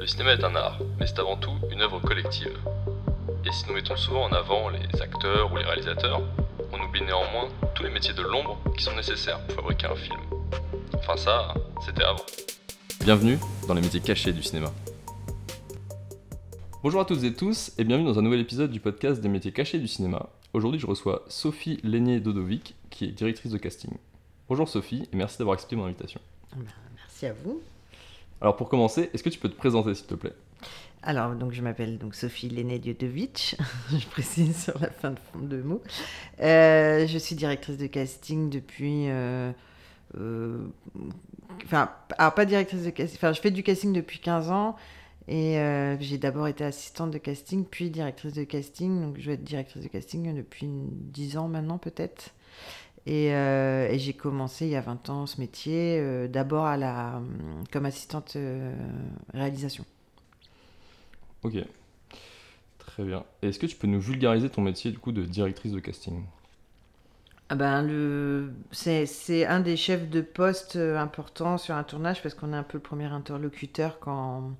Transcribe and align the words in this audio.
Le 0.00 0.06
cinéma 0.06 0.32
est 0.32 0.42
un 0.42 0.54
art, 0.54 0.78
mais 0.98 1.06
c'est 1.06 1.18
avant 1.18 1.36
tout 1.36 1.52
une 1.70 1.82
œuvre 1.82 2.00
collective. 2.00 2.56
Et 3.44 3.52
si 3.52 3.66
nous 3.68 3.74
mettons 3.74 3.96
souvent 3.96 4.24
en 4.24 4.32
avant 4.32 4.70
les 4.70 5.02
acteurs 5.02 5.52
ou 5.52 5.58
les 5.58 5.62
réalisateurs, 5.62 6.22
on 6.72 6.80
oublie 6.80 7.02
néanmoins 7.02 7.50
tous 7.74 7.82
les 7.82 7.90
métiers 7.90 8.14
de 8.14 8.22
l'ombre 8.22 8.58
qui 8.78 8.82
sont 8.82 8.96
nécessaires 8.96 9.44
pour 9.44 9.56
fabriquer 9.56 9.88
un 9.88 9.94
film. 9.94 10.18
Enfin 10.94 11.18
ça, 11.18 11.52
c'était 11.84 12.02
avant. 12.02 12.24
Bienvenue 13.04 13.38
dans 13.68 13.74
les 13.74 13.82
métiers 13.82 14.00
cachés 14.00 14.32
du 14.32 14.42
cinéma. 14.42 14.72
Bonjour 16.82 17.02
à 17.02 17.04
toutes 17.04 17.22
et 17.22 17.34
tous 17.34 17.72
et 17.76 17.84
bienvenue 17.84 18.06
dans 18.06 18.18
un 18.18 18.22
nouvel 18.22 18.40
épisode 18.40 18.70
du 18.70 18.80
podcast 18.80 19.20
des 19.20 19.28
métiers 19.28 19.52
cachés 19.52 19.78
du 19.78 19.86
cinéma. 19.86 20.30
Aujourd'hui 20.54 20.80
je 20.80 20.86
reçois 20.86 21.26
Sophie 21.28 21.78
Lénier-Dodovic 21.82 22.74
qui 22.88 23.04
est 23.04 23.12
directrice 23.12 23.52
de 23.52 23.58
casting. 23.58 23.92
Bonjour 24.48 24.66
Sophie 24.66 25.06
et 25.12 25.16
merci 25.16 25.36
d'avoir 25.36 25.52
accepté 25.52 25.76
mon 25.76 25.84
invitation. 25.84 26.22
Ben, 26.56 26.64
merci 26.96 27.26
à 27.26 27.34
vous. 27.34 27.60
Alors 28.42 28.56
pour 28.56 28.68
commencer, 28.68 29.10
est-ce 29.14 29.22
que 29.22 29.28
tu 29.30 29.38
peux 29.38 29.48
te 29.48 29.56
présenter 29.56 29.94
s'il 29.94 30.06
te 30.06 30.14
plaît? 30.14 30.34
Alors, 31.02 31.34
donc, 31.34 31.52
je 31.52 31.62
m'appelle 31.62 31.98
donc 31.98 32.14
Sophie 32.14 32.48
Léné-Dieudovitch, 32.50 33.56
je 33.90 34.06
précise 34.08 34.64
sur 34.64 34.78
la 34.80 34.90
fin 34.90 35.12
de, 35.12 35.16
de 35.46 35.62
mots. 35.62 35.82
Euh, 36.40 37.06
je 37.06 37.18
suis 37.18 37.34
directrice 37.36 37.78
de 37.78 37.86
casting 37.86 38.50
depuis. 38.50 39.08
euh, 39.08 39.52
euh, 40.18 40.66
Enfin, 41.64 41.90
pas 42.18 42.44
directrice 42.46 42.84
de 42.84 42.90
casting, 42.90 43.18
enfin, 43.18 43.32
je 43.32 43.40
fais 43.40 43.50
du 43.50 43.62
casting 43.62 43.92
depuis 43.92 44.18
15 44.20 44.50
ans. 44.50 44.76
Et 45.28 45.54
j'ai 46.00 46.18
d'abord 46.18 46.48
été 46.48 46.64
assistante 46.64 47.12
de 47.12 47.18
casting, 47.18 47.64
puis 47.64 47.90
directrice 47.90 48.32
de 48.34 48.44
casting. 48.44 49.00
Donc, 49.02 49.16
je 49.18 49.26
vais 49.26 49.34
être 49.34 49.44
directrice 49.44 49.82
de 49.82 49.88
casting 49.88 50.34
depuis 50.36 50.68
10 50.68 51.36
ans 51.38 51.48
maintenant, 51.48 51.78
peut-être. 51.78 52.30
Et, 53.06 53.34
euh, 53.34 53.88
et 53.88 53.98
j'ai 53.98 54.12
commencé 54.14 54.66
il 54.66 54.72
y 54.72 54.76
a 54.76 54.80
20 54.82 55.08
ans 55.10 55.26
ce 55.26 55.40
métier, 55.40 55.98
euh, 56.00 56.28
d'abord 56.28 56.66
à 56.66 56.76
la, 56.76 57.16
hum, 57.16 57.64
comme 57.72 57.86
assistante 57.86 58.34
euh, 58.36 58.74
réalisation. 59.34 59.84
Ok. 61.42 61.54
Très 62.78 63.04
bien. 63.04 63.24
Est-ce 63.42 63.60
que 63.60 63.66
tu 63.66 63.76
peux 63.76 63.86
nous 63.86 64.00
vulgariser 64.00 64.50
ton 64.50 64.60
métier 64.62 64.90
du 64.90 64.98
coup 64.98 65.12
de 65.12 65.24
directrice 65.24 65.70
de 65.72 65.78
casting? 65.78 66.24
Ah 67.48 67.56
ben, 67.56 67.82
le... 67.82 68.52
c'est, 68.70 69.06
c'est 69.06 69.44
un 69.44 69.60
des 69.60 69.76
chefs 69.76 70.08
de 70.08 70.20
poste 70.20 70.76
euh, 70.76 70.96
importants 70.98 71.58
sur 71.58 71.74
un 71.74 71.82
tournage 71.82 72.22
parce 72.22 72.34
qu'on 72.34 72.52
est 72.52 72.56
un 72.56 72.62
peu 72.62 72.78
le 72.78 72.82
premier 72.82 73.06
interlocuteur 73.06 73.98
quand, 73.98 74.52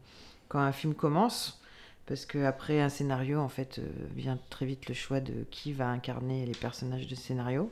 quand 0.48 0.59
un 0.59 0.72
film 0.72 0.95
commence. 0.95 1.61
Parce 2.06 2.27
qu'après 2.27 2.81
un 2.81 2.89
scénario, 2.89 3.39
en 3.39 3.48
fait, 3.48 3.78
euh, 3.78 3.89
vient 4.17 4.39
très 4.50 4.67
vite 4.67 4.89
le 4.89 4.95
choix 4.95 5.20
de 5.20 5.45
qui 5.53 5.72
va 5.72 5.89
incarner 5.89 6.45
les 6.47 6.55
personnages 6.55 7.06
de 7.06 7.15
scénario. 7.15 7.70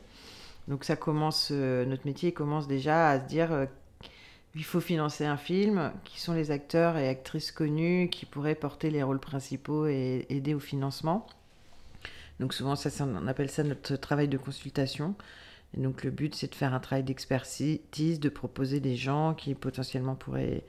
Donc 0.68 0.84
ça 0.84 0.96
commence, 0.96 1.48
euh, 1.50 1.86
notre 1.86 2.06
métier 2.06 2.32
commence 2.32 2.68
déjà 2.68 3.08
à 3.08 3.20
se 3.20 3.26
dire 3.26 3.52
euh, 3.52 3.66
il 4.54 4.64
faut 4.64 4.80
financer 4.80 5.24
un 5.24 5.36
film, 5.36 5.92
qui 6.04 6.20
sont 6.20 6.34
les 6.34 6.50
acteurs 6.50 6.96
et 6.96 7.08
actrices 7.08 7.52
connus 7.52 8.10
qui 8.10 8.26
pourraient 8.26 8.54
porter 8.54 8.90
les 8.90 9.02
rôles 9.02 9.20
principaux 9.20 9.86
et 9.86 10.26
aider 10.28 10.54
au 10.54 10.60
financement? 10.60 11.26
Donc 12.40 12.54
souvent, 12.54 12.76
ça, 12.76 12.90
on 13.04 13.26
appelle 13.26 13.50
ça 13.50 13.62
notre 13.62 13.96
travail 13.96 14.28
de 14.28 14.36
consultation. 14.36 15.14
Et 15.76 15.80
donc 15.80 16.04
le 16.04 16.10
but, 16.10 16.34
c'est 16.34 16.50
de 16.50 16.54
faire 16.54 16.74
un 16.74 16.80
travail 16.80 17.04
d'expertise, 17.04 18.20
de 18.20 18.28
proposer 18.28 18.80
des 18.80 18.96
gens 18.96 19.34
qui 19.34 19.54
potentiellement 19.54 20.14
pourraient, 20.14 20.64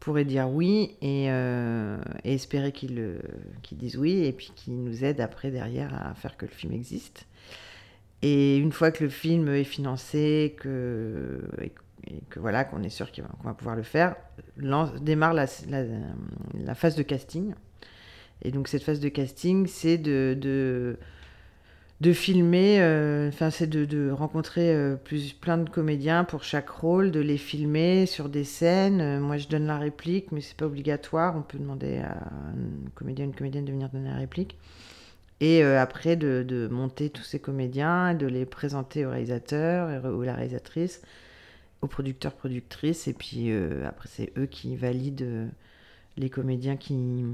pourraient 0.00 0.24
dire 0.24 0.48
oui 0.50 0.96
et, 1.00 1.30
euh, 1.30 1.98
espérer 2.24 2.72
qu'ils 2.72 3.20
qu'ils 3.62 3.78
disent 3.78 3.96
oui 3.96 4.24
et 4.24 4.32
puis 4.32 4.52
qu'ils 4.54 4.82
nous 4.82 5.04
aident 5.04 5.20
après 5.20 5.50
derrière 5.50 5.94
à 5.94 6.14
faire 6.14 6.36
que 6.36 6.46
le 6.46 6.52
film 6.52 6.72
existe. 6.72 7.26
Et 8.22 8.58
une 8.58 8.72
fois 8.72 8.90
que 8.90 9.02
le 9.02 9.10
film 9.10 9.48
est 9.48 9.64
financé, 9.64 10.54
que, 10.58 11.40
voilà, 12.36 12.64
qu'on 12.64 12.82
est 12.82 12.90
sûr 12.90 13.10
qu'on 13.12 13.48
va 13.48 13.54
pouvoir 13.54 13.76
le 13.76 13.82
faire, 13.82 14.16
démarre 15.00 15.32
la, 15.32 15.46
phase 16.74 16.96
de 16.96 17.02
casting. 17.02 17.54
Et 18.42 18.50
donc 18.50 18.68
cette 18.68 18.82
phase 18.82 19.00
de 19.00 19.08
casting, 19.08 19.66
c'est 19.66 19.96
de, 19.98 20.96
filmer, 22.12 22.80
euh, 22.80 23.28
enfin 23.28 23.50
c'est 23.50 23.66
de, 23.66 23.84
de 23.84 24.10
rencontrer 24.10 24.74
euh, 24.74 24.96
plus, 24.96 25.32
plein 25.32 25.58
de 25.58 25.68
comédiens 25.68 26.24
pour 26.24 26.44
chaque 26.44 26.68
rôle, 26.68 27.10
de 27.10 27.20
les 27.20 27.38
filmer 27.38 28.04
sur 28.04 28.28
des 28.28 28.44
scènes. 28.44 29.00
Euh, 29.00 29.20
moi 29.20 29.38
je 29.38 29.48
donne 29.48 29.66
la 29.66 29.78
réplique, 29.78 30.30
mais 30.30 30.42
c'est 30.42 30.56
pas 30.56 30.66
obligatoire. 30.66 31.36
On 31.36 31.42
peut 31.42 31.58
demander 31.58 31.98
à 31.98 32.12
un 32.12 32.90
comédien, 32.94 33.24
une 33.24 33.34
comédienne 33.34 33.64
de 33.64 33.72
venir 33.72 33.88
donner 33.88 34.10
la 34.10 34.16
réplique. 34.16 34.58
Et 35.40 35.64
euh, 35.64 35.80
après 35.80 36.16
de, 36.16 36.44
de 36.46 36.68
monter 36.68 37.08
tous 37.10 37.22
ces 37.22 37.38
comédiens, 37.38 38.14
de 38.14 38.26
les 38.26 38.44
présenter 38.44 39.06
au 39.06 39.10
réalisateur 39.10 40.04
ou 40.14 40.22
la 40.22 40.34
réalisatrice, 40.34 41.00
aux 41.80 41.86
producteurs, 41.86 42.34
productrices, 42.34 43.08
et 43.08 43.14
puis 43.14 43.50
euh, 43.50 43.86
après 43.88 44.08
c'est 44.12 44.32
eux 44.36 44.46
qui 44.46 44.76
valident 44.76 45.22
euh, 45.22 45.46
les 46.18 46.28
comédiens 46.28 46.76
qui 46.76 47.24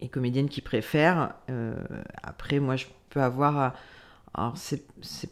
et 0.00 0.08
comédiennes 0.08 0.48
qui 0.48 0.60
préfèrent. 0.60 1.34
Après, 2.22 2.60
moi, 2.60 2.76
je 2.76 2.86
peux 3.10 3.20
avoir. 3.20 3.74
Alors, 4.32 4.56
c'est 4.56 4.84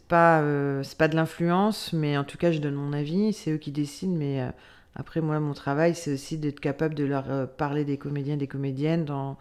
pas, 0.09 0.43
c'est 0.83 0.97
pas 0.97 1.07
de 1.07 1.15
l'influence, 1.15 1.93
mais 1.93 2.17
en 2.17 2.25
tout 2.25 2.37
cas, 2.37 2.51
je 2.51 2.59
donne 2.59 2.73
mon 2.75 2.91
avis. 2.91 3.31
C'est 3.31 3.51
eux 3.51 3.57
qui 3.57 3.71
décident. 3.71 4.13
Mais 4.17 4.45
après, 4.93 5.21
moi, 5.21 5.39
mon 5.39 5.53
travail, 5.53 5.95
c'est 5.95 6.11
aussi 6.11 6.37
d'être 6.37 6.59
capable 6.59 6.95
de 6.95 7.05
leur 7.05 7.49
parler 7.51 7.85
des 7.85 7.97
comédiens, 7.97 8.35
des 8.35 8.47
comédiennes 8.47 9.05
dans, 9.05 9.37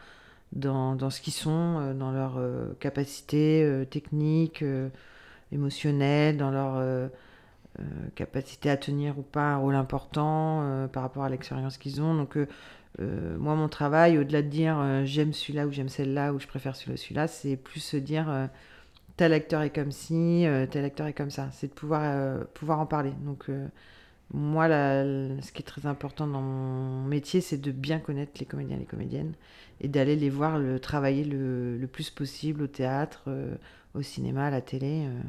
dans, 0.57 0.97
dans 0.97 1.11
ce 1.11 1.21
qu'ils 1.21 1.33
sont, 1.33 1.79
euh, 1.81 1.95
dans 1.95 2.11
leur 2.11 2.37
euh, 2.39 2.73
capacité 2.81 3.63
euh, 3.63 3.85
technique, 3.85 4.65
émotionnelle, 5.53 6.37
dans 6.37 6.51
leur 6.51 7.11
capacité 8.15 8.71
à 8.71 8.77
tenir 8.77 9.19
ou 9.19 9.23
pas 9.23 9.53
un 9.53 9.57
rôle 9.59 9.75
important 9.75 10.89
par 10.93 11.03
rapport 11.03 11.25
à 11.25 11.29
l'expérience 11.29 11.77
qu'ils 11.77 12.01
ont. 12.01 12.15
Donc, 12.15 12.39
moi, 12.99 13.55
mon 13.55 13.69
travail, 13.69 14.19
au-delà 14.19 14.43
de 14.43 14.49
dire 14.49 15.05
j'aime 15.05 15.33
celui-là 15.33 15.67
ou 15.67 15.73
j'aime 15.73 15.89
celle-là 15.89 16.33
ou 16.33 16.41
je 16.41 16.47
préfère 16.47 16.75
celui-là, 16.75 17.29
c'est 17.29 17.57
plus 17.57 17.81
se 17.81 17.97
dire 17.97 18.49
tel 19.17 19.33
acteur 19.35 19.63
est 19.63 19.71
comme 19.71 19.93
ci, 19.93 20.47
tel 20.71 20.85
acteur 20.85 21.07
est 21.07 21.13
comme 21.13 21.31
ça. 21.31 21.49
C'est 21.53 21.69
de 21.69 21.75
pouvoir, 21.75 22.45
pouvoir 22.55 22.81
en 22.81 22.87
parler. 22.87 23.13
Donc, 23.25 23.49
moi, 24.35 24.69
la- 24.69 25.05
ce 25.43 25.53
qui 25.53 25.63
est 25.63 25.67
très 25.67 25.87
important 25.87 26.27
dans 26.27 26.41
mon 26.43 27.05
métier, 27.05 27.41
c'est 27.41 27.59
de 27.59 27.71
bien 27.71 27.99
connaître 27.99 28.33
les 28.41 28.47
comédiens 28.47 28.77
et 28.77 28.81
les 28.81 28.87
comédiennes 28.87 29.35
et 29.81 29.89
d'aller 29.89 30.17
les 30.17 30.31
voir 30.31 30.59
le, 30.59 30.81
travailler 30.81 31.25
le, 31.25 31.77
le 31.79 31.87
plus 31.87 32.11
possible 32.11 32.63
au 32.63 32.67
théâtre, 32.67 33.25
euh, 33.29 33.55
au 33.95 34.03
cinéma, 34.03 34.47
à 34.47 34.51
la 34.51 34.61
télé, 34.61 35.05
euh, 35.07 35.21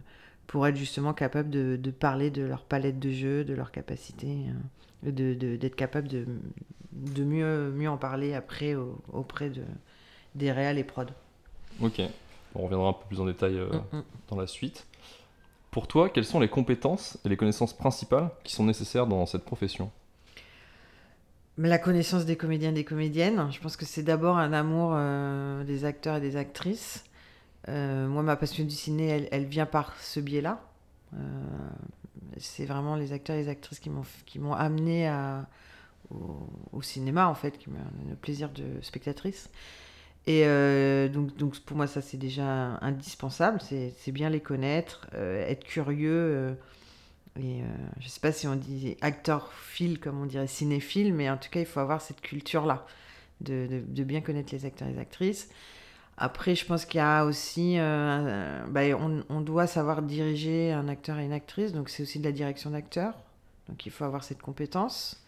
pour 0.48 0.66
être 0.68 0.78
justement 0.78 1.14
capable 1.14 1.50
de, 1.50 1.78
de 1.82 1.92
parler 1.92 2.32
de 2.32 2.44
leur 2.44 2.64
palette 2.64 3.00
de 3.00 3.12
jeu, 3.12 3.44
de 3.44 3.54
leur 3.54 3.72
capacité, 3.72 4.46
euh, 5.06 5.12
de- 5.12 5.34
de- 5.34 5.56
d'être 5.58 5.76
capable 5.76 6.08
de, 6.08 6.26
de 6.94 7.24
mieux, 7.24 7.72
mieux 7.72 7.90
en 7.90 7.98
parler 7.98 8.34
après 8.34 8.76
au- 8.76 9.00
auprès 9.14 9.50
de, 9.50 9.64
des 10.36 10.52
réals 10.52 10.78
et 10.80 10.84
prod. 10.84 11.12
Ok. 11.82 12.02
On 12.56 12.64
reviendra 12.64 12.90
un 12.90 12.94
peu 12.94 13.06
plus 13.10 13.20
en 13.20 13.26
détail 13.26 13.56
Mm, 13.92 13.98
mm. 13.98 14.04
dans 14.30 14.38
la 14.38 14.48
suite. 14.48 14.88
Pour 15.78 15.88
toi, 15.88 16.10
quelles 16.10 16.26
sont 16.26 16.40
les 16.40 16.48
compétences 16.50 17.20
et 17.24 17.30
les 17.30 17.38
connaissances 17.38 17.78
principales 17.78 18.32
qui 18.44 18.52
sont 18.52 18.64
nécessaires 18.64 19.06
dans 19.06 19.28
cette 19.28 19.46
profession? 19.46 19.92
La 21.60 21.78
connaissance 21.78 22.26
des 22.26 22.36
comédiens 22.36 22.72
et 22.72 22.74
des 22.74 22.84
comédiennes, 22.84 23.52
je 23.52 23.60
pense 23.60 23.78
que 23.78 23.86
c'est 23.86 24.02
d'abord 24.02 24.40
un 24.40 24.54
amour 24.54 24.94
euh, 24.96 25.64
des 25.66 25.86
acteurs 25.86 26.16
et 26.16 26.20
des 26.20 26.36
actrices. 26.36 27.04
Euh, 27.70 28.08
moi, 28.08 28.24
ma 28.24 28.36
passion 28.36 28.64
du 28.64 28.74
ciné, 28.74 29.28
elle, 29.32 29.46
vient 29.46 29.68
par 29.68 29.96
ce 30.02 30.20
biais-là. 30.20 30.64
Euh, 31.14 31.18
c'est 32.40 32.66
vraiment 32.66 32.96
les 32.96 33.14
acteurs 33.14 33.36
et 33.36 33.44
les 33.44 33.50
actrices 33.50 33.80
qui 33.80 34.40
m'ont 34.40 34.54
amené 34.54 35.16
au, 36.10 36.82
cinéma, 36.82 37.28
en 37.28 37.36
fait, 37.36 37.56
qui 37.60 37.70
m'ont 37.70 37.78
le 38.10 38.16
plaisir 38.16 38.50
de 38.50 38.82
spectatrice. 38.82 39.52
Et 40.28 40.44
euh, 40.46 41.10
donc, 41.10 41.36
donc, 41.38 41.60
pour 41.62 41.78
moi, 41.78 41.88
ça, 41.88 42.02
c'est 42.02 42.18
déjà 42.18 42.78
indispensable. 42.82 43.62
C'est 43.62 44.12
bien 44.14 44.30
les 44.30 44.42
connaître, 44.42 45.08
euh, 45.16 45.48
être 45.48 45.66
curieux. 45.66 46.12
euh, 46.12 46.54
et 47.40 47.62
euh, 47.62 47.66
je 48.00 48.10
sais 48.10 48.20
pas 48.22 48.32
si 48.34 48.48
on 48.48 48.56
dit 48.56 48.98
acteur 49.02 49.54
fil 49.54 50.00
comme 50.00 50.22
on 50.22 50.26
dirait 50.28 50.48
cinéphile, 50.48 51.14
mais 51.14 51.30
en 51.30 51.38
tout 51.38 51.50
cas, 51.52 51.60
il 51.62 51.66
faut 51.68 51.80
avoir 51.82 52.02
cette 52.02 52.22
culture-là, 52.22 52.86
de, 53.42 53.68
de- 53.88 54.04
bien 54.06 54.22
connaître 54.22 54.54
les 54.54 54.66
acteurs 54.66 54.88
et 54.90 54.94
les 54.94 55.00
actrices. 55.00 55.50
Après, 56.18 56.56
je 56.56 56.66
pense 56.66 56.86
qu'il 56.86 57.00
y 57.00 57.02
a 57.02 57.26
aussi. 57.26 57.78
bah, 57.78 58.82
on, 59.00 59.24
on 59.30 59.42
doit 59.42 59.68
savoir 59.68 60.02
diriger 60.02 60.72
un 60.74 60.88
acteur 60.90 61.20
et 61.20 61.26
une 61.26 61.34
actrice, 61.34 61.74
donc 61.74 61.90
c'est 61.90 62.04
aussi 62.04 62.20
de 62.20 62.26
la 62.26 62.32
direction 62.32 62.72
d'acteur. 62.72 63.14
Donc 63.70 63.86
il 63.86 63.92
faut 63.92 64.04
avoir 64.06 64.24
cette 64.24 64.42
compétence. 64.42 65.22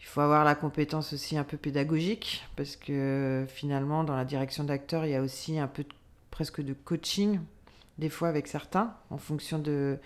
Il 0.00 0.06
faut 0.06 0.20
avoir 0.20 0.44
la 0.44 0.54
compétence 0.54 1.12
aussi 1.12 1.36
un 1.36 1.44
peu 1.44 1.56
pédagogique, 1.56 2.44
parce 2.56 2.76
que 2.76 3.44
finalement, 3.48 4.04
dans 4.04 4.16
la 4.16 4.24
direction 4.24 4.64
d'acteur, 4.64 5.04
il 5.04 5.10
y 5.10 5.14
a 5.14 5.22
aussi 5.22 5.58
un 5.58 5.66
peu 5.66 5.84
presque 6.30 6.60
de 6.60 6.72
coaching, 6.72 7.40
des 7.98 8.08
fois 8.08 8.28
avec 8.28 8.46
certains, 8.46 8.94
en 9.10 9.18
fonction 9.18 9.58
de 9.58 9.98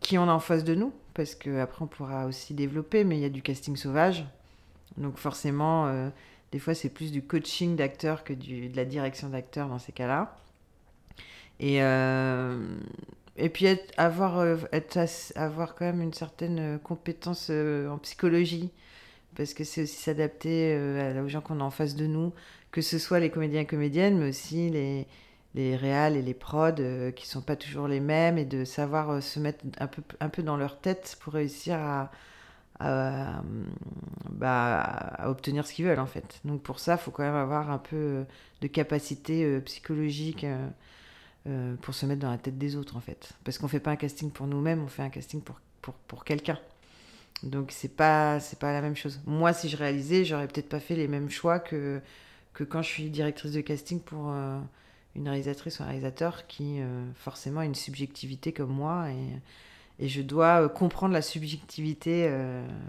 qui 0.00 0.18
on 0.18 0.28
a 0.28 0.32
en 0.32 0.40
face 0.40 0.64
de 0.64 0.74
nous, 0.74 0.92
parce 1.14 1.34
que 1.34 1.60
après 1.60 1.82
on 1.82 1.86
pourra 1.86 2.26
aussi 2.26 2.54
développer, 2.54 3.04
mais 3.04 3.16
il 3.16 3.20
y 3.20 3.24
a 3.24 3.28
du 3.28 3.42
casting 3.42 3.76
sauvage. 3.76 4.24
Donc 4.96 5.16
forcément, 5.16 5.86
euh, 5.86 6.10
des 6.52 6.58
fois 6.58 6.74
c'est 6.74 6.88
plus 6.88 7.12
du 7.12 7.22
coaching 7.22 7.76
d'acteur 7.76 8.24
que 8.24 8.32
du, 8.32 8.68
de 8.68 8.76
la 8.76 8.84
direction 8.84 9.28
d'acteur 9.28 9.68
dans 9.68 9.78
ces 9.78 9.92
cas-là. 9.92 10.36
Et, 11.60 11.82
euh, 11.82 12.78
et 13.36 13.48
puis 13.48 13.66
avoir, 13.96 14.38
euh, 14.38 14.56
avoir 15.36 15.74
quand 15.74 15.86
même 15.86 16.02
une 16.02 16.12
certaine 16.12 16.58
euh, 16.58 16.78
compétence 16.78 17.48
euh, 17.50 17.88
en 17.88 17.98
psychologie, 17.98 18.70
parce 19.36 19.54
que 19.54 19.64
c'est 19.64 19.84
aussi 19.84 19.96
s'adapter 19.96 20.76
aux 21.18 21.28
gens 21.28 21.40
qu'on 21.40 21.60
a 21.60 21.64
en 21.64 21.70
face 21.70 21.96
de 21.96 22.06
nous, 22.06 22.34
que 22.70 22.82
ce 22.82 22.98
soit 22.98 23.18
les 23.18 23.30
comédiens 23.30 23.62
et 23.62 23.66
comédiennes, 23.66 24.18
mais 24.18 24.28
aussi 24.28 24.68
les, 24.68 25.06
les 25.54 25.74
réals 25.74 26.16
et 26.16 26.22
les 26.22 26.34
prods 26.34 27.12
qui 27.16 27.26
sont 27.26 27.40
pas 27.40 27.56
toujours 27.56 27.88
les 27.88 28.00
mêmes, 28.00 28.36
et 28.36 28.44
de 28.44 28.66
savoir 28.66 29.22
se 29.22 29.40
mettre 29.40 29.64
un 29.78 29.86
peu, 29.86 30.02
un 30.20 30.28
peu 30.28 30.42
dans 30.42 30.58
leur 30.58 30.78
tête 30.78 31.16
pour 31.20 31.32
réussir 31.32 31.76
à, 31.78 32.10
à, 32.78 33.42
bah, 34.28 34.80
à 34.82 35.30
obtenir 35.30 35.66
ce 35.66 35.72
qu'ils 35.72 35.86
veulent 35.86 35.98
en 35.98 36.06
fait. 36.06 36.40
Donc 36.44 36.62
pour 36.62 36.78
ça, 36.78 36.94
il 36.94 36.98
faut 36.98 37.10
quand 37.10 37.22
même 37.22 37.34
avoir 37.34 37.70
un 37.70 37.78
peu 37.78 38.26
de 38.60 38.66
capacité 38.66 39.60
psychologique 39.62 40.44
euh, 41.48 41.74
pour 41.82 41.92
se 41.92 42.06
mettre 42.06 42.20
dans 42.20 42.30
la 42.30 42.38
tête 42.38 42.56
des 42.56 42.76
autres 42.76 42.96
en 42.96 43.00
fait. 43.00 43.32
Parce 43.42 43.58
qu'on 43.58 43.66
fait 43.66 43.80
pas 43.80 43.90
un 43.90 43.96
casting 43.96 44.30
pour 44.30 44.46
nous-mêmes, 44.46 44.80
on 44.80 44.86
fait 44.86 45.02
un 45.02 45.10
casting 45.10 45.40
pour, 45.40 45.60
pour, 45.80 45.94
pour 45.94 46.24
quelqu'un. 46.24 46.58
Donc 47.42 47.72
c'est 47.72 47.88
pas 47.96 48.38
c'est 48.38 48.60
pas 48.60 48.72
la 48.72 48.80
même 48.80 48.94
chose. 48.94 49.20
Moi, 49.26 49.52
si 49.52 49.68
je 49.68 49.76
réalisais, 49.76 50.24
j'aurais 50.24 50.46
peut-être 50.46 50.68
pas 50.68 50.78
fait 50.78 50.94
les 50.94 51.08
mêmes 51.08 51.30
choix 51.30 51.58
que 51.58 52.00
que 52.52 52.62
quand 52.62 52.80
je 52.82 52.88
suis 52.88 53.10
directrice 53.10 53.50
de 53.50 53.60
casting 53.60 53.98
pour 54.00 54.30
euh, 54.30 54.60
une 55.16 55.28
réalisatrice 55.28 55.80
ou 55.80 55.82
un 55.82 55.86
réalisateur 55.86 56.46
qui 56.46 56.80
euh, 56.80 57.04
forcément 57.16 57.60
a 57.60 57.64
une 57.64 57.74
subjectivité 57.74 58.52
comme 58.52 58.70
moi 58.70 59.10
et, 59.10 60.04
et 60.04 60.08
je 60.08 60.22
dois 60.22 60.68
comprendre 60.68 61.12
la 61.12 61.22
subjectivité 61.22 62.30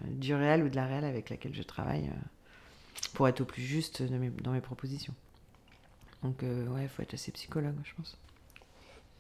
du 0.08 0.36
réel 0.36 0.64
ou 0.64 0.70
de 0.70 0.76
la 0.76 0.86
réelle 0.86 1.06
avec 1.06 1.30
laquelle 1.30 1.56
je 1.56 1.64
travaille 1.64 2.10
pour 3.14 3.28
être 3.28 3.42
au 3.42 3.46
plus 3.46 3.64
juste 3.64 4.04
dans 4.04 4.52
mes 4.52 4.62
propositions. 4.62 5.14
Donc 6.24 6.42
ouais, 6.44 6.84
il 6.84 6.88
faut 6.88 7.02
être 7.02 7.14
assez 7.14 7.32
psychologue, 7.32 7.76
je 7.84 7.94
pense. 7.96 8.18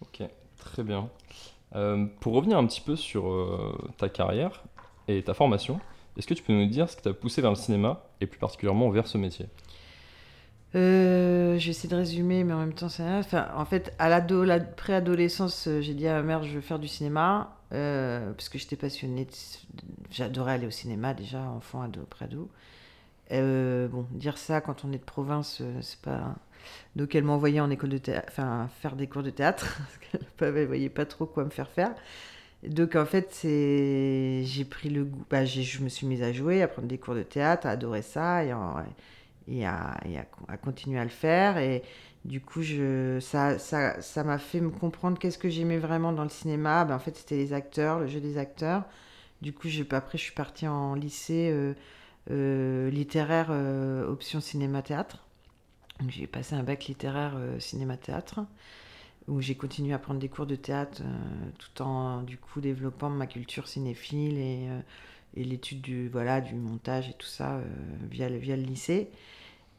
Ok, 0.03 0.27
très 0.57 0.83
bien. 0.83 1.09
Euh, 1.75 2.05
pour 2.19 2.33
revenir 2.33 2.57
un 2.57 2.65
petit 2.67 2.81
peu 2.81 2.95
sur 2.95 3.31
euh, 3.31 3.77
ta 3.97 4.09
carrière 4.09 4.63
et 5.07 5.23
ta 5.23 5.33
formation, 5.33 5.79
est-ce 6.17 6.27
que 6.27 6.33
tu 6.33 6.43
peux 6.43 6.53
nous 6.53 6.67
dire 6.67 6.89
ce 6.89 6.97
qui 6.97 7.03
t'a 7.03 7.13
poussé 7.13 7.41
vers 7.41 7.51
le 7.51 7.55
cinéma 7.55 8.03
et 8.19 8.27
plus 8.27 8.37
particulièrement 8.37 8.89
vers 8.89 9.07
ce 9.07 9.17
métier? 9.17 9.47
Euh, 10.75 11.57
je 11.57 11.65
vais 11.65 11.71
essayer 11.71 11.89
de 11.89 11.95
résumer, 11.95 12.43
mais 12.43 12.53
en 12.53 12.59
même 12.59 12.73
temps, 12.73 12.89
c'est 12.89 13.03
enfin, 13.03 13.47
En 13.55 13.65
fait, 13.65 13.93
à 13.97 14.09
la 14.09 14.59
préadolescence, 14.59 15.69
j'ai 15.81 15.93
dit 15.93 16.07
à 16.07 16.15
ma 16.15 16.23
mère, 16.23 16.43
je 16.43 16.55
veux 16.55 16.61
faire 16.61 16.79
du 16.79 16.87
cinéma, 16.87 17.55
parce 17.69 18.49
que 18.49 18.57
j'étais 18.57 18.75
passionnée. 18.75 19.27
J'adorais 20.11 20.53
aller 20.53 20.67
au 20.67 20.71
cinéma 20.71 21.13
déjà, 21.13 21.41
enfant, 21.41 21.81
ado, 21.81 22.01
préado. 22.09 22.49
bon, 23.29 24.05
dire 24.11 24.37
ça 24.37 24.61
quand 24.61 24.83
on 24.83 24.91
est 24.91 24.97
de 24.97 25.03
province, 25.03 25.61
c'est 25.81 26.01
pas 26.01 26.35
donc 26.95 27.15
elle 27.15 27.23
m'envoyait 27.23 27.59
en 27.59 27.69
école 27.69 27.89
de 27.89 27.97
théâtre, 27.97 28.27
enfin 28.29 28.69
faire 28.81 28.95
des 28.95 29.07
cours 29.07 29.23
de 29.23 29.29
théâtre, 29.29 29.79
parce 30.37 30.51
qu'elle 30.51 30.53
ne 30.61 30.65
voyait 30.65 30.89
pas 30.89 31.05
trop 31.05 31.25
quoi 31.25 31.43
me 31.45 31.49
faire 31.49 31.69
faire. 31.69 31.93
Donc 32.67 32.95
en 32.95 33.05
fait, 33.05 33.27
c'est 33.31 34.43
j'ai 34.45 34.65
pris 34.65 34.89
le 34.89 35.03
goût, 35.05 35.25
bah, 35.29 35.45
je 35.45 35.81
me 35.81 35.89
suis 35.89 36.07
mise 36.07 36.23
à 36.23 36.31
jouer, 36.31 36.61
à 36.61 36.67
prendre 36.67 36.87
des 36.87 36.97
cours 36.97 37.15
de 37.15 37.23
théâtre, 37.23 37.67
à 37.67 37.71
adorer 37.71 38.01
ça 38.01 38.43
et, 38.45 38.53
et, 39.49 39.65
à, 39.65 39.97
à, 40.47 40.57
continuer 40.57 40.99
à 40.99 41.03
le 41.03 41.09
faire. 41.09 41.57
Et 41.57 41.83
du 42.25 42.39
coup, 42.41 42.61
je, 42.61 43.19
ça, 43.19 43.59
ça, 43.59 44.01
ça 44.01 44.23
m'a 44.23 44.37
fait 44.37 44.61
me 44.61 44.69
comprendre 44.69 45.19
qu'est-ce 45.19 45.37
que 45.37 45.49
j'aimais 45.49 45.77
vraiment 45.77 46.13
dans 46.13 46.23
le 46.23 46.29
cinéma. 46.29 46.85
Ben, 46.85 46.95
en 46.95 46.99
fait, 46.99 47.17
c'était 47.17 47.35
les 47.35 47.53
acteurs, 47.53 47.99
le 47.99 48.07
jeu 48.07 48.21
des 48.21 48.37
acteurs. 48.37 48.85
Du 49.41 49.53
coup, 49.53 49.67
après, 49.91 50.17
je 50.17 50.23
suis 50.23 50.33
partie 50.33 50.67
en 50.67 50.95
lycée 50.95 51.49
euh, 51.51 51.73
euh, 52.31 52.89
littéraire 52.89 53.47
euh, 53.49 54.07
option 54.07 54.39
cinéma-théâtre. 54.39 55.27
J'ai 56.09 56.27
passé 56.27 56.55
un 56.55 56.63
bac 56.63 56.85
littéraire 56.85 57.33
euh, 57.35 57.59
cinéma-théâtre 57.59 58.41
où 59.27 59.41
j'ai 59.41 59.55
continué 59.55 59.93
à 59.93 59.99
prendre 59.99 60.19
des 60.19 60.27
cours 60.27 60.45
de 60.45 60.55
théâtre 60.55 61.01
euh, 61.03 61.49
tout 61.57 61.81
en 61.81 62.23
du 62.23 62.37
coup 62.37 62.59
développant 62.59 63.09
ma 63.09 63.27
culture 63.27 63.67
cinéphile 63.67 64.37
et, 64.37 64.67
euh, 64.69 64.79
et 65.35 65.43
l'étude 65.43 65.81
du 65.81 66.09
voilà 66.09 66.41
du 66.41 66.55
montage 66.55 67.09
et 67.09 67.13
tout 67.13 67.27
ça 67.27 67.61
via, 68.09 68.29
le, 68.29 68.37
via 68.37 68.55
le 68.55 68.63
lycée. 68.63 69.09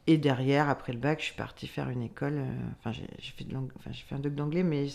Et 0.07 0.17
derrière, 0.17 0.69
après 0.69 0.93
le 0.93 0.99
bac, 0.99 1.19
je 1.19 1.25
suis 1.25 1.35
partie 1.35 1.65
faire 1.67 1.89
une 1.89 2.03
école. 2.03 2.39
Enfin, 2.79 2.91
j'ai 2.91 3.31
fait, 3.31 3.45
fait 3.45 4.15
un 4.15 4.19
doc 4.19 4.35
d'anglais, 4.35 4.61
mais 4.61 4.85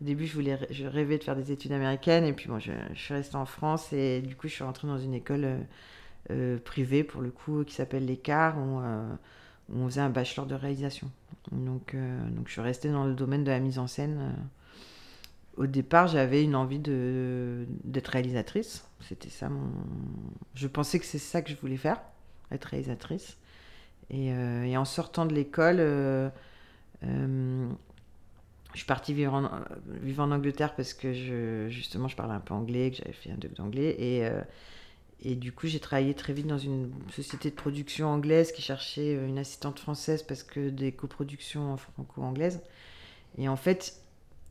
au 0.00 0.04
début, 0.04 0.26
je, 0.26 0.34
voulais, 0.34 0.56
je 0.70 0.86
rêvais 0.86 1.18
de 1.18 1.24
faire 1.24 1.34
des 1.34 1.50
études 1.50 1.72
américaines. 1.72 2.24
Et 2.24 2.32
puis, 2.32 2.48
bon, 2.48 2.60
je, 2.60 2.70
suis 2.94 3.12
restée 3.12 3.34
en 3.34 3.46
France 3.46 3.92
et 3.92 4.20
du 4.22 4.36
coup, 4.36 4.46
je 4.46 4.52
suis 4.54 4.62
rentrée 4.62 4.86
dans 4.86 4.98
une 4.98 5.14
école 5.14 5.66
privée, 6.64 7.02
pour 7.02 7.22
le 7.22 7.30
coup, 7.30 7.64
qui 7.64 7.74
s'appelle 7.74 8.06
l'Écart, 8.06 8.56
on 9.74 9.86
faisait 9.86 10.00
un 10.00 10.10
bachelor 10.10 10.46
de 10.46 10.54
réalisation. 10.54 11.10
Donc, 11.52 11.94
euh, 11.94 12.28
donc 12.30 12.46
je 12.46 12.52
suis 12.52 12.60
restée 12.60 12.90
dans 12.90 13.04
le 13.04 13.14
domaine 13.14 13.44
de 13.44 13.50
la 13.50 13.60
mise 13.60 13.78
en 13.78 13.86
scène. 13.86 14.18
Euh. 14.20 15.62
Au 15.62 15.66
départ, 15.66 16.06
j'avais 16.06 16.42
une 16.42 16.54
envie 16.54 16.78
d'être 16.78 18.08
réalisatrice. 18.08 18.86
C'était 19.00 19.28
ça 19.28 19.48
mon. 19.48 19.70
Je 20.54 20.68
pensais 20.68 20.98
que 20.98 21.04
c'est 21.04 21.18
ça 21.18 21.42
que 21.42 21.50
je 21.50 21.56
voulais 21.56 21.76
faire, 21.76 22.00
être 22.50 22.64
réalisatrice. 22.66 23.36
Et, 24.10 24.32
euh, 24.32 24.74
en 24.76 24.84
sortant 24.84 25.26
de 25.26 25.34
l'école, 25.34 25.78
je 27.02 27.58
suis 28.74 28.86
partie 28.86 29.12
vivre 29.12 29.34
en, 29.34 29.50
vivre 30.00 30.22
en 30.22 30.30
Angleterre 30.30 30.74
parce 30.74 30.94
que 30.94 31.12
je, 31.12 31.68
justement 31.68 32.08
je 32.08 32.16
parlais 32.16 32.34
un 32.34 32.40
peu 32.40 32.54
anglais, 32.54 32.90
que 32.90 32.98
j'avais 32.98 33.12
fait 33.12 33.30
un 33.30 33.36
doc 33.36 33.52
d'anglais. 33.54 33.96
Et 33.98 34.28
et 35.22 35.34
du 35.34 35.52
coup, 35.52 35.66
j'ai 35.66 35.80
travaillé 35.80 36.14
très 36.14 36.32
vite 36.32 36.46
dans 36.46 36.58
une 36.58 36.90
société 37.10 37.50
de 37.50 37.54
production 37.54 38.08
anglaise 38.08 38.52
qui 38.52 38.62
cherchait 38.62 39.16
euh, 39.16 39.26
une 39.26 39.38
assistante 39.38 39.78
française 39.78 40.22
parce 40.22 40.42
que 40.42 40.70
des 40.70 40.92
coproductions 40.92 41.76
franco-anglaises. 41.76 42.60
Et 43.36 43.48
en 43.48 43.56
fait, 43.56 44.00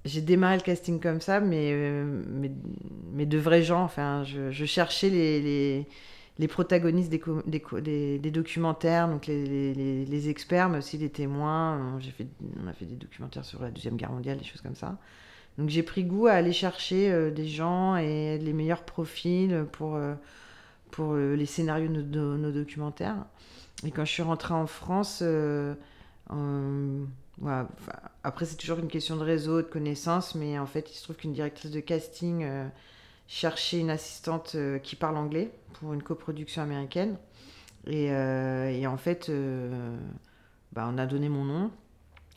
j'ai 0.06 0.21
démarré 0.21 0.57
le 0.57 0.62
casting 0.62 1.00
comme 1.00 1.21
ça, 1.21 1.39
mais, 1.39 1.71
euh, 1.74 2.24
mais, 3.12 3.25
de 3.25 3.38
vrais 3.38 3.63
gens. 3.63 3.83
Enfin, 3.83 4.24
je, 4.24 4.66
cherchais 4.66 5.10
les, 5.10 5.42
les, 5.42 5.88
les 6.38 6.48
protagonistes 6.48 7.10
des, 7.10 7.21
des, 7.48 8.19
des, 8.19 8.31
documentaires, 8.31 9.10
donc 9.10 9.25
les, 9.25 9.74
les, 9.74 10.30
experts, 10.30 10.69
mais 10.69 10.77
aussi 10.77 10.98
les 11.00 11.10
témoins. 11.10 11.98
J'ai 12.00 12.12
fait, 12.12 12.27
on 12.63 12.68
a 12.68 12.74
fait 12.74 12.86
des 12.86 12.95
documentaires 12.95 13.44
sur 13.44 13.62
la 13.62 13.71
Deuxième 13.71 13.98
Guerre 13.98 14.12
mondiale, 14.12 14.38
des 14.38 14.45
choses 14.45 14.62
comme 14.62 14.75
ça. 14.75 15.00
Donc 15.57 15.69
j'ai 15.69 15.83
pris 15.83 16.04
goût 16.04 16.27
à 16.27 16.33
aller 16.33 16.54
chercher 16.54 17.12
euh, 17.12 17.31
des 17.31 17.48
gens 17.48 17.98
et 17.98 18.38
les 18.38 18.54
meilleurs 18.54 18.83
profils 18.83 19.66
pour 19.74 20.00
pour 20.91 21.13
euh, 21.13 21.36
les 21.36 21.45
scénarios 21.45 21.88
de 21.88 22.38
nos, 22.38 22.51
documentaires. 22.51 23.25
Et 23.86 23.91
quand 23.91 24.06
je 24.06 24.12
suis 24.12 24.24
rentrée 24.24 24.53
en 24.53 24.68
France, 24.68 25.19
euh, 25.21 25.74
après 28.24 28.45
c'est 28.45 28.57
toujours 28.57 28.80
une 28.80 28.89
question 28.89 29.15
de 29.15 29.24
réseau, 29.24 29.62
de 29.62 29.68
connaissances, 29.68 30.36
mais 30.36 30.59
en 30.59 30.65
fait 30.65 30.91
il 30.91 30.95
se 30.95 31.03
trouve 31.03 31.15
qu'une 31.15 31.33
directrice 31.33 31.71
de 31.71 31.80
casting 31.80 32.44
euh, 32.44 32.68
cherchait 33.27 33.80
une 33.80 33.89
assistante 33.89 34.57
qui 34.83 34.95
parle 34.95 35.18
anglais 35.18 35.51
pour 35.74 35.94
une 35.94 36.03
coproduction 36.03 36.62
américaine. 36.62 37.15
Et, 37.88 38.07
et 38.07 38.88
en 38.88 38.97
fait, 38.97 39.31
bah, 40.73 40.90
on 40.92 40.97
a 40.97 41.06
donné 41.06 41.30
mon 41.30 41.45
nom. 41.45 41.71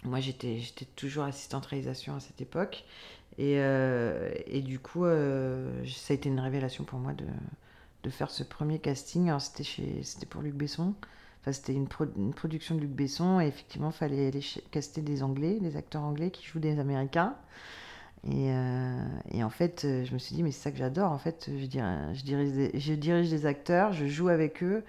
Moi 0.04 0.20
j'étais 0.20 0.60
toujours 0.94 1.24
assistante 1.24 1.66
réalisation 1.66 2.14
à 2.14 2.20
cette 2.20 2.40
époque. 2.40 2.84
Et, 3.38 3.54
et 3.54 4.60
du 4.60 4.78
coup, 4.78 5.04
ça 5.04 6.12
a 6.12 6.14
été 6.14 6.28
une 6.28 6.40
révélation 6.40 6.84
pour 6.84 6.98
moi 6.98 7.14
de, 7.14 7.24
de 8.02 8.10
faire 8.10 8.30
ce 8.30 8.42
premier 8.42 8.78
casting. 8.78 9.28
Alors, 9.28 9.40
c'était, 9.40 9.64
chez, 9.64 10.00
c'était 10.02 10.26
pour 10.26 10.42
Luc 10.42 10.54
Besson. 10.54 10.94
Enfin, 11.40 11.52
c'était 11.52 11.72
une, 11.72 11.88
production 11.88 12.74
de 12.74 12.80
Luc 12.80 12.90
Besson. 12.90 13.40
Et 13.40 13.46
effectivement, 13.46 13.90
il 13.90 13.96
fallait 13.96 14.28
aller 14.28 14.44
caster 14.70 15.02
des 15.02 15.22
Anglais, 15.22 15.58
des 15.60 15.76
acteurs 15.76 16.02
anglais 16.02 16.30
qui 16.30 16.46
jouent 16.46 16.60
des 16.60 16.78
Américains. 16.78 17.34
Et, 18.24 18.50
euh, 18.50 19.04
et, 19.32 19.42
en 19.42 19.50
fait, 19.50 19.84
euh, 19.84 20.04
je 20.04 20.12
me 20.14 20.18
suis 20.18 20.34
dit, 20.34 20.42
mais 20.42 20.52
c'est 20.52 20.62
ça 20.62 20.70
que 20.70 20.78
j'adore. 20.78 21.10
En 21.10 21.18
fait, 21.18 21.50
je, 21.56 21.66
dirais, 21.66 22.14
je, 22.14 22.22
dirige 22.22 22.52
des, 22.52 22.70
je 22.78 22.92
dirige 22.94 23.30
des 23.30 23.46
acteurs, 23.46 23.92
je 23.92 24.06
joue 24.06 24.28
avec 24.28 24.62
eux. 24.62 24.84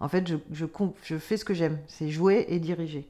En 0.00 0.08
fait, 0.08 0.26
je, 0.26 0.36
je, 0.52 0.64
je 1.02 1.18
fais 1.18 1.36
ce 1.36 1.44
que 1.44 1.52
j'aime, 1.52 1.78
c'est 1.86 2.08
jouer 2.08 2.46
et 2.48 2.58
diriger. 2.58 3.06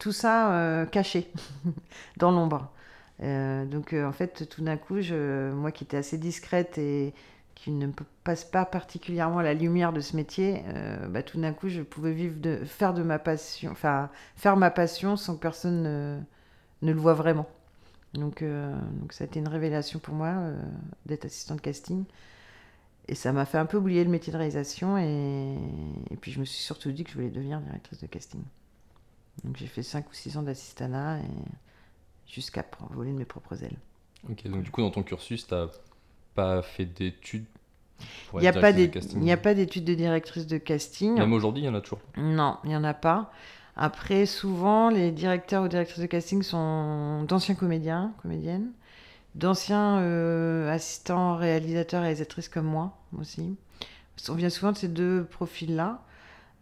Tout 0.00 0.10
ça 0.10 0.52
euh, 0.54 0.86
caché, 0.86 1.30
dans 2.16 2.32
l'ombre. 2.32 2.72
donc, 3.20 3.92
en 3.94 4.12
fait, 4.12 4.48
tout 4.48 4.62
d'un 4.62 4.76
coup, 4.76 5.00
je, 5.00 5.52
moi 5.52 5.70
qui 5.70 5.84
étais 5.84 5.96
assez 5.96 6.18
discrète 6.18 6.76
et, 6.78 7.14
qui 7.56 7.70
ne 7.70 7.90
passe 8.22 8.44
pas 8.44 8.66
particulièrement 8.66 9.40
la 9.40 9.54
lumière 9.54 9.92
de 9.92 10.00
ce 10.00 10.14
métier, 10.14 10.62
euh, 10.68 11.08
bah, 11.08 11.22
tout 11.22 11.40
d'un 11.40 11.54
coup, 11.54 11.68
je 11.68 11.80
pouvais 11.80 12.12
vivre 12.12 12.38
de, 12.38 12.58
faire 12.64 12.92
de 12.92 13.02
ma 13.02 13.18
passion, 13.18 13.72
enfin, 13.72 14.10
faire 14.36 14.56
ma 14.56 14.70
passion 14.70 15.16
sans 15.16 15.36
que 15.36 15.40
personne 15.40 15.82
ne, 15.82 16.92
le 16.92 17.00
voit 17.00 17.14
vraiment. 17.14 17.48
Donc, 18.12 18.42
euh, 18.42 18.78
donc, 19.00 19.14
ça 19.14 19.24
a 19.24 19.26
été 19.26 19.40
une 19.40 19.48
révélation 19.48 19.98
pour 19.98 20.14
moi 20.14 20.28
euh, 20.28 20.62
d'être 21.06 21.24
assistante 21.24 21.62
casting. 21.62 22.04
Et 23.08 23.14
ça 23.14 23.32
m'a 23.32 23.46
fait 23.46 23.58
un 23.58 23.66
peu 23.66 23.78
oublier 23.78 24.04
le 24.04 24.10
métier 24.10 24.32
de 24.32 24.38
réalisation. 24.38 24.98
Et, 24.98 25.56
et, 26.10 26.16
puis, 26.16 26.32
je 26.32 26.40
me 26.40 26.44
suis 26.44 26.62
surtout 26.62 26.92
dit 26.92 27.04
que 27.04 27.10
je 27.10 27.14
voulais 27.14 27.30
devenir 27.30 27.60
directrice 27.60 28.00
de 28.00 28.06
casting. 28.06 28.42
Donc, 29.44 29.56
j'ai 29.56 29.66
fait 29.66 29.82
5 29.82 30.08
ou 30.10 30.12
6 30.12 30.36
ans 30.36 30.42
d'assistanat 30.42 31.20
jusqu'à 32.26 32.66
voler 32.90 33.12
de 33.12 33.18
mes 33.18 33.24
propres 33.24 33.64
ailes. 33.64 33.78
Ok, 34.28 34.46
donc 34.48 34.62
du 34.62 34.70
coup, 34.70 34.82
dans 34.82 34.90
ton 34.90 35.02
cursus, 35.02 35.46
tu 35.46 35.54
as 35.54 35.70
pas 36.36 36.62
fait 36.62 36.84
d'études 36.84 37.46
il 38.34 38.40
n'y 38.40 38.48
a, 38.48 38.52
pas 38.52 38.68
a 38.68 39.36
pas 39.36 39.54
d'études 39.54 39.84
de 39.84 39.94
directrice 39.94 40.46
de 40.46 40.58
casting. 40.58 41.14
Même 41.14 41.32
aujourd'hui, 41.32 41.62
il 41.62 41.66
y 41.66 41.68
en 41.68 41.74
a 41.74 41.80
toujours 41.80 42.00
Non, 42.16 42.58
il 42.64 42.68
n'y 42.68 42.76
en 42.76 42.84
a 42.84 42.94
pas. 42.94 43.30
Après, 43.76 44.26
souvent, 44.26 44.90
les 44.90 45.12
directeurs 45.12 45.64
ou 45.64 45.68
directrices 45.68 46.00
de 46.00 46.06
casting 46.06 46.42
sont 46.42 47.24
d'anciens 47.24 47.54
comédiens, 47.54 48.12
comédiennes, 48.22 48.70
d'anciens 49.34 49.98
euh, 49.98 50.70
assistants, 50.70 51.36
réalisateurs, 51.36 52.02
réalisatrices 52.02 52.48
comme 52.48 52.66
moi 52.66 52.96
aussi. 53.18 53.56
on 54.28 54.34
vient 54.34 54.50
souvent 54.50 54.72
de 54.72 54.76
ces 54.76 54.88
deux 54.88 55.24
profils-là. 55.24 56.02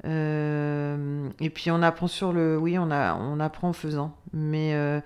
Euh, 0.04 1.28
et 1.40 1.50
puis 1.50 1.71
on 1.71 1.83
apprend 1.83 2.09
sur 2.09 2.33
le, 2.33 2.59
oui, 2.59 2.78
on, 2.78 2.90
a, 2.90 3.14
on 3.14 3.40
apprend 3.40 3.71
en 3.71 3.73
faisant. 3.73 4.16
Mais, 4.33 4.75
euh, 4.75 5.00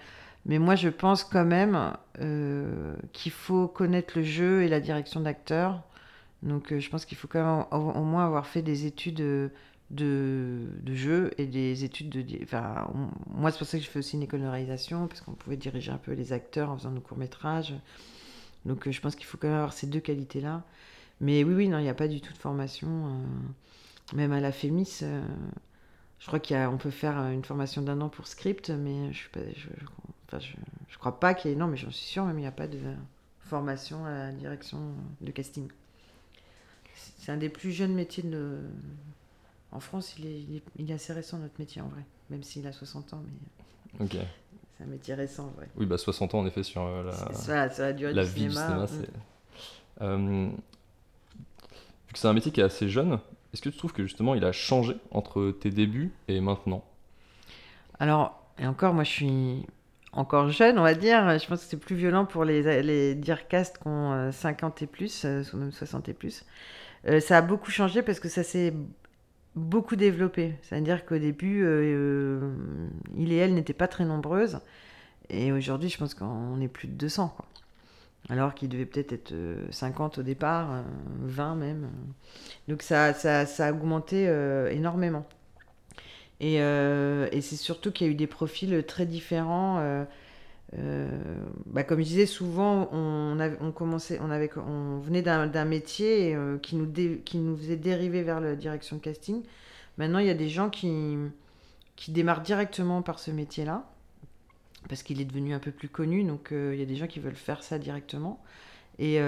mais 0.49 0.59
moi, 0.59 0.75
je 0.75 0.89
pense 0.89 1.25
quand 1.25 1.45
même 1.45 1.93
euh, 2.21 2.97
qu'il 3.13 3.33
faut 3.33 3.69
connaître 3.69 4.15
le 4.17 4.25
jeu 4.25 4.63
et 4.63 4.69
la 4.69 4.81
direction 4.81 5.21
d'acteur. 5.21 5.83
Donc 6.43 6.77
je 6.77 6.91
pense 6.91 7.05
qu'il 7.05 7.19
faut 7.19 7.29
quand 7.29 7.45
même 7.45 7.67
au, 7.71 8.03
moins 8.05 8.25
avoir 8.25 8.47
fait 8.47 8.63
des 8.63 8.87
études 8.87 9.17
de, 9.17 9.51
de 9.91 10.95
jeu 10.95 11.33
et 11.37 11.47
des 11.47 11.85
études 11.85 12.09
de... 12.09 12.25
Enfin, 12.43 12.91
moi, 13.29 13.51
c'est 13.51 13.59
pour 13.59 13.67
ça 13.67 13.79
que 13.79 13.85
je 13.85 13.91
fais 13.91 13.99
aussi 13.99 14.17
une 14.17 14.23
école 14.23 14.41
de 14.41 14.47
réalisation, 14.47 15.07
parce 15.07 15.21
qu'on 15.21 15.33
pouvait 15.33 15.57
diriger 15.57 15.93
un 15.93 15.99
peu 15.99 16.13
les 16.13 16.33
acteurs 16.33 16.71
en 16.71 16.79
faisant 16.79 16.93
nos 16.93 17.01
courts-métrages. 17.01 17.75
Donc 18.65 18.89
je 18.89 19.01
pense 19.01 19.17
qu'il 19.17 19.27
faut 19.27 19.37
quand 19.37 19.49
même 19.49 19.57
avoir 19.57 19.73
ces 19.73 19.87
deux 19.87 20.01
qualités-là. 20.01 20.63
Mais 21.21 21.45
oui, 21.45 21.55
oui, 21.55 21.69
non, 21.69 21.79
il 21.79 21.83
n'y 21.83 21.89
a 21.89 21.95
pas 21.95 22.09
du 22.09 22.21
tout 22.21 22.33
de 22.33 22.39
formation. 22.39 23.21
Même 24.15 24.33
à 24.33 24.41
la 24.41 24.53
FEMIS, 24.53 25.01
euh, 25.03 25.23
je 26.19 26.27
crois 26.27 26.41
qu'on 26.41 26.79
peut 26.79 26.91
faire 26.91 27.19
une 27.19 27.45
formation 27.45 27.83
d'un 27.83 28.01
an 28.01 28.09
pour 28.09 28.27
script, 28.27 28.71
mais 28.71 29.13
je 29.13 29.29
ne 29.39 29.45
je, 29.55 29.69
enfin, 30.29 30.39
je, 30.39 30.53
je, 30.89 30.99
crois 30.99 31.19
pas 31.19 31.35
qu'il 31.35 31.51
y 31.51 31.55
ait. 31.55 31.57
Non, 31.57 31.67
mais 31.67 31.77
j'en 31.77 31.91
suis 31.91 32.07
sûre, 32.07 32.25
même 32.25 32.39
il 32.39 32.43
n'y 32.43 32.47
a 32.47 32.53
pas 32.53 32.69
de 32.69 32.79
formation 33.41 34.05
à 34.05 34.11
la 34.11 34.33
direction 34.33 34.79
de 35.21 35.31
casting. 35.31 35.69
C'est 37.19 37.33
un 37.33 37.37
des 37.37 37.49
plus 37.49 37.73
jeunes 37.73 37.95
métiers 37.95 38.23
de. 38.23 38.61
En 39.71 39.81
France, 39.81 40.15
il 40.19 40.27
est, 40.27 40.41
il 40.41 40.57
est, 40.57 40.63
il 40.79 40.91
est 40.91 40.95
assez 40.95 41.13
récent, 41.13 41.39
notre 41.39 41.59
métier, 41.59 41.83
en 41.83 41.89
vrai. 41.89 42.03
Même 42.31 42.43
s'il 42.43 42.67
a 42.67 42.73
60 42.73 43.15
ans, 43.15 43.23
mais. 43.25 43.33
Ok. 44.05 44.17
C'est 44.77 44.85
un 44.85 44.87
métier 44.87 45.15
récent, 45.15 45.47
en 45.47 45.51
vrai. 45.57 45.69
Oui, 45.77 45.87
bah 45.87 45.99
60 45.99 46.35
ans, 46.35 46.41
en 46.41 46.47
effet, 46.47 46.63
sur 46.63 46.83
euh, 46.83 47.05
la, 47.05 47.13
ça, 47.13 47.69
ça 47.69 47.87
a 47.87 47.93
duré 47.93 48.13
la 48.13 48.25
du 48.25 48.31
vie 48.31 48.51
cinéma. 48.53 48.87
du 48.87 48.93
cinéma. 48.93 49.09
Euh, 50.03 50.49
vu 52.07 52.13
que 52.13 52.19
c'est 52.19 52.29
un 52.29 52.33
métier 52.33 52.53
qui 52.53 52.61
est 52.61 52.65
assez 52.65 52.89
jeune, 52.89 53.19
est-ce 53.53 53.63
que 53.63 53.71
tu 53.71 53.77
trouves 53.77 53.93
que 53.93 54.05
justement 54.05 54.35
il 54.35 54.45
a 54.45 54.53
changé 54.53 54.97
entre 55.11 55.51
tes 55.51 55.71
débuts 55.71 56.13
et 56.29 56.41
maintenant? 56.41 56.85
Alors, 57.99 58.41
et 58.59 58.67
encore, 58.67 58.95
moi 58.95 59.03
je 59.05 59.11
suis 59.11 59.67
encore 60.13 60.51
jeune, 60.51 60.79
on 60.79 60.83
va 60.83 60.95
dire. 60.95 61.39
Je 61.39 61.47
pense 61.47 61.63
que 61.63 61.67
c'est 61.71 61.77
plus 61.77 61.97
violent 61.97 62.25
pour 62.25 62.45
les, 62.45 62.83
les 62.83 63.15
direcastes 63.15 63.79
qui 63.79 63.89
ont 63.89 64.13
euh, 64.13 64.33
50 64.33 64.83
et 64.83 64.87
plus, 64.87 65.25
euh, 65.25 65.43
ou 65.53 65.57
même 65.57 65.73
60 65.73 66.09
et 66.09 66.15
plus. 66.15 66.45
Euh, 67.07 67.21
ça 67.21 67.39
a 67.39 67.43
beaucoup 67.43 67.71
changé 67.71 68.03
parce 68.03 68.21
que 68.21 68.29
ça 68.29 68.43
s'est 68.43 68.75
beaucoup 69.55 69.97
développé. 69.97 70.55
C'est-à-dire 70.63 71.05
qu'au 71.05 71.19
début, 71.19 71.63
euh, 71.65 71.83
euh, 71.83 72.55
il 73.17 73.33
et 73.33 73.37
elle 73.37 73.55
n'étaient 73.55 73.73
pas 73.73 73.89
très 73.89 74.05
nombreuses. 74.05 74.61
Et 75.31 75.53
aujourd'hui, 75.53 75.89
je 75.91 75.99
pense 75.99 76.15
qu'on 76.15 76.61
est 76.61 76.69
plus 76.69 76.89
de 76.89 76.95
200. 76.95 77.35
Quoi. 77.37 77.47
Alors 78.31 78.55
qu'il 78.55 78.69
devait 78.69 78.87
peut-être 78.87 79.13
être 79.13 79.33
euh, 79.33 79.67
50 79.71 80.19
au 80.19 80.23
départ, 80.23 80.73
euh, 80.73 80.83
20 81.23 81.55
même. 81.55 81.89
Donc 82.69 82.83
ça, 82.83 83.15
ça, 83.15 83.47
ça 83.47 83.67
a 83.67 83.73
augmenté 83.73 84.27
euh, 84.29 84.71
énormément. 84.71 85.27
Et, 86.41 86.61
euh, 86.61 87.29
et 87.33 87.41
c'est 87.41 87.57
surtout 87.57 87.91
qu'il 87.91 88.07
y 88.07 88.11
a 88.11 88.13
eu 88.13 88.17
des 88.17 88.27
profils 88.27 88.85
très 88.87 89.07
différents. 89.07 89.79
euh, 89.79 90.05
euh, 90.79 91.09
bah, 91.67 91.83
comme 91.83 91.99
je 92.01 92.05
disais, 92.05 92.27
souvent, 92.27 92.89
on, 92.93 93.73
commençait, 93.73 94.21
on, 94.21 94.99
venait 94.99 95.23
d'un 95.23 95.65
métier 95.65 96.37
qui, 96.63 96.77
nous 96.77 97.57
faisait 97.57 97.77
dériver 97.77 98.23
vers 98.23 98.41
la 98.41 98.55
direction 98.55 98.97
de 98.97 99.03
casting. 99.03 99.43
Maintenant, 99.97 100.19
il 100.19 100.27
y 100.27 100.31
a 100.31 100.35
des 100.35 100.49
gens 100.49 100.71
qui, 100.71 101.17
démarrent 102.09 102.43
directement 102.43 103.03
par 103.03 103.19
ce 103.19 103.31
métier-là, 103.31 103.91
parce 104.89 105.03
qu'il 105.03 105.21
est 105.21 105.25
devenu 105.25 105.55
un 105.55 105.59
peu 105.59 105.73
plus 105.73 105.89
connu. 105.89 106.23
Donc, 106.23 106.49
il 106.53 106.77
y 106.77 106.83
a 106.83 106.87
des 106.87 106.97
gens 106.97 107.07
qui 107.07 107.19
veulent 107.19 107.35
faire 107.35 107.63
ça 107.63 107.79
directement. 107.79 108.41
Et, 108.99 109.19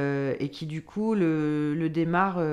qui, 0.52 0.66
du 0.66 0.82
coup, 0.82 1.14
le, 1.14 1.88
démarrent 1.88 2.44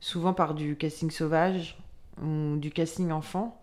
souvent 0.00 0.34
par 0.34 0.54
du 0.54 0.76
casting 0.76 1.10
sauvage 1.10 1.78
ou 2.22 2.56
du 2.56 2.70
casting 2.70 3.10
enfant 3.10 3.60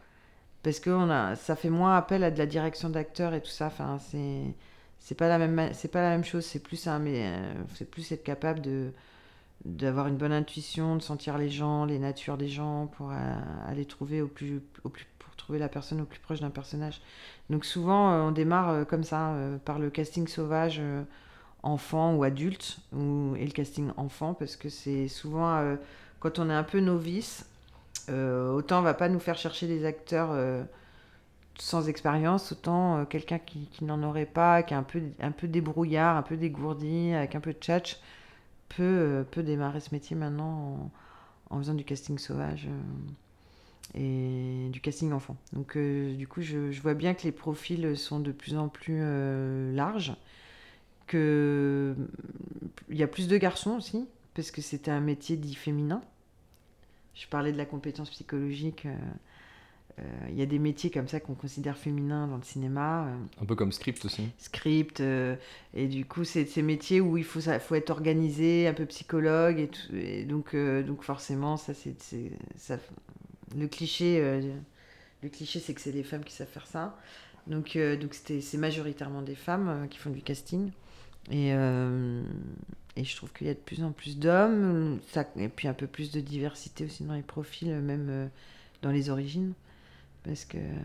parce 0.63 0.79
que 0.79 0.89
on 0.89 1.10
a, 1.10 1.36
ça 1.36 1.55
fait 1.55 1.70
moins 1.70 1.98
appel 1.98 2.24
à 2.24 2.31
de 2.31 2.38
la 2.38 2.46
direction 2.46 2.89
d'acteur 2.89 3.34
et 3.34 3.41
tout 3.41 3.50
ça. 3.50 3.67
Enfin, 3.67 3.98
c'est 4.00 4.55
c'est 5.00 5.15
pas 5.15 5.27
la 5.27 5.38
même 5.39 5.74
c'est 5.74 5.88
pas 5.89 6.01
la 6.01 6.12
même 6.12 6.24
chose. 6.24 6.46
C'est 6.46 6.60
plus 6.60 6.88
un 6.88 7.05
euh, 7.05 7.53
c'est 7.75 7.89
plus 7.89 8.12
être 8.12 8.24
capable 8.24 8.62
de 8.62 8.91
d'avoir 9.65 10.08
une 10.08 10.17
bonne 10.17 10.31
intuition, 10.34 10.96
de 10.96 11.01
sentir 11.01 11.38
les 11.38 11.50
gens, 11.50 11.86
les 11.86 12.00
natures 12.00 12.38
des 12.38 12.48
gens 12.48 12.88
pour 12.88 13.12
euh, 13.12 13.15
aller 13.67 13.86
trouver 13.86 14.22
au 14.22 14.27
plus 14.27 14.62
au 14.84 14.89
plus 14.89 15.08
pour 15.20 15.36
trouver 15.36 15.60
la 15.60 15.70
personne 15.70 16.01
au 16.01 16.05
plus 16.05 16.20
proche 16.20 16.41
d'un 16.41 16.50
personnage. 16.51 17.01
Donc 17.50 17.65
souvent 17.65 18.13
euh, 18.13 18.22
on 18.22 18.31
démarre 18.31 18.86
comme 18.88 19.03
ça 19.03 19.36
par 19.65 19.79
le 19.79 19.89
casting 19.89 20.27
sauvage 20.27 20.81
enfant 21.63 22.15
ou 22.15 22.24
adulte 22.24 22.79
ou 22.93 23.36
et 23.38 23.46
le 23.46 23.51
casting 23.51 23.91
enfant 23.98 24.34
parce 24.34 24.55
que 24.55 24.70
c'est 24.70 25.08
souvent 25.08 25.77
quand 26.20 26.39
on 26.39 26.50
est 26.50 26.53
un 26.53 26.63
peu 26.63 26.79
novice 26.79 27.50
autant 28.10 28.79
on 28.79 28.84
va 28.84 28.93
pas 28.93 29.10
nous 29.10 29.20
faire 29.20 29.38
chercher 29.38 29.67
des 29.67 29.86
acteurs 29.86 30.29
euh, 30.31 30.63
sans 31.62 31.88
expérience, 31.88 32.51
autant 32.51 33.00
euh, 33.00 33.05
quelqu'un 33.05 33.39
qui, 33.39 33.70
n'en 33.81 34.01
aurait 34.03 34.25
pas, 34.25 34.63
qui 34.63 34.74
est 34.74 34.77
un 34.77 34.84
peu, 34.84 35.48
débrouillard, 35.48 36.17
un 36.17 36.24
peu 36.24 36.38
dégourdi, 36.38 37.13
avec 37.13 37.36
un 37.36 37.39
peu 37.39 37.53
de 37.53 37.60
tchatch, 37.60 38.00
peut, 38.70 38.84
euh, 38.84 39.43
démarrer 39.43 39.79
ce 39.79 39.89
métier 39.93 40.15
maintenant 40.15 40.91
en, 41.50 41.58
faisant 41.60 41.74
du 41.74 41.84
casting 41.84 42.17
sauvage 42.17 42.67
euh, 42.67 44.00
et 44.00 44.70
du 44.70 44.81
casting 44.81 45.12
enfant. 45.12 45.38
Donc 45.53 45.77
euh, 45.77 46.15
du 46.15 46.27
coup, 46.27 46.41
je, 46.41 46.58
vois 46.81 46.93
bien 46.93 47.13
que 47.13 47.24
les 47.24 47.31
profils 47.31 47.98
sont 47.98 48.20
de 48.20 48.31
plus 48.31 48.58
en 48.58 48.70
plus 48.70 49.00
euh, 49.01 49.74
larges, 49.74 50.15
que 51.08 51.96
il 52.89 52.98
y 52.98 53.03
a 53.03 53.08
plus 53.08 53.27
de 53.27 53.38
garçons 53.38 53.72
aussi, 53.72 54.08
parce 54.34 54.51
que 54.51 54.62
c'était 54.62 54.91
un 54.91 55.01
métier 55.01 55.38
dit 55.38 55.55
féminin. 55.55 56.01
Je 57.15 57.27
parlais 57.27 57.51
de 57.51 57.58
la 57.58 57.65
compétence 57.65 58.10
psychologique. 58.10 58.86
euh, 58.86 58.96
euh, 60.00 60.03
Il 60.30 60.36
y 60.36 60.41
a 60.41 60.46
des 60.46 60.60
métiers 60.60 60.89
comme 60.89 61.08
ça 61.08 61.20
qu'on 61.20 61.34
considère 61.36 61.77
féminins 61.77 62.27
dans 62.27 62.38
le 62.38 62.44
cinéma, 62.44 63.08
euh, 63.08 63.41
Un 63.41 63.46
peu 63.46 63.56
comme 63.56 63.72
script 63.72 64.03
aussi. 64.06 64.30
script, 64.38 65.01
et 65.74 65.88
du 65.88 66.06
coup, 66.06 66.24
c'est 66.24 66.46
ces 66.46 66.62
métiers 66.62 67.01
où 67.01 67.18
il 67.18 67.24
faut, 67.25 67.41
ça, 67.41 67.60
faut 67.60 67.75
être 67.75 67.89
organisé, 67.89 68.68
un 68.68 68.74
peu 68.74 68.86
psychologue, 68.86 69.60
et, 69.60 69.68
tout, 69.68 69.96
et 69.96 70.24
donc, 70.24 70.56
donc 70.56 71.03
forcément, 71.03 71.58
ça, 71.58 71.74
c'est, 71.74 71.96
ça, 72.56 72.77
le 73.56 73.68
cliché, 73.68 74.41
le 75.22 75.30
cliché, 75.30 75.60
c'est 75.60 75.74
que 75.74 75.82
c'est 75.82 75.91
les 75.91 76.03
femmes 76.03 76.24
qui 76.24 76.34
savent 76.34 76.48
faire 76.48 76.68
ça. 76.68 76.98
Donc, 77.48 77.75
euh, 77.75 77.98
donc 77.98 78.13
c'était, 78.13 78.41
c'est 78.41 78.58
majoritairement 78.58 79.22
des 79.22 79.36
femmes 79.36 79.70
euh, 79.70 79.88
qui 79.88 79.98
font 79.98 80.10
du 80.12 80.22
casting. 80.22 80.72
Et, 81.30 81.54
euh, 81.54 82.24
et 82.96 83.04
je 83.04 83.16
trouve 83.16 83.32
qu'il 83.32 83.48
y 83.48 83.50
a 83.50 83.54
de 83.54 83.60
plus 83.60 83.84
en 83.84 83.92
plus 83.92 84.18
d'hommes, 84.18 85.00
et 85.38 85.50
puis 85.50 85.68
un 85.68 85.74
peu 85.74 85.88
plus 85.88 86.12
de 86.12 86.20
diversité 86.20 86.86
aussi 86.86 87.04
dans 87.04 87.13
les 87.13 87.22
profils, 87.22 87.70
même 87.70 88.08
euh, 88.10 88.28
dans 88.82 88.92
les 88.92 89.10
origines, 89.10 89.54
parce 90.24 90.46
que 90.46 90.58
euh, 90.58 90.75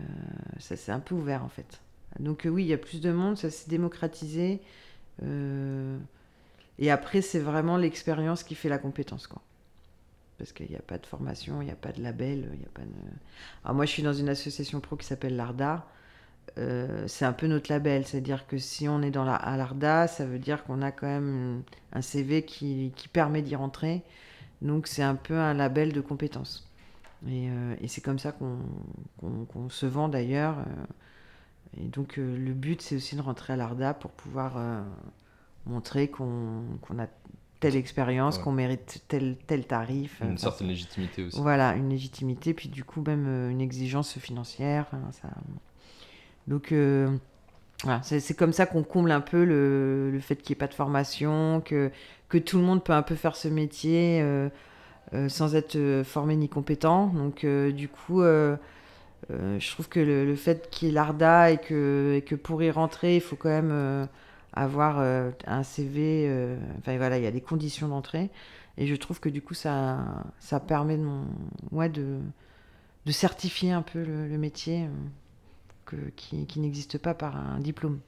ça 0.59 0.75
s'est 0.75 0.91
un 0.91 0.99
peu 0.99 1.15
ouvert 1.15 1.43
en 1.43 1.49
fait. 1.49 1.81
Donc 2.19 2.47
oui, 2.49 2.63
il 2.63 2.67
y 2.67 2.73
a 2.73 2.77
plus 2.77 3.01
de 3.01 3.11
monde, 3.11 3.37
ça 3.37 3.49
s'est 3.49 3.69
démocratisé. 3.69 4.61
et 6.79 6.91
après, 6.91 7.21
c'est 7.21 7.39
vraiment 7.39 7.77
l'expérience 7.77 8.43
qui 8.43 8.55
fait 8.55 8.69
la 8.69 8.77
compétence, 8.77 9.27
quoi. 9.27 9.41
Parce 10.37 10.51
qu'il 10.51 10.69
n'y 10.69 10.75
a 10.75 10.81
pas 10.81 10.99
de 10.99 11.05
formation, 11.05 11.61
il 11.63 11.65
n'y 11.65 11.71
a 11.71 11.75
pas 11.75 11.91
de 11.91 12.01
label, 12.01 12.49
il 12.53 12.59
n'y 12.59 12.65
a 12.65 12.69
pas. 12.69 12.83
Alors 13.63 13.75
moi, 13.75 13.85
je 13.85 13.91
suis 13.91 14.03
dans 14.03 14.13
une 14.13 14.29
association 14.29 14.79
pro 14.79 14.95
qui 14.95 15.05
s'appelle 15.05 15.35
l'ARDA. 15.35 15.87
Euh, 16.57 17.03
c'est 17.07 17.25
un 17.25 17.33
peu 17.33 17.47
notre 17.47 17.71
label, 17.71 18.05
c'est-à-dire 18.05 18.47
que 18.47 18.57
si 18.57 18.87
on 18.89 19.01
est 19.01 19.11
dans 19.11 19.23
la, 19.25 19.35
à 19.35 19.57
l'ARDA, 19.57 20.07
ça 20.07 20.25
veut 20.25 20.39
dire 20.39 20.63
qu'on 20.63 20.81
a 20.81 20.91
quand 20.91 21.07
même 21.07 21.61
un 21.93 22.01
CV 22.01 22.43
qui, 22.43 22.91
qui 22.95 23.07
permet 23.07 23.41
d'y 23.43 23.55
rentrer. 23.55 24.01
Donc 24.61 24.87
c'est 24.87 25.03
un 25.03 25.15
peu 25.15 25.35
un 25.37 25.53
label 25.53 25.93
de 25.93 26.01
compétences. 26.01 26.67
Et, 27.27 27.49
euh, 27.49 27.75
et 27.81 27.87
c'est 27.87 28.01
comme 28.01 28.19
ça 28.19 28.31
qu'on 28.31 28.57
qu'on- 29.19 29.45
qu'on 29.45 29.69
se 29.69 29.85
vend 29.85 30.07
d'ailleurs. 30.09 30.59
euh. 30.59 30.63
Et 31.83 31.87
donc 31.89 32.17
euh, 32.17 32.37
le 32.37 32.53
but, 32.53 32.81
c'est 32.81 32.95
aussi 32.95 33.15
de 33.15 33.21
rentrer 33.21 33.53
à 33.53 33.55
l'ARDA 33.55 33.93
pour 33.93 34.11
pouvoir 34.11 34.55
montrer 35.65 36.07
qu'on 36.07 36.63
qu'on 36.81 36.97
a 36.99 37.07
telle 37.59 37.75
expérience, 37.75 38.37
Ouais. 38.37 38.43
qu'on 38.43 38.51
mérite 38.51 39.03
tel, 39.07 39.35
tel 39.47 39.65
tarif. 39.67 40.19
Une 40.21 40.27
Enfin, 40.29 40.37
certaine 40.37 40.67
légitimité 40.67 41.23
aussi. 41.23 41.39
voilà, 41.41 41.75
une 41.75 41.89
légitimité, 41.89 42.53
puis 42.53 42.69
du 42.69 42.83
coup 42.83 43.01
même 43.05 43.27
une 43.51 43.61
exigence 43.61 44.17
financière. 44.17 44.87
ça... 45.11 45.29
Donc 46.47 46.71
euh, 46.71 47.07
voilà, 47.83 48.01
c'est 48.03 48.35
comme 48.35 48.53
ça 48.53 48.65
qu'on 48.65 48.83
comble 48.83 49.11
un 49.11 49.21
peu 49.21 49.43
le, 49.43 50.17
fait 50.21 50.37
qu'il 50.37 50.53
n'y 50.53 50.57
ait 50.57 50.59
pas 50.59 50.67
de 50.67 50.73
formation, 50.73 51.61
que, 51.61 51.91
tout 52.39 52.57
le 52.57 52.63
monde 52.63 52.83
peut 52.83 52.93
un 52.93 53.01
peu 53.01 53.15
faire 53.15 53.35
ce 53.35 53.47
métier 53.47 54.19
euh, 54.21 54.49
euh, 55.13 55.29
sans 55.29 55.55
être 55.55 55.77
formé 56.03 56.35
ni 56.35 56.49
compétent. 56.49 57.07
Donc 57.07 57.45
du 57.45 57.89
coup, 57.89 58.21
je 58.21 59.71
trouve 59.71 59.89
que 59.89 59.99
le, 59.99 60.35
fait 60.35 60.69
qu'il 60.71 60.87
y 60.87 60.91
ait 60.91 60.93
l'ARDA 60.93 61.51
et 61.51 61.57
que, 61.57 62.35
pour 62.41 62.63
y 62.63 62.71
rentrer, 62.71 63.15
il 63.15 63.21
faut 63.21 63.35
quand 63.35 63.49
même 63.49 64.07
avoir 64.53 64.99
un 65.45 65.63
CV, 65.63 66.55
enfin 66.79 66.97
voilà, 66.97 67.17
il 67.17 67.23
y 67.23 67.27
a 67.27 67.31
des 67.31 67.41
conditions 67.41 67.89
d'entrée. 67.89 68.29
Et 68.79 68.85
je 68.85 68.95
trouve 68.95 69.19
que 69.19 69.29
du 69.29 69.41
coup, 69.41 69.55
ça, 69.55 70.23
permet 70.67 70.97
de, 70.97 72.19
de, 73.05 73.11
certifier 73.11 73.71
un 73.71 73.81
peu 73.81 74.03
le, 74.03 74.37
métier 74.37 74.87
que, 75.87 75.95
qui, 76.15 76.45
qui 76.45 76.59
n'existe 76.59 76.99
pas 76.99 77.15
par 77.15 77.35
un 77.35 77.59
diplôme. 77.59 77.99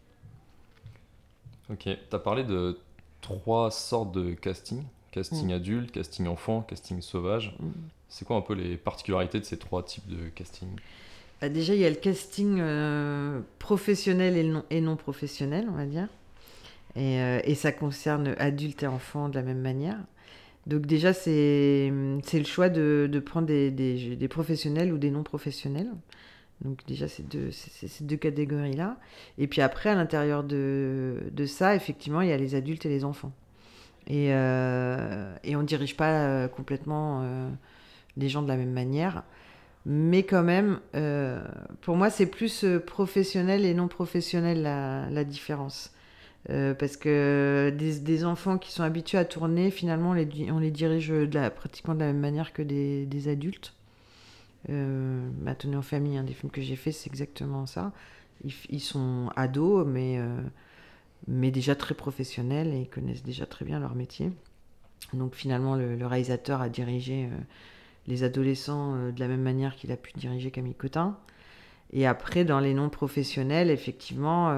Ok, 1.71 1.83
tu 1.83 2.15
as 2.15 2.19
parlé 2.19 2.43
de 2.43 2.79
trois 3.21 3.71
sortes 3.71 4.11
de 4.13 4.33
casting 4.33 4.83
casting 5.11 5.49
Mm. 5.49 5.53
adulte, 5.53 5.91
casting 5.91 6.27
enfant, 6.27 6.61
casting 6.61 7.01
sauvage. 7.01 7.55
Mm. 7.59 7.69
C'est 8.09 8.25
quoi 8.25 8.37
un 8.37 8.41
peu 8.41 8.53
les 8.53 8.77
particularités 8.77 9.39
de 9.39 9.45
ces 9.45 9.57
trois 9.57 9.83
types 9.83 10.07
de 10.07 10.29
casting? 10.29 10.69
Bah, 11.41 11.49
déjà, 11.49 11.73
il 11.73 11.81
y 11.81 11.85
a 11.85 11.89
le 11.89 11.95
casting 11.95 12.57
euh, 12.59 13.39
professionnel 13.59 14.35
et 14.37 14.43
non, 14.43 14.63
et 14.69 14.81
non 14.81 14.95
professionnel, 14.97 15.67
on 15.69 15.75
va 15.75 15.85
dire. 15.85 16.07
Et, 16.95 17.19
euh, 17.21 17.39
et 17.43 17.55
ça 17.55 17.71
concerne 17.71 18.35
adultes 18.39 18.83
et 18.83 18.87
enfants 18.87 19.29
de 19.29 19.35
la 19.35 19.43
même 19.43 19.61
manière. 19.61 19.97
Donc 20.67 20.85
déjà, 20.85 21.13
c'est 21.13 21.91
c'est 22.23 22.39
le 22.39 22.45
choix 22.45 22.69
de, 22.69 23.09
de 23.11 23.19
prendre 23.19 23.47
des, 23.47 23.71
des, 23.71 24.15
des 24.15 24.27
professionnels 24.27 24.91
ou 24.93 24.97
des 24.97 25.11
non 25.11 25.23
professionnels. 25.23 25.89
Donc 26.61 26.85
déjà, 26.87 27.07
c'est 27.07 27.27
deux, 27.27 27.51
ces 27.51 28.03
deux 28.03 28.17
catégories-là. 28.17 28.97
Et 29.37 29.47
puis 29.47 29.61
après, 29.61 29.89
à 29.89 29.95
l'intérieur 29.95 30.43
de, 30.43 31.17
de 31.31 31.45
ça, 31.45 31.75
effectivement, 31.75 32.21
il 32.21 32.29
y 32.29 32.33
a 32.33 32.37
les 32.37 32.53
adultes 32.55 32.85
et 32.85 32.89
les 32.89 33.05
enfants. 33.05 33.31
Et, 34.07 34.33
euh, 34.33 35.33
et 35.43 35.55
on 35.55 35.61
ne 35.61 35.67
dirige 35.67 35.95
pas 35.95 36.23
euh, 36.23 36.47
complètement 36.47 37.21
euh, 37.23 37.49
les 38.17 38.27
gens 38.27 38.41
de 38.41 38.47
la 38.47 38.57
même 38.57 38.73
manière. 38.73 39.23
Mais 39.85 40.23
quand 40.23 40.43
même, 40.43 40.79
pour 41.81 41.95
moi, 41.95 42.09
c'est 42.09 42.25
plus 42.25 42.65
professionnel 42.85 43.65
et 43.65 43.73
non 43.73 43.87
professionnel 43.87 44.61
la, 44.61 45.09
la 45.09 45.23
différence. 45.23 45.93
Parce 46.47 46.97
que 46.97 47.73
des, 47.75 47.99
des 47.99 48.25
enfants 48.25 48.57
qui 48.57 48.71
sont 48.73 48.83
habitués 48.83 49.17
à 49.17 49.25
tourner, 49.25 49.71
finalement, 49.71 50.11
on 50.11 50.13
les, 50.13 50.51
on 50.51 50.59
les 50.59 50.69
dirige 50.69 51.13
pratiquement 51.55 51.95
de 51.95 52.01
la 52.01 52.07
même 52.07 52.19
manière 52.19 52.51
que 52.51 52.61
des, 52.61 53.05
des 53.05 53.29
adultes. 53.29 53.73
Euh, 54.69 55.29
Tourner 55.57 55.77
en 55.77 55.81
famille, 55.81 56.17
un 56.17 56.23
des 56.23 56.33
films 56.33 56.51
que 56.51 56.61
j'ai 56.61 56.75
fait, 56.75 56.91
c'est 56.91 57.09
exactement 57.09 57.65
ça. 57.65 57.91
Ils, 58.69 58.79
sont 58.79 59.29
ados, 59.35 59.85
mais, 59.85 60.17
euh, 60.17 60.41
mais 61.27 61.51
déjà 61.51 61.75
très 61.75 61.93
professionnels 61.93 62.73
et 62.73 62.81
ils 62.81 62.89
connaissent 62.89 63.23
déjà 63.23 63.45
très 63.45 63.65
bien 63.65 63.79
leur 63.79 63.95
métier. 63.95 64.31
Donc 65.13 65.35
finalement, 65.35 65.75
le, 65.75 66.05
réalisateur 66.05 66.61
a 66.61 66.69
dirigé 66.69 67.25
euh, 67.25 67.37
les 68.07 68.23
adolescents 68.23 68.95
euh, 68.95 69.11
de 69.11 69.19
la 69.19 69.27
même 69.27 69.41
manière 69.41 69.75
qu'il 69.75 69.91
a 69.91 69.97
pu 69.97 70.13
diriger 70.15 70.51
Camille 70.51 70.75
Cotin. 70.75 71.17
Et 71.91 72.07
après, 72.07 72.45
dans 72.45 72.59
les 72.61 72.73
non 72.73 72.89
professionnels, 72.89 73.69
effectivement, 73.71 74.55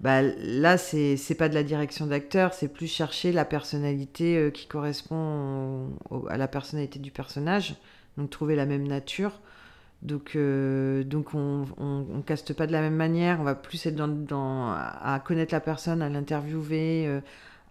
bah, 0.00 0.22
là, 0.22 0.78
c'est 0.78 1.34
pas 1.36 1.48
de 1.48 1.54
la 1.54 1.64
direction 1.64 2.06
d'acteur, 2.06 2.54
c'est 2.54 2.68
plus 2.68 2.86
chercher 2.86 3.32
la 3.32 3.44
personnalité 3.44 4.52
qui 4.54 4.68
correspond 4.68 5.90
à 6.28 6.36
la 6.36 6.46
personnalité 6.46 7.00
du 7.00 7.10
personnage, 7.10 7.74
trouver 8.26 8.56
la 8.56 8.66
même 8.66 8.86
nature. 8.86 9.40
Donc, 10.02 10.36
euh, 10.36 11.02
donc 11.02 11.34
on, 11.34 11.64
on, 11.78 12.22
caste 12.22 12.52
pas 12.54 12.66
de 12.68 12.72
la 12.72 12.80
même 12.80 12.94
manière, 12.94 13.40
on 13.40 13.44
va 13.44 13.56
plus 13.56 13.84
être 13.86 13.96
dans, 13.96 14.06
dans- 14.08 14.70
à 14.70 15.20
connaître 15.24 15.52
la 15.52 15.60
personne, 15.60 16.02
à 16.02 16.08
l'interviewer, 16.08 17.06
euh, 17.08 17.20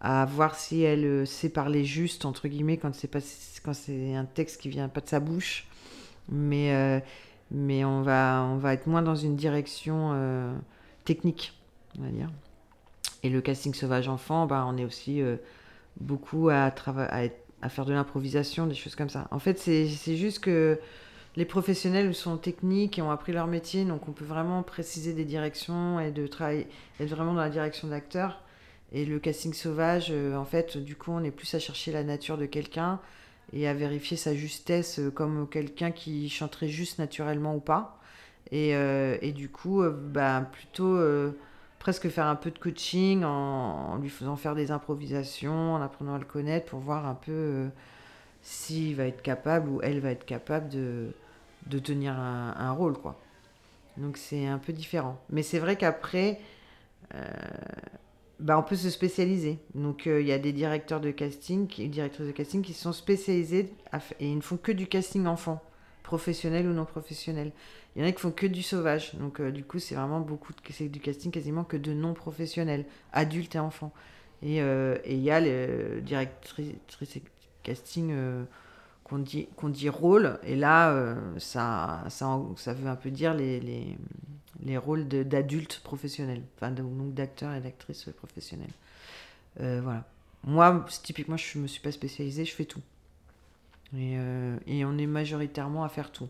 à 0.02 0.26
voir 0.26 0.56
si 0.56 0.82
elle 0.82 1.06
euh, 1.06 1.26
sait 1.26 1.48
parler 1.50 1.86
juste, 1.86 2.26
entre 2.26 2.50
guillemets, 2.50 2.78
quand 2.78 2.94
c'est 2.94 3.08
pas 3.08 3.20
quand 3.64 3.74
c'est 3.74 4.14
un 4.16 4.26
texte 4.26 4.62
qui 4.62 4.70
vient 4.70 4.90
pas 4.90 5.02
de 5.02 5.08
sa 5.08 5.20
bouche. 5.20 5.68
Mais, 6.30 7.02
mais 7.52 7.86
on, 7.86 8.02
va, 8.02 8.44
on 8.44 8.58
va 8.58 8.74
être 8.74 8.86
moins 8.88 9.02
dans 9.02 9.16
une 9.16 9.38
direction 9.38 10.14
technique, 11.06 11.54
on 11.98 12.04
va 12.04 12.10
dire. 12.10 12.30
Et 13.24 13.30
le 13.30 13.40
casting 13.40 13.74
sauvage 13.74 14.10
enfant, 14.10 14.46
bah, 14.46 14.66
on 14.68 14.76
est 14.78 14.84
aussi 14.84 15.22
beaucoup 16.02 16.50
à, 16.50 16.66
à, 16.66 17.24
être- 17.24 17.47
à 17.62 17.70
faire 17.70 17.86
de 17.86 17.94
l'improvisation, 17.94 18.68
des 18.68 18.76
choses 18.76 18.96
comme 18.96 19.10
ça. 19.10 19.28
En 19.32 19.40
fait, 19.40 19.58
c'est 19.58 20.16
juste 20.16 20.40
que 20.40 20.80
les 21.36 21.46
professionnels 21.46 22.16
sont 22.16 22.38
techniques 22.38 22.98
et 22.98 23.02
ont 23.02 23.12
appris 23.12 23.32
leur 23.32 23.48
métier, 23.48 23.86
donc 23.86 24.08
on 24.08 24.12
peut 24.12 24.26
vraiment 24.26 24.64
préciser 24.64 25.14
des 25.14 25.26
directions 25.26 26.00
et 26.00 26.12
de 26.12 26.26
travailler, 26.26 26.68
être 27.00 27.10
vraiment 27.10 27.34
dans 27.34 27.42
la 27.42 27.50
direction 27.50 27.88
d'acteur. 27.88 28.42
Et 28.92 29.06
le 29.06 29.20
casting 29.20 29.54
sauvage, 29.54 30.08
euh, 30.12 30.36
en 30.36 30.46
fait, 30.46 30.78
du 30.78 30.96
coup, 30.96 31.12
on 31.12 31.24
est 31.24 31.32
plus 31.32 31.54
à 31.54 31.60
chercher 31.60 31.92
la 31.92 32.04
nature 32.04 32.38
de 32.38 32.46
quelqu'un 32.46 33.00
et 33.54 33.68
à 33.68 33.74
vérifier 33.74 34.18
sa 34.18 34.34
justesse 34.34 35.00
euh, 35.00 35.12
comme 35.12 35.48
quelqu'un 35.48 35.92
qui 35.92 36.30
chanterait 36.30 36.70
juste 36.70 36.98
naturellement 36.98 37.56
ou 37.56 37.60
pas. 37.60 38.00
Et, 38.52 38.76
euh, 38.76 39.18
et 39.22 39.34
du 39.34 39.50
coup, 39.50 39.84
bah, 39.84 40.50
plutôt 40.54 40.98
presque 41.80 42.10
faire 42.10 42.26
un 42.26 42.36
peu 42.36 42.52
de 42.52 42.60
coaching 42.60 43.24
en, 43.24 43.98
lui 43.98 44.10
faisant 44.10 44.36
faire 44.36 44.56
des 44.56 44.72
improvisations, 44.72 45.74
en 45.76 45.82
apprenant 45.82 46.16
à 46.16 46.20
le 46.20 46.26
connaître 46.26 46.68
pour 46.68 46.80
voir 46.80 47.06
un 47.06 47.16
peu 47.16 47.32
euh, 47.32 47.68
s'il 48.42 48.96
va 48.96 49.06
être 49.06 49.22
capable 49.22 49.70
ou 49.70 49.82
elle 49.82 50.00
va 50.00 50.12
être 50.12 50.26
capable 50.26 50.70
de, 50.70 51.12
de 51.68 51.80
tenir 51.80 52.14
un, 52.14 52.72
rôle, 52.72 52.98
quoi. 52.98 53.20
Donc 53.98 54.18
c'est 54.18 54.48
un 54.48 54.60
peu 54.60 54.74
différent. 54.74 55.20
Mais 55.30 55.44
c'est 55.44 55.60
vrai 55.60 55.76
qu'après, 55.76 56.40
euh, 57.16 57.26
bah, 58.40 58.58
on 58.58 58.64
peut 58.64 58.76
se 58.76 58.90
spécialiser. 58.90 59.60
Donc 59.76 60.08
euh, 60.08 60.22
il 60.22 60.28
y 60.28 60.32
a 60.32 60.40
des 60.40 60.54
directeurs 60.54 61.02
de 61.02 61.12
casting, 61.12 61.68
qui, 61.68 61.88
directrices 61.90 62.28
de 62.28 62.32
casting 62.32 62.62
qui 62.62 62.74
sont 62.74 62.94
fa- 62.94 63.14
et 64.20 64.32
ils 64.32 64.36
ne 64.36 64.42
font 64.42 64.58
que 64.58 64.72
du 64.72 64.88
casting 64.88 65.26
enfant, 65.26 65.62
professionnel 66.08 66.68
ou 66.68 66.74
non 66.74 66.86
professionnel. 66.86 67.52
Il 67.96 68.02
y 68.02 68.06
en 68.06 68.08
a 68.08 68.12
qui 68.14 68.22
font 68.22 68.32
que 68.32 68.48
du 68.48 68.64
sauvage. 68.64 69.16
Donc 69.16 69.40
euh, 69.40 69.52
du 69.52 69.64
coup 69.64 69.80
c'est 69.80 69.96
vraiment 69.96 70.22
beaucoup 70.22 70.54
c'est 70.72 70.88
du 70.88 71.02
casting 71.02 71.32
quasiment 71.32 71.66
que 71.66 71.78
de 71.78 71.94
non 71.94 72.14
professionnels, 72.14 72.86
adultes 73.12 73.56
et 73.56 73.60
enfants. 73.60 73.94
Et 74.42 74.62
euh, 74.62 74.98
il 75.06 75.20
y 75.20 75.32
a 75.32 75.40
les 75.40 76.02
directrices 76.02 76.70
de 77.16 77.22
casting 77.64 78.12
euh, 78.12 78.44
qu'on 79.04 79.20
dit, 79.20 79.48
qu'on 79.58 79.70
dit 79.70 79.90
rôle. 79.90 80.40
Et 80.44 80.56
là 80.56 80.92
euh, 80.92 81.16
ça, 81.40 82.04
ça, 82.10 82.40
ça 82.56 82.74
veut 82.74 82.88
un 82.88 82.96
peu 82.96 83.12
dire 83.12 83.34
les, 83.34 83.60
les, 83.60 83.98
les 84.64 84.78
rôles 84.78 85.08
d'adultes 85.08 85.82
professionnels, 85.84 86.44
enfin 86.56 86.72
donc 86.72 87.14
d'acteurs 87.14 87.54
et 87.54 87.60
d'actrices 87.60 88.10
professionnels. 88.16 88.74
Euh, 89.60 89.82
voilà. 89.84 90.06
Moi, 90.44 90.86
typiquement, 91.04 91.36
je 91.36 91.60
me 91.60 91.68
suis 91.68 91.82
pas 91.82 91.92
spécialisée, 91.92 92.46
je 92.46 92.54
fais 92.54 92.66
tout. 92.66 92.82
Et, 93.94 94.16
euh, 94.18 94.58
et 94.66 94.86
on 94.86 94.98
est 94.98 95.08
majoritairement 95.08 95.84
à 95.84 95.90
faire 95.90 96.12
tout. 96.12 96.30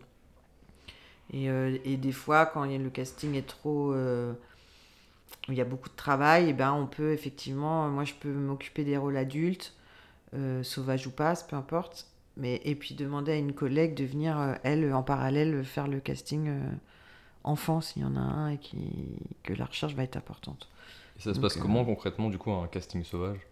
Et, 1.32 1.50
euh, 1.50 1.76
et 1.84 1.96
des 1.96 2.12
fois, 2.12 2.46
quand 2.46 2.64
le 2.64 2.90
casting 2.90 3.34
est 3.34 3.46
trop. 3.46 3.92
euh, 3.92 4.32
il 5.48 5.54
y 5.54 5.60
a 5.60 5.64
beaucoup 5.64 5.88
de 5.88 5.94
travail, 5.96 6.50
et 6.50 6.52
ben 6.52 6.72
on 6.72 6.86
peut 6.86 7.12
effectivement. 7.12 7.88
Moi, 7.88 8.04
je 8.04 8.14
peux 8.14 8.32
m'occuper 8.32 8.84
des 8.84 8.96
rôles 8.96 9.16
adultes, 9.16 9.74
euh, 10.34 10.62
sauvages 10.62 11.06
ou 11.06 11.12
pas, 11.12 11.34
peu 11.48 11.56
importe. 11.56 12.08
Mais, 12.36 12.60
et 12.64 12.74
puis 12.76 12.94
demander 12.96 13.32
à 13.32 13.36
une 13.36 13.54
collègue 13.54 13.94
de 13.94 14.04
venir, 14.04 14.38
euh, 14.40 14.54
elle, 14.64 14.92
en 14.94 15.02
parallèle, 15.04 15.64
faire 15.64 15.88
le 15.88 16.00
casting 16.00 16.48
euh, 16.48 16.60
enfant 17.44 17.80
s'il 17.82 18.02
y 18.02 18.04
en 18.06 18.16
a 18.16 18.20
un 18.20 18.50
et 18.50 18.58
qui, 18.58 18.78
que 19.44 19.54
la 19.54 19.66
recherche 19.66 19.94
va 19.94 20.04
être 20.04 20.16
importante. 20.16 20.68
Et 21.18 21.20
ça 21.20 21.34
se 21.34 21.38
Donc, 21.38 21.40
passe 21.40 21.58
comment 21.58 21.84
concrètement 21.84 22.30
du 22.30 22.38
coup 22.38 22.50
un 22.50 22.66
casting 22.66 23.04
sauvage? 23.04 23.46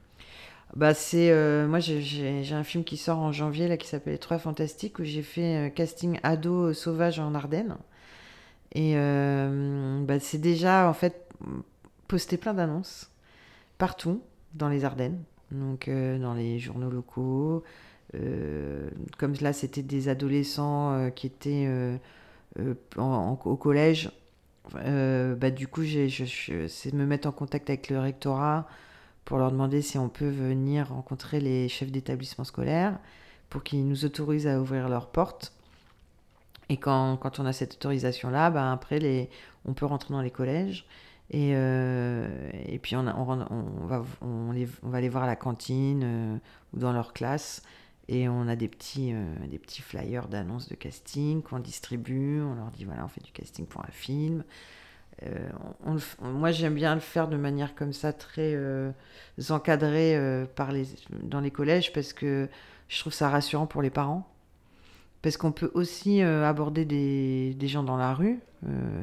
Bah 0.76 0.92
euh, 1.14 1.66
moi 1.66 1.80
j'ai- 1.80 2.52
un 2.52 2.62
film 2.64 2.84
qui 2.84 2.98
sort 2.98 3.18
en 3.18 3.32
janvier 3.32 3.66
là 3.66 3.76
qui 3.78 3.88
s'appelle 3.88 4.18
Trois 4.18 4.38
Fantastiques 4.38 4.98
où 4.98 5.04
j'ai 5.04 5.22
fait 5.22 5.72
casting 5.74 6.20
ado 6.22 6.66
euh, 6.66 6.74
sauvage 6.74 7.18
en 7.18 7.34
Ardennes. 7.34 7.76
Et 8.74 8.94
euh, 8.96 10.04
bah, 10.04 10.20
c'est 10.20 10.38
déjà 10.38 10.88
en 10.88 10.92
fait 10.94 11.28
posté 12.08 12.36
plein 12.36 12.54
d'annonces 12.54 13.10
partout 13.78 14.22
dans 14.54 14.68
les 14.70 14.84
Ardennes. 14.84 15.22
Donc 15.52 15.88
dans 15.90 16.34
les 16.34 16.58
journaux 16.60 16.90
locaux 16.90 17.64
comme 19.18 19.34
là 19.40 19.52
c'était 19.52 19.82
des 19.82 20.08
adolescents 20.08 21.10
qui 21.14 21.26
étaient 21.28 21.68
en- 22.96 23.02
en- 23.02 23.40
au 23.44 23.56
collège. 23.56 24.10
Bah, 24.74 25.50
du 25.50 25.68
coup 25.68 25.82
c'est 25.84 26.92
me 26.92 27.06
mettre 27.06 27.28
en 27.28 27.32
contact 27.32 27.70
avec 27.70 27.90
le 27.90 28.00
rectorat 28.00 28.66
pour 29.26 29.38
leur 29.38 29.50
demander 29.50 29.82
si 29.82 29.98
on 29.98 30.08
peut 30.08 30.28
venir 30.28 30.88
rencontrer 30.88 31.40
les 31.40 31.68
chefs 31.68 31.90
d'établissement 31.90 32.44
scolaire 32.44 32.98
pour 33.50 33.64
qu'ils 33.64 33.86
nous 33.86 34.04
autorisent 34.04 34.46
à 34.46 34.60
ouvrir 34.60 34.88
leurs 34.88 35.08
portes. 35.08 35.52
Et 36.68 36.78
quand, 36.78 37.18
on 37.38 37.44
a 37.44 37.52
cette 37.52 37.74
autorisation-là, 37.74 38.50
ben 38.50 38.72
après, 38.72 38.98
les, 38.98 39.28
on 39.64 39.74
peut 39.74 39.84
rentrer 39.84 40.14
dans 40.14 40.22
les 40.22 40.30
collèges. 40.30 40.86
Et, 41.30 41.52
euh, 41.54 42.28
puis, 42.80 42.94
on, 42.94 43.02
va, 43.02 44.04
on, 44.22 44.52
les 44.52 45.08
voir 45.08 45.24
à 45.24 45.26
la 45.26 45.36
cantine 45.36 46.02
euh, 46.04 46.36
ou 46.72 46.78
dans 46.78 46.92
leur 46.92 47.12
classe. 47.12 47.62
Et 48.08 48.28
on 48.28 48.46
a 48.46 48.54
des 48.54 48.68
petits, 48.68 49.12
euh, 49.12 49.24
des 49.48 49.58
petits 49.58 49.82
flyers 49.82 50.28
d'annonces 50.28 50.68
de 50.68 50.76
casting 50.76 51.42
qu'on 51.42 51.58
distribue. 51.58 52.40
On 52.42 52.54
leur 52.54 52.70
dit 52.70 52.84
voilà, 52.84 53.04
on 53.04 53.08
fait 53.08 53.24
du 53.24 53.32
casting 53.32 53.66
pour 53.66 53.82
un 53.82 53.90
film. 53.90 54.44
Euh, 55.22 55.48
on- 55.86 55.96
moi, 56.28 56.50
j'aime 56.52 56.74
bien 56.74 56.94
le 56.94 57.00
faire 57.00 57.28
de 57.28 57.36
manière 57.36 57.74
comme 57.74 57.92
ça, 57.92 58.12
très 58.12 58.52
euh, 58.54 58.90
encadrée 59.50 60.16
euh, 60.16 60.44
par 60.46 60.72
les, 60.72 60.86
dans 61.22 61.40
les 61.40 61.50
collèges, 61.50 61.92
parce 61.92 62.12
que 62.12 62.48
je 62.88 63.00
trouve 63.00 63.12
ça 63.12 63.30
rassurant 63.30 63.66
pour 63.66 63.82
les 63.82 63.90
parents. 63.90 64.28
Parce 65.22 65.36
qu'on 65.36 65.52
peut 65.52 65.70
aussi 65.74 66.22
aborder 66.22 66.84
des, 66.84 67.54
des 67.54 67.68
gens 67.68 67.82
dans 67.82 67.96
la 67.96 68.14
rue, 68.14 68.38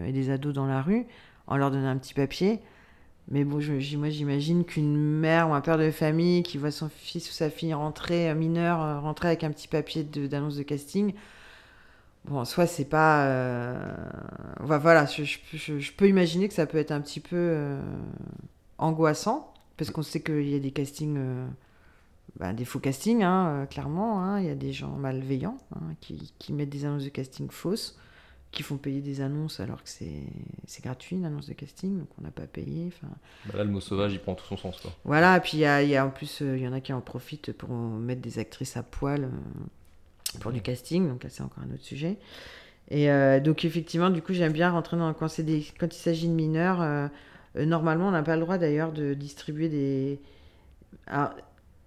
et 0.07 0.11
des 0.11 0.29
ados 0.29 0.53
dans 0.53 0.65
la 0.65 0.81
rue, 0.81 1.05
en 1.47 1.57
leur 1.57 1.71
donnant 1.71 1.89
un 1.89 1.97
petit 1.97 2.13
papier. 2.13 2.59
Mais 3.29 3.43
bon, 3.45 3.59
je- 3.61 3.97
moi 3.97 4.09
j'imagine 4.09 4.65
qu'une 4.65 4.97
mère 4.97 5.49
ou 5.49 5.53
un 5.53 5.61
père 5.61 5.77
de 5.77 5.91
famille 5.91 6.43
qui 6.43 6.57
voit 6.57 6.71
son 6.71 6.89
fils 6.89 7.29
ou 7.29 7.33
sa 7.33 7.49
fille 7.49 7.73
rentrer, 7.73 8.33
mineur, 8.35 9.01
rentrer 9.01 9.29
avec 9.29 9.43
un 9.43 9.51
petit 9.51 9.67
papier 9.69 10.03
d'annonce 10.03 10.57
de, 10.57 10.63
casting, 10.63 11.13
bon, 12.25 12.39
en 12.39 12.45
soi 12.45 12.65
c'est 12.67 12.85
pas... 12.85 13.25
euh, 13.27 13.95
enfin, 14.61 14.77
voilà, 14.77 15.05
je, 15.05 15.23
je- 15.23 15.39
je- 15.53 15.79
je 15.79 15.91
peux 15.93 16.07
imaginer 16.07 16.47
que 16.47 16.53
ça 16.53 16.65
peut 16.65 16.77
être 16.77 16.91
un 16.91 17.01
petit 17.01 17.19
peu 17.19 17.35
euh, 17.35 17.81
angoissant, 18.77 19.53
parce 19.77 19.91
qu'on 19.91 20.03
sait 20.03 20.21
qu'il 20.21 20.47
y 20.49 20.55
a 20.55 20.59
des 20.59 20.71
castings 20.71 21.15
euh, 21.17 21.47
bah, 22.39 22.53
des 22.53 22.65
faux 22.65 22.79
castings, 22.79 23.23
hein, 23.23 23.67
clairement. 23.69 24.23
hein. 24.23 24.39
Il 24.39 24.47
y 24.47 24.49
a 24.49 24.55
des 24.55 24.73
gens 24.73 24.89
malveillants 24.95 25.57
hein, 25.75 25.93
qui, 26.01 26.33
qui 26.39 26.53
mettent 26.53 26.69
des 26.69 26.85
annonces 26.85 27.03
de 27.03 27.09
casting 27.09 27.49
fausses, 27.49 27.97
qui 28.51 28.61
font 28.63 28.77
payer 28.77 29.01
des 29.01 29.21
annonces 29.21 29.59
alors 29.59 29.81
que 29.83 29.89
c'est 29.89 30.83
gratuit, 30.83 31.15
une 31.15 31.25
annonce 31.25 31.47
de 31.47 31.53
casting, 31.53 31.99
donc 31.99 32.07
on 32.19 32.23
n'a 32.23 32.31
pas 32.31 32.45
payé. 32.47 32.91
Bah 33.01 33.57
là, 33.57 33.63
le 33.63 33.69
mot 33.71 33.79
sauvage, 33.81 34.13
il 34.13 34.19
prend 34.19 34.35
tout 34.35 34.45
son 34.45 34.57
sens. 34.57 34.79
Quoi. 34.79 34.91
voilà, 35.05 35.39
puis 35.39 35.57
il 35.57 35.61
y 35.61 35.65
a, 35.65 35.81
il 35.83 35.89
y 35.89 35.95
a 35.95 36.05
en 36.05 36.09
plus, 36.11 36.41
il 36.41 36.59
y 36.59 36.67
en 36.67 36.73
a 36.73 36.79
qui 36.79 36.93
en 36.93 37.01
profitent 37.01 37.51
pour 37.51 37.69
mettre 37.69 38.21
des 38.21 38.37
actrices 38.39 38.77
à 38.77 38.83
poil 38.83 39.29
pour 40.39 40.51
du 40.51 40.61
casting, 40.61 41.07
donc 41.07 41.23
là 41.23 41.29
c'est 41.29 41.43
encore 41.43 41.63
un 41.63 41.73
autre 41.73 41.83
sujet. 41.83 42.17
Et 42.89 43.09
euh, 43.09 43.39
donc 43.39 43.65
effectivement, 43.65 44.09
du 44.09 44.21
coup, 44.21 44.33
j'aime 44.33 44.51
bien 44.51 44.69
rentrer 44.69 44.97
dans 44.97 45.13
quand, 45.13 45.39
des, 45.41 45.65
quand 45.79 45.95
il 45.95 45.99
s'agit 45.99 46.27
de 46.27 46.33
mineurs. 46.33 46.81
euh, 46.81 47.07
euh, 47.55 47.65
normalement, 47.65 48.07
on 48.07 48.11
n'a 48.11 48.23
pas 48.23 48.35
le 48.35 48.41
droit 48.41 48.57
d'ailleurs 48.57 48.91
de 48.91 49.13
distribuer 49.13 49.69
des. 49.69 50.19
Alors, 51.07 51.31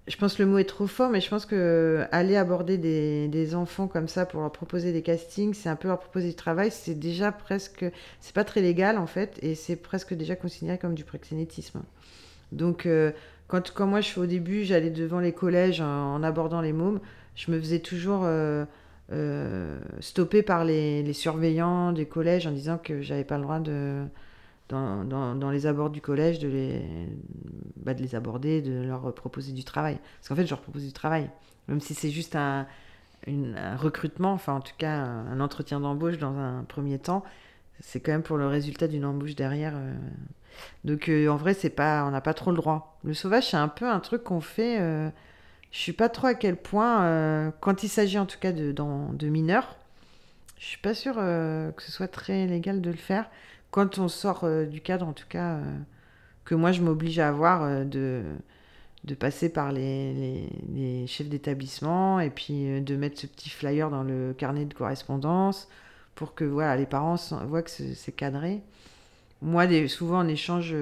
je 0.08 0.16
pense 0.16 0.34
que 0.34 0.42
le 0.42 0.48
mot 0.48 0.58
est 0.58 0.64
trop 0.64 0.86
fort, 0.86 1.10
mais 1.10 1.20
je 1.20 1.28
pense 1.28 1.46
que 1.46 2.06
aller 2.12 2.36
aborder 2.36 2.78
des, 2.78 3.28
des 3.28 3.54
enfants 3.54 3.88
comme 3.88 4.08
ça 4.08 4.24
pour 4.24 4.40
leur 4.40 4.52
proposer 4.52 4.92
des 4.92 5.02
castings, 5.02 5.52
c'est 5.52 5.68
un 5.68 5.76
peu 5.76 5.88
leur 5.88 5.98
proposer 5.98 6.28
du 6.28 6.34
travail. 6.34 6.70
C'est 6.70 6.94
déjà 6.98 7.32
presque, 7.32 7.84
c'est 8.20 8.34
pas 8.34 8.44
très 8.44 8.62
légal 8.62 8.98
en 8.98 9.06
fait, 9.06 9.38
et 9.42 9.54
c'est 9.54 9.76
presque 9.76 10.14
déjà 10.14 10.36
considéré 10.36 10.78
comme 10.78 10.94
du 10.94 11.04
proxénétisme. 11.04 11.82
Donc, 12.52 12.88
quand, 13.48 13.80
moi 13.80 14.00
je 14.00 14.10
fais 14.10 14.20
au 14.20 14.26
début, 14.26 14.64
j'allais 14.64 14.90
devant 14.90 15.18
les 15.18 15.32
collèges 15.32 15.80
en 15.80 16.22
abordant 16.22 16.60
les 16.60 16.72
mômes, 16.72 17.00
je 17.36 17.50
me 17.50 17.60
faisais 17.60 17.78
toujours 17.78 18.22
euh, 18.24 18.64
euh, 19.12 19.78
stopper 20.00 20.42
par 20.42 20.64
les, 20.64 21.12
surveillants 21.12 21.92
des 21.92 22.06
collèges 22.06 22.46
en 22.46 22.50
disant 22.50 22.78
que 22.78 23.02
j'avais 23.02 23.24
pas 23.24 23.36
le 23.36 23.42
droit 23.42 23.60
de, 23.60 24.04
dans, 24.68 25.50
les 25.50 25.66
abords 25.66 25.90
du 25.90 26.00
collège, 26.00 26.38
de 26.38 26.48
les, 26.48 26.82
bah, 27.76 27.94
de 27.94 28.02
les 28.02 28.14
aborder, 28.14 28.62
de 28.62 28.82
leur 28.82 29.14
proposer 29.14 29.52
du 29.52 29.64
travail. 29.64 29.98
Parce 30.18 30.28
qu'en 30.28 30.34
fait, 30.34 30.46
je 30.46 30.50
leur 30.50 30.62
propose 30.62 30.84
du 30.84 30.92
travail. 30.92 31.30
Même 31.68 31.80
si 31.80 31.94
c'est 31.94 32.10
juste 32.10 32.34
un, 32.36 32.66
recrutement, 33.76 34.32
enfin 34.32 34.54
en 34.54 34.60
tout 34.60 34.74
cas 34.78 34.94
un, 34.94 35.40
entretien 35.40 35.80
d'embauche 35.80 36.16
dans 36.18 36.36
un 36.38 36.64
premier 36.64 36.98
temps, 36.98 37.24
c'est 37.80 38.00
quand 38.00 38.12
même 38.12 38.22
pour 38.22 38.36
le 38.38 38.46
résultat 38.46 38.88
d'une 38.88 39.04
embauche 39.04 39.34
derrière. 39.34 39.74
euh. 39.76 39.94
Donc 40.84 41.10
en 41.10 41.36
vrai, 41.36 41.52
c'est 41.52 41.70
pas, 41.70 42.04
on 42.06 42.10
n'a 42.10 42.22
pas 42.22 42.34
trop 42.34 42.50
le 42.50 42.56
droit. 42.56 42.98
Le 43.04 43.12
sauvage, 43.12 43.50
c'est 43.50 43.58
un 43.58 43.68
peu 43.68 43.86
un 43.86 44.00
truc 44.00 44.24
qu'on 44.24 44.40
fait. 44.40 44.78
Je 45.72 45.78
suis 45.78 45.92
pas 45.92 46.08
trop 46.08 46.28
à 46.28 46.34
quel 46.34 46.56
point, 46.56 47.02
euh, 47.04 47.50
quand 47.60 47.82
il 47.82 47.88
s'agit 47.88 48.18
en 48.18 48.26
tout 48.26 48.38
cas 48.38 48.52
de, 48.52 48.72
dans- 48.72 49.12
de 49.12 49.28
mineurs, 49.28 49.76
je 50.58 50.66
suis 50.66 50.78
pas 50.80 50.94
sûre 50.94 51.16
euh, 51.18 51.72
que 51.72 51.82
ce 51.82 51.92
soit 51.92 52.08
très 52.08 52.46
légal 52.46 52.80
de 52.82 52.90
le 52.90 52.96
faire. 52.96 53.30
Quand 53.72 53.98
on 53.98 54.08
sort 54.08 54.44
euh, 54.44 54.66
du 54.66 54.80
cadre, 54.80 55.06
en 55.08 55.12
tout 55.14 55.26
cas, 55.28 55.58
que 56.44 56.54
moi 56.54 56.72
je 56.72 56.82
m'oblige 56.82 57.18
à 57.18 57.28
avoir 57.28 57.84
de, 57.86 58.22
de 59.04 59.14
passer 59.14 59.48
par 59.50 59.72
les, 59.72 60.48
les- 60.74 61.06
chefs 61.06 61.28
d'établissement 61.28 62.20
et 62.20 62.30
puis 62.30 62.80
de 62.82 62.96
mettre 62.96 63.20
ce 63.20 63.26
petit 63.26 63.50
flyer 63.50 63.90
dans 63.90 64.02
le 64.04 64.34
carnet 64.36 64.64
de 64.66 64.74
correspondance 64.74 65.68
pour 66.16 66.34
que 66.34 66.44
voilà, 66.44 66.76
les 66.76 66.86
parents 66.86 67.16
voient 67.46 67.62
que 67.62 67.70
c'est 67.70 68.12
cadré. 68.12 68.62
Moi, 69.42 69.66
souvent 69.88 70.20
en 70.20 70.28
échange 70.28 70.74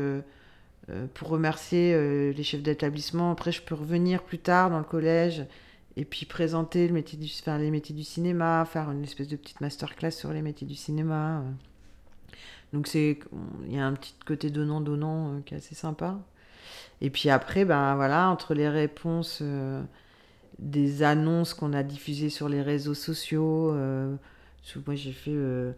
pour 1.15 1.29
remercier 1.29 1.95
euh, 1.95 2.33
les 2.33 2.43
chefs 2.43 2.63
d'établissement, 2.63 3.31
après 3.31 3.53
je 3.53 3.63
peux 3.63 3.75
revenir 3.75 4.23
plus 4.23 4.39
tard 4.39 4.71
dans 4.71 4.79
le 4.79 4.85
collège 4.85 5.47
et 5.97 6.05
puis 6.05 6.27
présenter 6.27 6.87
le 6.89 6.95
métier 6.95 7.19
du, 7.19 7.27
enfin, 7.41 7.59
les 7.59 7.71
métiers 7.71 7.95
du 7.95 8.05
cinéma, 8.05 8.65
faire 8.65 8.91
une 8.91 9.03
espèce 9.05 9.29
de 9.29 9.37
petite 9.37 9.61
masterclass 9.61 10.11
sur 10.11 10.33
les 10.33 10.43
métiers 10.43 10.67
du 10.67 10.75
cinéma. 10.75 11.41
euh. 11.41 11.51
Donc 12.73 12.93
il 12.95 13.17
y 13.69 13.79
a 13.79 13.87
un 13.87 13.93
petit 13.93 14.15
côté 14.27 14.51
donnant-donnant 14.51 15.29
euh, 15.29 15.41
qui 15.47 15.55
est 15.55 15.59
assez 15.59 15.77
sympa. 15.77 16.19
Et 17.01 17.11
puis 17.11 17.31
après, 17.31 17.65
ben 17.65 17.95
voilà, 17.95 18.29
entre 18.29 18.55
les 18.55 18.69
réponses 18.69 19.39
euh, 19.43 19.83
des 20.59 21.03
annonces 21.03 21.55
qu'on 21.55 21.73
a 21.73 21.83
diffusées 21.83 22.31
sur 22.31 22.49
les 22.49 22.63
réseaux 22.63 22.95
sociaux, 22.95 23.71
euh, 23.73 24.17
moi 24.87 24.95
j'ai 24.95 25.13
fait, 25.13 25.31
euh, 25.31 25.73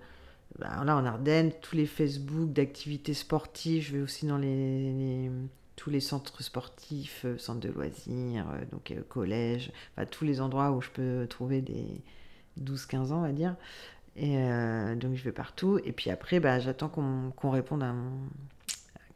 ben 0.59 0.85
là 0.85 0.97
en 0.97 1.05
Ardennes, 1.05 1.53
tous 1.61 1.77
les 1.77 1.87
Facebook 1.87 2.53
d'activités 2.53 3.15
sportives, 3.15 3.83
je 3.83 3.97
vais 3.97 4.03
aussi 4.03 4.27
dans 4.27 4.39
les, 4.39 5.31
tous 5.77 5.91
les 5.91 6.01
centres 6.01 6.43
sportifs, 6.43 7.23
euh, 7.25 7.39
centres 7.39 7.61
de 7.61 7.69
loisirs, 7.69 8.47
euh, 8.51 8.65
donc 8.73 8.91
euh, 8.91 9.03
collèges, 9.09 9.71
tous 10.11 10.25
les 10.25 10.41
endroits 10.41 10.73
où 10.73 10.81
je 10.81 10.91
peux 10.91 11.27
trouver 11.29 11.61
des 11.61 12.03
12-15 12.61 13.13
ans, 13.13 13.19
on 13.19 13.23
va 13.23 13.33
dire. 13.33 13.55
Et 14.19 14.39
donc 14.97 15.15
je 15.15 15.23
vais 15.25 15.33
partout. 15.33 15.79
Et 15.85 15.93
puis 15.93 16.09
après, 16.09 16.41
bah, 16.41 16.59
j'attends 16.59 16.89
qu'on 16.89 17.33
qu'on 17.37 17.51
réponde 17.51 17.83
à 17.83 17.93
mon 17.93 18.13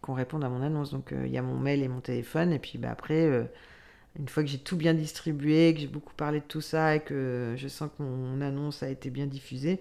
qu'on 0.02 0.12
réponde 0.12 0.44
à 0.44 0.50
mon 0.50 0.60
annonce. 0.60 0.90
Donc 0.90 1.14
il 1.16 1.30
y 1.30 1.38
a 1.38 1.42
mon 1.42 1.58
mail 1.58 1.82
et 1.82 1.88
mon 1.88 2.00
téléphone. 2.02 2.52
Et 2.52 2.58
puis 2.58 2.76
bah, 2.76 2.90
après, 2.90 3.48
une 4.18 4.28
fois 4.28 4.42
que 4.42 4.50
j'ai 4.50 4.58
tout 4.58 4.76
bien 4.76 4.92
distribué, 4.92 5.72
que 5.72 5.80
j'ai 5.80 5.86
beaucoup 5.86 6.12
parlé 6.12 6.40
de 6.40 6.44
tout 6.44 6.60
ça 6.60 6.96
et 6.96 7.00
que 7.00 7.54
je 7.56 7.66
sens 7.68 7.88
que 7.96 8.02
mon 8.02 8.42
annonce 8.42 8.82
a 8.82 8.90
été 8.90 9.08
bien 9.08 9.26
diffusée, 9.26 9.80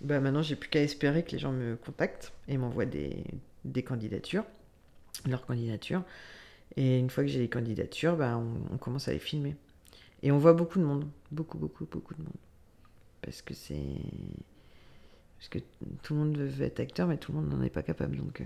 bah, 0.00 0.20
maintenant 0.20 0.42
j'ai 0.42 0.56
plus 0.56 0.70
qu'à 0.70 0.82
espérer 0.82 1.22
que 1.24 1.32
les 1.32 1.38
gens 1.38 1.52
me 1.52 1.76
contactent 1.76 2.32
et 2.48 2.56
m'envoient 2.56 2.86
des, 2.86 3.24
des 3.64 3.82
candidatures, 3.82 4.44
leurs 5.26 5.44
candidatures. 5.46 6.02
Et 6.76 6.98
une 6.98 7.10
fois 7.10 7.24
que 7.24 7.30
j'ai 7.30 7.40
les 7.40 7.48
candidatures, 7.48 8.16
bah, 8.16 8.36
on, 8.38 8.74
on 8.74 8.78
commence 8.78 9.08
à 9.08 9.12
les 9.12 9.18
filmer. 9.18 9.56
Et 10.22 10.30
on 10.30 10.38
voit 10.38 10.52
beaucoup 10.52 10.78
de 10.78 10.84
monde. 10.84 11.06
Beaucoup, 11.32 11.58
beaucoup, 11.58 11.86
beaucoup 11.90 12.14
de 12.14 12.22
monde. 12.22 12.32
Parce 13.22 13.42
que 13.42 13.54
c'est. 13.54 13.76
Parce 15.38 15.48
que 15.48 15.58
tout 16.02 16.14
le 16.14 16.20
monde 16.20 16.36
veut 16.36 16.64
être 16.66 16.80
acteur, 16.80 17.08
mais 17.08 17.16
tout 17.16 17.32
le 17.32 17.38
monde 17.38 17.50
n'en 17.50 17.62
est 17.62 17.70
pas 17.70 17.82
capable. 17.82 18.16
Donc, 18.16 18.42
euh, 18.42 18.44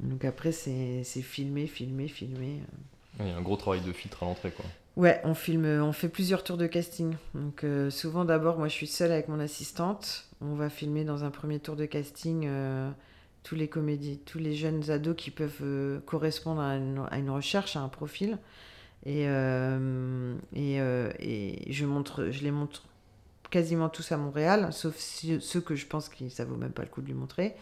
donc 0.00 0.24
après, 0.24 0.52
c'est 0.52 1.02
c'est 1.02 1.22
filmer, 1.22 1.66
filmer, 1.66 2.06
filmer. 2.08 2.60
Il 3.18 3.26
y 3.26 3.30
a 3.30 3.36
un 3.36 3.42
gros 3.42 3.56
travail 3.56 3.80
de 3.80 3.92
filtre 3.92 4.22
à 4.22 4.26
l'entrée. 4.26 4.52
quoi. 4.52 4.64
Ouais, 4.96 5.20
on 5.24 5.34
filme, 5.34 5.66
on 5.66 5.92
fait 5.92 6.08
plusieurs 6.08 6.44
tours 6.44 6.56
de 6.56 6.66
casting. 6.66 7.14
Donc 7.34 7.64
euh, 7.64 7.90
souvent 7.90 8.24
d'abord, 8.24 8.58
moi 8.58 8.68
je 8.68 8.74
suis 8.74 8.86
seule 8.86 9.10
avec 9.10 9.28
mon 9.28 9.40
assistante. 9.40 10.29
On 10.42 10.54
va 10.54 10.70
filmer 10.70 11.04
dans 11.04 11.24
un 11.24 11.30
premier 11.30 11.58
tour 11.58 11.76
de 11.76 11.84
casting 11.84 12.46
euh, 12.46 12.90
tous 13.42 13.56
les 13.56 13.68
comédies, 13.68 14.18
tous 14.24 14.38
les 14.38 14.54
jeunes 14.54 14.90
ados 14.90 15.14
qui 15.14 15.30
peuvent 15.30 15.60
euh, 15.60 16.00
correspondre 16.06 16.62
à 16.62 16.76
une, 16.76 17.30
recherche, 17.30 17.76
à 17.76 17.80
un 17.80 17.88
profil. 17.88 18.38
Et, 19.04 19.28
euh, 19.28 20.34
je, 20.54 21.84
montre, 21.84 22.22
les 22.22 22.50
montre 22.50 22.84
quasiment 23.50 23.90
tous 23.90 24.12
à 24.12 24.16
Montréal, 24.16 24.72
sauf 24.72 24.96
ceux 24.96 25.60
que 25.60 25.74
je 25.74 25.86
pense 25.86 26.08
que 26.08 26.28
ça 26.30 26.46
vaut 26.46 26.56
même 26.56 26.72
pas 26.72 26.82
le 26.82 26.88
coup 26.88 27.02
de 27.02 27.06
lui 27.06 27.14
montrer. 27.14 27.54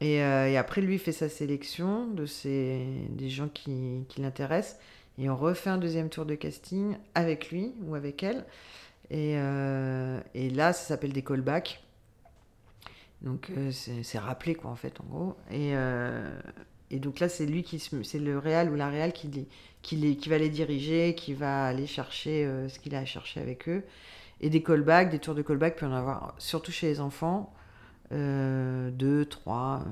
Et, 0.00 0.22
après, 0.22 0.80
lui 0.80 0.98
fait 0.98 1.12
sa 1.12 1.28
sélection 1.28 2.06
de 2.06 2.26
ses, 2.26 2.86
des 3.10 3.28
gens 3.28 3.48
qui, 3.48 4.04
l'intéressent. 4.18 4.78
Et 5.20 5.28
on 5.28 5.36
refait 5.36 5.70
un 5.70 5.78
deuxième 5.78 6.10
tour 6.10 6.26
de 6.26 6.36
casting 6.36 6.96
avec 7.16 7.50
lui 7.50 7.72
ou 7.82 7.96
avec 7.96 8.22
elle. 8.22 8.44
Et, 9.10 9.32
et 9.32 10.50
là, 10.50 10.72
ça 10.72 10.84
s'appelle 10.84 11.12
des 11.12 11.22
callbacks. 11.22 11.82
Donc 13.22 13.50
euh, 13.50 13.72
c'est 13.72 14.18
rappelé 14.18 14.54
quoi 14.54 14.70
en 14.70 14.76
fait 14.76 15.00
en 15.00 15.04
gros. 15.04 15.36
Et, 15.50 15.72
euh, 15.74 16.40
et 16.90 16.98
donc 17.00 17.20
là 17.20 17.28
c'est 17.28 17.46
lui 17.46 17.62
qui 17.62 17.78
c'est 17.80 18.18
le 18.18 18.38
réal 18.38 18.70
ou 18.70 18.76
la 18.76 18.88
réal 18.88 19.12
qui, 19.12 19.48
qui, 19.82 20.16
qui 20.16 20.28
va 20.28 20.38
les 20.38 20.50
diriger, 20.50 21.14
qui 21.14 21.34
va 21.34 21.66
aller 21.66 21.86
chercher 21.86 22.44
euh, 22.44 22.68
ce 22.68 22.78
qu'il 22.78 22.94
a 22.94 23.00
à 23.00 23.04
chercher 23.04 23.40
avec 23.40 23.68
eux. 23.68 23.84
Et 24.40 24.50
des 24.50 24.62
callbacks, 24.62 25.10
des 25.10 25.18
tours 25.18 25.34
de 25.34 25.42
callbacks, 25.42 25.76
peut 25.76 25.86
en 25.86 25.92
avoir 25.92 26.34
surtout 26.38 26.70
chez 26.70 26.86
les 26.86 27.00
enfants. 27.00 27.52
Deux, 28.10 29.26
trois. 29.28 29.82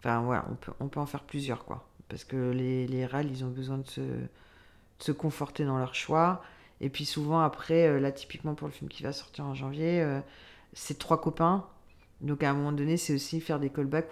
Enfin 0.00 0.20
voilà, 0.22 0.44
on 0.50 0.54
peut, 0.54 0.72
on 0.80 0.88
peut 0.88 1.00
en 1.00 1.06
faire 1.06 1.22
plusieurs 1.22 1.64
quoi. 1.64 1.88
Parce 2.08 2.24
que 2.24 2.50
les, 2.50 2.86
les 2.86 3.06
RAL, 3.06 3.30
ils 3.30 3.44
ont 3.44 3.48
besoin 3.50 3.78
de 3.78 3.86
se, 3.86 4.00
de 4.00 4.28
se 4.98 5.12
conforter 5.12 5.64
dans 5.64 5.78
leur 5.78 5.94
choix. 5.94 6.42
Et 6.80 6.90
puis 6.90 7.04
souvent 7.04 7.40
après, 7.40 8.00
là 8.00 8.10
typiquement 8.10 8.54
pour 8.54 8.66
le 8.66 8.72
film 8.72 8.90
qui 8.90 9.04
va 9.04 9.12
sortir 9.12 9.46
en 9.46 9.54
janvier, 9.54 10.04
c'est 10.72 10.98
trois 10.98 11.20
copains. 11.20 11.64
Donc 12.20 12.42
à 12.42 12.50
un 12.50 12.54
moment 12.54 12.72
donné, 12.72 12.96
c'est 12.96 13.14
aussi 13.14 13.40
faire 13.40 13.60
des 13.60 13.70
callbacks 13.70 14.10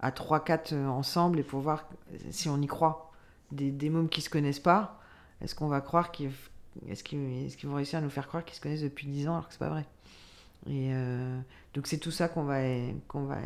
à 0.00 0.10
3-4 0.10 0.74
ensemble 0.86 1.40
et 1.40 1.42
pour 1.42 1.60
voir 1.60 1.88
si 2.30 2.48
on 2.48 2.60
y 2.60 2.66
croit. 2.66 3.10
Des, 3.50 3.70
des 3.70 3.90
mômes 3.90 4.08
qui 4.08 4.22
se 4.22 4.30
connaissent 4.30 4.60
pas, 4.60 4.98
est-ce 5.42 5.54
qu'on 5.54 5.68
va 5.68 5.80
croire 5.82 6.10
qu'ils 6.10 6.30
vont 6.30 7.74
réussir 7.74 7.98
à 7.98 8.02
nous 8.02 8.08
faire 8.10 8.26
croire 8.28 8.44
qu'ils 8.44 8.56
se 8.56 8.60
connaissent 8.62 8.82
depuis 8.82 9.06
10 9.06 9.28
ans 9.28 9.32
alors 9.34 9.46
que 9.48 9.52
c'est 9.52 9.58
pas 9.58 9.68
vrai? 9.68 9.84
Et 10.68 10.90
euh, 10.92 11.38
donc 11.74 11.86
c'est 11.86 11.98
tout 11.98 12.12
ça 12.12 12.28
qu'on 12.28 12.44
va 12.44 12.60
va 13.12 13.38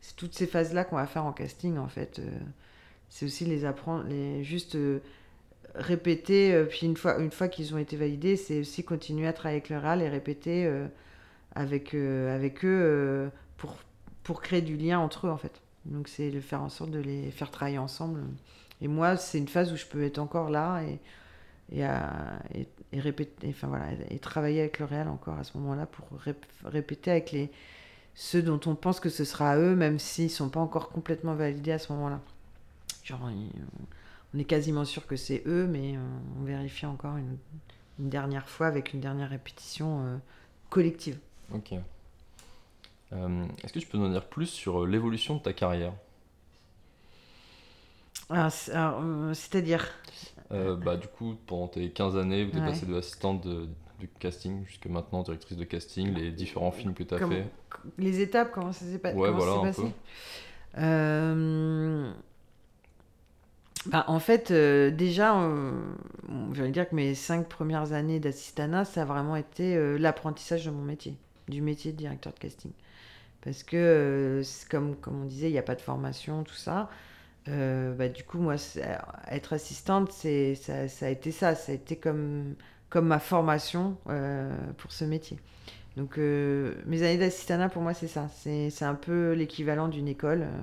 c'est 0.00 0.16
toutes 0.16 0.34
ces 0.34 0.46
phases 0.46 0.72
là 0.72 0.84
qu'on 0.84 0.96
va 0.96 1.06
faire 1.06 1.24
en 1.24 1.32
casting 1.32 1.78
en 1.78 1.88
fait. 1.88 2.18
Euh, 2.18 2.38
c'est 3.08 3.26
aussi 3.26 3.44
les 3.44 3.64
apprendre, 3.64 4.04
les 4.04 4.44
juste 4.44 4.76
euh, 4.76 5.00
répéter. 5.74 6.54
euh, 6.54 6.64
puis 6.66 6.86
une 6.86 6.96
fois 6.96 7.18
une 7.18 7.30
fois 7.30 7.48
qu'ils 7.48 7.74
ont 7.74 7.78
été 7.78 7.96
validés, 7.96 8.36
c'est 8.36 8.60
aussi 8.60 8.84
continuer 8.84 9.26
à 9.26 9.32
travailler 9.32 9.56
avec 9.58 9.68
le 9.70 9.78
RAL 9.78 10.02
et 10.02 10.08
répéter 10.08 10.66
euh, 10.66 10.86
avec 11.54 11.94
euh, 11.94 12.34
avec 12.34 12.64
eux 12.64 12.68
euh, 12.68 13.28
pour 13.56 13.76
pour 14.22 14.42
créer 14.42 14.62
du 14.62 14.76
lien 14.76 14.98
entre 14.98 15.26
eux 15.26 15.30
en 15.30 15.36
fait. 15.36 15.60
Donc 15.86 16.08
c'est 16.08 16.30
de 16.30 16.40
faire 16.40 16.62
en 16.62 16.68
sorte 16.68 16.90
de 16.90 17.00
les 17.00 17.30
faire 17.30 17.50
travailler 17.50 17.78
ensemble. 17.78 18.22
Et 18.82 18.88
moi, 18.88 19.16
c'est 19.16 19.38
une 19.38 19.48
phase 19.48 19.72
où 19.72 19.76
je 19.76 19.86
peux 19.86 20.02
être 20.04 20.18
encore 20.18 20.50
là 20.50 20.82
et 20.82 20.98
et, 21.72 21.84
et, 22.92 23.00
répéter, 23.00 23.48
enfin 23.48 23.68
voilà, 23.68 23.86
et 24.10 24.18
travailler 24.18 24.60
avec 24.60 24.80
le 24.80 24.86
réel 24.86 25.08
encore 25.08 25.38
à 25.38 25.44
ce 25.44 25.56
moment-là 25.58 25.86
pour 25.86 26.06
rép- 26.18 26.34
répéter 26.64 27.12
avec 27.12 27.30
les 27.30 27.50
ceux 28.14 28.42
dont 28.42 28.60
on 28.66 28.74
pense 28.74 28.98
que 28.98 29.08
ce 29.08 29.24
sera 29.24 29.56
eux, 29.56 29.76
même 29.76 29.98
s'ils 30.00 30.30
sont 30.30 30.48
pas 30.48 30.60
encore 30.60 30.90
complètement 30.90 31.34
validés 31.34 31.72
à 31.72 31.78
ce 31.78 31.92
moment-là. 31.92 32.20
Genre, 33.04 33.20
on 34.34 34.38
est 34.38 34.44
quasiment 34.44 34.84
sûr 34.84 35.06
que 35.06 35.14
c'est 35.16 35.42
eux, 35.46 35.66
mais 35.66 35.94
on 36.40 36.44
vérifie 36.44 36.86
encore 36.86 37.16
une, 37.16 37.36
dernière 37.98 38.48
fois 38.48 38.66
avec 38.66 38.92
une 38.92 39.00
dernière 39.00 39.30
répétition 39.30 40.20
collective. 40.70 41.18
Ok. 41.54 41.72
Est-ce 43.12 43.72
que 43.72 43.78
tu 43.78 43.86
peux 43.86 43.98
nous 43.98 44.06
en 44.06 44.10
dire 44.10 44.28
plus 44.28 44.46
sur 44.46 44.86
l'évolution 44.86 45.36
de 45.36 45.42
ta 45.42 45.52
carrière? 45.52 45.92
Ah, 48.28 48.48
C'est-à-dire? 49.34 49.88
Bah, 50.50 50.96
Du 50.96 51.08
coup, 51.08 51.36
pendant 51.46 51.68
tes 51.68 51.90
15 51.90 52.16
années, 52.16 52.48
tu 52.50 52.58
es 52.58 52.60
passé 52.60 52.86
de 52.86 52.94
assistante 52.96 53.46
de, 53.46 53.68
du 53.98 54.08
casting 54.08 54.64
jusqu'à 54.66 54.88
maintenant 54.88 55.22
directrice 55.22 55.56
de 55.56 55.64
casting, 55.64 56.12
les 56.14 56.32
différents 56.32 56.72
films 56.72 56.94
que 56.94 57.02
tu 57.04 57.14
as 57.14 57.18
fait. 57.18 57.46
Les 57.98 58.20
étapes, 58.20 58.50
comment 58.52 58.72
ça 58.72 58.84
s'est 58.84 58.98
pas... 58.98 59.12
ouais, 59.12 59.30
voilà, 59.30 59.60
passé 59.62 59.82
euh... 60.78 62.10
bah, 63.86 64.04
En 64.08 64.18
fait, 64.20 64.50
euh, 64.50 64.90
déjà, 64.90 65.34
je 66.52 66.62
vais 66.62 66.70
dire 66.70 66.88
que 66.88 66.94
mes 66.94 67.14
cinq 67.14 67.48
premières 67.48 67.92
années 67.92 68.20
d'assistanat, 68.20 68.84
ça 68.84 69.02
a 69.02 69.04
vraiment 69.04 69.36
été 69.36 69.76
euh, 69.76 69.98
l'apprentissage 69.98 70.64
de 70.66 70.70
mon 70.70 70.82
métier, 70.82 71.16
du 71.50 71.62
métier 71.62 71.92
de 71.92 71.98
directeur 71.98 72.32
de 72.32 72.38
casting. 72.38 72.72
Parce 73.42 73.62
que, 73.62 73.76
euh, 73.76 74.42
comme, 74.70 74.96
comme 74.96 75.22
on 75.22 75.24
disait, 75.26 75.48
il 75.48 75.52
n'y 75.52 75.58
a 75.58 75.62
pas 75.62 75.74
de 75.74 75.80
formation, 75.80 76.44
tout 76.44 76.54
ça. 76.54 76.90
bah, 77.46 78.08
du 78.08 78.24
coup, 78.24 78.38
moi, 78.38 78.56
être 79.28 79.52
assistante, 79.54 80.12
c'est, 80.12 80.54
ça, 80.54 80.88
ça, 80.88 81.06
a 81.06 81.08
été 81.10 81.32
ça. 81.32 81.54
Ça 81.54 81.72
a 81.72 81.74
été 81.74 81.96
comme 81.96 82.54
comme 82.90 83.06
ma 83.06 83.20
formation 83.20 83.96
euh, 84.08 84.52
pour 84.76 84.92
ce 84.92 85.04
métier. 85.04 85.38
Donc 85.96 86.18
euh, 86.18 86.74
mes 86.86 87.02
années 87.02 87.18
d'assistanat 87.18 87.68
pour 87.68 87.82
moi 87.82 87.94
c'est 87.94 88.08
ça, 88.08 88.28
c'est 88.28 88.82
un 88.82 88.94
peu 88.94 89.32
l'équivalent 89.32 89.88
d'une 89.88 90.08
école. 90.08 90.42
Euh, 90.42 90.60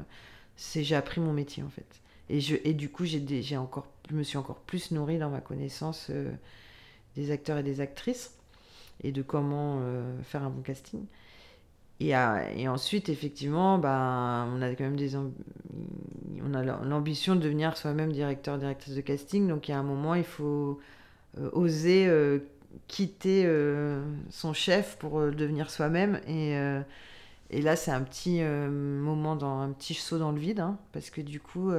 c'est 0.55 0.83
j'ai 0.83 0.95
appris 0.95 1.21
mon 1.21 1.33
métier 1.33 1.63
en 1.63 1.69
fait. 1.69 1.87
Et, 2.29 2.41
je, 2.41 2.57
et 2.63 2.73
du 2.73 2.89
coup 2.89 3.05
j'ai 3.05 3.57
encore, 3.57 3.87
je 4.09 4.15
me 4.15 4.23
suis 4.23 4.37
encore 4.37 4.59
plus 4.59 4.91
nourrie 4.91 5.17
dans 5.17 5.29
ma 5.29 5.39
connaissance 5.39 6.11
des 7.15 7.31
acteurs 7.31 7.57
et 7.57 7.63
des 7.63 7.79
actrices 7.79 8.36
et 9.03 9.11
de 9.11 9.21
comment 9.21 9.81
faire 10.23 10.43
un 10.43 10.49
bon 10.49 10.61
casting. 10.61 11.05
Et, 11.99 12.09
et, 12.09 12.67
ensuite, 12.67 13.09
effectivement, 13.09 13.77
bah, 13.79 14.47
on 14.53 14.61
a 14.61 14.69
quand 14.75 14.83
même 14.83 14.95
des 14.95 15.15
on 16.43 16.53
a 16.53 16.63
l'ambition 16.63 17.35
de 17.35 17.41
devenir 17.41 17.77
soi-même 17.77 18.11
directeur, 18.11 18.57
directrice 18.57 18.95
de 18.95 19.01
casting. 19.01 19.47
Donc, 19.47 19.67
il 19.67 19.71
y 19.71 19.73
a 19.73 19.79
un 19.79 19.83
moment, 19.83 20.15
il 20.15 20.23
faut 20.23 20.79
euh, 21.39 21.49
oser 21.53 22.07
euh, 22.07 22.39
quitter 22.87 23.43
euh, 23.45 24.03
son 24.29 24.53
chef 24.53 24.97
pour 24.97 25.19
devenir 25.21 25.69
soi-même. 25.69 26.19
Et, 26.27 26.53
et, 27.49 27.61
là, 27.61 27.75
c'est 27.75 27.91
un 27.91 28.01
petit 28.01 28.41
moment, 28.41 29.35
dans, 29.35 29.59
un 29.59 29.71
petit 29.71 29.93
saut 29.93 30.19
dans 30.19 30.31
le 30.31 30.39
vide, 30.39 30.59
hein, 30.59 30.77
parce 30.91 31.09
que 31.09 31.21
du 31.21 31.39
coup, 31.39 31.71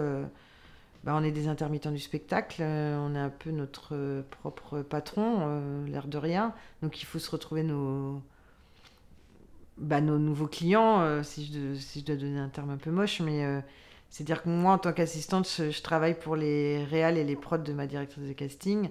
bah, 1.04 1.12
on 1.14 1.22
est 1.22 1.30
des 1.30 1.48
intermittents 1.48 1.90
du 1.90 1.98
spectacle, 1.98 2.62
on 2.62 3.14
est 3.14 3.18
un 3.18 3.30
peu 3.30 3.50
notre 3.50 4.24
propre 4.30 4.82
patron, 4.82 5.84
l'air 5.86 6.06
de 6.06 6.18
rien. 6.18 6.54
Donc 6.82 7.00
il 7.02 7.06
faut 7.06 7.18
se 7.18 7.30
retrouver 7.30 7.62
nos, 7.62 8.20
bah, 9.76 10.00
nos 10.00 10.18
nouveaux 10.18 10.48
clients, 10.48 11.22
si, 11.22 11.46
je, 11.46 12.00
dois 12.00 12.16
donner 12.16 12.40
un 12.40 12.48
terme 12.48 12.70
un 12.70 12.76
peu 12.76 12.90
moche, 12.90 13.20
mais 13.20 13.62
c'est-à-dire 14.10 14.42
que 14.42 14.48
moi, 14.48 14.72
en 14.72 14.78
tant 14.78 14.92
qu'assistante, 14.92 15.46
je, 15.46 15.82
travaille 15.82 16.18
pour 16.18 16.36
les 16.36 16.84
réals 16.84 17.16
et 17.16 17.24
les 17.24 17.36
prods 17.36 17.58
de 17.58 17.72
ma 17.72 17.86
directrice 17.86 18.24
de 18.24 18.32
casting 18.32 18.90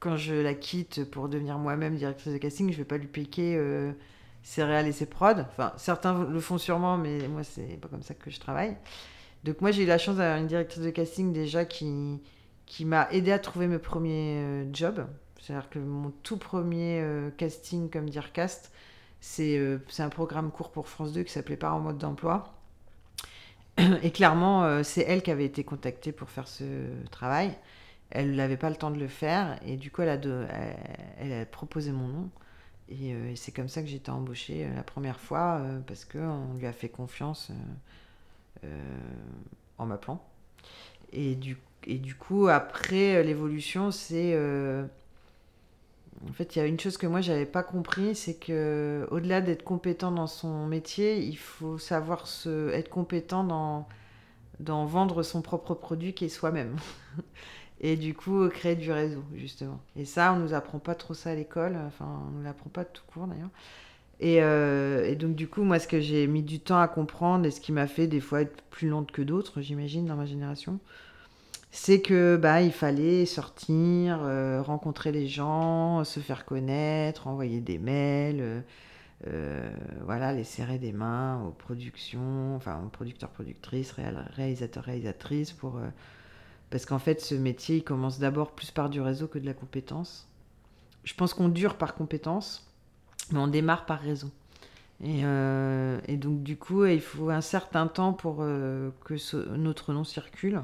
quand 0.00 0.16
je 0.16 0.34
la 0.34 0.54
quitte 0.54 1.04
pour 1.10 1.28
devenir 1.28 1.58
moi-même 1.58 1.96
directrice 1.96 2.32
de 2.32 2.38
casting, 2.38 2.70
je 2.72 2.76
vais 2.76 2.84
pas 2.84 2.98
lui 2.98 3.06
piquer 3.06 3.56
euh, 3.56 3.92
ses 4.42 4.62
réals 4.62 4.86
et 4.86 4.92
ses 4.92 5.06
prods. 5.06 5.40
Enfin, 5.40 5.72
certains 5.76 6.24
le 6.24 6.40
font 6.40 6.58
sûrement, 6.58 6.98
mais 6.98 7.26
moi, 7.28 7.42
c'est 7.44 7.80
pas 7.80 7.88
comme 7.88 8.02
ça 8.02 8.14
que 8.14 8.30
je 8.30 8.38
travaille. 8.38 8.76
Donc, 9.44 9.60
moi, 9.60 9.70
j'ai 9.70 9.84
eu 9.84 9.86
la 9.86 9.98
chance 9.98 10.16
d'avoir 10.16 10.38
une 10.38 10.46
directrice 10.46 10.82
de 10.82 10.90
casting 10.90 11.32
déjà 11.32 11.64
qui, 11.64 12.20
qui 12.66 12.84
m'a 12.84 13.08
aidé 13.10 13.32
à 13.32 13.38
trouver 13.38 13.66
mes 13.68 13.78
premiers 13.78 14.38
euh, 14.38 14.64
jobs. 14.72 15.06
C'est-à-dire 15.40 15.70
que 15.70 15.78
mon 15.78 16.10
tout 16.22 16.36
premier 16.36 17.00
euh, 17.00 17.30
casting 17.30 17.90
comme 17.90 18.08
Direcast, 18.08 18.72
c'est 19.20 19.78
un 19.98 20.08
programme 20.08 20.50
court 20.50 20.70
pour 20.70 20.88
France 20.88 21.12
2 21.12 21.22
qui 21.22 21.32
s'appelait 21.32 21.56
Pas 21.56 21.72
en 21.72 21.80
mode 21.80 21.98
d'emploi. 21.98 22.54
Et 24.02 24.10
clairement, 24.10 24.82
c'est 24.82 25.02
elle 25.02 25.22
qui 25.22 25.30
avait 25.30 25.44
été 25.44 25.64
contactée 25.64 26.12
pour 26.12 26.30
faire 26.30 26.48
ce 26.48 26.64
travail 27.10 27.56
elle 28.10 28.34
n'avait 28.34 28.56
pas 28.56 28.70
le 28.70 28.76
temps 28.76 28.90
de 28.90 28.98
le 28.98 29.08
faire 29.08 29.58
et 29.64 29.76
du 29.76 29.90
coup 29.90 30.02
elle 30.02 30.08
a, 30.10 30.20
elle, 31.18 31.32
a 31.32 31.46
proposé 31.46 31.92
mon 31.92 32.08
nom 32.08 32.30
euh, 32.92 33.30
et, 33.30 33.36
c'est 33.36 33.52
comme 33.52 33.68
ça 33.68 33.82
que 33.82 33.88
j'ai 33.88 33.96
été 33.96 34.10
embauchée 34.10 34.64
euh, 34.64 34.74
la 34.74 34.82
première 34.82 35.18
fois 35.18 35.58
euh, 35.60 35.80
parce 35.86 36.04
qu'on 36.04 36.54
lui 36.54 36.66
a 36.66 36.72
fait 36.72 36.88
confiance 36.88 37.50
en 39.78 39.86
m'appelant 39.86 40.24
et 41.12 41.34
du, 41.34 41.56
coup 42.18 42.48
après 42.48 43.22
l'évolution 43.22 43.90
c'est 43.90 44.36
en 44.36 46.32
fait 46.32 46.56
il 46.56 46.58
y 46.58 46.62
a 46.62 46.66
une 46.66 46.80
chose 46.80 46.96
que 46.96 47.06
moi 47.06 47.20
j'avais 47.20 47.46
pas 47.46 47.62
compris 47.62 48.14
c'est 48.14 48.34
que 48.34 49.06
au-delà 49.10 49.40
d'être 49.40 49.62
compétent 49.62 50.10
dans 50.10 50.26
son 50.26 50.66
métier 50.66 51.18
il 51.18 51.36
faut 51.36 51.78
savoir 51.78 52.26
se, 52.26 52.70
être 52.70 52.88
compétent 52.88 53.44
dans 53.44 53.86
dans 54.60 54.86
vendre 54.86 55.22
son 55.22 55.42
propre 55.42 55.74
produit 55.74 56.14
qui 56.14 56.24
est 56.24 56.28
soi-même 56.28 56.76
et 57.80 57.96
du 57.96 58.14
coup 58.14 58.48
créer 58.48 58.76
du 58.76 58.90
réseau 58.92 59.22
justement. 59.34 59.80
Et 59.96 60.04
ça, 60.04 60.32
on 60.32 60.38
nous 60.38 60.54
apprend 60.54 60.78
pas 60.78 60.94
trop 60.94 61.14
ça 61.14 61.30
à 61.30 61.34
l'école, 61.34 61.76
enfin 61.86 62.06
on 62.28 62.30
nous 62.30 62.42
l'apprend 62.42 62.70
pas 62.70 62.84
tout 62.84 63.02
court 63.06 63.26
d'ailleurs. 63.26 63.50
Et, 64.20 64.42
euh, 64.42 65.06
et, 65.06 65.14
donc 65.14 65.34
du 65.34 65.48
coup, 65.48 65.62
moi, 65.62 65.78
ce 65.78 65.86
que 65.88 66.00
j'ai 66.00 66.26
mis 66.26 66.42
du 66.42 66.60
temps 66.60 66.80
à 66.80 66.88
comprendre 66.88 67.46
et 67.46 67.50
ce 67.50 67.60
qui 67.60 67.72
m'a 67.72 67.86
fait 67.86 68.06
des 68.06 68.20
fois 68.20 68.42
être 68.42 68.62
plus 68.70 68.88
lente 68.88 69.12
que 69.12 69.22
d'autres, 69.22 69.60
j'imagine, 69.60 70.06
dans 70.06 70.16
ma 70.16 70.26
génération, 70.26 70.80
c'est 71.70 72.00
que 72.00 72.36
bah 72.36 72.62
il 72.62 72.72
fallait 72.72 73.26
sortir, 73.26 74.20
euh, 74.22 74.62
rencontrer 74.62 75.12
les 75.12 75.28
gens, 75.28 76.04
se 76.04 76.20
faire 76.20 76.46
connaître, 76.46 77.26
envoyer 77.26 77.60
des 77.60 77.78
mails. 77.78 78.64
Euh, 79.26 79.70
voilà, 80.04 80.32
les 80.34 80.44
serrer 80.44 80.78
des 80.78 80.92
mains 80.92 81.42
aux 81.46 81.52
productions, 81.52 82.54
enfin 82.56 82.82
aux 82.84 82.88
producteurs, 82.90 83.30
productrices, 83.30 83.92
réalisateurs, 83.92 84.84
réalisatrices 84.84 85.52
pour, 85.52 85.80
parce 86.70 86.84
qu'en 86.86 86.98
fait, 86.98 87.20
ce 87.20 87.34
métier, 87.34 87.76
il 87.76 87.84
commence 87.84 88.18
d'abord 88.18 88.52
plus 88.52 88.70
par 88.70 88.90
du 88.90 89.00
réseau 89.00 89.28
que 89.28 89.38
de 89.38 89.46
la 89.46 89.54
compétence. 89.54 90.28
Je 91.04 91.14
pense 91.14 91.34
qu'on 91.34 91.48
dure 91.48 91.76
par 91.76 91.94
compétence, 91.94 92.65
mais 93.32 93.38
on 93.38 93.48
démarre 93.48 93.86
par. 93.86 94.00
Et, 95.02 95.20
euh, 95.24 95.98
donc, 96.08 96.42
du 96.42 96.56
coup, 96.56 96.84
il 96.86 97.00
faut 97.00 97.30
un 97.30 97.40
certain 97.40 97.86
temps 97.86 98.12
pour 98.12 98.38
euh, 98.40 98.90
que 99.04 99.14
notre 99.56 99.92
nom 99.92 100.04
circule. 100.04 100.62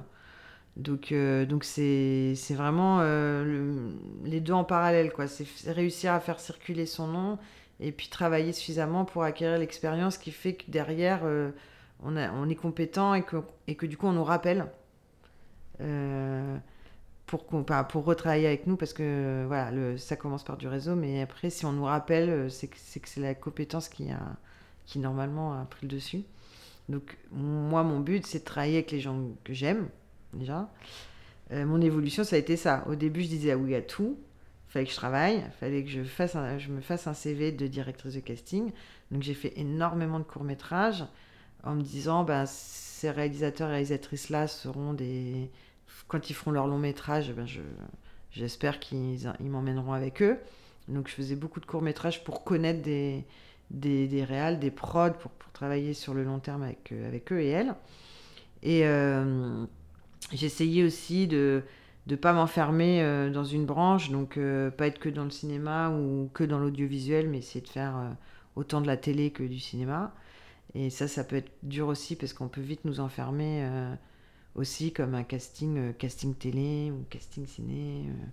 Donc, 0.77 1.13
euh, 1.13 1.45
donc 1.45 1.65
c'est, 1.65 2.35
vraiment 2.51 3.03
les 4.25 4.41
deux 4.41 4.53
en 4.55 4.65
parallèle. 4.65 5.13
quoi. 5.13 5.27
C'est 5.27 5.47
réussir 5.71 6.13
à 6.13 6.21
faire 6.21 6.41
circuler 6.41 6.87
son 6.87 7.07
nom 7.09 7.39
et 7.81 7.93
puis 7.93 8.09
travailler 8.09 8.53
suffisamment 8.53 9.05
pour 9.05 9.25
acquérir 9.25 9.59
l'expérience 9.59 10.17
qui 10.17 10.31
fait 10.31 10.55
que 10.55 10.71
derrière, 10.71 11.23
on, 12.03 12.49
est 12.49 12.55
compétent 12.55 13.15
et 13.15 13.25
et 13.67 13.75
que 13.75 13.87
du 13.87 13.97
coup, 13.97 14.07
on 14.07 14.13
nous 14.13 14.25
rappelle 14.25 14.67
pour, 17.39 17.65
pour 17.89 18.05
retravailler 18.05 18.47
avec 18.47 18.67
nous 18.67 18.77
parce 18.77 18.93
que 18.93 19.45
voilà, 19.47 19.71
le, 19.71 19.97
ça 19.97 20.17
commence 20.17 20.45
par 20.45 20.59
du 20.59 20.69
réseau, 20.69 20.95
mais 20.95 21.23
après, 21.23 21.49
si 21.49 21.65
on 21.65 21.73
nous 21.73 21.85
rappelle, 21.85 22.29
euh, 22.29 22.49
c'est 22.51 22.69
que 22.69 22.77
c'est 23.09 23.21
la 23.21 23.35
compétence 23.35 23.89
qui, 23.89 24.11
a, 24.11 24.21
qui 24.85 24.99
normalement 24.99 25.55
a 25.59 25.65
pris 25.65 25.87
le 25.87 25.89
dessus. 25.89 26.25
Donc, 26.91 27.17
moi, 27.31 27.85
mon 27.85 28.01
but, 28.01 28.27
c'est 28.27 28.41
de 28.41 28.45
travailler 28.45 28.75
avec 28.75 28.91
les 28.91 29.01
gens 29.01 29.19
que 29.45 29.55
j'aime, 29.55 29.89
déjà. 30.35 30.69
Euh, 31.53 31.65
mon 31.65 31.81
évolution, 31.81 32.23
ça 32.23 32.37
a 32.37 32.39
été 32.39 32.57
ça. 32.57 32.85
Au 32.87 32.97
début, 32.97 33.23
je 33.23 33.29
disais 33.29 33.53
ah 33.53 33.57
oui 33.57 33.75
à 33.75 33.81
tout. 33.81 34.19
Fallait 34.69 34.85
que 34.85 34.91
je 34.91 34.97
travaille, 34.97 35.37
il 35.37 35.53
fallait 35.59 35.85
que 35.85 35.91
je, 35.91 36.03
fasse 36.03 36.37
je 36.59 36.71
me 36.71 36.81
fasse 36.81 37.07
un 37.07 37.15
CV 37.15 37.51
de 37.51 37.67
directrice 37.67 38.15
de 38.15 38.21
casting. 38.21 38.73
Donc, 39.11 39.23
j'ai 39.23 39.35
fait 39.35 39.53
énormément 39.57 40.19
de 40.19 40.25
courts-métrages 40.25 41.05
en 41.65 41.77
me 41.77 41.83
disant 41.83 42.25
ben, 42.25 42.45
ces 42.47 43.11
réalisateurs 43.11 43.69
et 43.69 43.73
réalisatrices-là 43.73 44.49
seront 44.49 44.93
des, 44.93 45.51
quand 46.09 46.31
ils 46.31 46.35
feront 46.35 46.51
leur 46.51 46.67
long 46.67 46.79
métrage, 46.79 47.33
ben 47.33 47.47
je, 47.47 47.61
j'espère 48.31 48.81
qu'ils 48.81 49.19
m'emmèneront 49.41 49.93
avec 49.93 50.23
eux. 50.23 50.39
Donc 50.89 51.09
je 51.09 51.15
faisais 51.15 51.37
beaucoup 51.37 51.61
de 51.61 51.67
courts 51.67 51.83
métrages 51.83 52.25
pour 52.25 52.45
connaître 52.45 52.83
des, 52.83 53.25
des, 53.71 54.07
des 54.09 54.25
réals, 54.25 54.59
des 54.59 54.71
prods, 54.71 55.13
pour, 55.13 55.31
pour, 55.31 55.53
travailler 55.53 55.95
sur 55.95 56.13
le 56.13 56.25
long 56.25 56.41
terme 56.41 56.63
avec, 56.63 56.91
euh, 56.91 57.07
avec 57.07 57.31
eux 57.33 57.41
et 57.41 57.49
elles. 57.49 57.75
Et 58.63 58.85
euh, 58.85 59.65
j'essayais 60.33 60.83
aussi 60.83 61.29
de 61.29 61.63
ne 62.09 62.17
pas 62.17 62.33
m'enfermer 62.33 63.01
euh, 63.03 63.31
dans 63.31 63.45
une 63.45 63.65
branche, 63.65 64.11
donc 64.11 64.39
pas 64.77 64.87
être 64.87 64.99
que 64.99 65.09
dans 65.09 65.25
le 65.25 65.31
cinéma 65.31 65.91
ou 65.91 66.31
que 66.35 66.43
dans 66.43 66.59
l'audiovisuel, 66.59 67.29
mais 67.29 67.39
essayer 67.39 67.61
de 67.61 67.69
faire 67.69 67.95
autant 68.57 68.81
de 68.81 68.87
la 68.87 68.97
télé 68.97 69.31
que 69.31 69.45
du 69.45 69.61
cinéma. 69.61 70.13
Et 70.75 70.91
ça, 70.91 71.07
ça 71.07 71.23
peut 71.23 71.37
être 71.37 71.53
dur 71.63 71.89
aussi 71.89 72.17
parce 72.17 72.33
qu'on 72.33 72.49
peut 72.49 72.61
vite 72.61 72.85
nous 72.85 72.99
enfermer 72.99 73.65
aussi 74.55 74.93
comme 74.93 75.15
un 75.15 75.23
casting, 75.23 75.79
euh, 75.79 75.93
casting 75.93 76.35
télé 76.35 76.91
ou 76.91 77.05
casting 77.09 77.47
ciné, 77.47 78.07
euh, 78.09 78.27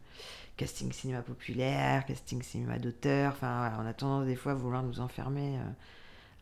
casting 0.58 0.91
cinéma 0.91 1.21
populaire, 1.21 2.05
casting 2.05 2.41
cinéma 2.41 2.79
d'auteur. 2.79 3.34
Enfin, 3.34 3.71
on 3.79 3.86
a 3.86 3.93
tendance 3.93 4.25
des 4.25 4.36
fois 4.36 4.53
à 4.53 4.55
vouloir 4.55 4.84
nous 4.84 4.99
enfermer, 4.99 5.58
euh, 5.58 5.71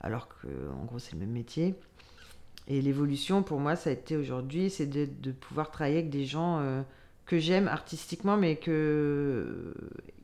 alors 0.01 0.27
que 0.27 0.47
en 0.81 0.85
gros 0.85 0.99
c'est 0.99 1.13
le 1.13 1.19
même 1.19 1.31
métier. 1.31 1.75
Et 2.67 2.81
l'évolution, 2.81 3.43
pour 3.43 3.59
moi, 3.59 3.75
ça 3.77 3.91
a 3.91 3.93
été 3.93 4.17
aujourd'hui, 4.17 4.69
c'est 4.69 4.87
de, 4.87 5.07
de 5.21 5.31
pouvoir 5.31 5.71
travailler 5.71 5.99
avec 5.99 6.09
des 6.09 6.25
gens 6.25 6.83
que 7.25 7.39
j'aime 7.39 7.69
artistiquement, 7.69 8.35
mais, 8.35 8.57
que, 8.57 9.73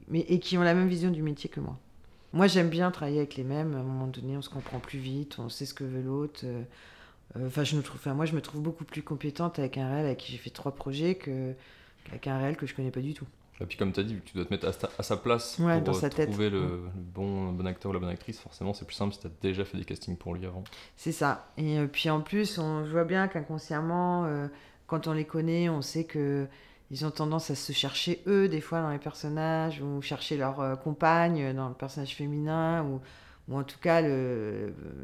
mais 0.10 0.26
et 0.28 0.40
qui 0.40 0.58
ont 0.58 0.62
la 0.62 0.74
même 0.74 0.90
vision 0.90 1.10
du 1.10 1.22
métier 1.22 1.50
que 1.50 1.62
moi. 1.62 1.80
Moi, 2.34 2.48
j'aime 2.48 2.68
bien 2.68 2.92
travailler 2.92 3.20
avec 3.20 3.38
les 3.38 3.46
mêmes. 3.46 3.74
À 3.76 3.78
un 3.78 3.84
moment 3.84 4.08
donné, 4.08 4.36
on 4.36 4.42
se 4.42 4.50
comprend 4.50 4.80
plus 4.80 5.00
vite, 5.00 5.40
on 5.40 5.48
sait 5.48 5.66
ce 5.66 5.74
que 5.74 5.86
veut 5.86 6.02
l'autre. 6.02 6.44
Euh, 7.38 7.48
Enfin, 7.48 7.64
je 7.64 7.76
me 7.76 7.82
trouve, 7.84 8.00
enfin, 8.00 8.14
moi, 8.14 8.26
je 8.26 8.34
me 8.36 8.42
trouve 8.42 8.62
beaucoup 8.62 8.86
plus 8.86 9.04
compétente 9.04 9.60
avec 9.60 9.78
un 9.78 9.90
réel 9.90 10.06
avec 10.06 10.18
qui 10.20 10.32
j'ai 10.32 10.38
fait 10.38 10.50
trois 10.50 10.74
projets 10.76 11.16
que 11.16 11.54
qu'avec 12.06 12.28
un 12.28 12.38
réel 12.38 12.58
que 12.58 12.66
je 12.68 12.76
connais 12.76 12.92
pas 12.92 13.02
du 13.02 13.14
tout. 13.14 13.28
Et 13.62 13.66
puis 13.66 13.78
comme 13.78 13.94
tu 13.94 14.00
as 14.00 14.04
dit, 14.04 14.16
vu 14.16 14.22
que 14.22 14.26
tu 14.30 14.36
dois 14.36 14.46
te 14.46 14.52
mettre 14.54 14.68
à, 14.68 14.74
sa- 14.74 14.90
à 14.98 15.04
sa 15.04 15.16
place 15.18 15.60
Ouais, 15.60 15.76
pour 15.76 15.82
dans 15.82 15.94
sa 15.94 16.08
euh, 16.08 16.10
tête. 16.10 16.30
trouver 16.30 16.50
le, 16.50 16.60
le 16.60 16.90
bon, 16.96 17.52
bon 17.52 17.66
acteur 17.68 17.92
ou 17.92 17.94
la 17.94 18.00
bonne 18.00 18.10
actrice, 18.10 18.40
forcément 18.40 18.74
c'est 18.74 18.86
plus 18.86 18.96
simple 18.96 19.14
si 19.14 19.20
tu 19.20 19.28
as 19.28 19.32
déjà 19.42 19.64
fait 19.64 19.78
des 19.78 19.86
castings 19.86 20.18
pour 20.18 20.34
lui 20.34 20.46
avant. 20.46 20.64
C'est 20.96 21.12
ça. 21.12 21.52
Et 21.58 21.78
euh, 21.80 21.88
puis 21.88 22.10
en 22.10 22.22
plus, 22.22 22.58
on 22.60 22.84
je 22.86 22.92
vois 22.92 23.06
bien 23.06 23.28
qu'inconsciemment, 23.28 24.26
euh, 24.26 24.48
quand 24.88 25.08
on 25.08 25.14
les 25.14 25.26
connaît, 25.26 25.70
on 25.70 25.82
sait 25.82 26.04
que 26.06 26.48
ils 26.92 27.06
ont 27.06 27.12
tendance 27.12 27.50
à 27.50 27.56
se 27.56 27.72
chercher 27.74 28.22
eux 28.28 28.48
des 28.50 28.62
fois 28.62 28.82
dans 28.82 28.92
les 28.92 29.00
personnages 29.00 29.82
ou 29.82 30.02
chercher 30.02 30.38
leur 30.38 30.60
euh, 30.60 30.76
compagne 30.76 31.54
dans 31.54 31.70
le 31.70 31.74
personnage 31.76 32.16
féminin 32.16 32.84
ou, 32.84 33.02
ou 33.50 33.58
en 33.58 33.64
tout 33.64 33.80
cas 33.80 34.02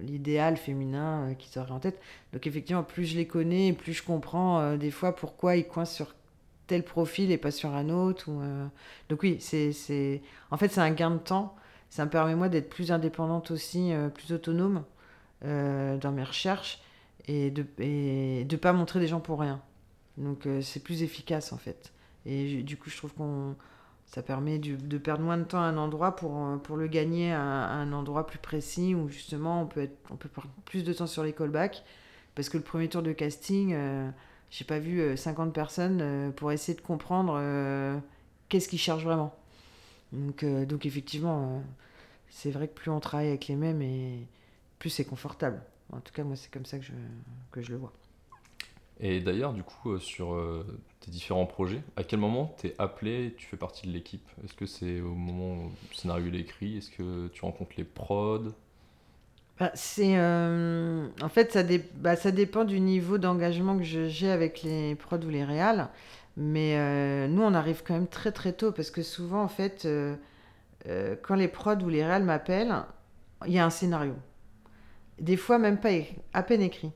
l'idéal 0.01 0.57
féminin 0.57 1.29
euh, 1.29 1.33
qu'ils 1.33 1.59
auraient 1.59 1.71
en 1.71 1.79
tête. 1.79 1.99
Donc 2.33 2.47
effectivement, 2.47 2.83
plus 2.83 3.05
je 3.05 3.17
les 3.17 3.27
connais, 3.27 3.73
plus 3.73 3.93
je 3.93 4.03
comprends 4.03 4.59
euh, 4.59 4.77
des 4.77 4.91
fois 4.91 5.15
pourquoi 5.15 5.55
ils 5.55 5.67
coincent 5.67 5.93
sur 5.93 6.15
tel 6.67 6.83
profil 6.83 7.31
et 7.31 7.37
pas 7.37 7.51
sur 7.51 7.73
un 7.73 7.89
autre. 7.89 8.29
Ou, 8.29 8.41
euh, 8.41 8.65
Donc 9.09 9.23
oui, 9.23 9.37
c'est, 9.39 10.21
en 10.51 10.57
fait 10.57 10.69
c'est 10.69 10.81
un 10.81 10.91
gain 10.91 11.11
de 11.11 11.17
temps. 11.17 11.55
Ça 11.89 12.05
me 12.05 12.09
permet 12.09 12.35
moi 12.35 12.49
d'être 12.49 12.69
plus 12.69 12.91
indépendante 12.91 13.51
aussi, 13.51 13.91
plus 14.13 14.31
autonome 14.31 14.83
dans 15.41 16.11
mes 16.13 16.23
recherches 16.23 16.81
et 17.27 17.49
de 17.49 17.65
et 17.79 18.45
de 18.45 18.55
pas 18.57 18.73
montrer 18.73 18.99
des 18.99 19.07
gens 19.07 19.19
pour 19.19 19.39
rien. 19.39 19.59
Donc 20.17 20.47
c'est 20.61 20.83
plus 20.83 21.01
efficace 21.01 21.51
en 21.51 21.57
fait. 21.57 21.91
Et 22.27 22.61
du 22.61 22.77
coup, 22.77 22.91
je 22.91 22.97
trouve 22.97 23.13
qu'on 23.13 23.55
ça 24.09 24.23
permet 24.23 24.57
de 24.57 24.97
perdre 24.97 25.23
moins 25.23 25.37
de 25.37 25.43
temps 25.43 25.59
à 25.59 25.65
un 25.65 25.77
endroit 25.77 26.15
pour, 26.15 26.35
euh, 26.37 26.57
pour 26.57 26.77
le 26.77 26.87
gagner 26.87 27.31
à, 27.31 27.41
un 27.41 27.93
endroit 27.93 28.25
plus 28.25 28.39
précis 28.39 28.95
où 28.95 29.07
justement 29.07 29.61
on 29.61 29.67
peut, 29.67 29.81
être, 29.81 29.97
on 30.09 30.15
peut 30.15 30.29
perdre 30.29 30.49
plus 30.65 30.83
de 30.83 30.91
temps 30.93 31.07
sur 31.07 31.23
les 31.23 31.33
callbacks. 31.33 31.83
Parce 32.35 32.49
que 32.49 32.57
le 32.57 32.63
premier 32.63 32.89
tour 32.89 33.03
de 33.03 33.11
casting, 33.11 33.73
euh, 33.73 34.09
j'ai 34.49 34.65
pas 34.65 34.79
vu 34.79 34.99
euh, 34.99 35.15
50 35.15 35.53
personnes 35.53 35.99
euh, 36.01 36.31
pour 36.31 36.51
essayer 36.51 36.75
de 36.75 36.81
comprendre 36.81 37.35
euh, 37.37 37.97
qu'est-ce 38.49 38.67
qu'ils 38.67 38.79
cherchent 38.79 39.03
vraiment. 39.03 39.35
Donc, 40.11 40.43
euh, 40.43 40.65
donc 40.65 40.85
effectivement, 40.85 41.57
euh, 41.57 41.59
c'est 42.29 42.51
vrai 42.51 42.67
que 42.67 42.73
plus 42.73 42.91
on 42.91 42.99
travaille 42.99 43.27
avec 43.27 43.47
les 43.47 43.55
mêmes, 43.55 43.81
et 43.81 44.27
plus 44.79 44.89
c'est 44.89 45.05
confortable. 45.05 45.61
En 45.91 45.99
tout 45.99 46.13
cas, 46.13 46.23
moi, 46.23 46.35
c'est 46.35 46.51
comme 46.51 46.65
ça 46.65 46.77
que 46.79 46.85
je, 46.85 46.93
que 47.51 47.61
je 47.61 47.71
le 47.71 47.77
vois. 47.77 47.93
Et 48.99 49.21
d'ailleurs, 49.21 49.53
du 49.53 49.63
coup, 49.63 49.91
euh, 49.91 49.99
sur 49.99 50.33
euh, 50.33 50.65
tes 50.99 51.11
différents 51.11 51.45
projets, 51.45 51.81
à 51.95 52.03
quel 52.03 52.19
moment 52.19 52.53
t'es 52.57 52.75
appelé, 52.77 53.33
tu 53.37 53.45
fais 53.45 53.57
partie 53.57 53.87
de 53.87 53.93
l'équipe? 53.93 54.27
Est-ce 54.43 54.53
que 54.53 54.65
c'est 54.65 55.01
au 55.01 55.13
moment 55.13 55.65
où 55.65 55.71
le 55.89 55.95
scénario 55.95 56.33
est 56.33 56.39
écrit? 56.39 56.77
Est-ce 56.77 56.91
que 56.91 57.27
tu 57.29 57.45
rencontres 57.45 57.73
les 57.77 57.83
prods? 57.85 58.51
Bah, 59.59 59.73
euh, 59.99 61.07
en 61.21 61.29
fait, 61.29 61.57
bah, 61.95 62.15
ça 62.15 62.31
dépend 62.31 62.63
du 62.63 62.79
niveau 62.79 63.17
d'engagement 63.17 63.77
que 63.77 63.83
j'ai 63.83 64.31
avec 64.31 64.63
les 64.63 64.95
prods 64.95 65.17
ou 65.19 65.29
les 65.29 65.43
réals. 65.43 65.89
Mais 66.37 66.77
euh, 66.77 67.27
nous, 67.27 67.41
on 67.41 67.53
arrive 67.53 67.83
quand 67.85 67.93
même 67.93 68.07
très 68.07 68.31
très 68.31 68.53
tôt 68.53 68.71
parce 68.71 68.89
que 68.91 69.01
souvent, 69.03 69.43
en 69.43 69.49
fait, 69.49 69.85
euh, 69.85 70.15
quand 71.23 71.35
les 71.35 71.49
prods 71.49 71.83
ou 71.83 71.89
les 71.89 72.05
réals 72.05 72.23
m'appellent, 72.23 72.83
il 73.45 73.53
y 73.53 73.59
a 73.59 73.65
un 73.65 73.69
scénario. 73.69 74.15
Des 75.19 75.37
fois, 75.37 75.59
même 75.59 75.79
pas 75.79 75.89
à 76.33 76.43
peine 76.43 76.61
écrit. 76.61 76.91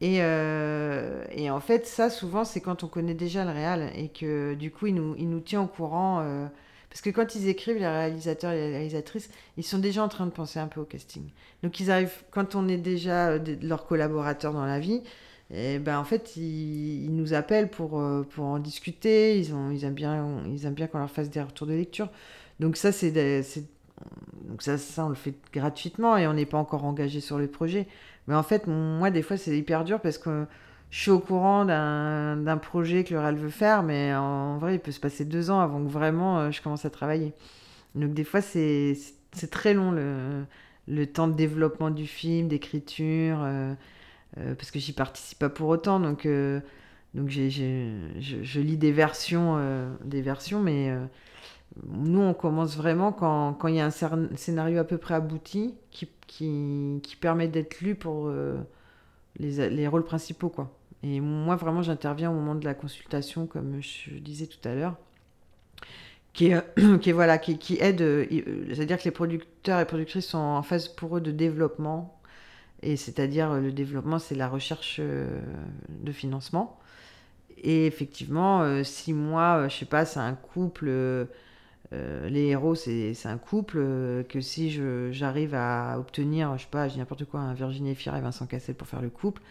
Et, 0.00 0.18
euh, 0.22 1.24
et 1.32 1.50
en 1.50 1.60
fait, 1.60 1.86
ça, 1.86 2.08
souvent, 2.10 2.44
c'est 2.44 2.60
quand 2.60 2.84
on 2.84 2.88
connaît 2.88 3.14
déjà 3.14 3.44
le 3.44 3.50
réal 3.50 3.90
et 3.94 4.08
que 4.08 4.54
du 4.54 4.70
coup, 4.70 4.86
il 4.86 4.94
nous, 4.94 5.14
il 5.18 5.28
nous 5.28 5.40
tient 5.40 5.62
au 5.62 5.66
courant. 5.66 6.20
euh, 6.22 6.46
parce 6.88 7.02
que 7.02 7.10
quand 7.10 7.34
ils 7.36 7.48
écrivent, 7.48 7.76
les 7.78 7.86
réalisateurs 7.86 8.52
et 8.52 8.56
les 8.56 8.70
réalisatrices, 8.76 9.30
ils 9.56 9.62
sont 9.64 9.78
déjà 9.78 10.02
en 10.02 10.08
train 10.08 10.26
de 10.26 10.30
penser 10.32 10.58
un 10.58 10.66
peu 10.66 10.80
au 10.80 10.84
casting. 10.84 11.22
Donc 11.62 11.78
ils 11.80 11.90
arrivent, 11.90 12.24
quand 12.32 12.54
on 12.56 12.66
est 12.68 12.78
déjà 12.78 13.28
euh, 13.30 13.38
leurs 13.62 13.86
collaborateurs 13.86 14.52
dans 14.54 14.64
la 14.66 14.80
vie, 14.80 15.02
et 15.52 15.78
ben 15.78 15.98
en 15.98 16.04
fait 16.04 16.36
ils, 16.36 17.04
ils 17.04 17.14
nous 17.14 17.34
appellent 17.34 17.68
pour, 17.70 18.00
pour 18.30 18.44
en 18.44 18.58
discuter, 18.58 19.38
ils, 19.38 19.54
ont, 19.54 19.70
ils 19.70 19.84
aiment 19.84 19.94
bien, 19.94 20.42
ils 20.48 20.64
aiment 20.66 20.74
bien 20.74 20.86
qu'on 20.88 20.98
leur 20.98 21.10
fasse 21.10 21.30
des 21.30 21.42
retours 21.42 21.66
de 21.66 21.74
lecture. 21.74 22.08
Donc 22.60 22.76
ça 22.76 22.90
c'est- 22.92 23.12
donc 24.48 24.62
ça, 24.62 24.78
ça 24.78 25.04
on 25.04 25.08
le 25.08 25.14
fait 25.14 25.34
gratuitement 25.52 26.16
et 26.16 26.26
on 26.26 26.32
n'est 26.34 26.46
pas 26.46 26.58
encore 26.58 26.84
engagé 26.84 27.20
sur 27.20 27.38
le 27.38 27.46
projet. 27.48 27.86
Mais 28.28 28.34
en 28.34 28.42
fait 28.42 28.66
moi 28.66 29.10
des 29.10 29.22
fois 29.22 29.36
c'est 29.36 29.56
hyper 29.56 29.84
dur 29.84 30.00
parce 30.00 30.18
que 30.18 30.46
je 30.90 31.00
suis 31.00 31.10
au 31.10 31.20
courant 31.20 31.64
d'un 31.64 32.58
projet 32.58 33.04
que 33.04 33.14
le 33.14 33.36
veut 33.36 33.48
faire, 33.50 33.82
mais 33.82 34.14
en 34.14 34.58
vrai 34.58 34.74
il 34.76 34.80
peut 34.80 34.92
se 34.92 35.00
passer 35.00 35.24
deux 35.24 35.50
ans 35.50 35.60
avant 35.60 35.82
que 35.84 35.88
vraiment 35.90 36.38
euh, 36.40 36.50
je 36.50 36.62
commence 36.62 36.84
à 36.84 36.90
travailler. 36.90 37.32
Donc 37.94 38.14
des 38.14 38.24
fois 38.24 38.40
c'est 38.42 38.96
très 39.50 39.74
long 39.74 39.92
le 39.92 40.44
le 40.88 41.06
temps 41.06 41.28
de 41.28 41.34
développement 41.34 41.90
du 41.90 42.06
film, 42.06 42.48
d'écriture, 42.48 43.38
euh, 43.42 43.74
euh, 44.38 44.54
parce 44.54 44.70
que 44.70 44.78
j'y 44.80 44.92
participe 44.92 45.38
pas 45.38 45.48
pour 45.50 45.68
autant, 45.68 46.00
donc, 46.00 46.26
donc 47.14 47.28
j'ai, 47.28 47.50
j'ai- 47.50 47.92
je, 48.20 48.42
je 48.42 48.60
lis 48.60 48.76
des 48.76 48.92
versions, 48.92 49.58
des 50.04 50.22
versions, 50.22 50.60
mais 50.60 50.92
nous 51.86 52.20
on 52.20 52.34
commence 52.34 52.76
vraiment 52.76 53.12
quand 53.12 53.54
quand 53.54 53.68
il 53.68 53.76
y 53.76 53.80
a 53.80 53.86
un 53.86 53.90
scénario 54.36 54.78
à 54.78 54.84
peu 54.84 54.98
près 54.98 55.14
abouti 55.14 55.74
qui, 55.90 56.08
qui, 56.26 57.00
qui 57.02 57.16
permet 57.16 57.48
d'être 57.48 57.80
lu 57.80 57.94
pour 57.94 58.28
euh, 58.28 58.58
les, 59.38 59.70
les 59.70 59.88
rôles 59.88 60.04
principaux, 60.04 60.48
quoi. 60.48 60.76
Et 61.02 61.20
moi 61.20 61.56
vraiment 61.56 61.82
j'interviens 61.82 62.30
au 62.30 62.34
moment 62.34 62.54
de 62.54 62.64
la 62.64 62.74
consultation, 62.74 63.46
comme 63.46 63.80
je 63.80 64.10
disais 64.18 64.46
tout 64.46 64.68
à 64.68 64.74
l'heure 64.74 64.96
qui 66.32 66.52
qui 67.00 67.12
voilà 67.12 67.38
qui, 67.38 67.58
qui 67.58 67.78
aide 67.80 68.02
euh, 68.02 68.26
c'est-à-dire 68.72 68.98
que 68.98 69.04
les 69.04 69.10
producteurs 69.10 69.80
et 69.80 69.86
productrices 69.86 70.26
sont 70.26 70.38
en 70.38 70.62
phase 70.62 70.88
pour 70.88 71.16
eux 71.16 71.20
de 71.20 71.32
développement 71.32 72.20
et 72.82 72.96
c'est-à-dire 72.96 73.54
le 73.54 73.72
développement 73.72 74.18
c'est 74.18 74.34
la 74.34 74.48
recherche 74.48 74.98
euh, 75.00 75.40
de 75.88 76.12
financement 76.12 76.78
et 77.58 77.86
effectivement 77.86 78.84
si 78.84 79.12
moi 79.12 79.68
je 79.68 79.76
sais 79.76 79.86
pas 79.86 80.04
c'est 80.04 80.20
un 80.20 80.34
couple 80.34 80.88
euh, 81.92 82.28
les 82.28 82.46
héros 82.46 82.76
c'est 82.76 83.26
un 83.26 83.38
couple 83.38 83.78
euh, 83.78 84.22
que 84.22 84.40
si 84.40 84.70
j'arrive 85.10 85.56
à 85.56 85.98
obtenir 85.98 86.56
je 86.56 86.62
sais 86.62 86.68
pas 86.70 86.86
n'importe 86.86 87.24
quoi 87.24 87.40
un 87.40 87.52
Virginie 87.52 87.96
Fira 87.96 88.16
et 88.18 88.20
Vincent 88.20 88.46
Cassel 88.46 88.76
pour 88.76 88.86
faire 88.86 89.02
le 89.02 89.10
couple 89.10 89.42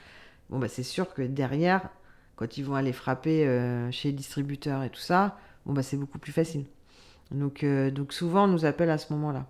bon 0.50 0.58
bah 0.58 0.70
c'est 0.70 0.84
sûr 0.84 1.14
que 1.14 1.22
derrière 1.22 1.90
quand 2.38 2.58
ils 2.58 2.64
vont 2.64 2.76
aller 2.76 2.94
frapper 2.94 3.46
euh, 3.46 3.92
chez 3.92 4.10
les 4.10 4.14
distributeurs 4.14 4.84
et 4.84 4.90
tout 4.90 5.02
ça 5.02 5.38
bon 5.66 5.74
bah 5.74 5.84
c'est 5.84 5.98
beaucoup 5.98 6.20
plus 6.20 6.32
facile. 6.32 6.66
Donc, 7.32 7.64
donc 7.64 8.12
souvent 8.12 8.46
on 8.46 8.48
nous 8.48 8.66
appelle 8.66 8.90
à 8.90 8.98
ce 8.98 9.14
moment-là. 9.14 9.46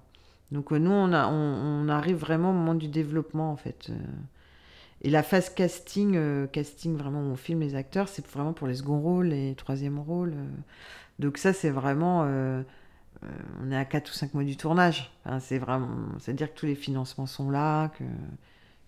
Donc 0.52 0.71
nous 0.71 0.91
on, 0.91 1.13
on, 1.13 1.86
on 1.86 1.88
arrive 1.88 2.17
vraiment 2.17 2.49
au 2.49 2.54
moment 2.54 2.75
du 2.75 2.89
développement 2.89 3.54
en 3.54 3.56
fait. 3.56 3.89
Et 5.02 5.10
la 5.10 5.23
phase 5.23 5.49
casting, 5.49 6.47
casting 6.49 6.97
vraiment 6.97 7.21
où 7.21 7.32
on 7.32 7.38
filme 7.38 7.62
les 7.62 7.75
acteurs, 7.75 8.10
c'est 8.10 8.28
vraiment 8.28 8.52
pour 8.52 8.67
les 8.67 8.75
seconds 8.75 8.99
rôles, 8.99 9.28
les 9.28 9.56
troisièmes 9.56 9.97
rôles. 9.97 10.34
Donc 11.19 11.38
ça 11.38 11.53
c'est 11.53 11.69
vraiment, 11.71 12.23
euh, 12.25 12.62
euh, 13.23 13.27
on 13.63 13.71
est 13.71 13.77
à 13.77 13.86
4 13.86 14.10
ou 14.12 14.13
5 14.13 14.34
mois 14.36 14.43
du 14.45 14.58
tournage. 14.58 15.12
Enfin, 15.25 15.39
c'est 15.39 15.60
vraiment, 15.60 15.89
c'est-à-dire 16.19 16.53
que 16.53 16.60
tous 16.60 16.67
les 16.67 16.75
financements 16.75 17.27
sont 17.27 17.51
là, 17.51 17.89
que, 17.89 18.03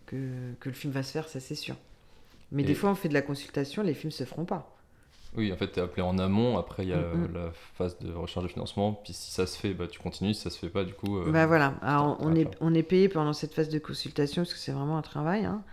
que, 0.05 0.53
que 0.59 0.69
le 0.69 0.75
film 0.75 0.93
va 0.93 1.03
se 1.03 1.11
faire, 1.11 1.27
ça 1.27 1.39
c'est 1.39 1.55
sûr. 1.55 1.75
Mais 2.51 2.63
Et- 2.63 2.65
des 2.65 2.75
fois 2.75 2.91
on 2.91 2.95
fait 2.95 3.09
de 3.09 3.15
la 3.15 3.21
consultation, 3.23 3.83
les 3.83 3.93
films 3.95 4.11
se 4.11 4.25
feront 4.25 4.45
pas. 4.45 4.75
Oui, 5.35 5.51
en 5.53 5.55
fait, 5.57 5.69
t'es 5.69 5.81
appelé 5.81 6.01
en 6.01 6.17
amont, 6.19 6.57
après 6.57 6.83
il 6.83 6.89
y 6.89 6.93
a 6.93 6.97
Mm, 7.13 7.27
mm. 7.27 7.33
la 7.33 7.51
phase 7.53 7.97
de 7.99 8.11
recherche 8.13 8.43
de 8.45 8.49
financement, 8.51 8.93
puis 8.93 9.13
si 9.13 9.31
ça 9.31 9.45
se 9.47 9.57
fait, 9.57 9.73
bah, 9.73 9.87
tu 9.87 9.99
continues, 9.99 10.33
si 10.33 10.41
ça 10.41 10.49
se 10.49 10.59
fait 10.59 10.69
pas, 10.69 10.83
du 10.83 10.93
coup... 10.93 11.17
euh, 11.17 11.31
Bah 11.31 11.45
voilà, 11.45 11.75
Alors, 11.81 12.17
on, 12.19 12.33
est, 12.35 12.49
on 12.61 12.73
est 12.73 12.83
payé 12.83 13.07
pendant 13.07 13.33
cette 13.33 13.53
phase 13.53 13.69
de 13.69 13.77
consultation 13.79 14.41
parce 14.43 14.53
que 14.53 14.59
c'est 14.59 14.71
vraiment 14.71 14.97
un 14.97 15.01
travail. 15.03 15.45
hein. 15.45 15.63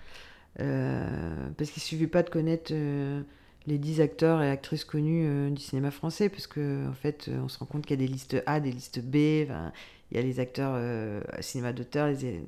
Euh, 0.60 1.48
parce 1.58 1.70
qu'il 1.70 1.82
suffit 1.82 2.06
pas 2.08 2.22
de 2.24 2.30
connaître 2.30 2.72
euh, 2.74 3.22
les 3.68 3.78
10 3.78 4.00
acteurs 4.00 4.42
et 4.42 4.50
actrices 4.50 4.84
connus 4.84 5.24
euh, 5.26 5.50
du 5.50 5.62
cinéma 5.62 5.90
français, 5.90 6.28
parce 6.28 6.46
que 6.46 6.88
en 6.88 6.92
fait, 6.94 7.26
euh, 7.28 7.40
on 7.44 7.48
se 7.48 7.58
rend 7.58 7.66
compte 7.66 7.86
qu'il 7.86 8.00
y 8.00 8.04
a 8.04 8.06
des 8.06 8.12
listes 8.12 8.42
A, 8.46 8.60
des 8.60 8.72
listes 8.72 9.00
B. 9.00 9.16
Il 10.10 10.16
y 10.16 10.20
a 10.20 10.22
les 10.22 10.40
acteurs 10.40 10.72
euh, 10.74 11.20
cinéma 11.40 11.72
d'auteur, 11.74 12.06
les, 12.08 12.42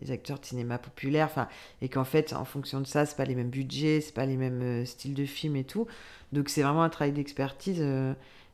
les 0.00 0.10
acteurs 0.12 0.38
de 0.38 0.44
cinéma 0.44 0.78
populaire, 0.78 1.26
enfin, 1.26 1.48
et 1.82 1.88
qu'en 1.88 2.04
fait, 2.04 2.32
en 2.32 2.44
fonction 2.44 2.80
de 2.80 2.86
ça, 2.86 3.04
c'est 3.04 3.16
pas 3.16 3.24
les 3.24 3.34
mêmes 3.34 3.50
budgets, 3.50 4.00
c'est 4.00 4.14
pas 4.14 4.26
les 4.26 4.36
mêmes 4.36 4.86
styles 4.86 5.14
de 5.14 5.24
films 5.24 5.56
et 5.56 5.64
tout. 5.64 5.86
Donc 6.32 6.48
c'est 6.48 6.62
vraiment 6.62 6.84
un 6.84 6.88
travail 6.88 7.12
d'expertise. 7.12 7.82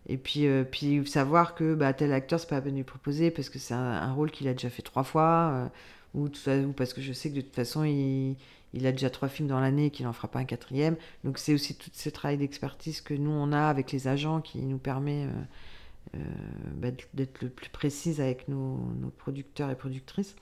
et 0.09 0.16
puis, 0.16 0.47
puis 0.70 1.07
savoir 1.07 1.55
que 1.55 1.74
bah, 1.74 1.93
tel 1.93 2.12
acteur, 2.12 2.40
c'est 2.40 2.49
pas 2.49 2.57
la 2.57 2.62
peine 2.62 2.72
de 2.72 2.78
lui 2.78 2.84
proposer 2.84 3.30
parce 3.30 3.51
que 3.51 3.59
c'est 3.59 3.74
un, 3.74 3.78
un 3.78 4.12
rôle 4.14 4.30
qu'il 4.30 4.49
a 4.49 4.53
déjà 4.53 4.70
fait 4.70 4.82
trois 4.82 5.05
fois, 5.05 5.70
ou, 6.14 6.28
tout 6.28 6.36
ça- 6.40 6.57
ou 6.59 6.72
parce 6.72 6.93
que 6.95 7.01
je 7.03 7.12
sais 7.12 7.30
que 7.30 7.36
de 7.36 7.40
toute 7.43 7.55
façon, 7.55 7.84
il, 7.84 8.36
il 8.77 8.87
a 8.87 8.93
déjà 8.93 9.11
trois 9.11 9.29
films 9.29 9.49
dans 9.49 9.59
l'année 9.59 9.87
et 9.87 9.91
qu'il 9.91 10.05
n'en 10.05 10.12
fera 10.12 10.29
pas 10.29 10.39
un 10.39 10.45
quatrième. 10.45 10.97
Donc 11.24 11.39
c'est 11.39 11.55
aussi 11.55 11.74
tout 11.74 11.91
ce 11.93 12.09
travail 12.11 12.37
d'expertise 12.37 13.01
que 13.01 13.14
nous, 13.14 13.31
on 13.31 13.53
a 13.53 13.68
avec 13.68 13.91
les 13.91 14.07
agents 14.07 14.41
qui 14.41 14.59
nous 14.59 14.79
permet 14.79 15.24
euh, 15.24 16.16
euh, 16.16 16.18
bah, 16.74 16.89
d'être 17.14 17.43
le 17.43 17.49
plus 17.49 17.70
précise 17.70 18.20
avec 18.20 18.49
nos, 18.49 18.79
producteurs 19.18 19.70
et 19.70 19.77
productrices. 19.77 20.37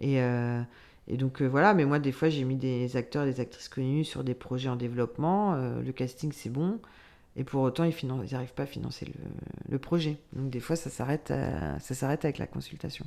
Et, 0.00 0.20
euh, 0.20 0.62
Et 1.08 1.16
donc 1.16 1.42
voilà, 1.42 1.74
mais 1.74 1.84
moi 1.84 1.98
des 1.98 2.12
fois 2.12 2.28
j'ai 2.28 2.44
mis 2.44 2.56
des 2.56 2.96
acteurs, 2.96 3.24
des 3.24 3.40
actrices 3.40 3.68
connus 3.68 4.04
sur 4.04 4.24
des 4.24 4.34
projets 4.34 4.68
en 4.68 4.76
développement. 4.76 5.54
le 5.56 5.92
casting 5.92 6.32
c'est 6.32 6.50
bon, 6.50 6.80
et 7.36 7.44
pour 7.44 7.62
autant 7.62 7.84
ils 7.84 7.94
n'arrivent 8.06 8.54
pas 8.54 8.64
à 8.64 8.66
financer 8.66 9.06
le, 9.68 9.78
projet. 9.78 10.18
Donc 10.32 10.50
des 10.50 10.60
fois 10.60 10.76
ça 10.76 10.90
s'arrête 10.90 11.30
avec 12.24 12.38
la 12.38 12.46
consultation. 12.46 13.06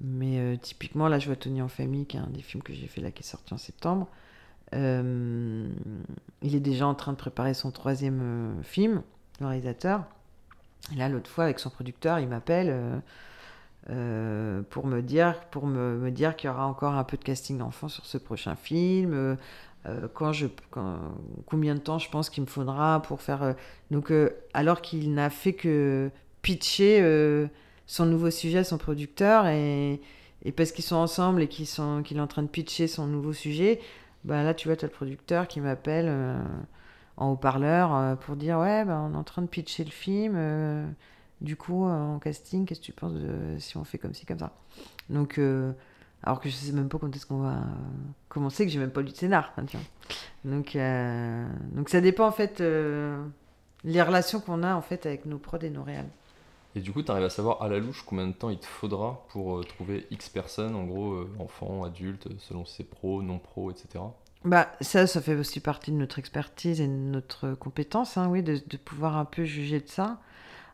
Mais 0.00 0.56
typiquement 0.58 1.08
là 1.08 1.18
je 1.18 1.26
vois 1.26 1.36
Tony 1.36 1.62
en 1.62 1.68
famille, 1.68 2.06
qui 2.06 2.16
est 2.16 2.20
un 2.20 2.28
des 2.28 2.42
films 2.42 2.62
que 2.62 2.72
j'ai 2.72 2.86
fait 2.86 3.00
là 3.00 3.10
qui 3.10 3.22
est 3.22 3.26
sorti 3.26 3.52
en 3.54 3.58
septembre. 3.58 4.08
il 4.72 5.74
est 6.42 6.60
déjà 6.60 6.86
en 6.86 6.94
train 6.94 7.12
de 7.12 7.16
préparer 7.16 7.54
son 7.54 7.70
troisième 7.70 8.60
film, 8.62 9.02
le 9.40 9.46
réalisateur. 9.46 10.04
Et 10.92 10.96
là, 10.96 11.08
l'autre 11.08 11.30
fois, 11.30 11.44
avec 11.44 11.58
son 11.58 11.70
producteur, 11.70 12.18
il 12.18 12.28
m'appelle 12.28 12.68
euh, 12.70 12.98
euh, 13.90 14.62
pour 14.70 14.86
me 14.86 15.02
dire, 15.02 15.40
pour 15.50 15.66
me, 15.66 16.10
dire 16.10 16.36
qu'il 16.36 16.48
y 16.48 16.52
aura 16.52 16.66
encore 16.66 16.94
un 16.94 17.04
peu 17.04 17.16
de 17.16 17.24
casting 17.24 17.58
d'enfants 17.58 17.88
sur 17.88 18.06
ce 18.06 18.18
prochain 18.18 18.56
film. 18.56 19.12
Euh, 19.14 20.08
combien 21.46 21.74
de 21.74 21.80
temps 21.80 21.98
je 21.98 22.10
pense 22.10 22.30
qu'il 22.30 22.42
me 22.42 22.48
faudra 22.48 23.00
pour 23.02 23.22
faire. 23.22 23.54
donc, 23.90 24.12
alors 24.52 24.82
qu'il 24.82 25.14
n'a 25.14 25.30
fait 25.30 25.54
que 25.54 26.10
pitcher 26.42 27.48
son 27.88 28.06
nouveau 28.06 28.30
sujet 28.30 28.58
à 28.58 28.64
son 28.64 28.78
producteur 28.78 29.48
et, 29.48 30.00
et 30.44 30.52
parce 30.52 30.70
qu'ils 30.70 30.84
sont 30.84 30.96
ensemble 30.96 31.42
et 31.42 31.48
qu'il 31.48 31.66
est 31.66 32.20
en 32.20 32.26
train 32.28 32.42
de 32.44 32.48
pitcher 32.48 32.86
son 32.86 33.08
nouveau 33.08 33.32
sujet, 33.32 33.80
bah 34.24 34.44
là, 34.44 34.54
tu 34.54 34.68
vois, 34.68 34.76
tu 34.76 34.84
as 34.84 34.88
le 34.88 34.94
producteur 34.94 35.48
qui 35.48 35.60
m'appelle 35.60 36.08
en 37.18 37.32
haut-parleur 37.32 37.94
euh, 37.94 38.14
pour 38.14 38.36
dire 38.36 38.58
ouais 38.58 38.84
ben, 38.84 39.10
on 39.10 39.14
est 39.14 39.18
en 39.18 39.24
train 39.24 39.42
de 39.42 39.48
pitcher 39.48 39.84
le 39.84 39.90
film 39.90 40.34
euh, 40.36 40.86
du 41.40 41.56
coup 41.56 41.84
euh, 41.84 41.90
en 41.90 42.18
casting 42.18 42.64
qu'est-ce 42.64 42.80
que 42.80 42.86
tu 42.86 42.92
penses 42.92 43.14
de, 43.14 43.58
si 43.58 43.76
on 43.76 43.84
fait 43.84 43.98
comme 43.98 44.14
ci 44.14 44.24
comme 44.24 44.38
ça? 44.38 44.52
Donc 45.10 45.40
alors 46.22 46.40
que 46.40 46.48
je 46.48 46.54
sais 46.54 46.72
même 46.72 46.88
pas 46.88 46.98
quand 46.98 47.14
est-ce 47.14 47.26
qu'on 47.26 47.40
va 47.40 47.56
commencer 48.28 48.64
que 48.64 48.70
j'ai 48.70 48.78
même 48.78 48.90
pas 48.90 49.02
lu 49.02 49.10
de 49.10 49.16
scénar 49.16 49.52
donc 50.44 50.78
donc 51.72 51.88
ça 51.88 52.00
dépend 52.00 52.28
en 52.28 52.32
fait 52.32 52.60
les 52.60 54.02
relations 54.02 54.40
qu'on 54.40 54.62
a 54.62 54.74
en 54.74 54.82
fait 54.82 55.06
avec 55.06 55.26
nos 55.26 55.38
prods 55.38 55.58
et 55.58 55.70
nos 55.70 55.82
réals 55.82 56.08
et 56.74 56.80
du 56.80 56.92
coup, 56.92 57.02
tu 57.02 57.10
arrives 57.10 57.24
à 57.24 57.30
savoir 57.30 57.62
à 57.62 57.68
la 57.68 57.78
louche 57.78 58.04
combien 58.06 58.26
de 58.26 58.32
temps 58.32 58.50
il 58.50 58.58
te 58.58 58.66
faudra 58.66 59.24
pour 59.30 59.64
trouver 59.66 60.06
X 60.10 60.28
personnes, 60.28 60.74
en 60.74 60.84
gros, 60.84 61.26
enfants, 61.38 61.84
adultes, 61.84 62.28
selon 62.38 62.64
si 62.64 62.76
c'est 62.76 62.84
pro, 62.84 63.22
non 63.22 63.38
pro, 63.38 63.70
etc. 63.70 64.00
Bah, 64.44 64.70
ça, 64.80 65.06
ça 65.06 65.20
fait 65.20 65.34
aussi 65.34 65.60
partie 65.60 65.90
de 65.90 65.96
notre 65.96 66.18
expertise 66.18 66.80
et 66.80 66.86
de 66.86 66.92
notre 66.92 67.54
compétence, 67.54 68.16
hein, 68.16 68.28
oui, 68.28 68.42
de, 68.42 68.76
pouvoir 68.76 69.16
un 69.16 69.24
peu 69.24 69.44
juger 69.44 69.80
de 69.80 69.88
ça. 69.88 70.20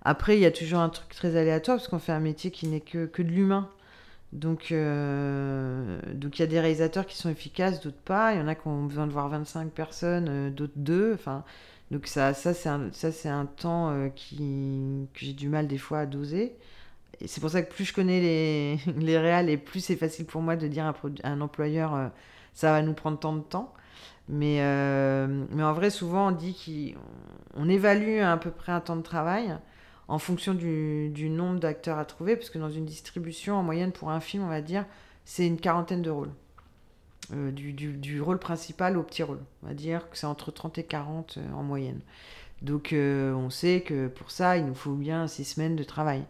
Après, 0.02 0.36
il 0.36 0.40
y 0.40 0.46
a 0.46 0.52
toujours 0.52 0.80
un 0.80 0.90
truc 0.90 1.08
très 1.14 1.36
aléatoire 1.36 1.78
parce 1.78 1.88
qu'on 1.88 1.98
fait 1.98 2.12
un 2.12 2.20
métier 2.20 2.50
qui 2.50 2.68
n'est 2.68 2.80
que, 2.80 3.06
que 3.06 3.22
de 3.22 3.28
l'humain. 3.28 3.70
Donc, 4.32 4.72
euh, 4.72 6.00
donc 6.12 6.38
il 6.38 6.42
y 6.42 6.44
a 6.44 6.48
des 6.48 6.60
réalisateurs 6.60 7.06
qui 7.06 7.16
sont 7.16 7.30
efficaces, 7.30 7.80
d'autres 7.80 7.96
pas. 7.96 8.34
Il 8.34 8.38
y 8.38 8.42
en 8.42 8.48
a 8.48 8.54
qui 8.54 8.68
ont 8.68 8.84
besoin 8.84 9.06
de 9.06 9.12
voir 9.12 9.28
25 9.28 9.70
personnes, 9.70 10.26
euh, 10.28 10.50
d'autres 10.50 10.72
deux. 10.76 11.14
Enfin, 11.14 11.44
donc 11.90 12.06
ça, 12.06 12.34
ça 12.34 12.54
c'est 12.54 13.28
un, 13.28 13.46
temps 13.46 13.90
euh, 13.90 14.08
qui, 14.08 15.08
que 15.14 15.20
j'ai 15.20 15.32
du 15.32 15.48
mal 15.48 15.68
des 15.68 15.78
fois 15.78 16.00
à 16.00 16.06
doser. 16.06 16.56
Et 17.20 17.28
c'est 17.28 17.40
pour 17.40 17.50
ça 17.50 17.62
que 17.62 17.72
plus 17.72 17.84
je 17.84 17.94
connais 17.94 18.20
les, 18.20 18.78
les 18.96 19.52
et 19.52 19.56
plus 19.56 19.80
c'est 19.80 19.96
facile 19.96 20.26
pour 20.26 20.42
moi 20.42 20.56
de 20.56 20.66
dire 20.68 20.86
à 20.86 20.94
un, 21.24 21.40
employeur 21.40 22.10
ça 22.54 22.72
va 22.72 22.82
nous 22.82 22.94
prendre 22.94 23.18
tant 23.18 23.34
de 23.34 23.42
temps. 23.42 23.74
Mais, 24.28 24.58
euh, 24.62 25.44
mais 25.50 25.62
en 25.62 25.72
vrai, 25.74 25.90
souvent, 25.90 26.28
on 26.28 26.30
dit 26.32 26.94
qu'on 27.56 27.68
évalue 27.68 28.20
à, 28.20 28.36
peu 28.36 28.50
près 28.50 28.72
un 28.72 28.80
temps 28.80 28.96
de 28.96 29.02
travail 29.02 29.56
en 30.08 30.18
fonction 30.18 30.54
du, 30.54 31.10
du 31.10 31.30
nombre 31.30 31.60
d'acteurs 31.60 31.98
à 31.98 32.04
trouver, 32.04 32.36
parce 32.36 32.50
que 32.50 32.58
dans 32.58 32.70
une 32.70 32.84
distribution, 32.86 33.56
en 33.56 33.62
moyenne, 33.62 33.92
pour 33.92 34.10
un 34.10 34.20
film, 34.20 34.44
on 34.44 34.48
va 34.48 34.60
dire, 34.60 34.86
c'est 35.24 35.46
une 35.46 35.58
quarantaine 35.58 36.02
de 36.02 36.10
rôles. 36.10 36.32
Euh, 37.32 37.50
du, 37.50 37.72
du, 37.72 38.20
rôle 38.20 38.38
principal 38.38 38.98
au 38.98 39.02
petit 39.02 39.22
rôle. 39.22 39.40
On 39.62 39.68
va 39.68 39.74
dire 39.74 40.10
que 40.10 40.18
c'est 40.18 40.26
entre 40.26 40.50
30 40.50 40.76
et 40.78 40.84
40 40.84 41.38
euh, 41.38 41.52
en 41.52 41.62
moyenne. 41.62 42.00
Donc 42.60 42.94
on 42.94 43.50
sait 43.50 43.82
que 43.82 44.08
pour 44.08 44.30
ça, 44.30 44.56
il 44.56 44.64
nous 44.64 44.74
faut 44.74 44.94
bien 44.94 45.26
6 45.26 45.44
semaines 45.44 45.76
de 45.76 45.84
travail. 45.84 46.24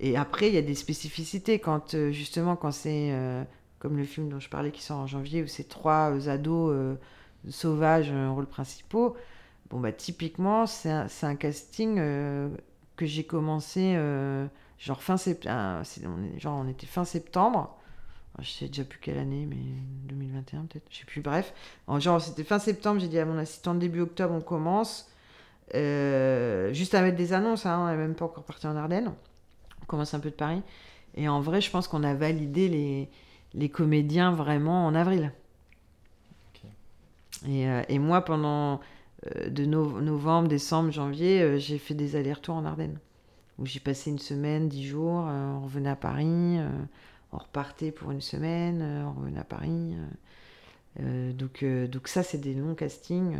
Et 0.00 0.18
après, 0.18 0.48
il 0.48 0.54
y 0.54 0.58
a 0.58 0.62
des 0.62 0.74
spécificités. 0.74 1.60
Quand 1.60 1.96
justement, 2.10 2.56
quand 2.56 2.72
c'est 2.72 3.10
comme 3.82 3.96
le 3.96 4.04
film 4.04 4.28
dont 4.28 4.38
je 4.38 4.48
parlais 4.48 4.70
qui 4.70 4.80
sort 4.80 4.98
en 4.98 5.08
janvier, 5.08 5.42
où 5.42 5.48
c'est 5.48 5.68
trois 5.68 6.12
euh, 6.12 6.28
ados 6.28 6.70
euh, 6.72 6.94
sauvages 7.50 8.12
en 8.12 8.32
rôle 8.32 8.46
principaux. 8.46 9.16
Bon, 9.70 9.80
bah, 9.80 9.90
typiquement, 9.90 10.66
c'est 10.66 10.88
un, 10.90 11.34
casting 11.34 11.96
euh, 11.98 12.48
que 12.94 13.06
j'ai 13.06 13.24
commencé 13.24 13.96
genre 14.78 15.02
fin. 15.02 15.16
Genre, 16.36 16.62
on 16.64 16.68
était 16.68 16.86
fin 16.86 17.04
septembre. 17.04 17.76
Je 18.40 18.50
sais 18.50 18.66
déjà 18.66 18.84
plus 18.84 18.98
quelle 18.98 19.18
année, 19.18 19.46
mais 19.46 19.56
2021 20.08 20.62
peut-être. 20.62 20.86
Je 20.90 20.98
sais 20.98 21.04
plus, 21.04 21.20
bref. 21.20 21.52
En, 21.86 22.00
genre, 22.00 22.20
c'était 22.20 22.44
fin 22.44 22.58
septembre, 22.58 23.00
j'ai 23.00 23.08
dit 23.08 23.18
à 23.18 23.24
mon 23.24 23.38
assistant 23.38 23.74
début 23.74 24.00
octobre, 24.00 24.34
on 24.34 24.40
commence. 24.40 25.10
juste 25.74 26.94
à 26.94 27.02
mettre 27.02 27.16
des 27.16 27.32
annonces, 27.32 27.66
hein, 27.66 27.78
on 27.80 27.86
n'est 27.88 27.96
même 27.96 28.14
pas 28.14 28.24
encore 28.24 28.44
parti 28.44 28.66
en 28.66 28.76
Ardennes. 28.76 29.12
On 29.82 29.84
commence 29.86 30.14
un 30.14 30.20
peu 30.20 30.30
de 30.30 30.34
Paris. 30.34 30.62
Et 31.14 31.28
en 31.28 31.40
vrai, 31.40 31.60
je 31.60 31.70
pense 31.70 31.88
qu'on 31.88 32.04
a 32.04 32.14
validé 32.14 32.68
les, 32.68 33.10
les 33.54 33.68
comédiens 33.68 34.32
vraiment 34.32 34.86
en 34.86 34.94
avril. 34.94 35.32
Et, 37.48 37.68
euh, 37.68 37.82
et, 37.88 37.98
moi, 37.98 38.24
pendant 38.24 38.80
euh, 39.36 39.48
de 39.48 39.64
novembre, 39.64 40.48
décembre, 40.48 40.92
janvier, 40.92 41.42
euh, 41.42 41.58
j'ai 41.58 41.78
fait 41.78 41.94
des 41.94 42.16
allers-retours 42.16 42.54
en 42.54 42.64
Ardennes. 42.64 42.98
Où 43.58 43.66
j'ai 43.66 43.80
passé 43.80 44.10
une 44.10 44.18
semaine, 44.18 44.68
dix 44.68 44.86
jours, 44.86 45.24
on 45.24 45.60
revenait 45.60 45.90
à 45.90 45.96
Paris, 45.96 46.58
on 47.32 47.38
repartait 47.38 47.92
pour 47.92 48.10
une 48.10 48.20
semaine, 48.20 48.82
on 49.06 49.12
revenait 49.18 49.40
à 49.40 49.44
Paris. 49.44 49.96
donc, 50.98 51.64
donc 51.64 52.08
ça, 52.08 52.22
c'est 52.22 52.38
des 52.38 52.54
longs 52.54 52.74
castings. 52.74 53.36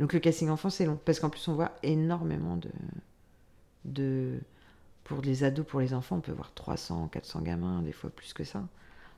Donc 0.00 0.12
le 0.12 0.18
casting 0.18 0.48
enfant, 0.48 0.70
c'est 0.70 0.86
long. 0.86 0.98
Parce 1.04 1.20
qu'en 1.20 1.30
plus, 1.30 1.46
on 1.48 1.54
voit 1.54 1.72
énormément 1.82 2.56
de... 2.56 2.70
de 3.84 4.40
pour 5.04 5.22
les 5.22 5.42
ados, 5.44 5.66
pour 5.66 5.80
les 5.80 5.92
enfants, 5.92 6.16
on 6.16 6.20
peut 6.20 6.32
voir 6.32 6.52
300, 6.54 7.08
400 7.08 7.40
gamins, 7.42 7.82
des 7.82 7.92
fois 7.92 8.10
plus 8.10 8.32
que 8.32 8.44
ça. 8.44 8.62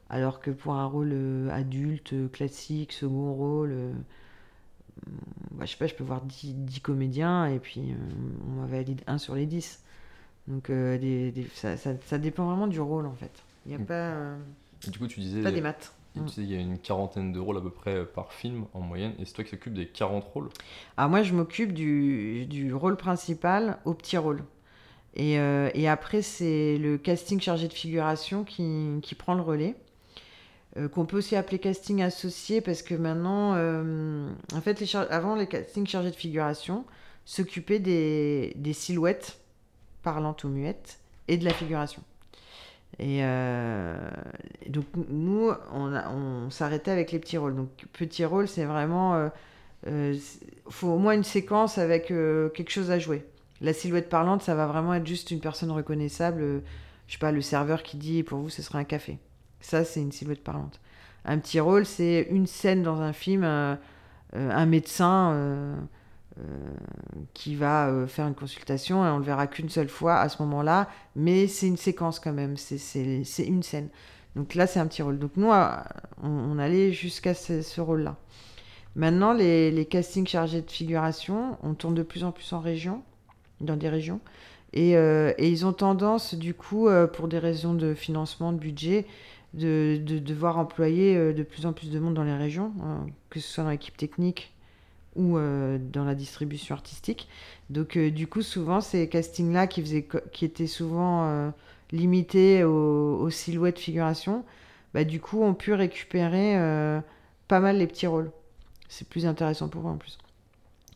Alors 0.08 0.40
que 0.40 0.50
pour 0.50 0.74
un 0.74 0.84
rôle 0.86 1.10
euh, 1.12 1.50
adulte, 1.50 2.12
euh, 2.12 2.28
classique, 2.28 2.92
second 2.92 3.32
rôle, 3.32 3.72
euh, 3.72 3.92
bah, 5.52 5.64
je 5.64 5.70
sais 5.70 5.76
pas, 5.78 5.86
je 5.86 5.94
peux 5.94 6.04
voir 6.04 6.22
10, 6.22 6.80
comédiens 6.80 7.46
et 7.46 7.58
puis 7.58 7.94
on 8.46 8.60
m'a 8.60 8.66
valide 8.66 9.02
un 9.06 9.18
sur 9.18 9.34
les 9.34 9.46
10. 9.46 9.82
Donc 10.48 10.70
ça, 11.54 12.18
dépend 12.18 12.46
vraiment 12.46 12.66
du 12.66 12.80
rôle 12.80 13.06
en 13.06 13.14
fait. 13.14 13.32
Il 13.66 13.76
n'y 13.76 13.82
a 13.82 13.84
pas, 13.84 14.36
du 14.90 14.98
coup, 14.98 15.06
tu 15.06 15.20
disais, 15.20 15.42
pas 15.42 15.52
des 15.52 15.60
maths. 15.60 15.94
Tu 16.14 16.20
mm. 16.20 16.24
disais, 16.24 16.42
il 16.42 16.52
y 16.52 16.56
a 16.56 16.60
une 16.60 16.78
quarantaine 16.78 17.32
de 17.32 17.38
rôles 17.38 17.56
à 17.56 17.60
peu 17.60 17.70
près 17.70 18.04
par 18.04 18.32
film 18.32 18.66
en 18.74 18.80
moyenne, 18.80 19.14
et 19.18 19.24
c'est 19.24 19.32
toi 19.32 19.44
qui 19.44 19.50
s'occupe 19.50 19.74
des 19.74 19.86
40 19.86 20.24
rôles? 20.24 20.48
Ah, 20.96 21.08
moi 21.08 21.22
je 21.22 21.32
m'occupe 21.32 21.72
du, 21.72 22.46
du, 22.46 22.74
rôle 22.74 22.96
principal 22.96 23.78
au 23.84 23.94
petit 23.94 24.16
rôle. 24.16 24.44
Et, 25.14 25.34
et 25.34 25.88
après, 25.88 26.22
c'est 26.22 26.78
le 26.78 26.96
casting 26.96 27.40
chargé 27.40 27.68
de 27.68 27.72
figuration 27.72 28.44
qui, 28.44 28.98
qui 29.02 29.14
prend 29.14 29.34
le 29.34 29.42
relais. 29.42 29.76
Euh, 30.78 30.88
qu'on 30.88 31.04
peut 31.04 31.18
aussi 31.18 31.36
appeler 31.36 31.58
casting 31.58 32.02
associé 32.02 32.62
parce 32.62 32.80
que 32.80 32.94
maintenant, 32.94 33.54
euh, 33.56 34.32
en 34.54 34.60
fait, 34.62 34.80
les 34.80 34.96
avant, 34.96 35.34
les 35.34 35.46
castings 35.46 35.86
chargés 35.86 36.10
de 36.10 36.16
figuration 36.16 36.86
s'occupaient 37.26 37.78
des... 37.78 38.54
des, 38.56 38.72
silhouettes 38.72 39.38
parlantes 40.02 40.44
ou 40.44 40.48
muettes 40.48 40.98
et 41.28 41.36
de 41.36 41.44
la 41.44 41.52
figuration. 41.52 42.02
Et 42.98 43.20
euh, 43.22 43.96
donc, 44.68 44.84
nous, 45.08 45.50
on, 45.72 45.94
on 45.94 46.50
s'arrêtait 46.50 46.90
avec 46.90 47.12
les 47.12 47.18
petits 47.18 47.38
rôles. 47.38 47.56
Donc, 47.56 47.68
petit 47.92 48.24
rôle, 48.24 48.48
c'est 48.48 48.64
vraiment. 48.64 49.30
Il 49.86 50.20
faut 50.68 50.88
au 50.88 50.98
moins 50.98 51.14
une 51.14 51.24
séquence 51.24 51.78
avec 51.78 52.06
quelque 52.08 52.70
chose 52.70 52.90
à 52.90 52.98
jouer. 52.98 53.24
La 53.60 53.72
silhouette 53.72 54.08
parlante, 54.08 54.42
ça 54.42 54.54
va 54.54 54.66
vraiment 54.66 54.94
être 54.94 55.06
juste 55.06 55.30
une 55.30 55.40
personne 55.40 55.70
reconnaissable. 55.70 56.62
je 57.06 57.12
sais 57.12 57.18
pas, 57.18 57.32
le 57.32 57.40
serveur 57.40 57.82
qui 57.82 57.96
dit 57.96 58.22
pour 58.22 58.38
vous, 58.38 58.50
ce 58.50 58.62
sera 58.62 58.78
un 58.78 58.84
café. 58.84 59.18
Ça, 59.60 59.84
c'est 59.84 60.00
une 60.00 60.12
silhouette 60.12 60.44
parlante. 60.44 60.80
Un 61.24 61.38
petit 61.38 61.60
rôle, 61.60 61.86
c'est 61.86 62.26
une 62.30 62.46
scène 62.46 62.82
dans 62.82 63.00
un 63.00 63.12
film, 63.12 63.44
euh, 63.44 63.76
euh, 64.34 64.50
un 64.50 64.66
médecin 64.66 65.32
euh, 65.32 65.76
qui 67.34 67.54
va 67.54 68.06
faire 68.06 68.26
une 68.26 68.34
consultation 68.34 69.04
et 69.04 69.08
on 69.08 69.18
le 69.18 69.24
verra 69.24 69.46
qu'une 69.46 69.68
seule 69.68 69.88
fois 69.88 70.16
à 70.16 70.28
ce 70.28 70.40
moment-là, 70.42 70.88
mais 71.14 71.46
c'est 71.46 71.66
une 71.66 71.76
séquence 71.76 72.20
quand 72.20 72.32
même, 72.32 72.56
c'est 72.56 73.44
une 73.44 73.62
scène. 73.62 73.88
Donc 74.34 74.54
là, 74.54 74.66
c'est 74.66 74.80
un 74.80 74.86
petit 74.86 75.02
rôle. 75.02 75.18
Donc 75.18 75.32
nous, 75.36 75.50
on, 76.22 76.58
allait 76.58 76.92
jusqu'à 76.92 77.34
ce, 77.34 77.80
rôle-là. 77.80 78.16
Maintenant, 78.96 79.34
les, 79.34 79.86
castings 79.90 80.26
chargés 80.26 80.62
de 80.62 80.70
figuration, 80.70 81.58
on 81.62 81.74
tourne 81.74 81.94
de 81.94 82.02
plus 82.02 82.24
en 82.24 82.32
plus 82.32 82.52
en 82.52 82.60
région, 82.60 83.02
dans 83.60 83.76
des 83.76 83.88
régions. 83.88 84.20
Et, 84.72 84.92
et 84.92 85.48
ils 85.48 85.66
ont 85.66 85.74
tendance, 85.74 86.34
du 86.34 86.54
coup, 86.54 86.88
pour 87.12 87.28
des 87.28 87.38
raisons 87.38 87.74
de 87.74 87.92
financement, 87.92 88.52
de 88.52 88.58
budget, 88.58 89.06
de, 89.54 90.00
de 90.02 90.18
devoir 90.18 90.58
employer 90.58 91.16
euh, 91.16 91.32
de 91.32 91.42
plus 91.42 91.66
en 91.66 91.72
plus 91.72 91.90
de 91.90 91.98
monde 91.98 92.14
dans 92.14 92.24
les 92.24 92.36
régions, 92.36 92.72
hein, 92.82 93.06
que 93.30 93.40
ce 93.40 93.52
soit 93.52 93.64
dans 93.64 93.70
l'équipe 93.70 93.96
technique 93.96 94.51
ou 95.16 95.36
euh, 95.36 95.78
dans 95.78 96.04
la 96.04 96.14
distribution 96.14 96.74
artistique. 96.74 97.28
Donc 97.70 97.96
euh, 97.96 98.10
du 98.10 98.26
coup, 98.26 98.42
souvent, 98.42 98.80
ces 98.80 99.08
castings-là 99.08 99.66
qui, 99.66 100.04
qui 100.32 100.44
étaient 100.44 100.66
souvent 100.66 101.52
limités 101.92 102.64
aux, 102.64 103.30
silhouettes 103.30 103.78
figuration, 103.78 104.44
bah, 104.94 105.04
du 105.04 105.20
coup, 105.20 105.42
ont 105.42 105.54
pu 105.54 105.72
récupérer 105.74 106.58
euh, 106.58 107.00
pas 107.48 107.60
mal 107.60 107.78
les 107.78 107.86
petits 107.86 108.06
rôles. 108.06 108.30
C'est 108.88 109.08
plus 109.08 109.26
intéressant 109.26 109.68
pour 109.68 109.82
eux 109.82 109.90
en 109.90 109.96
plus. 109.96 110.18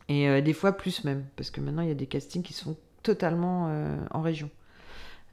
Et 0.09 0.29
euh, 0.29 0.41
des 0.41 0.53
fois 0.53 0.73
plus 0.73 1.05
même, 1.05 1.25
parce 1.37 1.51
que 1.51 1.61
maintenant 1.61 1.83
il 1.83 1.89
y 1.89 1.93
a 1.93 1.95
des 1.95 2.07
castings 2.07 2.43
qui 2.43 2.53
sont 2.53 2.77
totalement 3.03 3.67
euh, 3.69 3.97
en 4.11 4.23
région. 4.23 4.51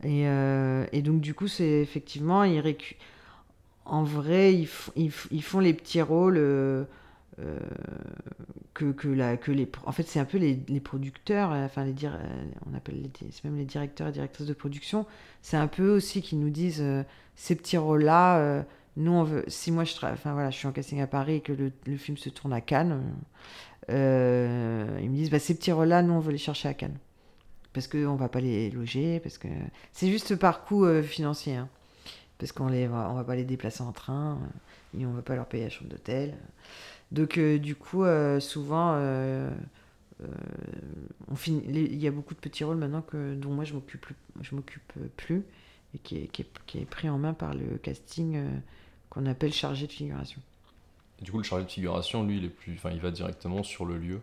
Et, 0.04 0.28
euh, 0.28 0.86
donc 1.02 1.22
du 1.22 1.34
coup, 1.34 1.48
c'est 1.48 1.82
effectivement, 1.82 2.44
ils 2.44 2.62
en 3.86 4.04
vrai, 4.04 4.54
ils, 4.54 5.12
ils 5.32 5.44
font 5.44 5.60
les 5.60 5.74
petits 5.74 6.02
rôles 6.02 6.88
euh, 7.40 7.60
que, 8.74 8.92
que, 8.92 9.08
la, 9.08 9.38
que 9.38 9.52
les... 9.52 9.70
En 9.86 9.92
fait, 9.92 10.04
c'est 10.04 10.20
un 10.20 10.26
peu 10.26 10.38
les, 10.38 10.60
les 10.68 10.80
producteurs, 10.80 11.52
euh, 11.52 11.66
enfin 11.66 11.84
les 11.84 11.94
dir- 11.94 12.16
euh, 12.16 12.44
on 12.70 12.76
appelle 12.76 13.02
les, 13.02 13.12
même 13.44 13.58
les 13.58 13.66
directeurs 13.66 14.08
et 14.08 14.12
directrices 14.12 14.48
de 14.48 14.54
production, 14.54 15.06
c'est 15.42 15.58
un 15.58 15.68
peu 15.68 15.90
aussi 15.90 16.22
qui 16.22 16.36
nous 16.36 16.50
disent 16.50 16.84
ces 17.36 17.56
petits 17.56 17.78
rôles-là, 17.78 18.66
nous 18.98 19.12
on 19.12 19.24
veut... 19.24 19.44
Si 19.48 19.72
moi 19.72 19.84
je, 19.84 19.94
enfin, 20.04 20.34
voilà, 20.34 20.50
je 20.52 20.58
suis 20.58 20.68
en 20.68 20.72
casting 20.72 21.02
à 21.02 21.08
Paris 21.08 21.36
et 21.36 21.42
que 21.42 21.54
le, 21.54 21.98
film 21.98 22.18
se 22.18 22.30
tourne 22.30 22.54
à 22.54 22.62
Cannes, 22.62 23.02
ils 23.90 23.94
me 23.94 25.16
disent 25.16 25.30
bah, 25.32 25.40
ces 25.40 25.56
petits 25.56 25.72
rôles-là, 25.72 26.04
nous 26.04 26.14
on 26.14 26.20
veut 26.20 26.32
les 26.32 26.38
chercher 26.38 26.70
à 26.70 26.74
Cannes. 26.74 26.98
Parce 27.74 27.88
qu'on 27.88 28.16
va 28.16 28.30
pas 28.30 28.40
les 28.40 28.70
loger, 28.70 29.20
parce 29.20 29.40
que 29.40 29.48
c'est 29.94 30.12
juste 30.12 30.36
par 30.36 30.64
coût 30.64 30.86
financier. 31.02 31.56
hein. 31.56 31.68
Parce 32.38 32.52
qu'on 32.52 32.68
les 32.68 32.88
on 32.88 33.14
va 33.14 33.24
pas 33.24 33.36
les 33.36 33.46
déplacer 33.46 33.82
en 33.84 33.92
train, 33.92 34.38
et 34.98 35.06
on 35.06 35.12
va 35.12 35.22
pas 35.22 35.36
leur 35.36 35.48
payer 35.48 35.64
la 35.64 35.70
chambre 35.70 35.90
d'hôtel. 35.90 36.36
Donc 37.14 37.38
euh, 37.38 37.58
du 37.60 37.76
coup, 37.76 38.04
euh, 38.04 38.40
souvent, 38.42 38.94
euh, 38.96 39.50
on 41.30 41.36
finit, 41.36 41.62
les- 41.68 41.84
il 41.84 42.02
y 42.02 42.08
a 42.08 42.12
beaucoup 42.12 42.34
de 42.34 42.40
petits 42.40 42.64
rôles 42.64 42.78
maintenant 42.78 43.02
que, 43.02 43.36
dont 43.36 43.52
moi 43.52 43.64
je 43.64 43.74
m'occupe 43.74 44.02
plus, 44.02 44.16
je 44.42 44.56
m'occupe 44.56 44.94
plus, 45.16 45.44
et 45.96 46.00
qui 46.00 46.18
est, 46.18 46.28
qui, 46.28 46.42
est, 46.42 46.50
qui 46.66 46.80
est 46.80 46.86
pris 46.86 47.10
en 47.10 47.18
main 47.18 47.34
par 47.34 47.54
le 47.54 47.78
casting 47.78 48.42
qu'on 49.10 49.26
appelle 49.28 49.54
chargé 49.54 49.88
de 49.88 49.92
figuration. 49.92 50.42
Du 51.22 51.32
coup, 51.32 51.38
le 51.38 51.44
chargé 51.44 51.66
de 51.66 51.70
figuration, 51.72 52.24
lui, 52.26 52.38
il 52.38 52.46
est 52.46 52.50
plus, 52.50 52.74
enfin, 52.74 52.90
il 52.92 53.00
va 53.00 53.12
directement 53.12 53.64
sur 53.64 53.86
le 53.86 53.98
lieu. 53.98 54.20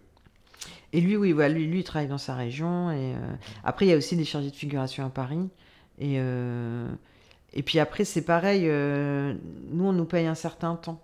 Et 0.93 1.01
lui, 1.01 1.17
oui, 1.17 1.33
voilà, 1.33 1.55
lui, 1.55 1.67
lui, 1.67 1.79
il 1.81 1.85
travaille 1.85 2.09
dans 2.09 2.19
sa 2.19 2.35
région. 2.35 2.91
Et 2.91 3.15
euh, 3.15 3.33
après, 3.65 3.87
il 3.87 3.89
y 3.89 3.93
a 3.93 3.97
aussi 3.97 4.17
des 4.17 4.25
chargés 4.25 4.51
de 4.51 4.57
figuration 4.57 5.07
à 5.07 5.09
Paris. 5.09 5.49
Et, 5.99 6.17
euh, 6.19 6.91
et 7.55 7.63
puis 7.63 7.79
après, 7.79 8.05
c'est 8.05 8.25
pareil. 8.25 8.65
euh, 8.67 9.35
nous, 9.71 9.85
on 9.85 9.93
nous 9.93 10.05
paye 10.05 10.27
un 10.27 10.35
certain 10.35 10.75
temps. 10.75 11.01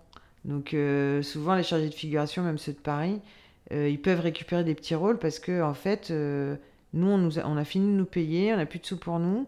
Donc 0.47 0.73
euh, 0.73 1.21
souvent, 1.21 1.55
les 1.55 1.63
chargés 1.63 1.89
de 1.89 1.93
figuration, 1.93 2.41
même 2.41 2.57
ceux 2.57 2.71
de 2.71 2.79
Paris, 2.79 3.19
euh, 3.73 3.89
ils 3.89 4.01
peuvent 4.01 4.21
récupérer 4.21 4.63
des 4.63 4.75
petits 4.75 4.95
rôles 4.95 5.19
parce 5.19 5.39
que 5.39 5.61
en 5.61 5.73
fait, 5.73 6.09
euh, 6.09 6.55
nous, 6.93 7.07
on, 7.07 7.17
nous 7.17 7.37
a, 7.37 7.45
on 7.45 7.57
a 7.57 7.65
fini 7.65 7.85
de 7.87 7.97
nous 7.97 8.05
payer, 8.05 8.53
on 8.53 8.57
n'a 8.57 8.65
plus 8.65 8.79
de 8.79 8.85
sous 8.85 8.97
pour 8.97 9.19
nous. 9.19 9.45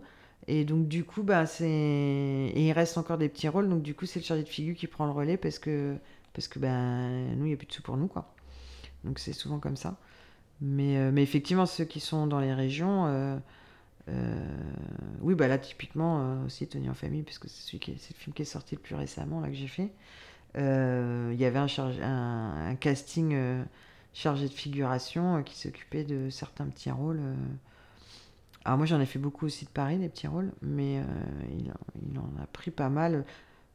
Et 0.48 0.66
donc 0.66 0.88
du 0.88 1.06
coup, 1.06 1.24
bah, 1.24 1.46
c'est... 1.46 1.70
Et 1.70 2.68
il 2.68 2.72
reste 2.74 2.98
encore 2.98 3.18
des 3.18 3.30
petits 3.30 3.48
rôles. 3.48 3.70
Donc 3.70 3.82
du 3.82 3.96
coup, 3.96 4.06
c'est 4.06 4.20
le 4.20 4.26
chargé 4.26 4.44
de 4.44 4.50
figure 4.50 4.76
qui 4.76 4.88
prend 4.88 5.06
le 5.06 5.12
relais 5.12 5.38
parce 5.38 5.58
que, 5.58 5.96
parce 6.34 6.48
que 6.50 6.60
ben, 6.60 7.36
nous, 7.38 7.46
il 7.46 7.50
n'y 7.50 7.54
a 7.54 7.58
plus 7.58 7.68
de 7.68 7.72
sous 7.72 7.82
pour 7.82 7.96
nous, 7.96 8.08
quoi. 8.08 8.34
Donc 9.06 9.20
c'est 9.20 9.34
souvent 9.34 9.60
comme 9.60 9.78
ça. 9.78 9.98
Mais, 10.62 10.96
effectivement, 11.22 11.66
ceux 11.66 11.86
qui 11.86 12.02
sont 12.02 12.28
dans 12.28 12.40
les 12.42 12.54
régions, 12.54 13.40
oui, 15.22 15.36
bah 15.36 15.48
là, 15.48 15.58
typiquement, 15.58 16.44
aussi 16.46 16.68
Tony 16.68 16.90
en 16.90 16.94
famille, 16.94 17.24
parce 17.24 17.40
que 17.40 17.48
c'est 17.48 17.78
c'est 17.82 18.14
le 18.14 18.20
film 18.20 18.34
qui 18.34 18.42
est 18.42 18.46
sorti 18.46 18.76
le 18.76 18.82
plus 18.82 18.96
récemment, 18.96 19.40
là, 19.40 19.48
que 19.48 19.54
j'ai 19.54 19.68
fait. 19.68 19.90
Euh, 20.58 21.32
Il 21.34 21.40
y 21.40 21.46
avait 21.46 21.60
un, 21.60 21.68
chargé- 21.68 22.02
un, 22.04 22.70
un 22.72 22.76
casting 22.76 23.34
euh, 23.34 23.64
chargé 24.14 24.48
de 24.48 24.54
figuration 24.54 25.38
euh, 25.38 25.42
qui 25.44 25.58
s'occupait 25.58 26.04
de 26.04 26.30
certains 26.30 26.66
petits 26.68 26.92
rôles. 26.92 27.20
Alors 28.66 28.78
moi, 28.78 28.86
j'en 28.86 29.00
ai 29.00 29.06
fait 29.06 29.20
beaucoup 29.20 29.46
aussi 29.46 29.66
de 29.66 29.70
Paris, 29.70 29.98
des 29.98 30.10
petits 30.10 30.28
rôles, 30.28 30.52
mais 30.62 31.00
euh, 31.00 31.04
il, 31.58 31.72
en- 31.72 32.10
il 32.12 32.20
en 32.20 32.44
a 32.44 32.48
pris 32.48 32.72
pas 32.72 32.90
mal. 32.90 33.26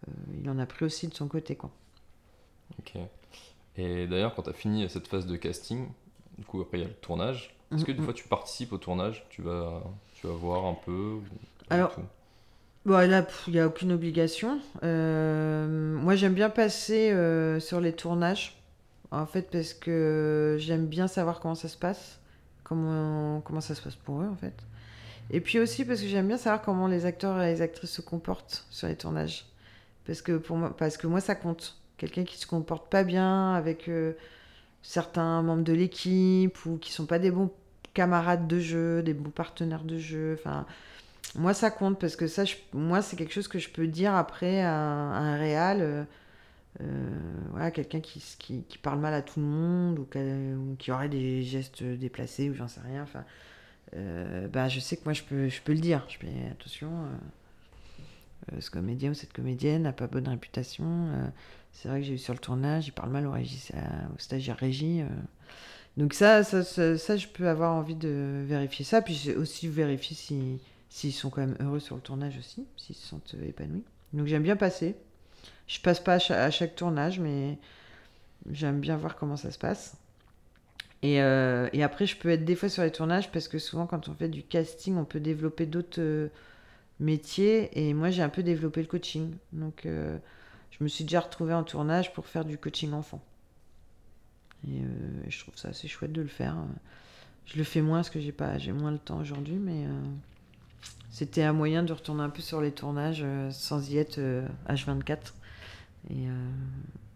euh, 0.09 0.13
il 0.43 0.49
en 0.51 0.59
a 0.59 0.67
pris 0.67 0.85
aussi 0.85 1.09
de 1.09 1.15
son 1.15 1.29
côté, 1.29 1.57
quoi. 1.57 1.71
Ok. 2.79 2.95
Et 3.77 4.07
d'ailleurs, 4.07 4.35
quand 4.35 4.43
tu 4.43 4.51
as 4.51 4.55
fini 4.55 4.89
cette 4.91 5.09
phase 5.09 5.27
de 5.27 5.37
casting, 5.37 5.89
du 6.39 6.45
coup, 6.45 6.61
après, 6.63 6.79
il 6.79 6.83
y 6.83 6.85
a 6.85 6.89
le 6.89 6.95
tournage. 6.95 7.57
Est-ce 7.77 7.85
que 7.85 7.93
des 7.93 7.99
Mhm. 7.99 8.05
fois, 8.05 8.15
tu 8.15 8.29
participes 8.29 8.73
au 8.73 8.79
tournage? 8.79 9.27
Tu 9.31 9.43
vas, 9.43 9.83
tu 10.15 10.27
vas 10.27 10.35
voir 10.35 10.67
un 10.67 10.75
peu 10.75 11.21
Alors, 11.71 11.93
Bon, 12.85 12.99
là, 13.09 13.23
pff, 13.23 13.45
il 13.47 13.55
n'y 13.55 13.61
a 13.61 13.67
aucune 13.67 13.93
obligation. 13.93 14.61
Euh, 14.83 15.97
moi, 15.97 16.17
j'aime 16.17 16.35
bien 16.35 16.51
passer 16.51 17.13
euh, 17.13 17.59
sur 17.59 17.81
les 17.81 17.95
tournages, 17.95 18.61
en 19.11 19.25
fait, 19.25 19.51
parce 19.51 19.73
que 19.73 20.57
j'aime 20.59 20.87
bien 20.87 21.09
savoir 21.09 21.41
comment 21.41 21.55
ça 21.55 21.69
se 21.69 21.79
passe, 21.79 22.21
comment, 22.63 23.41
comment 23.41 23.63
ça 23.63 23.75
se 23.75 23.81
passe 23.81 23.95
pour 23.97 24.21
eux, 24.21 24.29
en 24.29 24.37
fait. 24.37 24.55
Et 25.31 25.41
puis 25.41 25.59
aussi 25.59 25.87
parce 25.87 26.03
que 26.03 26.07
j'aime 26.07 26.29
bien 26.29 26.37
savoir 26.37 26.61
comment 26.61 26.87
les 26.87 27.07
acteurs 27.07 27.41
et 27.41 27.55
les 27.55 27.63
actrices 27.63 27.91
se 27.91 28.03
comportent 28.03 28.67
sur 28.69 28.87
les 28.87 28.97
tournages. 28.97 29.47
Parce 30.07 30.21
que, 30.21 30.33
pour 30.33 30.59
moi, 30.59 30.77
parce 30.77 30.99
que 30.99 31.07
moi, 31.07 31.21
ça 31.21 31.35
compte. 31.35 31.79
Quelqu'un 31.97 32.25
qui 32.25 32.37
se 32.37 32.47
comporte 32.47 32.91
pas 32.91 33.05
bien 33.05 33.55
avec 33.55 33.89
euh, 33.89 34.13
certains 34.83 35.41
membres 35.41 35.65
de 35.65 35.73
l'équipe 35.73 36.67
ou 36.67 36.77
qui 36.77 36.93
sont 36.93 37.07
pas 37.07 37.19
des 37.19 37.31
bons 37.31 37.51
camarades 37.95 38.47
de 38.47 38.59
jeu, 38.59 39.03
des 39.03 39.15
bons 39.15 39.31
partenaires 39.31 39.85
de 39.85 39.97
jeu, 39.97 40.37
enfin... 40.39 40.67
Moi, 41.37 41.53
ça 41.55 41.71
compte 41.71 41.99
parce 42.01 42.17
que 42.17 42.27
ça, 42.29 42.45
je- 42.45 42.57
moi, 42.73 43.03
c'est 43.03 43.17
quelque 43.17 43.33
chose 43.33 43.49
que 43.49 43.59
je 43.59 43.69
peux 43.71 43.87
dire 43.89 44.15
après 44.15 44.63
à, 44.63 44.73
un 44.75 45.37
réal. 45.37 45.79
euh, 45.81 46.05
euh, 46.81 47.11
voilà, 47.53 47.71
quelqu'un 47.71 48.01
qui, 48.01 48.21
qui, 48.39 48.65
qui 48.65 48.79
parle 48.79 48.99
mal 49.01 49.15
à 49.15 49.23
tout 49.23 49.41
le 49.41 49.47
monde 49.47 49.99
ou, 50.01 50.77
qui 50.79 50.93
aurait 50.93 51.09
des 51.09 51.43
gestes 51.45 51.83
déplacés 51.85 52.51
ou 52.51 52.55
j'en 52.55 52.69
sais 52.69 52.81
rien. 52.81 53.03
Enfin, 53.05 53.25
euh, 53.97 54.49
bah, 54.49 54.69
je 54.69 54.81
sais 54.81 54.97
que 54.97 55.05
moi, 55.05 55.13
je 55.15 55.23
peux, 55.25 55.49
je 55.49 55.63
peux 55.63 55.73
le 55.73 55.81
dire. 55.81 56.05
Je 56.09 56.19
peux 56.19 56.27
attention, 56.51 56.91
euh, 56.91 58.55
euh, 58.57 58.61
ce 58.61 58.71
comédien 58.71 59.11
ou 59.11 59.15
cette 59.15 59.33
comédienne 59.33 59.83
n'a 59.83 59.93
pas 59.93 60.07
bonne 60.07 60.29
réputation. 60.29 61.09
c'est 61.73 61.89
vrai 61.89 62.01
que 62.01 62.07
j'ai 62.07 62.15
eu 62.15 62.19
sur 62.19 62.35
le 62.35 62.41
tournage, 62.41 62.89
il 62.89 62.93
parle 62.93 63.11
mal 63.11 63.27
au, 63.27 63.33
régis, 63.33 63.73
au 64.15 64.19
stagiaire 64.19 64.57
régie. 64.59 65.03
Donc 65.97 66.15
ça, 66.15 66.43
ça, 66.45 66.63
ça, 66.65 66.99
ça, 66.99 67.17
je 67.17 67.29
peux 67.29 67.49
avoir 67.49 67.75
envie 67.75 67.95
de 67.95 68.43
vérifier 68.47 68.85
ça. 68.85 69.03
Puis 69.03 69.33
aussi 69.37 69.69
vérifier 69.69 70.17
si 70.17 70.61
s'ils 70.95 71.13
sont 71.13 71.29
quand 71.29 71.41
même 71.41 71.57
heureux 71.59 71.81
sur 71.81 71.97
le 71.97 72.01
tournage 72.01 72.39
aussi, 72.39 72.69
s'ils 72.77 72.95
se 72.95 73.05
sentent 73.05 73.35
épanouis. 73.43 73.83
Donc 74.13 74.29
j'aime 74.29 74.45
bien 74.45 74.55
passer. 74.55 74.95
Je 75.67 75.81
passe 75.81 75.99
pas 75.99 76.15
à 76.31 76.51
chaque, 76.51 76.77
tournage, 76.77 77.19
mais 77.19 77.59
j'aime 78.49 78.79
bien 78.79 78.97
voir 78.97 79.17
comment 79.17 79.37
ça 79.37 79.51
se 79.51 79.59
passe. 79.59 79.97
Et, 81.03 81.21
euh, 81.21 81.69
et 81.73 81.83
après, 81.83 82.07
je 82.07 82.17
peux 82.17 82.29
être 82.29 82.45
des 82.45 82.55
fois 82.55 82.69
sur 82.69 82.85
les 82.85 82.93
tournages 82.93 83.33
parce 83.33 83.49
que 83.49 83.59
souvent, 83.59 83.89
quand 83.89 84.09
on 84.09 84.15
fait 84.15 84.29
du 84.29 84.45
casting, 84.45 84.97
on 84.97 85.05
peut 85.05 85.19
développer 85.19 85.67
d'autres 85.67 86.01
euh, 86.01 86.29
métiers. 87.01 87.71
Et 87.77 87.93
moi, 87.93 88.11
j'ai 88.11 88.23
un 88.23 88.29
peu 88.29 88.45
développé 88.45 88.81
le 88.81 88.87
coaching. 88.87 89.35
Donc, 89.53 89.87
euh, 89.87 90.17
je 90.71 90.85
me 90.85 90.89
suis 90.89 91.03
déjà 91.03 91.19
retrouvée 91.19 91.55
en 91.55 91.65
tournage 91.65 92.13
pour 92.13 92.27
faire 92.27 92.45
du 92.45 92.57
coaching 92.57 92.93
enfant. 92.93 93.21
Et 94.69 94.81
je 95.29 95.39
trouve 95.41 95.57
ça 95.57 95.71
assez 95.71 95.89
chouette 95.89 96.13
de 96.13 96.23
le 96.23 96.29
faire. 96.29 96.57
Je 97.47 97.59
le 97.59 97.65
fais 97.65 97.83
moins 97.83 97.99
parce 97.99 98.11
que 98.11 98.21
j'ai 98.21 98.33
j'ai 98.59 98.73
moins 98.73 98.93
le 98.93 98.99
temps 98.99 99.19
aujourd'hui, 99.19 99.57
mais 99.57 99.87
c'était 101.15 101.45
un 101.45 101.53
moyen 101.53 101.85
de 101.85 101.93
retourner 101.93 102.25
un 102.25 102.29
peu 102.29 102.43
sur 102.43 102.61
les 102.61 102.73
tournages 102.73 103.23
euh, 103.23 103.49
sans 103.53 103.89
y 103.89 103.99
être 103.99 104.19
euh, 104.19 104.45
H24 104.69 105.33
et, 106.11 106.29
euh, 106.29 106.51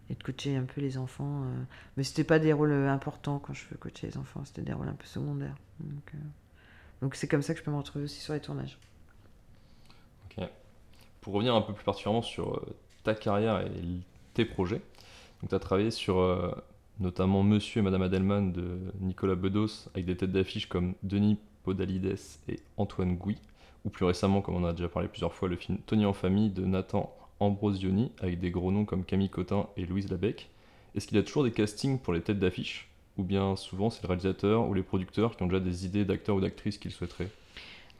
et 0.09 0.15
de 0.15 0.23
coacher 0.23 0.55
un 0.55 0.63
peu 0.63 0.79
les 0.79 0.97
enfants. 0.97 1.43
euh. 1.43 1.63
Mais 1.97 2.03
c'était 2.03 2.23
pas 2.23 2.39
des 2.39 2.53
rôles 2.53 2.71
euh, 2.71 2.89
importants 2.89 3.39
quand 3.39 3.53
je 3.53 3.61
fais 3.65 3.75
coacher 3.75 4.07
les 4.07 4.17
enfants, 4.17 4.45
c'était 4.45 4.61
des 4.61 4.71
rôles 4.71 4.87
un 4.87 4.93
peu 4.93 5.05
secondaires. 5.05 5.55
Donc, 5.81 6.11
euh, 6.15 6.17
donc 7.01 7.15
c'est 7.15 7.27
comme 7.27 7.41
ça 7.41 7.53
que 7.53 7.59
je 7.59 7.65
peux 7.65 7.71
me 7.71 7.75
retrouver 7.77 8.05
aussi 8.05 8.21
sur 8.21 8.33
les 8.33 8.39
tournages. 8.39 8.77
Ok. 10.37 10.47
Pour 11.19 11.33
revenir 11.33 11.53
un 11.53 11.61
peu 11.61 11.73
plus 11.73 11.83
particulièrement 11.83 12.21
sur 12.21 12.55
euh, 12.55 12.75
ta 13.03 13.15
carrière 13.15 13.59
et 13.67 13.83
tes 14.33 14.45
projets, 14.45 14.81
tu 15.47 15.53
as 15.53 15.59
travaillé 15.59 15.91
sur 15.91 16.19
euh, 16.19 16.51
notamment 17.01 17.43
Monsieur 17.43 17.79
et 17.79 17.83
Madame 17.83 18.03
Adelman 18.03 18.53
de 18.53 18.79
Nicolas 19.01 19.35
Bedos 19.35 19.89
avec 19.93 20.05
des 20.05 20.15
têtes 20.15 20.31
d'affiche 20.31 20.69
comme 20.69 20.95
Denis 21.03 21.37
Podalides 21.63 22.17
et 22.47 22.61
Antoine 22.77 23.17
Gouy, 23.17 23.37
ou 23.85 23.89
plus 23.89 24.05
récemment, 24.05 24.41
comme 24.41 24.55
on 24.55 24.65
a 24.65 24.73
déjà 24.73 24.89
parlé 24.89 25.07
plusieurs 25.07 25.33
fois, 25.33 25.47
le 25.47 25.55
film 25.55 25.77
Tony 25.85 26.05
en 26.05 26.13
famille 26.13 26.49
de 26.49 26.65
Nathan 26.65 27.15
Ambrosioni 27.39 28.11
avec 28.19 28.39
des 28.39 28.51
gros 28.51 28.71
noms 28.71 28.85
comme 28.85 29.05
Camille 29.05 29.29
Cotin 29.29 29.67
et 29.77 29.85
Louise 29.85 30.09
Labec. 30.09 30.49
Est-ce 30.95 31.07
qu'il 31.07 31.17
a 31.17 31.23
toujours 31.23 31.43
des 31.43 31.51
castings 31.51 31.99
pour 31.99 32.13
les 32.13 32.21
têtes 32.21 32.39
d'affiche 32.39 32.89
ou 33.17 33.23
bien 33.23 33.55
souvent 33.55 33.89
c'est 33.89 34.01
le 34.03 34.07
réalisateur 34.07 34.67
ou 34.67 34.73
les 34.73 34.83
producteurs 34.83 35.35
qui 35.35 35.43
ont 35.43 35.47
déjà 35.47 35.59
des 35.59 35.85
idées 35.85 36.05
d'acteurs 36.05 36.35
ou 36.35 36.41
d'actrices 36.41 36.77
qu'ils 36.77 36.91
souhaiteraient? 36.91 37.29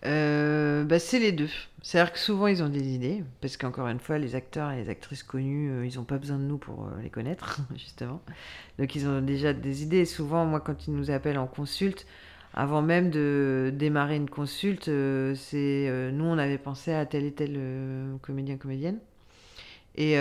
Euh, 0.05 0.85
bah, 0.85 0.97
c'est 0.97 1.19
les 1.19 1.33
deux. 1.33 1.49
C'est-à-dire 1.81 2.13
que 2.13 2.19
souvent 2.19 2.47
ils 2.47 2.63
ont 2.63 2.69
des 2.69 2.87
idées, 2.87 3.23
parce 3.41 3.57
qu'encore 3.57 3.87
une 3.87 3.99
fois, 3.99 4.17
les 4.17 4.35
acteurs 4.35 4.71
et 4.71 4.77
les 4.77 4.89
actrices 4.89 5.23
connus, 5.23 5.71
euh, 5.71 5.85
ils 5.85 5.97
n'ont 5.97 6.05
pas 6.05 6.17
besoin 6.17 6.37
de 6.37 6.43
nous 6.43 6.57
pour 6.57 6.85
euh, 6.85 7.01
les 7.01 7.09
connaître, 7.09 7.59
justement. 7.75 8.21
Donc 8.77 8.95
ils 8.95 9.07
ont 9.07 9.21
déjà 9.21 9.53
des 9.53 9.83
idées. 9.83 9.99
Et 9.99 10.05
souvent, 10.05 10.45
moi, 10.45 10.61
quand 10.61 10.87
ils 10.87 10.93
nous 10.93 11.11
appellent 11.11 11.37
en 11.37 11.47
consulte, 11.47 12.05
avant 12.53 12.81
même 12.81 13.09
de 13.11 13.71
démarrer 13.75 14.15
une 14.15 14.29
consulte, 14.29 14.87
euh, 14.87 15.35
c'est 15.35 15.87
euh, 15.87 16.11
nous, 16.11 16.25
on 16.25 16.37
avait 16.37 16.57
pensé 16.57 16.93
à 16.93 17.05
tel 17.05 17.25
et 17.25 17.31
tel 17.31 17.53
euh, 17.55 18.17
comédien, 18.21 18.57
comédienne. 18.57 18.99
Et, 19.95 20.13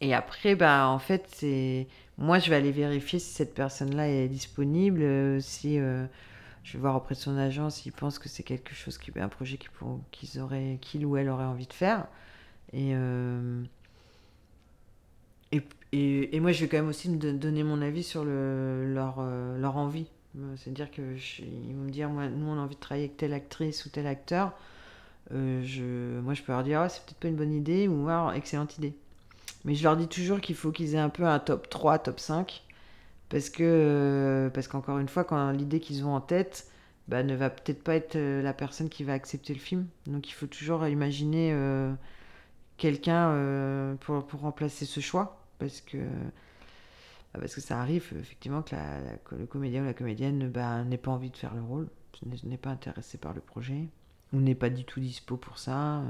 et 0.00 0.14
après, 0.14 0.56
bah, 0.56 0.88
en 0.88 0.98
fait, 0.98 1.24
c'est 1.28 1.86
moi, 2.18 2.38
je 2.40 2.50
vais 2.50 2.56
aller 2.56 2.72
vérifier 2.72 3.18
si 3.20 3.32
cette 3.32 3.54
personne-là 3.54 4.08
est 4.08 4.28
disponible, 4.28 5.40
si 5.40 5.76
je 5.76 6.72
vais 6.72 6.78
voir 6.78 6.96
auprès 6.96 7.14
de 7.14 7.20
son 7.20 7.36
agent 7.36 7.70
s'il 7.70 7.92
pense 7.92 8.18
que 8.18 8.28
c'est 8.28 8.42
quelque 8.42 8.74
chose 8.74 8.98
qui, 8.98 9.12
un 9.20 9.28
projet 9.28 9.58
qu'ils 10.10 10.40
auraient, 10.40 10.78
qu'il 10.80 11.06
ou 11.06 11.16
elle 11.16 11.28
aurait 11.28 11.44
envie 11.44 11.68
de 11.68 11.72
faire. 11.72 12.06
Et, 12.72 12.92
et, 15.52 16.36
et, 16.36 16.40
moi, 16.40 16.50
je 16.50 16.64
vais 16.64 16.68
quand 16.68 16.78
même 16.78 16.88
aussi 16.88 17.08
me 17.08 17.18
donner 17.34 17.62
mon 17.62 17.80
avis 17.82 18.02
sur 18.02 18.24
le, 18.24 18.92
leur, 18.92 19.22
leur 19.22 19.76
envie. 19.76 20.08
C'est-à-dire 20.56 20.90
qu'ils 20.90 21.74
vont 21.74 21.84
me 21.84 21.90
dire, 21.90 22.08
moi, 22.08 22.28
nous, 22.28 22.46
on 22.46 22.58
a 22.58 22.60
envie 22.60 22.74
de 22.74 22.80
travailler 22.80 23.06
avec 23.06 23.16
telle 23.16 23.34
actrice 23.34 23.84
ou 23.84 23.90
tel 23.90 24.06
acteur. 24.06 24.52
je, 25.30 26.20
moi, 26.20 26.34
je 26.34 26.42
peux 26.42 26.52
leur 26.52 26.62
dire, 26.62 26.80
ah, 26.80 26.88
c'est 26.88 27.04
peut-être 27.04 27.20
pas 27.20 27.28
une 27.28 27.36
bonne 27.36 27.52
idée 27.52 27.88
ou 27.88 28.08
ah, 28.08 28.32
excellente 28.34 28.78
idée. 28.78 28.94
Mais 29.64 29.74
je 29.74 29.82
leur 29.82 29.96
dis 29.96 30.08
toujours 30.08 30.40
qu'il 30.40 30.56
faut 30.56 30.72
qu'ils 30.72 30.94
aient 30.94 30.98
un 30.98 31.08
peu 31.08 31.24
un 31.24 31.38
top 31.38 31.68
3, 31.68 31.98
top 31.98 32.20
5. 32.20 32.62
Parce 33.28 33.48
que, 33.48 33.62
euh, 33.62 34.50
parce 34.50 34.68
qu'encore 34.68 34.98
une 34.98 35.08
fois, 35.08 35.24
quand 35.24 35.52
l'idée 35.52 35.80
qu'ils 35.80 36.04
ont 36.04 36.14
en 36.14 36.20
tête 36.20 36.66
bah, 37.08 37.22
ne 37.22 37.34
va 37.34 37.50
peut-être 37.50 37.82
pas 37.82 37.94
être 37.94 38.16
euh, 38.16 38.42
la 38.42 38.52
personne 38.52 38.88
qui 38.88 39.04
va 39.04 39.14
accepter 39.14 39.54
le 39.54 39.58
film. 39.60 39.86
Donc 40.06 40.28
il 40.28 40.32
faut 40.32 40.46
toujours 40.46 40.86
imaginer 40.86 41.50
euh, 41.52 41.92
quelqu'un 42.76 43.96
pour, 44.00 44.26
pour, 44.26 44.40
remplacer 44.40 44.84
ce 44.84 45.00
choix. 45.00 45.40
Parce 45.58 45.80
que, 45.80 45.96
bah, 45.96 46.02
parce 47.40 47.54
que 47.54 47.60
ça 47.60 47.80
arrive 47.80 48.12
effectivement 48.18 48.62
que, 48.62 48.74
la, 48.74 49.00
le 49.38 49.46
comédien 49.46 49.82
ou 49.82 49.86
la 49.86 49.94
comédienne 49.94 50.48
bah, 50.48 50.84
n'ait 50.84 50.98
pas 50.98 51.10
envie 51.10 51.30
de 51.30 51.36
faire 51.36 51.54
le 51.54 51.62
rôle, 51.62 51.88
n'est 52.44 52.56
pas 52.56 52.70
intéressé 52.70 53.18
par 53.18 53.32
le 53.32 53.40
projet, 53.40 53.88
ou 54.32 54.40
n'est 54.40 54.54
pas 54.54 54.70
du 54.70 54.84
tout 54.84 55.00
dispo 55.00 55.36
pour 55.36 55.58
ça. 55.58 56.02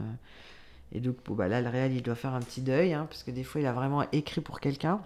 Et 0.93 1.01
donc, 1.01 1.17
bah, 1.31 1.49
là, 1.49 1.61
le 1.61 1.69
réel, 1.69 1.93
il 1.93 2.03
doit 2.03 2.15
faire 2.15 2.35
un 2.35 2.41
petit 2.41 2.61
deuil, 2.61 2.93
hein, 2.93 3.07
parce 3.09 3.23
que 3.23 3.31
des 3.31 3.45
fois, 3.45 3.61
il 3.61 3.67
a 3.67 3.73
vraiment 3.73 4.05
écrit 4.13 4.41
pour 4.41 4.61
quelqu'un. 4.61 5.01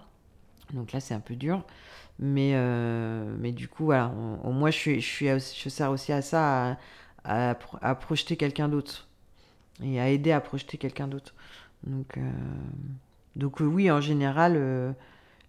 Donc 0.73 0.91
là, 0.91 0.99
c'est 0.99 1.13
un 1.13 1.21
peu 1.21 1.35
dur. 1.35 1.63
Mais, 2.19 2.51
euh, 2.55 3.35
mais 3.39 3.51
du 3.51 3.67
coup, 3.67 3.85
voilà, 3.85 4.07
moins, 4.07 4.71
je, 4.71 4.99
sers 4.99 5.91
aussi 5.91 6.11
à 6.11 6.21
ça, 6.21 6.77
à, 7.23 7.95
projeter 7.95 8.37
quelqu'un 8.37 8.67
d'autre. 8.67 9.07
Et 9.83 9.99
à 9.99 10.09
aider 10.09 10.31
à 10.31 10.41
projeter 10.41 10.77
quelqu'un 10.77 11.07
d'autre. 11.07 11.35
Donc, 11.83 12.17
euh, 12.17 12.31
donc 13.35 13.59
oui, 13.59 13.91
en 13.91 14.01
général, 14.01 14.53
euh, 14.55 14.91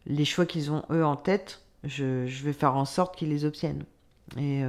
les 0.08 0.24
choix 0.24 0.46
qu'ils 0.46 0.72
ont, 0.72 0.82
eux, 0.90 1.04
en 1.04 1.16
tête, 1.16 1.62
je, 1.84 2.26
vais 2.44 2.52
faire 2.52 2.76
en 2.76 2.84
sorte 2.84 3.16
qu'ils 3.16 3.28
les 3.28 3.44
obtiennent. 3.44 3.84
Et 4.36 4.62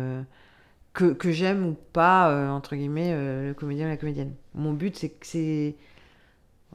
que, 0.93 1.13
que 1.13 1.31
j'aime 1.31 1.65
ou 1.65 1.77
pas, 1.93 2.31
euh, 2.31 2.49
entre 2.49 2.75
guillemets, 2.75 3.11
euh, 3.13 3.49
le 3.49 3.53
comédien 3.53 3.85
ou 3.87 3.89
la 3.89 3.97
comédienne. 3.97 4.33
Mon 4.53 4.73
but, 4.73 4.97
c'est 4.97 5.09
que 5.09 5.25
c'est. 5.25 5.75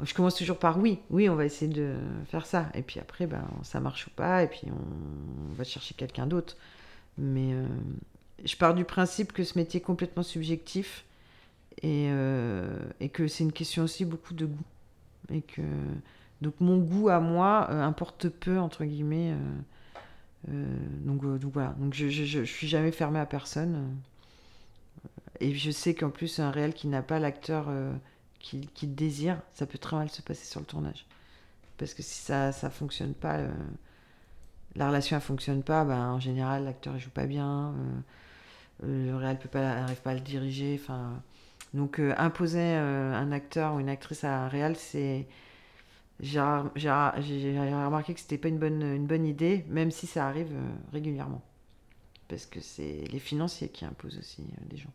Je 0.03 0.15
commence 0.15 0.35
toujours 0.35 0.59
par 0.59 0.79
oui, 0.79 0.99
oui, 1.11 1.29
on 1.29 1.37
va 1.37 1.45
essayer 1.45 1.73
de 1.73 1.95
faire 2.27 2.47
ça. 2.47 2.69
Et 2.75 2.83
puis 2.83 2.99
après, 2.99 3.27
ben, 3.27 3.47
ça 3.63 3.81
marche 3.81 4.07
ou 4.09 4.11
pas, 4.11 4.43
et 4.43 4.49
puis 4.49 4.63
on, 4.67 5.55
va 5.55 5.63
chercher 5.63 5.95
quelqu'un 5.95 6.27
d'autre. 6.27 6.57
Mais 7.17 7.53
euh, 7.53 7.67
je 8.45 8.57
pars 8.57 8.75
du 8.75 8.85
principe 8.85 9.33
que 9.33 9.45
ce 9.45 9.57
métier 9.57 9.79
est 9.81 9.85
complètement 9.85 10.25
subjectif 10.25 11.05
et, 11.83 12.09
et 13.01 13.09
que 13.09 13.29
c'est 13.29 13.45
une 13.45 13.53
question 13.53 13.85
aussi 13.85 14.05
beaucoup 14.05 14.35
de 14.35 14.47
goût. 14.47 14.65
Et 15.31 15.43
que. 15.43 15.63
Donc 16.41 16.55
mon 16.61 16.79
goût 16.79 17.09
à 17.09 17.21
moi 17.21 17.71
importe 17.71 18.29
peu, 18.29 18.59
entre 18.59 18.85
guillemets. 18.85 19.35
donc, 20.49 21.25
donc, 21.39 21.53
voilà, 21.53 21.75
donc 21.79 21.95
je, 21.95 22.09
je, 22.09 22.25
je, 22.25 22.45
suis 22.45 22.69
jamais 22.69 22.93
fermé 22.93 23.19
à 23.19 23.27
personne. 23.27 23.97
Et 25.41 25.55
je 25.55 25.71
sais 25.71 25.95
qu'en 25.95 26.11
plus, 26.11 26.39
un 26.39 26.51
réel 26.51 26.75
qui 26.75 26.87
n'a 26.87 27.03
pas 27.03 27.19
l'acteur 27.19 27.67
euh, 27.69 27.93
qu'il 28.39 28.71
qui 28.71 28.87
désire, 28.87 29.41
ça 29.53 29.67
peut 29.67 29.79
très 29.79 29.97
mal 29.97 30.09
se 30.11 30.23
passer 30.23 30.47
sur 30.47 30.61
le 30.61 30.67
tournage. 30.67 31.07
Parce 31.79 31.95
que 31.95 32.03
si 32.03 32.21
ça 32.21 32.51
ne 32.51 32.69
fonctionne 32.71 33.15
pas, 33.15 33.39
euh, 33.39 33.51
la 34.77 34.89
relation 34.89 35.17
ne 35.17 35.21
fonctionne 35.21 35.63
pas, 35.63 35.85
ben, 35.85 36.13
en 36.13 36.21
général, 36.21 36.65
l'acteur 36.65 36.95
ne 36.95 36.99
joue 36.99 37.11
pas 37.11 37.27
bien, 37.27 37.75
euh, 38.85 39.09
le 39.11 39.17
réel 39.17 39.39
n'arrive 39.55 40.01
pas 40.03 40.11
à 40.11 40.15
le 40.15 40.21
diriger. 40.21 40.81
Donc, 41.73 41.99
imposer 41.99 42.75
un 42.75 43.33
acteur 43.33 43.75
ou 43.75 43.81
une 43.81 43.89
actrice 43.89 44.25
à 44.25 44.45
un 44.45 44.49
réel, 44.49 44.77
c'est. 44.77 45.27
J'ai 46.21 46.41
remarqué 46.41 48.15
que 48.15 48.21
c'était 48.21 48.39
pas 48.39 48.49
une 48.49 48.59
bonne, 48.59 48.83
une 48.83 49.07
bonne 49.07 49.27
idée, 49.27 49.65
même 49.69 49.91
si 49.91 50.07
ça 50.07 50.27
arrive 50.27 50.53
régulièrement. 50.93 51.43
Parce 52.29 52.47
que 52.47 52.61
c'est 52.61 53.05
les 53.13 53.19
financiers 53.19 53.69
qui 53.69 53.85
imposent 53.85 54.19
aussi 54.19 54.45
des 54.71 54.77
gens. 54.77 54.93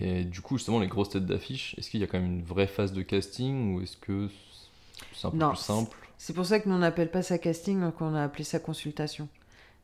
Et 0.00 0.24
du 0.24 0.40
coup, 0.40 0.56
justement, 0.56 0.80
les 0.80 0.88
grosses 0.88 1.10
têtes 1.10 1.26
d'affiche, 1.26 1.74
est-ce 1.76 1.90
qu'il 1.90 2.00
y 2.00 2.04
a 2.04 2.06
quand 2.06 2.18
même 2.18 2.32
une 2.32 2.42
vraie 2.42 2.66
phase 2.66 2.92
de 2.92 3.02
casting 3.02 3.74
ou 3.74 3.82
est-ce 3.82 3.98
que 3.98 4.30
c'est 5.14 5.26
un 5.26 5.30
peu 5.30 5.38
plus 5.38 5.56
simple? 5.56 5.96
C'est 6.16 6.32
pour 6.32 6.46
ça 6.46 6.60
que 6.60 6.68
nous, 6.68 6.74
on 6.74 6.78
n'appelle 6.78 7.10
pas 7.10 7.22
ça 7.22 7.38
casting, 7.38 7.90
qu'on 7.92 8.14
a 8.14 8.22
appelé 8.22 8.44
ça 8.44 8.58
consultation. 8.58 9.28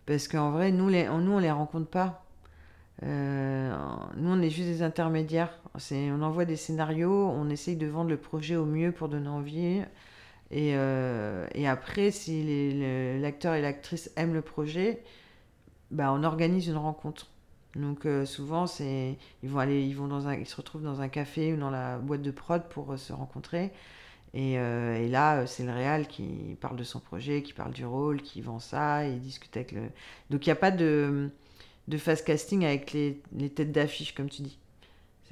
Parce 0.06 0.28
qu'en 0.28 0.52
vrai, 0.52 0.70
nous, 0.70 0.88
les, 0.88 1.06
nous, 1.06 1.32
on 1.32 1.38
les 1.38 1.50
rencontre 1.50 1.88
pas. 1.88 2.25
Euh, 3.02 3.76
nous, 4.16 4.30
on 4.30 4.40
est 4.40 4.50
juste 4.50 4.68
des 4.68 4.82
intermédiaires. 4.82 5.58
On 5.92 6.22
envoie 6.22 6.44
des 6.44 6.56
scénarios, 6.56 7.28
on 7.28 7.48
essaye 7.50 7.76
de 7.76 7.86
vendre 7.86 8.10
le 8.10 8.16
projet 8.16 8.56
au 8.56 8.64
mieux 8.64 8.92
pour 8.92 9.08
donner 9.08 9.28
envie. 9.28 9.82
Et, 10.50 10.72
euh, 10.76 11.46
et 11.54 11.68
après, 11.68 12.10
si 12.10 12.42
l'acteur 13.20 13.54
et 13.54 13.62
l'actrice 13.62 14.10
aiment 14.16 14.34
le 14.34 14.42
projet, 14.42 15.02
bah, 15.90 16.12
on 16.12 16.24
organise 16.24 16.68
une 16.68 16.76
rencontre. 16.76 17.28
Donc 17.74 18.06
euh, 18.06 18.24
souvent, 18.24 18.64
ils 18.80 19.16
vont 19.50 19.58
aller, 19.58 19.82
ils 19.82 19.94
vont 19.94 20.08
dans 20.08 20.28
un, 20.28 20.34
ils 20.34 20.46
se 20.46 20.56
retrouvent 20.56 20.82
dans 20.82 21.02
un 21.02 21.08
café 21.08 21.52
ou 21.52 21.56
dans 21.58 21.70
la 21.70 21.98
boîte 21.98 22.22
de 22.22 22.30
prod 22.30 22.62
pour 22.70 22.98
se 22.98 23.12
rencontrer. 23.12 23.72
Et, 24.34 24.54
et 24.54 25.08
là, 25.08 25.46
c'est 25.46 25.64
le 25.64 25.72
réal 25.72 26.08
qui 26.08 26.56
parle 26.60 26.76
de 26.76 26.84
son 26.84 27.00
projet, 27.00 27.42
qui 27.42 27.52
parle 27.54 27.72
du 27.72 27.86
rôle, 27.86 28.20
qui 28.22 28.42
vend 28.42 28.58
ça, 28.58 29.06
et 29.06 29.14
discute 29.16 29.56
avec 29.56 29.72
le. 29.72 29.82
Donc 30.30 30.46
il 30.46 30.50
n'y 30.50 30.52
a 30.52 30.56
pas 30.56 30.70
de, 30.70 31.30
de 31.88 31.98
phase 31.98 32.22
casting 32.22 32.64
avec 32.64 32.92
les, 32.92 33.20
les 33.36 33.50
têtes 33.50 33.72
d'affiche, 33.72 34.14
comme 34.14 34.28
tu 34.28 34.42
dis. 34.42 34.58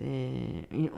Ils, 0.01 0.91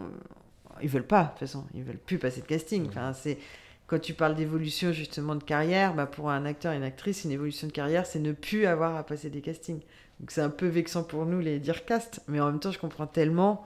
ils 0.82 0.88
veulent 0.88 1.06
pas, 1.06 1.24
de 1.24 1.28
toute 1.30 1.38
façon, 1.40 1.64
ils 1.74 1.82
veulent 1.82 1.98
plus 1.98 2.18
passer 2.18 2.40
de 2.40 2.46
casting. 2.46 2.86
Enfin, 2.88 3.12
c'est 3.12 3.38
quand 3.86 4.00
tu 4.00 4.14
parles 4.14 4.34
d'évolution 4.34 4.92
justement 4.92 5.34
de 5.36 5.44
carrière, 5.44 5.94
bah 5.94 6.06
pour 6.06 6.30
un 6.30 6.44
acteur 6.44 6.72
et 6.72 6.76
une 6.76 6.82
actrice, 6.82 7.24
une 7.24 7.30
évolution 7.30 7.66
de 7.66 7.72
carrière, 7.72 8.06
c'est 8.06 8.18
ne 8.18 8.32
plus 8.32 8.66
avoir 8.66 8.96
à 8.96 9.04
passer 9.04 9.30
des 9.30 9.40
castings. 9.40 9.80
Donc 10.18 10.30
c'est 10.30 10.40
un 10.40 10.50
peu 10.50 10.66
vexant 10.66 11.04
pour 11.04 11.26
nous 11.26 11.40
les 11.40 11.58
dire 11.58 11.84
cast, 11.84 12.20
mais 12.26 12.40
en 12.40 12.46
même 12.46 12.60
temps 12.60 12.72
je 12.72 12.78
comprends 12.78 13.06
tellement. 13.06 13.64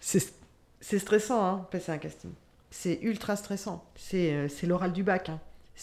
C'est 0.00 0.98
stressant, 0.98 1.44
hein, 1.44 1.66
passer 1.70 1.92
un 1.92 1.98
casting. 1.98 2.30
C'est 2.70 2.98
ultra 3.02 3.36
stressant. 3.36 3.84
C'est 3.96 4.32
euh, 4.32 4.48
l'oral 4.64 4.92
du 4.92 5.02
bac. 5.02 5.28
Hein. 5.28 5.40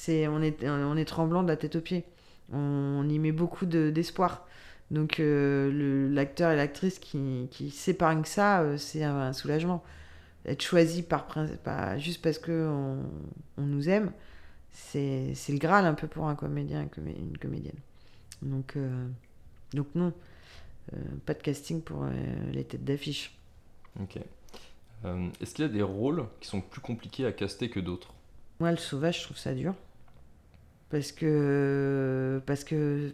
On 0.07 0.41
est, 0.41 0.67
on 0.67 0.97
est 0.97 1.05
tremblant 1.05 1.43
de 1.43 1.47
la 1.47 1.57
tête 1.57 1.75
aux 1.75 1.81
pieds. 1.81 2.03
On, 2.51 3.07
y 3.07 3.19
met 3.19 3.31
beaucoup 3.31 3.65
d'espoir. 3.65 4.47
Donc 4.91 5.19
euh, 5.19 6.09
l'acteur 6.13 6.51
et 6.51 6.55
l'actrice 6.55 6.99
qui, 6.99 7.47
qui 7.51 7.71
s'épargnent 7.71 8.25
ça, 8.25 8.61
euh, 8.61 8.77
c'est 8.77 9.03
un, 9.03 9.33
soulagement. 9.33 9.83
Être 10.45 10.61
choisi 10.61 11.03
par, 11.03 11.27
pas 11.63 11.97
juste 11.97 12.21
parce 12.21 12.37
que 12.37 12.67
on, 12.67 12.99
on 13.57 13.65
nous 13.65 13.89
aime, 13.89 14.11
c'est 14.71 15.33
le 15.49 15.57
Graal 15.57 15.85
un 15.85 15.93
peu 15.93 16.07
pour 16.07 16.27
un 16.27 16.35
comédien, 16.35 16.85
une 16.97 17.37
comédienne. 17.37 17.79
Donc 18.41 18.75
donc 19.73 19.87
non, 19.95 20.13
euh, 20.93 20.97
pas 21.25 21.33
de 21.33 21.41
casting 21.41 21.81
pour 21.81 22.03
euh, 22.03 22.11
les 22.51 22.63
têtes 22.63 22.83
d'affiche. 22.83 23.35
Ok. 23.99 24.19
Euh, 25.05 25.27
est-ce 25.41 25.53
qu'il 25.53 25.65
y 25.65 25.67
a 25.67 25.71
des 25.71 25.81
rôles 25.81 26.25
qui 26.39 26.47
sont 26.47 26.61
plus 26.61 26.81
compliqués 26.81 27.25
à 27.25 27.31
caster 27.31 27.69
que 27.69 27.79
d'autres? 27.79 28.13
Moi, 28.59 28.71
le 28.71 28.77
sauvage, 28.77 29.19
je 29.19 29.23
trouve 29.25 29.37
ça 29.37 29.53
dur. 29.53 29.73
Parce 30.89 31.11
que, 31.11 32.41
parce 32.45 32.63
que 32.63 33.13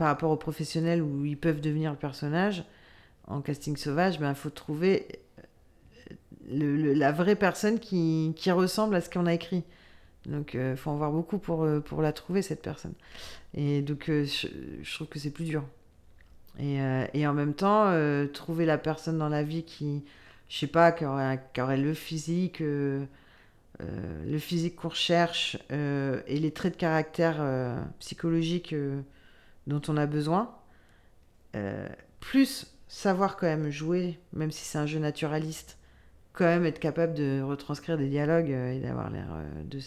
par 0.00 0.08
rapport 0.08 0.30
aux 0.30 0.38
professionnels 0.38 1.02
où 1.02 1.26
ils 1.26 1.36
peuvent 1.36 1.60
devenir 1.60 1.90
le 1.90 1.98
personnage, 1.98 2.64
en 3.26 3.42
casting 3.42 3.76
sauvage, 3.76 4.14
il 4.14 4.20
ben, 4.20 4.32
faut 4.32 4.48
trouver 4.48 5.06
la 6.48 7.12
vraie 7.12 7.36
personne 7.36 7.78
qui, 7.78 8.32
qui, 8.34 8.50
ressemble 8.50 8.94
à 8.94 9.02
ce 9.02 9.10
qu'on 9.10 9.26
a 9.26 9.34
écrit. 9.34 9.62
Donc, 10.24 10.54
il 10.54 10.74
faut 10.78 10.90
en 10.90 10.96
voir 10.96 11.12
beaucoup 11.12 11.36
pour, 11.36 11.68
pour 11.84 12.00
la 12.00 12.14
trouver, 12.14 12.40
cette 12.40 12.62
personne. 12.62 12.94
Et 13.52 13.82
donc, 13.82 14.08
euh, 14.08 14.24
je, 14.24 14.94
trouve 14.94 15.08
que 15.08 15.18
c'est 15.18 15.32
plus 15.32 15.44
dur. 15.44 15.64
Et, 16.58 16.80
euh, 16.80 17.04
et, 17.12 17.26
en 17.26 17.34
même 17.34 17.52
temps, 17.52 17.88
euh, 17.88 18.26
trouver 18.26 18.64
la 18.64 18.78
personne 18.78 19.18
dans 19.18 19.28
la 19.28 19.42
vie 19.42 19.64
qui, 19.64 20.02
je 20.48 20.56
sais 20.56 20.66
pas, 20.66 20.92
qui 20.92 21.04
aurait, 21.04 21.42
qui 21.52 21.60
aurait 21.60 21.76
le 21.76 21.92
physique, 21.92 22.60
le 22.60 24.38
physique 24.38 24.76
qu'on 24.76 24.88
recherche 24.88 25.58
et 25.70 26.38
les 26.38 26.50
traits 26.52 26.72
de 26.72 26.78
caractère 26.78 27.44
psychologiques 27.98 28.74
dont 29.66 29.82
on 29.88 29.96
a 29.96 30.06
besoin, 30.06 30.54
plus 32.20 32.66
savoir 32.88 33.36
quand 33.36 33.46
même 33.46 33.70
jouer, 33.70 34.18
même 34.32 34.50
si 34.50 34.64
c'est 34.64 34.78
un 34.78 34.86
jeu 34.86 34.98
naturaliste, 34.98 35.78
quand 36.32 36.44
même 36.44 36.64
être 36.64 36.78
capable 36.78 37.14
de 37.14 37.40
retranscrire 37.42 37.98
des 37.98 38.08
dialogues 38.08 38.50
et 38.50 38.80
d'avoir 38.80 39.10
l'air 39.10 39.28
de 39.64 39.78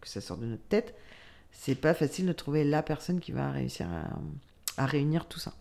que 0.00 0.08
ça 0.08 0.20
sort 0.20 0.38
de 0.38 0.46
notre 0.46 0.66
tête 0.68 0.94
c'est 1.58 1.74
pas 1.74 1.94
facile 1.94 2.26
de 2.26 2.32
trouver 2.32 2.64
la 2.64 2.82
personne 2.82 3.18
qui 3.18 3.32
va 3.32 3.50
réussir 3.50 3.88
à, 4.76 4.86
réunir 4.86 5.26
tout 5.26 5.38
ça. 5.38 5.54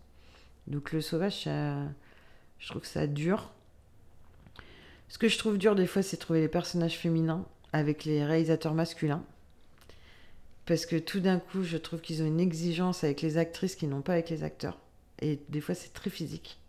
Donc 0.68 0.92
le 0.92 1.02
sauvage, 1.02 1.44
je 1.46 2.68
trouve 2.68 2.82
que 2.82 2.88
ça 2.88 3.08
dur. 3.08 3.52
Ce 5.08 5.18
que 5.18 5.28
je 5.28 5.38
trouve 5.38 5.58
dur 5.58 5.76
des 5.76 5.88
fois, 5.88 6.04
c'est 6.04 6.18
trouver 6.18 6.42
les 6.42 6.48
personnages 6.48 6.98
féminins 6.98 7.46
avec 7.72 8.04
les 8.06 8.26
réalisateurs 8.26 8.74
masculins. 8.74 9.24
Parce 10.66 10.86
que 10.86 10.96
tout 10.96 11.20
d'un 11.20 11.40
coup, 11.40 11.64
je 11.64 11.78
trouve 11.78 12.02
qu'ils 12.02 12.24
ont 12.24 12.26
une 12.26 12.40
exigence 12.40 13.04
avec 13.04 13.22
les 13.22 13.38
actrices 13.38 13.76
qu'ils 13.76 13.90
n'ont 13.90 14.02
pas 14.02 14.14
avec 14.14 14.30
les 14.30 14.44
acteurs. 14.44 14.80
Et 15.22 15.40
des 15.50 15.62
fois, 15.62 15.76
c'est 15.76 15.94
très 15.94 16.10
physique. 16.10 16.60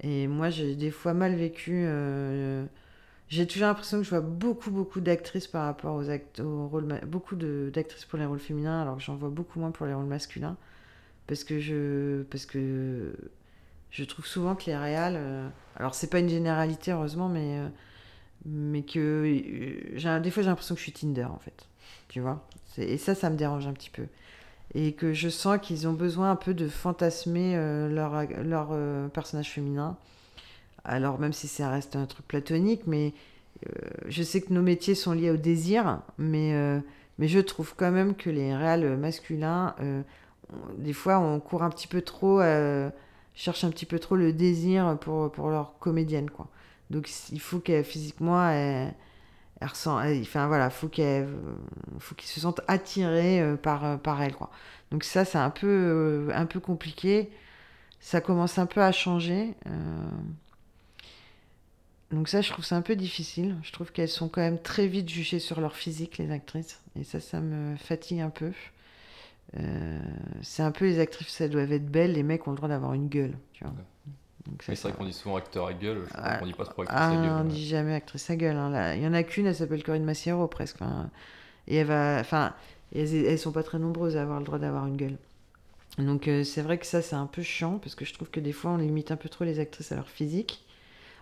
Et 0.00 0.26
moi, 0.26 0.50
j'ai 0.50 0.74
des 0.74 0.90
fois 0.90 1.14
mal 1.14 1.34
vécu 1.36 1.84
euh, 1.86 2.66
j'ai 3.32 3.46
toujours 3.46 3.68
l'impression 3.68 3.96
que 3.96 4.04
je 4.04 4.10
vois 4.10 4.20
beaucoup, 4.20 4.70
beaucoup 4.70 5.00
d'actrices 5.00 5.46
par 5.46 5.64
rapport 5.64 5.94
aux, 5.94 6.42
aux 6.42 6.68
rôles, 6.68 7.00
beaucoup 7.06 7.34
d'actrices 7.34 8.04
pour 8.04 8.18
les 8.18 8.26
rôles 8.26 8.38
féminins, 8.38 8.82
alors 8.82 8.98
que 8.98 9.02
j'en 9.02 9.16
vois 9.16 9.30
beaucoup 9.30 9.58
moins 9.58 9.70
pour 9.70 9.86
les 9.86 9.94
rôles 9.94 10.04
masculins, 10.04 10.58
parce 11.26 11.42
que 11.42 11.58
je, 11.58 12.24
parce 12.24 12.44
que 12.44 13.14
je 13.90 14.04
trouve 14.04 14.26
souvent 14.26 14.54
que 14.54 14.66
les 14.66 14.76
réals, 14.76 15.14
euh, 15.16 15.48
alors 15.76 15.94
c'est 15.94 16.10
pas 16.10 16.18
une 16.18 16.28
généralité 16.28 16.92
heureusement, 16.92 17.30
mais 17.30 17.58
euh, 17.58 17.68
mais 18.44 18.82
que 18.82 18.98
euh, 20.04 20.20
des 20.20 20.30
fois 20.30 20.42
j'ai 20.42 20.50
l'impression 20.50 20.74
que 20.74 20.80
je 20.80 20.84
suis 20.84 20.92
Tinder 20.92 21.24
en 21.24 21.38
fait, 21.38 21.66
tu 22.08 22.20
vois, 22.20 22.44
et 22.78 22.98
ça, 22.98 23.14
ça 23.14 23.30
me 23.30 23.36
dérange 23.36 23.66
un 23.66 23.72
petit 23.72 23.90
peu 23.90 24.06
et 24.74 24.92
que 24.92 25.12
je 25.12 25.28
sens 25.28 25.58
qu'ils 25.60 25.86
ont 25.86 25.92
besoin 25.92 26.30
un 26.30 26.36
peu 26.36 26.54
de 26.54 26.66
fantasmer 26.66 27.56
leur, 27.90 28.24
leur 28.42 29.10
personnage 29.10 29.50
féminin 29.50 29.98
alors 30.84 31.18
même 31.18 31.32
si 31.32 31.48
ça 31.48 31.70
reste 31.70 31.96
un 31.96 32.06
truc 32.06 32.26
platonique, 32.26 32.82
mais 32.86 33.14
euh, 33.66 33.88
je 34.08 34.22
sais 34.22 34.40
que 34.40 34.52
nos 34.52 34.62
métiers 34.62 34.94
sont 34.94 35.12
liés 35.12 35.30
au 35.30 35.36
désir, 35.36 36.00
mais, 36.18 36.54
euh, 36.54 36.80
mais 37.18 37.28
je 37.28 37.38
trouve 37.38 37.74
quand 37.76 37.90
même 37.90 38.14
que 38.14 38.30
les 38.30 38.54
réals 38.54 38.96
masculins, 38.96 39.74
euh, 39.80 40.02
des 40.76 40.92
fois, 40.92 41.18
on 41.18 41.40
court 41.40 41.62
un 41.62 41.70
petit 41.70 41.88
peu 41.88 42.02
trop, 42.02 42.40
cherche 43.34 43.64
un 43.64 43.70
petit 43.70 43.86
peu 43.86 43.98
trop 43.98 44.16
le 44.16 44.32
désir 44.32 44.98
pour, 45.00 45.32
pour 45.32 45.48
leur 45.48 45.78
comédienne, 45.78 46.30
quoi. 46.30 46.48
Donc 46.90 47.08
il 47.30 47.40
faut 47.40 47.58
qu'elle, 47.58 47.84
physiquement, 47.84 48.50
voilà, 50.48 50.70
faut 50.70 50.88
qu'ils 50.88 51.26
se 52.24 52.40
sentent 52.40 52.60
attirés 52.68 53.56
par, 53.62 53.98
par 54.00 54.22
elle, 54.22 54.34
quoi. 54.34 54.50
Donc 54.90 55.04
ça, 55.04 55.24
c'est 55.24 55.38
un 55.38 55.50
peu, 55.50 56.28
un 56.34 56.46
peu 56.46 56.60
compliqué. 56.60 57.30
Ça 58.00 58.20
commence 58.20 58.58
un 58.58 58.66
peu 58.66 58.82
à 58.82 58.92
changer. 58.92 59.54
Donc 62.12 62.28
ça, 62.28 62.42
je 62.42 62.50
trouve 62.50 62.64
ça 62.64 62.76
un 62.76 62.82
peu 62.82 62.94
difficile. 62.94 63.56
Je 63.62 63.72
trouve 63.72 63.90
qu'elles 63.90 64.08
sont 64.08 64.28
quand 64.28 64.42
même 64.42 64.60
très 64.60 64.86
vite 64.86 65.08
jugées 65.08 65.38
sur 65.38 65.60
leur 65.60 65.74
physique, 65.74 66.18
les 66.18 66.30
actrices. 66.30 66.80
Et 66.98 67.04
ça, 67.04 67.20
ça 67.20 67.40
me 67.40 67.74
fatigue 67.76 68.20
un 68.20 68.30
peu. 68.30 68.52
Euh, 69.58 69.98
c'est 70.42 70.62
un 70.62 70.72
peu 70.72 70.84
les 70.84 70.98
actrices, 70.98 71.28
ça 71.28 71.48
doivent 71.48 71.72
être 71.72 71.90
belles. 71.90 72.12
Les 72.12 72.22
mecs 72.22 72.46
ont 72.46 72.50
le 72.50 72.56
droit 72.56 72.68
d'avoir 72.68 72.92
une 72.92 73.08
gueule. 73.08 73.36
Tu 73.54 73.64
vois. 73.64 73.72
C'est 74.60 74.80
vrai 74.80 74.92
qu'on 74.92 75.04
dit 75.04 75.12
souvent 75.12 75.36
acteur 75.36 75.66
à 75.66 75.72
gueule. 75.72 76.02
Je 76.08 76.14
ah, 76.14 76.38
on 76.42 76.46
dit 76.46 76.52
pas 76.52 76.64
trop 76.64 76.82
actrice 76.82 77.00
à 77.00 77.14
gueule. 77.14 77.30
On 77.40 77.44
dit 77.44 77.66
jamais 77.66 77.94
actrice 77.94 78.28
à 78.30 78.36
gueule. 78.36 78.56
Hein. 78.56 78.94
Il 78.94 79.02
y 79.02 79.06
en 79.06 79.14
a 79.14 79.22
qu'une, 79.22 79.46
elle 79.46 79.54
s'appelle 79.54 79.82
Corinne 79.82 80.04
Massiero 80.04 80.46
presque. 80.48 80.78
et 81.68 81.76
elle 81.76 81.86
va, 81.86 82.18
enfin, 82.20 82.54
elles, 82.94 83.14
elles, 83.14 83.38
sont 83.38 83.52
pas 83.52 83.62
très 83.62 83.78
nombreuses 83.78 84.16
à 84.16 84.22
avoir 84.22 84.38
le 84.38 84.44
droit 84.44 84.58
d'avoir 84.58 84.86
une 84.86 84.96
gueule. 84.96 85.16
Donc 85.98 86.26
euh, 86.26 86.42
c'est 86.42 86.62
vrai 86.62 86.78
que 86.78 86.86
ça, 86.86 87.02
c'est 87.02 87.16
un 87.16 87.26
peu 87.26 87.42
chiant 87.42 87.78
parce 87.78 87.94
que 87.94 88.04
je 88.04 88.14
trouve 88.14 88.30
que 88.30 88.40
des 88.40 88.52
fois, 88.52 88.72
on 88.72 88.76
limite 88.78 89.10
un 89.10 89.16
peu 89.16 89.28
trop 89.28 89.44
les 89.44 89.58
actrices 89.58 89.92
à 89.92 89.96
leur 89.96 90.08
physique. 90.08 90.64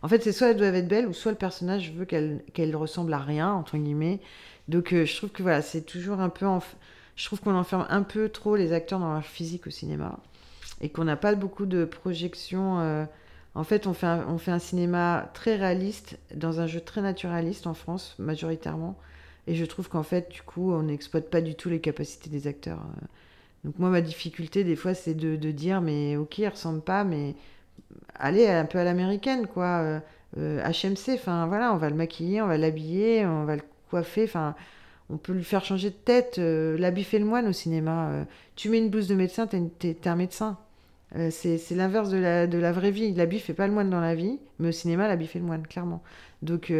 En 0.03 0.09
fait, 0.09 0.23
c'est 0.23 0.33
soit 0.33 0.51
elles 0.51 0.57
doivent 0.57 0.75
être 0.75 0.89
belles, 0.89 1.07
ou 1.07 1.13
soit 1.13 1.33
le 1.33 1.39
personnage 1.39 1.93
veut 1.93 2.05
qu'elle 2.05 2.43
qu 2.55 2.75
ressemble 2.75 3.13
à 3.13 3.19
rien, 3.19 3.53
entre 3.53 3.77
guillemets. 3.77 4.21
Donc, 4.69 4.93
euh, 4.93 5.05
je 5.05 5.17
trouve 5.17 5.31
que 5.31 5.43
voilà, 5.43 5.63
c'est 5.63 5.83
toujours 5.83 6.21
un 6.21 6.31
peu. 6.31 6.47
Je 7.17 7.25
trouve 7.27 7.41
qu'on 7.41 7.55
enferme 7.55 7.87
un 7.91 8.03
peu 8.03 8.29
trop 8.31 8.57
les 8.57 8.73
acteurs 8.73 8.99
dans 8.99 9.13
leur 9.13 9.25
physique 9.25 9.67
au 9.67 9.71
cinéma. 9.71 10.19
Et 10.81 10.89
qu'on 10.89 11.05
n'a 11.05 11.17
pas 11.17 11.35
beaucoup 11.35 11.67
de 11.67 11.85
projections. 11.85 12.81
Euh, 12.81 13.05
en 13.55 13.65
fait, 13.65 13.87
on 13.87 13.95
fait, 13.95 14.07
un, 14.07 14.27
on 14.29 14.39
fait 14.39 14.51
un 14.51 14.59
cinéma 14.59 15.31
très 15.35 15.57
réaliste, 15.57 16.19
dans 16.35 16.61
un 16.61 16.67
jeu 16.67 16.81
très 16.81 17.03
naturaliste 17.03 17.67
en 17.67 17.75
France, 17.75 18.15
majoritairement. 18.19 18.97
Et 19.47 19.55
je 19.55 19.65
trouve 19.65 19.89
qu'en 19.89 20.03
fait, 20.03 20.31
du 20.31 20.43
coup, 20.43 20.73
on 20.73 20.85
n'exploite 20.85 21.31
pas 21.31 21.41
du 21.41 21.55
tout 21.55 21.69
les 21.69 21.81
capacités 21.81 22.31
des 22.31 22.47
acteurs. 22.47 22.79
Euh. 22.79 23.07
Donc, 23.65 23.79
moi, 23.79 23.91
ma 23.91 24.01
difficulté, 24.01 24.65
des 24.65 24.77
fois, 24.77 24.95
c'est 24.95 25.15
de, 25.15 25.51
dire, 25.51 25.81
mais 25.81 26.17
ok, 26.17 26.39
il 26.39 26.49
ressemble 26.49 26.81
pas, 26.81 27.05
mais 27.05 27.35
aller 28.15 28.47
un 28.47 28.65
peu 28.65 28.79
à 28.79 28.85
l'américaine, 28.85 29.47
quoi. 29.47 30.01
HMC, 30.37 30.39
euh, 30.39 31.15
enfin 31.15 31.47
voilà, 31.47 31.75
on 31.75 31.77
va 31.77 31.91
le 31.91 31.97
maquiller, 31.97 32.41
on 32.41 32.47
va 32.47 32.57
l'habiller, 32.57 33.27
on 33.27 33.45
va 33.45 33.57
le 33.57 33.63
coiffer, 33.91 34.25
enfin 34.25 34.55
on 35.11 35.17
peut 35.17 35.33
lui 35.33 35.43
faire 35.43 35.65
changer 35.65 35.91
de 35.91 35.97
tête. 35.97 36.39
Euh, 36.39 36.79
l'habit 36.79 37.05
le 37.13 37.25
moine 37.25 37.49
au 37.49 37.53
cinéma. 37.53 38.25
tu 38.55 38.69
mets 38.69 38.79
une 38.79 38.91
blouse 38.91 39.09
de 39.09 39.17
médecin, 39.17 39.49
t'es, 39.49 39.97
un 40.09 40.17
médecin. 40.17 40.57
C'est, 41.31 41.71
l'inverse 41.71 42.11
de 42.11 42.19
la, 42.19 42.47
de 42.47 42.59
la 42.59 42.73
vraie 42.73 42.91
vie. 42.91 43.13
L'habit 43.15 43.39
fait 43.39 43.55
pas 43.55 43.67
le 43.67 43.73
moine 43.73 43.91
dans 43.91 44.01
la 44.01 44.15
vie, 44.15 44.39
mais 44.59 44.69
au 44.69 44.73
cinéma, 44.73 45.09
l'habit 45.09 45.27
fait 45.27 45.39
le 45.39 45.45
moine, 45.45 45.67
clairement. 45.67 46.03
Donc, 46.43 46.73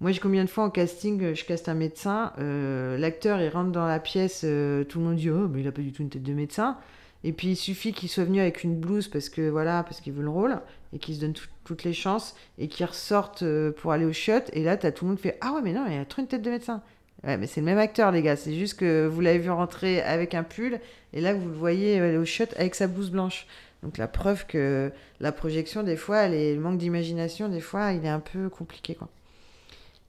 moi, 0.00 0.10
j'ai 0.10 0.20
combien 0.20 0.44
de 0.44 0.50
fois 0.50 0.64
en 0.64 0.70
casting, 0.70 1.34
je 1.34 1.44
caste 1.44 1.68
un 1.68 1.74
médecin, 1.74 2.32
l'acteur, 2.38 3.40
il 3.40 3.48
rentre 3.48 3.70
dans 3.70 3.86
la 3.86 4.00
pièce, 4.00 4.40
tout 4.40 4.98
le 4.98 5.04
monde 5.04 5.16
dit 5.16 5.30
Oh, 5.30 5.48
mais 5.48 5.60
il 5.60 5.68
a 5.68 5.72
pas 5.72 5.82
du 5.82 5.92
tout 5.92 6.02
une 6.02 6.10
tête 6.10 6.22
de 6.22 6.32
médecin. 6.34 6.78
Et 7.24 7.32
puis 7.32 7.48
il 7.48 7.56
suffit 7.56 7.92
qu'il 7.92 8.08
soit 8.08 8.24
venu 8.24 8.40
avec 8.40 8.64
une 8.64 8.78
blouse 8.78 9.08
parce 9.08 9.28
que 9.28 9.48
voilà, 9.48 9.82
parce 9.84 10.00
qu'il 10.00 10.12
veut 10.12 10.22
le 10.22 10.30
rôle 10.30 10.60
et 10.92 10.98
qu'il 10.98 11.14
se 11.14 11.20
donne 11.20 11.34
toutes 11.64 11.84
les 11.84 11.92
chances 11.92 12.34
et 12.58 12.68
qu'il 12.68 12.84
ressorte 12.84 13.42
euh, 13.42 13.70
pour 13.70 13.92
aller 13.92 14.04
au 14.04 14.12
shot. 14.12 14.42
Et 14.52 14.64
là, 14.64 14.76
tout 14.76 15.04
le 15.04 15.10
monde 15.10 15.20
fait 15.20 15.38
Ah 15.40 15.52
ouais, 15.52 15.62
mais 15.62 15.72
non, 15.72 15.86
il 15.88 15.98
a 15.98 16.04
trop 16.04 16.20
une 16.20 16.28
tête 16.28 16.42
de 16.42 16.50
médecin. 16.50 16.82
Ouais, 17.24 17.36
mais 17.36 17.46
c'est 17.46 17.60
le 17.60 17.66
même 17.66 17.78
acteur, 17.78 18.10
les 18.10 18.22
gars. 18.22 18.36
C'est 18.36 18.54
juste 18.54 18.78
que 18.78 19.06
vous 19.06 19.20
l'avez 19.20 19.38
vu 19.38 19.50
rentrer 19.50 20.02
avec 20.02 20.34
un 20.34 20.42
pull 20.42 20.80
et 21.12 21.20
là, 21.20 21.34
vous 21.34 21.48
le 21.48 21.54
voyez 21.54 22.00
aller 22.00 22.16
au 22.16 22.24
shot 22.24 22.44
avec 22.56 22.74
sa 22.74 22.86
blouse 22.86 23.10
blanche. 23.10 23.46
Donc 23.82 23.98
la 23.98 24.08
preuve 24.08 24.46
que 24.46 24.92
la 25.20 25.32
projection, 25.32 25.82
des 25.82 25.96
fois, 25.96 26.18
elle 26.18 26.34
est, 26.34 26.54
le 26.54 26.60
manque 26.60 26.78
d'imagination, 26.78 27.48
des 27.48 27.60
fois, 27.60 27.92
il 27.92 28.04
est 28.04 28.08
un 28.08 28.20
peu 28.20 28.48
compliqué. 28.48 28.94
Quoi. 28.94 29.08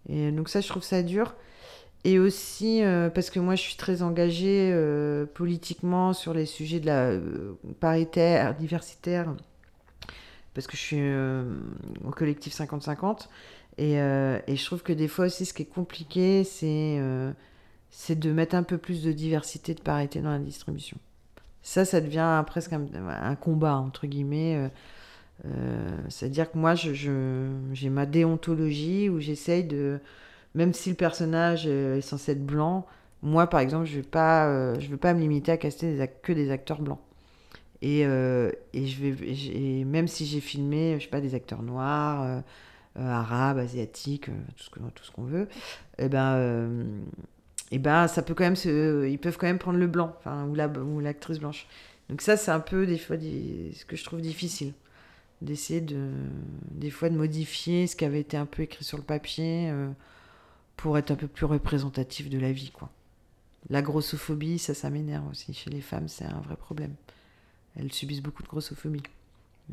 Et 0.09 0.31
donc 0.31 0.49
ça, 0.49 0.61
je 0.61 0.67
trouve 0.67 0.83
ça 0.83 1.01
dur. 1.01 1.33
Et 2.05 2.19
aussi 2.19 2.83
euh, 2.83 3.09
parce 3.09 3.29
que 3.29 3.39
moi 3.39 3.55
je 3.55 3.61
suis 3.61 3.77
très 3.77 4.01
engagée 4.01 4.71
euh, 4.73 5.25
politiquement 5.25 6.11
sur 6.11 6.33
les 6.33 6.45
sujets 6.45 6.81
de 6.81 6.85
la 6.85 7.11
euh, 7.11 7.53
paritaire, 7.79 8.55
diversitaire, 8.55 9.33
parce 10.53 10.67
que 10.67 10.75
je 10.75 10.81
suis 10.81 11.01
au 12.05 12.11
collectif 12.11 12.53
50-50. 12.53 13.29
Et, 13.77 13.93
et, 13.93 14.55
je 14.55 14.65
trouve 14.65 14.83
que 14.83 14.93
des 14.93 15.07
fois 15.07 15.25
aussi 15.25 15.45
ce 15.45 15.53
qui 15.53 15.63
est 15.63 15.65
compliqué, 15.65 16.43
c'est 16.43 16.99
c'est 17.89 18.17
de 18.17 18.31
mettre 18.31 18.55
un 18.55 18.63
peu 18.63 18.77
plus 18.77 19.03
de 19.03 19.11
diversité, 19.11 19.73
de 19.73 19.81
parité 19.81 20.21
dans 20.21 20.31
la 20.31 20.39
distribution. 20.39 20.97
Ça, 21.63 21.85
ça 21.85 22.01
devient 22.01 22.43
presque 22.45 22.73
un, 22.73 23.35
combat, 23.35 23.75
entre 23.77 24.05
guillemets. 24.05 24.69
C'est-à-dire 26.09 26.51
que 26.51 26.57
moi, 26.57 26.75
j'ai 26.75 26.93
je, 26.93 27.89
ma 27.89 28.05
déontologie 28.05 29.09
où 29.09 29.19
j'essaye 29.19 29.63
de 29.63 29.99
même 30.55 30.73
si 30.73 30.89
le 30.89 30.95
personnage 30.95 31.67
est 31.67 32.01
censé 32.01 32.33
être 32.33 32.45
blanc, 32.45 32.85
moi 33.21 33.47
par 33.47 33.59
exemple, 33.59 33.85
je 33.85 33.95
vais 33.95 34.01
pas, 34.03 34.47
euh, 34.47 34.79
je 34.79 34.89
vais 34.89 34.97
pas 34.97 35.13
me 35.13 35.19
limiter 35.19 35.51
à 35.51 35.57
caster 35.57 36.09
que 36.21 36.33
des 36.33 36.51
acteurs 36.51 36.81
blancs. 36.81 36.99
Et, 37.81 38.05
euh, 38.05 38.51
et 38.73 38.85
je 38.85 39.03
vais, 39.03 39.83
même 39.83 40.07
si 40.07 40.25
j'ai 40.25 40.39
filmé, 40.39 40.97
je 40.99 41.05
sais 41.05 41.09
pas, 41.09 41.21
des 41.21 41.35
acteurs 41.35 41.63
noirs, 41.63 42.43
euh, 42.97 43.07
arabes, 43.07 43.57
asiatiques, 43.57 44.25
tout 44.25 44.63
ce 44.63 44.69
que, 44.69 44.79
tout 44.79 45.03
ce 45.03 45.11
qu'on 45.11 45.23
veut, 45.23 45.47
et 45.97 46.05
eh 46.05 46.09
ben, 46.09 46.85
et 47.71 47.77
eh 47.77 47.79
ben, 47.79 48.07
ça 48.07 48.21
peut 48.21 48.33
quand 48.33 48.43
même, 48.43 48.55
se, 48.55 49.07
ils 49.07 49.17
peuvent 49.17 49.37
quand 49.37 49.47
même 49.47 49.59
prendre 49.59 49.79
le 49.79 49.87
blanc, 49.87 50.15
ou 50.25 50.99
l'actrice 50.99 51.39
blanche. 51.39 51.67
Donc 52.09 52.21
ça, 52.21 52.37
c'est 52.37 52.51
un 52.51 52.59
peu 52.59 52.85
des 52.85 52.97
fois 52.97 53.17
ce 53.17 53.85
que 53.85 53.95
je 53.95 54.03
trouve 54.03 54.21
difficile 54.21 54.73
d'essayer 55.41 55.81
de, 55.81 56.11
des 56.71 56.89
fois 56.89 57.09
de 57.09 57.17
modifier 57.17 57.87
ce 57.87 57.95
qui 57.95 58.05
avait 58.05 58.21
été 58.21 58.37
un 58.37 58.45
peu 58.45 58.63
écrit 58.63 58.83
sur 58.83 58.97
le 58.97 59.03
papier 59.03 59.73
pour 60.77 60.97
être 60.97 61.11
un 61.11 61.15
peu 61.15 61.27
plus 61.27 61.45
représentatif 61.45 62.29
de 62.29 62.37
la 62.37 62.51
vie, 62.51 62.71
quoi. 62.71 62.89
La 63.69 63.81
grossophobie, 63.81 64.59
ça, 64.59 64.73
ça 64.73 64.89
m'énerve 64.89 65.27
aussi. 65.29 65.53
Chez 65.53 65.69
les 65.69 65.81
femmes, 65.81 66.07
c'est 66.07 66.25
un 66.25 66.41
vrai 66.41 66.57
problème. 66.57 66.95
Elles 67.75 67.93
subissent 67.93 68.21
beaucoup 68.21 68.43
de 68.43 68.47
grossophobie. 68.47 69.03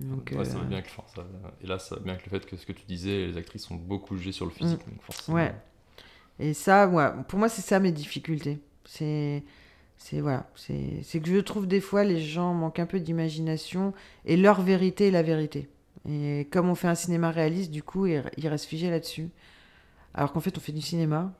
Donc, 0.00 0.32
ouais, 0.36 0.44
ça 0.44 0.54
va 0.54 0.64
euh, 0.64 0.66
bien 0.66 0.82
que, 0.82 0.88
ça, 0.88 1.26
et 1.62 1.66
là, 1.66 1.78
ça 1.78 1.96
va 1.96 2.00
bien 2.00 2.16
que 2.16 2.22
le 2.24 2.30
fait 2.30 2.46
que 2.46 2.56
ce 2.56 2.64
que 2.64 2.72
tu 2.72 2.84
disais, 2.86 3.26
les 3.26 3.36
actrices 3.36 3.64
sont 3.64 3.74
beaucoup 3.74 4.16
jugées 4.16 4.32
sur 4.32 4.46
le 4.46 4.50
physique. 4.50 4.80
Mm. 4.86 4.90
Donc 4.90 5.36
Ouais. 5.36 5.54
Et 6.38 6.54
ça, 6.54 6.88
ouais, 6.88 7.08
pour 7.28 7.38
moi, 7.38 7.48
c'est 7.48 7.62
ça 7.62 7.78
mes 7.80 7.92
difficultés. 7.92 8.60
C'est, 8.86 9.44
c'est 9.98 10.20
voilà, 10.20 10.48
c'est, 10.56 11.20
que 11.20 11.30
je 11.30 11.40
trouve 11.40 11.66
des 11.66 11.82
fois 11.82 12.02
les 12.02 12.20
gens 12.20 12.54
manquent 12.54 12.78
un 12.78 12.86
peu 12.86 12.98
d'imagination 12.98 13.92
et 14.24 14.38
leur 14.38 14.62
vérité 14.62 15.08
est 15.08 15.10
la 15.10 15.22
vérité. 15.22 15.68
Et 16.08 16.48
comme 16.50 16.70
on 16.70 16.74
fait 16.74 16.88
un 16.88 16.94
cinéma 16.94 17.30
réaliste, 17.30 17.70
du 17.70 17.82
coup, 17.82 18.06
ils 18.06 18.48
restent 18.48 18.64
figés 18.64 18.88
là-dessus 18.88 19.28
alors 20.14 20.32
qu'en 20.32 20.40
fait 20.40 20.56
on 20.56 20.60
fait 20.60 20.72
du 20.72 20.80
cinéma, 20.80 21.32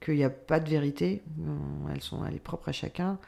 qu'il 0.00 0.14
n'y 0.14 0.24
a 0.24 0.30
pas 0.30 0.60
de 0.60 0.68
vérité, 0.68 1.22
elles 1.92 2.02
sont 2.02 2.24
elle 2.26 2.34
est 2.34 2.40
propre 2.40 2.68
à 2.68 2.72
chacun, 2.72 3.18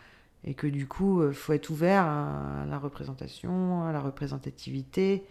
et 0.44 0.54
que 0.54 0.66
du 0.66 0.86
coup 0.86 1.22
il 1.22 1.26
euh, 1.26 1.32
faut 1.32 1.52
être 1.52 1.70
ouvert 1.70 2.04
à 2.04 2.64
la 2.68 2.78
représentation, 2.78 3.84
à 3.84 3.92
la 3.92 4.00
représentativité. 4.00 5.24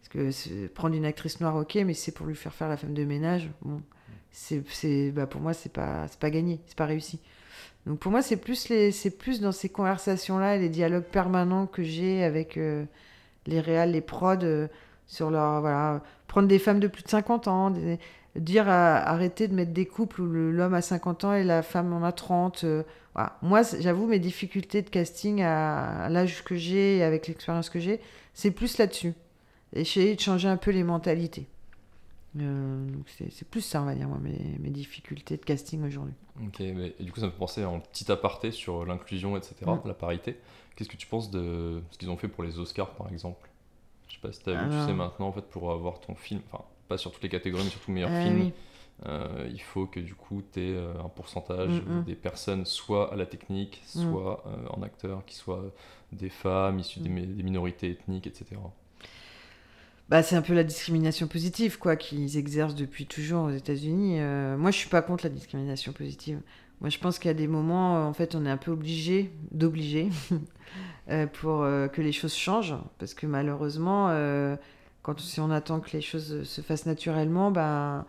Parce 0.00 0.32
que 0.32 0.66
prendre 0.68 0.94
une 0.94 1.06
actrice 1.06 1.40
noire, 1.40 1.56
ok, 1.56 1.76
mais 1.76 1.94
c'est 1.94 2.12
pour 2.12 2.26
lui 2.26 2.34
faire 2.34 2.52
faire 2.52 2.68
la 2.68 2.76
femme 2.76 2.92
de 2.92 3.04
ménage, 3.04 3.50
bon, 3.62 3.80
c'est, 4.30 5.10
bah 5.12 5.26
pour 5.26 5.40
moi 5.40 5.54
c'est 5.54 5.72
pas, 5.72 6.06
pas 6.20 6.30
gagné, 6.30 6.60
c'est 6.66 6.76
pas 6.76 6.84
réussi. 6.84 7.20
Donc 7.86 8.00
pour 8.00 8.10
moi 8.10 8.20
c'est 8.20 8.36
plus, 8.36 8.68
plus 9.18 9.40
dans 9.40 9.52
ces 9.52 9.68
conversations-là 9.68 10.56
et 10.56 10.58
les 10.58 10.68
dialogues 10.68 11.04
permanents 11.04 11.66
que 11.66 11.82
j'ai 11.82 12.22
avec 12.22 12.58
euh, 12.58 12.84
les 13.46 13.60
réals, 13.60 13.92
les 13.92 14.00
prods, 14.00 14.42
euh, 14.42 14.68
sur 15.06 15.30
leur, 15.30 15.60
voilà, 15.60 16.02
prendre 16.26 16.48
des 16.48 16.58
femmes 16.58 16.80
de 16.80 16.88
plus 16.88 17.02
de 17.02 17.08
50 17.08 17.48
ans, 17.48 17.72
dire 18.36 18.68
arrêter 18.68 19.48
de 19.48 19.54
mettre 19.54 19.72
des 19.72 19.86
couples 19.86 20.22
où 20.22 20.26
l'homme 20.26 20.74
a 20.74 20.82
50 20.82 21.24
ans 21.24 21.34
et 21.34 21.44
la 21.44 21.62
femme 21.62 21.92
en 21.92 22.02
a 22.02 22.12
30. 22.12 22.64
Euh, 22.64 22.82
Moi, 23.42 23.62
j'avoue, 23.80 24.06
mes 24.06 24.18
difficultés 24.18 24.82
de 24.82 24.90
casting 24.90 25.42
à, 25.42 26.08
l'âge 26.08 26.42
que 26.42 26.56
j'ai 26.56 26.98
et 26.98 27.02
avec 27.02 27.28
l'expérience 27.28 27.70
que 27.70 27.78
j'ai, 27.78 28.00
c'est 28.32 28.50
plus 28.50 28.78
là-dessus. 28.78 29.14
Essayer 29.72 30.14
de 30.14 30.20
changer 30.20 30.48
un 30.48 30.56
peu 30.56 30.70
les 30.70 30.84
mentalités. 30.84 31.46
donc 32.34 33.06
c'est 33.08 33.48
plus 33.48 33.60
ça, 33.60 33.82
on 33.82 33.84
va 33.84 33.94
dire, 33.94 34.08
moi, 34.08 34.18
mes, 34.20 34.58
mes 34.60 34.70
difficultés 34.70 35.36
de 35.36 35.44
casting 35.44 35.84
aujourd'hui. 35.84 36.14
Ok, 36.42 36.60
mais 36.60 36.94
du 36.98 37.12
coup, 37.12 37.20
ça 37.20 37.26
me 37.26 37.30
fait 37.30 37.38
penser 37.38 37.64
en 37.64 37.78
petit 37.78 38.10
aparté 38.10 38.50
sur 38.50 38.84
l'inclusion, 38.84 39.36
etc., 39.36 39.54
mm. 39.66 39.86
la 39.86 39.94
parité. 39.94 40.36
Qu'est-ce 40.74 40.88
que 40.88 40.96
tu 40.96 41.06
penses 41.06 41.30
de 41.30 41.82
ce 41.90 41.98
qu'ils 41.98 42.10
ont 42.10 42.16
fait 42.16 42.28
pour 42.28 42.42
les 42.42 42.58
Oscars, 42.58 42.90
par 42.94 43.08
exemple? 43.12 43.48
Je 44.08 44.14
sais 44.14 44.20
pas 44.20 44.32
si 44.32 44.42
tu 44.42 44.50
as 44.50 44.64
vu, 44.64 44.70
tu 44.70 44.86
sais, 44.86 44.92
maintenant, 44.92 45.28
en 45.28 45.32
fait, 45.32 45.48
pour 45.48 45.70
avoir 45.70 46.00
ton 46.00 46.14
film, 46.14 46.40
enfin, 46.50 46.64
pas 46.88 46.98
sur 46.98 47.12
toutes 47.12 47.22
les 47.22 47.28
catégories, 47.28 47.62
mais 47.62 47.70
surtout 47.70 47.92
meilleur 47.92 48.10
ah 48.12 48.22
film, 48.22 48.50
euh, 49.06 49.48
il 49.50 49.60
faut 49.60 49.86
que 49.86 50.00
du 50.00 50.14
coup, 50.14 50.42
tu 50.52 50.60
aies 50.60 50.78
un 50.78 51.08
pourcentage 51.08 51.82
mm, 51.82 52.00
mm. 52.00 52.04
des 52.04 52.14
personnes, 52.14 52.64
soit 52.64 53.12
à 53.12 53.16
la 53.16 53.26
technique, 53.26 53.82
soit 53.86 54.44
euh, 54.46 54.68
en 54.70 54.82
acteur, 54.82 55.24
qui 55.24 55.34
soient 55.34 55.72
des 56.12 56.30
femmes 56.30 56.78
issues 56.78 57.00
des, 57.00 57.08
des 57.08 57.42
minorités 57.42 57.90
ethniques, 57.90 58.26
etc. 58.26 58.56
Bah, 60.10 60.22
c'est 60.22 60.36
un 60.36 60.42
peu 60.42 60.52
la 60.52 60.64
discrimination 60.64 61.26
positive, 61.26 61.78
quoi, 61.78 61.96
qu'ils 61.96 62.36
exercent 62.36 62.74
depuis 62.74 63.06
toujours 63.06 63.44
aux 63.44 63.50
États-Unis. 63.50 64.20
Euh, 64.20 64.56
moi, 64.56 64.70
je 64.70 64.76
suis 64.76 64.88
pas 64.88 65.00
contre 65.00 65.24
la 65.24 65.30
discrimination 65.30 65.92
positive. 65.92 66.40
Moi, 66.80 66.90
je 66.90 66.98
pense 66.98 67.18
qu'il 67.18 67.28
y 67.28 67.30
a 67.30 67.34
des 67.34 67.46
moments, 67.46 67.96
euh, 67.96 68.04
en 68.04 68.12
fait, 68.12 68.34
on 68.34 68.44
est 68.44 68.50
un 68.50 68.58
peu 68.58 68.70
obligé 68.70 69.30
d'obliger 69.50 70.10
euh, 71.08 71.26
pour 71.26 71.62
que 71.92 72.02
les 72.02 72.12
choses 72.12 72.34
changent, 72.34 72.76
parce 72.98 73.14
que 73.14 73.26
malheureusement, 73.26 74.08
quand 75.02 75.18
si 75.20 75.40
on 75.40 75.50
attend 75.50 75.80
que 75.80 75.90
les 75.92 76.02
choses 76.02 76.42
se 76.42 76.60
fassent 76.60 76.86
naturellement, 76.86 77.50
bah, 77.50 78.06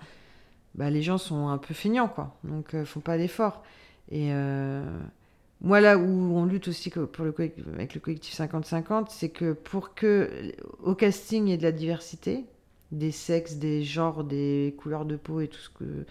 bah 0.75 0.89
les 0.89 1.01
gens 1.01 1.17
sont 1.17 1.47
un 1.47 1.57
peu 1.57 1.73
feignants, 1.73 2.07
quoi. 2.07 2.37
Donc, 2.43 2.73
ne 2.73 2.85
font 2.85 2.99
pas 2.99 3.17
d'efforts. 3.17 3.63
Et 4.11 4.31
moi, 5.61 5.81
là 5.81 5.97
où 5.97 6.37
on 6.37 6.45
lutte 6.45 6.67
aussi 6.67 6.89
pour 6.89 7.25
le, 7.25 7.33
avec 7.73 7.95
le 7.95 7.99
collectif 7.99 8.37
50-50, 8.37 9.07
c'est 9.09 9.29
que 9.29 9.53
pour 9.53 9.95
que 9.95 10.53
au 10.83 10.95
casting 10.95 11.47
il 11.47 11.49
y 11.49 11.53
ait 11.53 11.57
de 11.57 11.63
la 11.63 11.71
diversité, 11.71 12.45
des 12.91 13.11
sexes, 13.11 13.55
des 13.55 13.83
genres, 13.83 14.23
des 14.23 14.75
couleurs 14.77 15.05
de 15.05 15.15
peau 15.15 15.41
et 15.41 15.47
tout 15.47 15.59
ce 15.59 15.69
que. 15.69 16.05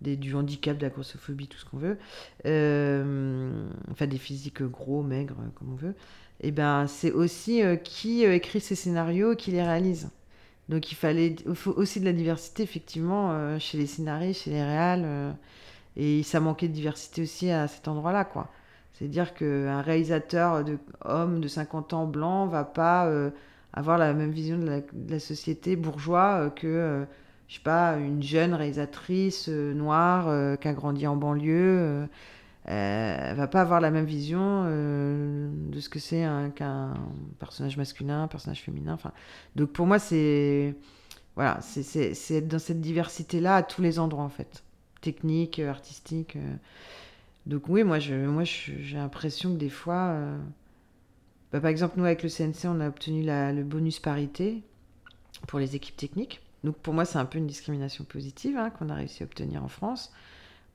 Des, 0.00 0.16
du 0.16 0.34
handicap, 0.34 0.76
de 0.76 0.82
la 0.82 0.88
grossophobie, 0.88 1.46
tout 1.46 1.58
ce 1.58 1.64
qu'on 1.64 1.76
veut, 1.76 1.96
euh, 2.44 3.68
enfin 3.92 4.08
des 4.08 4.18
physiques 4.18 4.60
gros, 4.64 5.00
maigres, 5.00 5.36
comme 5.54 5.72
on 5.72 5.76
veut, 5.76 5.94
et 6.40 6.48
eh 6.48 6.50
ben 6.50 6.88
c'est 6.88 7.12
aussi 7.12 7.62
euh, 7.62 7.76
qui 7.76 8.26
euh, 8.26 8.34
écrit 8.34 8.60
ces 8.60 8.74
scénarios, 8.74 9.36
qui 9.36 9.52
les 9.52 9.62
réalise. 9.62 10.10
Donc 10.68 10.92
il 10.92 10.94
fallait 10.94 11.36
faut 11.54 11.72
aussi 11.72 12.00
de 12.00 12.04
la 12.04 12.12
diversité 12.12 12.62
effectivement 12.62 13.58
chez 13.58 13.78
les 13.78 13.86
scénaristes, 13.86 14.42
chez 14.42 14.50
les 14.50 14.62
réals, 14.62 15.34
et 15.96 16.22
ça 16.22 16.40
manquait 16.40 16.68
de 16.68 16.72
diversité 16.72 17.22
aussi 17.22 17.50
à 17.50 17.68
cet 17.68 17.88
endroit-là, 17.88 18.24
quoi. 18.24 18.48
C'est-à-dire 18.92 19.34
qu'un 19.34 19.80
réalisateur 19.80 20.64
de 20.64 20.78
homme 21.04 21.40
de 21.40 21.48
50 21.48 21.92
ans 21.92 22.06
blanc 22.06 22.46
va 22.46 22.64
pas 22.64 23.06
euh, 23.06 23.30
avoir 23.72 23.98
la 23.98 24.12
même 24.12 24.30
vision 24.30 24.58
de 24.58 24.82
la, 25.08 25.18
société 25.18 25.76
bourgeois 25.76 26.42
euh, 26.42 26.50
que, 26.50 26.66
euh, 26.66 27.04
je 27.48 27.56
sais 27.56 27.62
pas, 27.62 27.96
une 27.96 28.22
jeune 28.22 28.54
réalisatrice 28.54 29.48
noire 29.48 30.58
qui 30.58 30.68
a 30.68 30.72
grandi 30.72 31.06
en 31.06 31.16
banlieue. 31.16 32.06
Elle 32.64 33.36
va 33.36 33.48
pas 33.48 33.60
avoir 33.60 33.80
la 33.80 33.90
même 33.90 34.04
vision 34.04 34.64
de 34.64 35.80
ce 35.80 35.88
que 35.88 35.98
c'est 35.98 36.24
qu'un 36.54 36.94
personnage 37.38 37.76
masculin, 37.76 38.24
un 38.24 38.28
personnage 38.28 38.62
féminin. 38.62 38.94
Enfin, 38.94 39.12
donc 39.56 39.70
pour 39.70 39.86
moi, 39.86 39.98
c'est 39.98 40.76
voilà, 41.34 41.60
c'est 41.62 42.40
dans 42.42 42.58
cette 42.58 42.80
diversité-là 42.80 43.56
à 43.56 43.62
tous 43.62 43.82
les 43.82 43.98
endroits 43.98 44.24
en 44.24 44.28
fait, 44.28 44.62
technique, 45.00 45.58
artistique. 45.58 46.36
Donc 47.46 47.68
oui, 47.68 47.84
moi, 47.84 47.98
je, 47.98 48.14
moi, 48.14 48.44
j'ai 48.44 48.96
l'impression 48.96 49.52
que 49.52 49.58
des 49.58 49.68
fois, 49.68 50.10
euh, 50.10 50.38
bah, 51.52 51.60
par 51.60 51.70
exemple, 51.70 51.94
nous 51.98 52.04
avec 52.04 52.22
le 52.22 52.28
CNC, 52.28 52.66
on 52.66 52.80
a 52.80 52.88
obtenu 52.88 53.24
le 53.24 53.62
bonus 53.62 53.98
parité 53.98 54.62
pour 55.48 55.58
les 55.58 55.74
équipes 55.74 55.96
techniques. 55.96 56.40
Donc 56.64 56.76
pour 56.76 56.94
moi, 56.94 57.04
c'est 57.04 57.18
un 57.18 57.24
peu 57.24 57.38
une 57.38 57.46
discrimination 57.46 58.04
positive 58.04 58.56
hein, 58.56 58.70
qu'on 58.70 58.88
a 58.88 58.94
réussi 58.94 59.22
à 59.22 59.26
obtenir 59.26 59.64
en 59.64 59.68
France. 59.68 60.12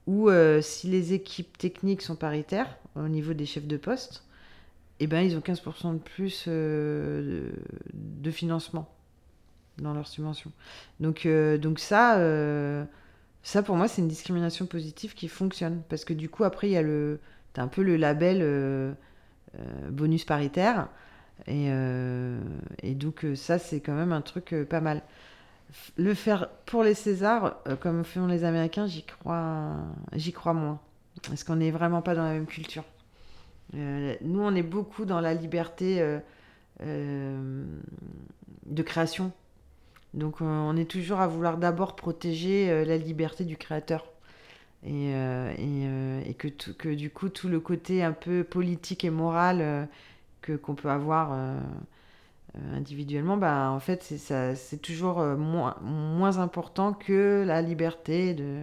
Ou 0.07 0.29
euh, 0.29 0.61
si 0.61 0.87
les 0.87 1.13
équipes 1.13 1.57
techniques 1.57 2.01
sont 2.01 2.15
paritaires 2.15 2.77
au 2.95 3.07
niveau 3.07 3.33
des 3.33 3.45
chefs 3.45 3.67
de 3.67 3.77
poste, 3.77 4.23
eh 4.99 5.07
ben, 5.07 5.21
ils 5.21 5.35
ont 5.37 5.41
15% 5.41 5.93
de 5.93 5.99
plus 5.99 6.45
euh, 6.47 7.51
de, 7.93 8.31
financement 8.31 8.89
dans 9.77 9.93
leur 9.93 10.07
subvention. 10.07 10.51
Donc, 10.99 11.27
donc 11.27 11.79
ça 11.79 12.17
ça, 13.47 13.63
pour 13.63 13.77
moi, 13.77 13.87
c'est 13.87 14.01
une 14.01 14.09
discrimination 14.09 14.65
positive 14.65 15.13
qui 15.13 15.29
fonctionne. 15.29 15.81
Parce 15.87 16.03
que 16.03 16.13
du 16.13 16.27
coup, 16.27 16.43
après, 16.43 16.67
il 16.67 16.73
y 16.73 16.77
a 16.77 16.81
le. 16.81 17.21
T'as 17.53 17.63
un 17.63 17.69
peu 17.69 17.81
le 17.81 17.95
label 17.95 18.39
euh, 18.41 18.91
euh, 19.57 19.89
bonus 19.89 20.25
paritaire. 20.25 20.89
Euh, 21.47 22.41
et 22.83 22.93
donc, 22.93 23.25
ça, 23.35 23.57
c'est 23.57 23.79
quand 23.79 23.93
même 23.93 24.11
un 24.11 24.19
truc 24.19 24.53
pas 24.69 24.81
mal. 24.81 25.01
Le 25.97 26.13
faire 26.13 26.49
pour 26.65 26.83
les 26.83 26.93
Césars, 26.93 27.57
comme 27.81 28.03
font 28.03 28.27
les 28.27 28.43
Américains, 28.43 28.87
j'y 28.87 29.03
crois, 29.03 29.75
j'y 30.13 30.31
crois 30.31 30.53
moins. 30.53 30.79
Parce 31.27 31.43
qu'on 31.43 31.57
n'est 31.57 31.71
vraiment 31.71 32.01
pas 32.01 32.15
dans 32.15 32.23
la 32.23 32.33
même 32.33 32.45
culture. 32.45 32.85
nous, 33.73 34.41
on 34.41 34.55
est 34.55 34.63
beaucoup 34.63 35.05
dans 35.05 35.19
la 35.19 35.33
liberté 35.33 36.19
de 36.79 37.63
création 38.83 39.31
donc 40.13 40.41
euh, 40.41 40.45
on 40.45 40.75
est 40.75 40.89
toujours 40.89 41.19
à 41.19 41.27
vouloir 41.27 41.57
d'abord 41.57 41.95
protéger 41.95 42.69
euh, 42.69 42.85
la 42.85 42.97
liberté 42.97 43.45
du 43.45 43.57
créateur. 43.57 44.05
Et, 44.83 45.11
euh, 45.13 46.21
que, 46.37 46.47
que, 46.47 46.89
du 46.89 47.09
coup 47.09 47.29
tout 47.29 47.49
le 47.49 47.59
côté 47.59 48.03
un 48.03 48.11
peu 48.11 48.43
politique 48.43 49.03
et 49.03 49.09
moral 49.09 49.87
que 50.41 50.53
qu'on 50.53 50.75
peut 50.75 50.89
avoir 50.89 51.35
individuellement, 52.73 53.37
bah, 53.37 53.71
en 53.71 53.79
fait 53.79 54.03
c'est 54.03 54.81
toujours 54.81 55.19
moins, 55.19 55.77
moins 55.81 56.39
important 56.39 56.93
que 56.93 57.43
la 57.45 57.61
liberté 57.61 58.33
de 58.33 58.61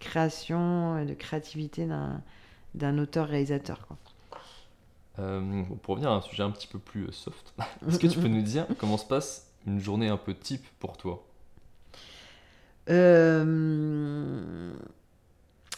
création 0.00 0.98
et 0.98 1.06
de 1.06 1.14
créativité 1.14 1.86
d'un 2.74 2.98
auteur-réalisateur. 2.98 3.86
pour 5.16 5.94
revenir 5.94 6.10
à 6.10 6.16
un 6.16 6.20
sujet 6.20 6.42
un 6.42 6.50
petit 6.50 6.66
peu 6.66 6.78
plus 6.78 7.10
soft, 7.12 7.54
est-ce 7.88 7.98
que 7.98 8.06
tu 8.06 8.18
peux 8.18 8.28
nous 8.28 8.42
dire 8.42 8.66
comment 8.78 8.98
se 8.98 9.06
passe 9.06 9.48
une 9.66 9.80
journée 9.80 10.08
un 10.08 10.16
peu 10.16 10.34
type 10.34 10.66
pour 10.78 10.96
toi? 10.96 11.24
Euh, 12.90 14.72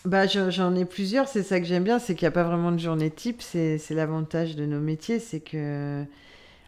bah, 0.04 0.26
J'en 0.26 0.74
ai 0.74 0.84
plusieurs, 0.84 1.28
c'est 1.28 1.42
ça 1.42 1.60
que 1.60 1.66
j'aime 1.66 1.84
bien, 1.84 1.98
c'est 1.98 2.14
qu'il 2.14 2.24
n'y 2.24 2.28
a 2.28 2.32
pas 2.32 2.44
vraiment 2.44 2.72
de 2.72 2.78
journée 2.78 3.10
type, 3.10 3.42
c'est 3.42 3.78
l'avantage 3.90 4.56
de 4.56 4.66
nos 4.66 4.80
métiers, 4.80 5.18
c'est 5.18 5.40
que... 5.40 6.04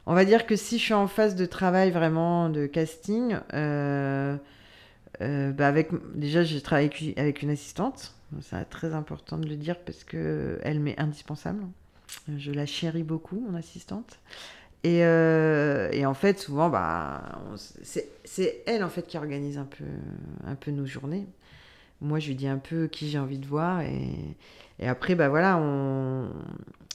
On 0.07 0.15
va 0.15 0.25
dire 0.25 0.47
que 0.47 0.55
si 0.57 0.79
je 0.79 0.85
suis 0.85 0.95
en 0.95 1.09
phase 1.09 1.35
de 1.35 1.47
travail 1.47 1.91
vraiment 1.91 2.49
de 2.49 2.67
casting, 2.67 3.37
euh, 3.55 4.37
euh, 5.21 5.53
bah 5.53 5.73
déjà 6.15 6.45
j'ai 6.45 6.61
travaillé 6.61 7.15
avec, 7.17 7.43
une 7.43 7.51
assistante, 7.51 8.15
c'est 8.41 8.65
très 8.71 8.95
important 8.95 9.37
de 9.37 9.49
le 9.49 9.57
dire 9.57 9.79
parce 9.81 10.05
qu'elle 10.05 10.81
m'est 10.81 10.99
indispensable. 11.01 11.65
Je 12.37 12.53
la 12.53 12.67
chéris 12.67 13.03
beaucoup, 13.03 13.41
mon 13.41 13.57
assistante. 13.57 14.21
Euh, 14.87 15.91
et, 15.93 16.07
en 16.07 16.15
fait, 16.15 16.39
souvent, 16.39 16.69
bah, 16.69 17.41
c'est 17.57 18.63
elle 18.67 18.85
en 18.85 18.89
fait 18.89 19.07
qui 19.07 19.17
organise 19.19 19.59
un 19.59 19.67
peu, 19.67 20.71
nos 20.71 20.87
journées. 20.87 21.27
Moi, 22.01 22.21
je 22.21 22.29
lui 22.29 22.35
dis 22.35 22.47
un 22.47 22.59
peu 22.59 22.87
qui 22.87 23.09
j'ai 23.09 23.19
envie 23.19 23.39
de 23.39 23.47
voir. 23.47 23.81
Et 24.79 24.89
après, 24.89 25.15
bah 25.15 25.29
voilà, 25.29 25.61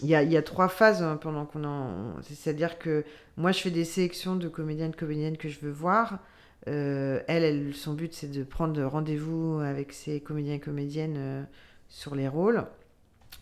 il 0.01 0.09
y 0.09 0.15
a, 0.15 0.23
y 0.23 0.37
a, 0.37 0.41
trois 0.41 0.69
phases 0.69 1.01
hein, 1.01 1.17
pendant 1.17 1.45
qu'on. 1.45 2.21
C'est-à-dire 2.21 2.77
que 2.77 3.03
moi, 3.37 3.51
je 3.51 3.59
fais 3.59 3.71
des 3.71 3.85
sélections 3.85 4.35
de 4.35 4.47
comédiennes, 4.47 4.95
comédiennes 4.95 5.37
que 5.37 5.49
je 5.49 5.59
veux 5.59 5.71
voir. 5.71 6.19
Euh, 6.67 7.21
elle, 7.27 7.43
elle, 7.43 7.73
son 7.73 7.93
but, 7.93 8.13
c'est 8.13 8.29
de 8.29 8.43
prendre 8.43 8.83
rendez-vous 8.83 9.59
avec 9.63 9.93
ses 9.93 10.21
comédiens 10.21 10.55
et 10.55 10.59
comédiennes 10.59 11.17
euh, 11.17 11.43
sur 11.89 12.13
les 12.13 12.27
rôles. 12.27 12.65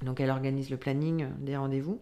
Donc, 0.03 0.21
elle 0.21 0.29
organise 0.29 0.69
le 0.69 0.77
planning 0.77 1.27
des 1.39 1.57
rendez-vous. 1.57 1.99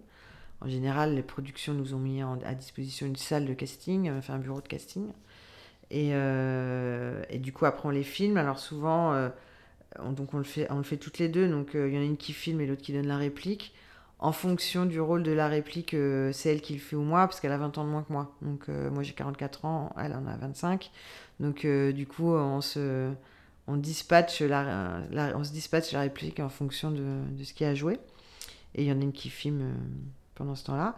En 0.61 0.67
général, 0.67 1.15
les 1.15 1.23
productions 1.23 1.73
nous 1.73 1.93
ont 1.93 1.99
mis 1.99 2.21
à 2.21 2.53
disposition 2.55 3.05
une 3.05 3.15
salle 3.15 3.45
de 3.45 3.53
casting, 3.53 4.11
enfin 4.11 4.35
un 4.35 4.39
bureau 4.39 4.61
de 4.61 4.67
casting. 4.67 5.11
Et, 5.89 6.09
euh, 6.13 7.21
et, 7.29 7.39
du 7.39 7.53
coup, 7.53 7.65
après, 7.65 7.87
on 7.87 7.91
les 7.91 8.03
filme. 8.03 8.37
Alors 8.37 8.59
souvent, 8.59 9.13
euh, 9.13 9.29
on, 9.29 9.33
donc 10.11 10.33
on 10.33 10.37
le, 10.37 10.43
fait, 10.43 10.67
on 10.71 10.77
le 10.77 10.83
fait 10.83 10.97
toutes 10.97 11.19
les 11.19 11.29
deux. 11.29 11.49
Donc 11.49 11.75
euh, 11.75 11.87
il 11.87 11.95
y 11.95 11.97
en 11.97 12.01
a 12.01 12.05
une 12.05 12.17
qui 12.17 12.33
filme 12.33 12.61
et 12.61 12.65
l'autre 12.65 12.81
qui 12.81 12.93
donne 12.93 13.07
la 13.07 13.17
réplique. 13.17 13.73
En 14.19 14.31
fonction 14.31 14.85
du 14.85 14.99
rôle 14.99 15.21
de 15.21 15.31
la 15.31 15.47
réplique, 15.47 15.91
c'est 15.91 16.49
elle 16.51 16.61
qui 16.61 16.73
le 16.73 16.79
fait 16.79 16.95
ou 16.95 17.03
moi, 17.03 17.27
parce 17.27 17.39
qu'elle 17.39 17.51
a 17.51 17.57
20 17.59 17.77
ans 17.77 17.83
de 17.83 17.89
moins 17.89 18.01
que 18.01 18.11
moi. 18.11 18.35
Donc 18.41 18.67
moi 18.67 19.03
j'ai 19.03 19.13
44 19.13 19.65
ans, 19.65 19.93
elle 19.95 20.13
en 20.13 20.25
a 20.25 20.35
25. 20.37 20.89
Donc 21.39 21.67
du 21.67 22.07
coup, 22.07 22.33
on 22.33 22.59
se, 22.61 23.11
on, 23.67 23.77
dispatche 23.77 24.41
la, 24.41 25.03
on 25.35 25.43
se 25.43 25.51
dispatche 25.51 25.91
la 25.91 25.99
réplique 25.99 26.39
en 26.39 26.49
fonction 26.49 26.89
de, 26.89 27.03
de 27.29 27.43
ce 27.43 27.53
qu'il 27.53 27.65
y 27.65 27.67
a 27.67 27.73
à 27.73 27.75
jouer. 27.75 27.99
Et 28.73 28.81
il 28.81 28.87
y 28.87 28.91
en 28.91 28.99
a 28.99 29.03
une 29.03 29.13
qui 29.13 29.29
filme 29.29 29.75
pendant 30.37 30.55
ce 30.55 30.63
temps-là. 30.65 30.95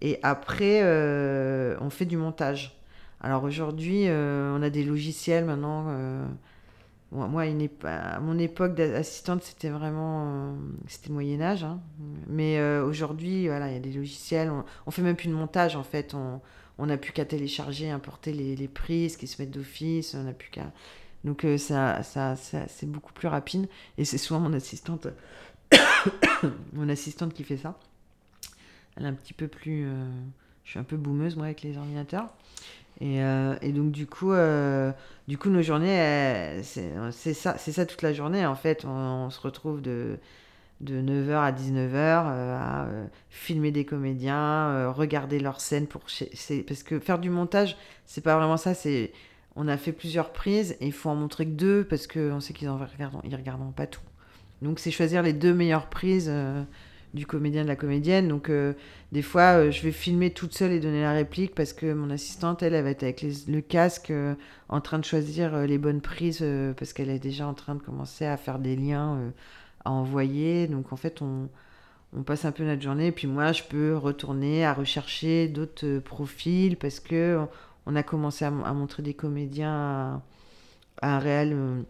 Et 0.00 0.18
après, 0.22 0.80
euh, 0.82 1.76
on 1.80 1.90
fait 1.90 2.06
du 2.06 2.16
montage. 2.16 2.76
Alors 3.20 3.44
aujourd'hui, 3.44 4.08
euh, 4.08 4.56
on 4.56 4.62
a 4.62 4.70
des 4.70 4.84
logiciels 4.84 5.44
maintenant. 5.44 5.86
Euh, 5.88 6.26
moi, 7.10 7.44
à 7.84 8.20
mon 8.20 8.38
époque 8.38 8.74
d'assistante, 8.74 9.42
c'était 9.42 9.70
vraiment 9.70 10.56
c'était 10.86 11.10
Moyen 11.10 11.40
Âge. 11.40 11.64
Hein. 11.64 11.80
Mais 12.26 12.60
aujourd'hui, 12.80 13.48
voilà, 13.48 13.68
il 13.68 13.74
y 13.74 13.76
a 13.76 13.80
des 13.80 13.92
logiciels. 13.92 14.50
On, 14.50 14.64
on, 14.86 14.90
fait 14.90 15.02
même 15.02 15.16
plus 15.16 15.28
de 15.28 15.34
montage 15.34 15.74
en 15.74 15.82
fait. 15.82 16.14
On 16.14 16.86
n'a 16.86 16.96
plus 16.98 17.12
qu'à 17.12 17.24
télécharger, 17.24 17.90
importer 17.90 18.32
les, 18.32 18.56
les, 18.56 18.68
prises 18.68 19.16
qui 19.16 19.26
se 19.26 19.40
mettent 19.40 19.50
d'office. 19.50 20.14
On 20.14 20.24
n'a 20.24 20.32
plus 20.32 20.50
qu'à 20.50 20.70
Donc 21.24 21.46
ça, 21.56 22.02
c'est 22.36 22.90
beaucoup 22.90 23.12
plus 23.14 23.28
rapide. 23.28 23.68
Et 23.96 24.04
c'est 24.04 24.18
souvent 24.18 24.40
mon 24.40 24.52
assistante, 24.52 25.08
mon 26.74 26.88
assistante 26.90 27.32
qui 27.32 27.44
fait 27.44 27.56
ça. 27.56 27.78
Elle 28.96 29.04
est 29.04 29.08
un 29.08 29.14
petit 29.14 29.34
peu 29.34 29.48
plus. 29.48 29.88
je 30.64 30.70
suis 30.70 30.78
un 30.78 30.84
peu 30.84 30.96
boumeuse 30.96 31.36
moi 31.36 31.46
avec 31.46 31.62
les 31.62 31.78
ordinateurs. 31.78 32.28
Et, 33.00 33.18
et 33.18 33.72
donc 33.72 33.92
du 33.92 34.06
coup, 34.06 34.32
du 35.28 35.38
coup 35.38 35.50
nos 35.50 35.62
journées, 35.62 36.60
c'est 36.62 37.34
ça, 37.34 37.56
ça 37.56 37.86
toute 37.86 38.02
la 38.02 38.12
journée 38.12 38.44
en 38.44 38.56
fait. 38.56 38.84
on 38.84 39.30
se 39.30 39.40
retrouve 39.40 39.80
de 39.82 40.18
de 40.80 41.00
9h 41.00 41.32
à 41.32 41.52
19h 41.52 41.92
euh, 41.94 42.58
à 42.58 42.86
euh, 42.86 43.06
filmer 43.30 43.72
des 43.72 43.84
comédiens, 43.84 44.68
euh, 44.68 44.92
regarder 44.92 45.40
leurs 45.40 45.60
scènes 45.60 45.86
pour 45.86 46.02
parce 46.02 46.82
que 46.82 46.98
faire 47.00 47.18
du 47.18 47.30
montage, 47.30 47.76
c'est 48.06 48.20
pas 48.20 48.36
vraiment 48.36 48.56
ça, 48.56 48.72
on 49.56 49.66
a 49.66 49.76
fait 49.76 49.92
plusieurs 49.92 50.32
prises 50.32 50.76
et 50.80 50.86
il 50.86 50.92
faut 50.92 51.10
en 51.10 51.16
montrer 51.16 51.46
que 51.46 51.50
deux 51.50 51.84
parce 51.84 52.06
qu'on 52.06 52.40
sait 52.40 52.52
qu'ils 52.52 52.68
en 52.68 52.78
regardent, 52.78 53.20
ils 53.24 53.72
pas 53.74 53.86
tout. 53.86 54.00
Donc 54.62 54.78
c'est 54.78 54.90
choisir 54.90 55.22
les 55.22 55.32
deux 55.32 55.54
meilleures 55.54 55.88
prises 55.88 56.32
du 57.14 57.26
comédien 57.26 57.62
de 57.62 57.68
la 57.68 57.76
comédienne. 57.76 58.28
Donc 58.28 58.50
des 59.12 59.22
fois 59.22 59.70
je 59.70 59.82
vais 59.82 59.92
filmer 59.92 60.30
toute 60.30 60.54
seule 60.54 60.72
et 60.72 60.80
donner 60.80 61.02
la 61.02 61.12
réplique 61.12 61.54
parce 61.54 61.72
que 61.72 61.92
mon 61.92 62.10
assistante 62.10 62.62
elle, 62.62 62.74
elle 62.74 62.84
va 62.84 62.90
être 62.90 63.02
avec 63.02 63.24
le 63.46 63.60
casque 63.60 64.12
en 64.68 64.80
train 64.80 64.98
de 64.98 65.04
choisir 65.04 65.66
les 65.66 65.78
bonnes 65.78 66.00
prises 66.00 66.44
parce 66.76 66.92
qu'elle 66.92 67.10
est 67.10 67.18
déjà 67.18 67.46
en 67.46 67.54
train 67.54 67.74
de 67.74 67.82
commencer 67.82 68.26
à 68.26 68.36
faire 68.36 68.58
des 68.58 68.76
liens 68.76 69.32
à 69.84 69.90
envoyer. 69.90 70.66
Donc 70.66 70.92
en 70.92 70.96
fait, 70.96 71.22
on, 71.22 71.48
passe 72.24 72.44
un 72.44 72.52
peu 72.52 72.64
notre 72.64 72.82
journée. 72.82 73.08
Et 73.08 73.12
puis 73.12 73.26
moi, 73.26 73.52
je 73.52 73.62
peux 73.64 73.96
retourner 73.96 74.64
à 74.64 74.74
rechercher 74.74 75.48
d'autres 75.48 75.86
euh, 75.86 76.00
profils 76.00 76.76
parce 76.76 77.00
que 77.00 77.40
on 77.86 77.96
a 77.96 78.02
commencé 78.02 78.44
à, 78.44 78.50
montrer 78.50 79.02
des 79.02 79.14
comédiens 79.14 80.22
à, 81.02 81.16
un 81.16 81.18
réel 81.18 81.52
euh, 81.54 81.82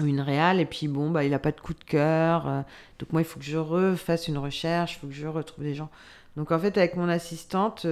une 0.00 0.20
réelle 0.20 0.60
et 0.60 0.66
puis 0.66 0.88
bon 0.88 1.10
bah 1.10 1.24
il 1.24 1.34
a 1.34 1.38
pas 1.38 1.52
de 1.52 1.60
coup 1.60 1.74
de 1.74 1.84
cœur 1.84 2.48
euh. 2.48 2.62
donc 2.98 3.12
moi 3.12 3.20
il 3.20 3.24
faut 3.24 3.38
que 3.38 3.44
je 3.44 3.58
refasse 3.58 4.28
une 4.28 4.38
recherche 4.38 4.94
il 4.96 4.98
faut 5.00 5.06
que 5.06 5.12
je 5.12 5.26
retrouve 5.26 5.64
des 5.64 5.74
gens 5.74 5.90
donc 6.36 6.50
en 6.50 6.58
fait 6.58 6.76
avec 6.78 6.96
mon 6.96 7.08
assistante 7.08 7.86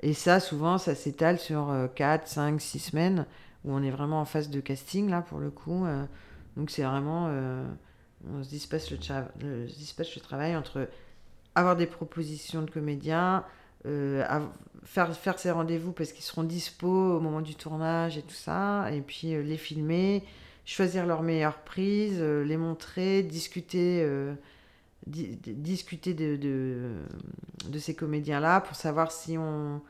et 0.00 0.12
ça 0.12 0.40
souvent 0.40 0.78
ça 0.78 0.94
s'étale 0.94 1.38
sur 1.38 1.72
4 1.94 2.26
5 2.26 2.60
6 2.60 2.78
semaines 2.78 3.26
où 3.64 3.72
on 3.72 3.82
est 3.82 3.90
vraiment 3.90 4.20
en 4.20 4.24
phase 4.24 4.50
de 4.50 4.60
casting 4.60 5.08
là 5.08 5.22
pour 5.22 5.38
le 5.38 5.50
coup 5.50 5.86
donc 6.56 6.70
c'est 6.70 6.82
vraiment 6.82 7.30
on 8.28 8.42
se 8.42 8.48
disperse 8.48 8.90
le, 8.90 8.98
le, 9.66 10.20
travail 10.20 10.56
entre 10.56 10.88
avoir 11.54 11.76
des 11.76 11.86
propositions 11.86 12.62
de 12.62 12.70
comédiens, 12.70 13.44
euh, 13.86 14.24
faire, 14.84 15.14
faire 15.16 15.38
ses 15.38 15.50
rendez-vous 15.50 15.92
parce 15.92 16.12
qu'ils 16.12 16.24
seront 16.24 16.44
dispo 16.44 16.88
au 16.88 17.20
moment 17.20 17.40
du 17.40 17.54
tournage 17.54 18.18
et 18.18 18.22
tout 18.22 18.34
ça, 18.34 18.90
et 18.92 19.00
puis 19.00 19.34
euh, 19.34 19.42
les 19.42 19.56
filmer, 19.56 20.24
choisir 20.64 21.06
leurs 21.06 21.22
meilleures 21.22 21.58
prises, 21.58 22.18
euh, 22.20 22.44
les 22.44 22.56
montrer, 22.56 23.22
discuter, 23.22 24.06
discuter 25.06 26.14
de, 26.14 26.36
de, 26.36 27.78
ces 27.78 27.94
comédiens-là 27.94 28.60
pour 28.60 28.76
savoir 28.76 29.12
si 29.12 29.38
on, 29.38 29.80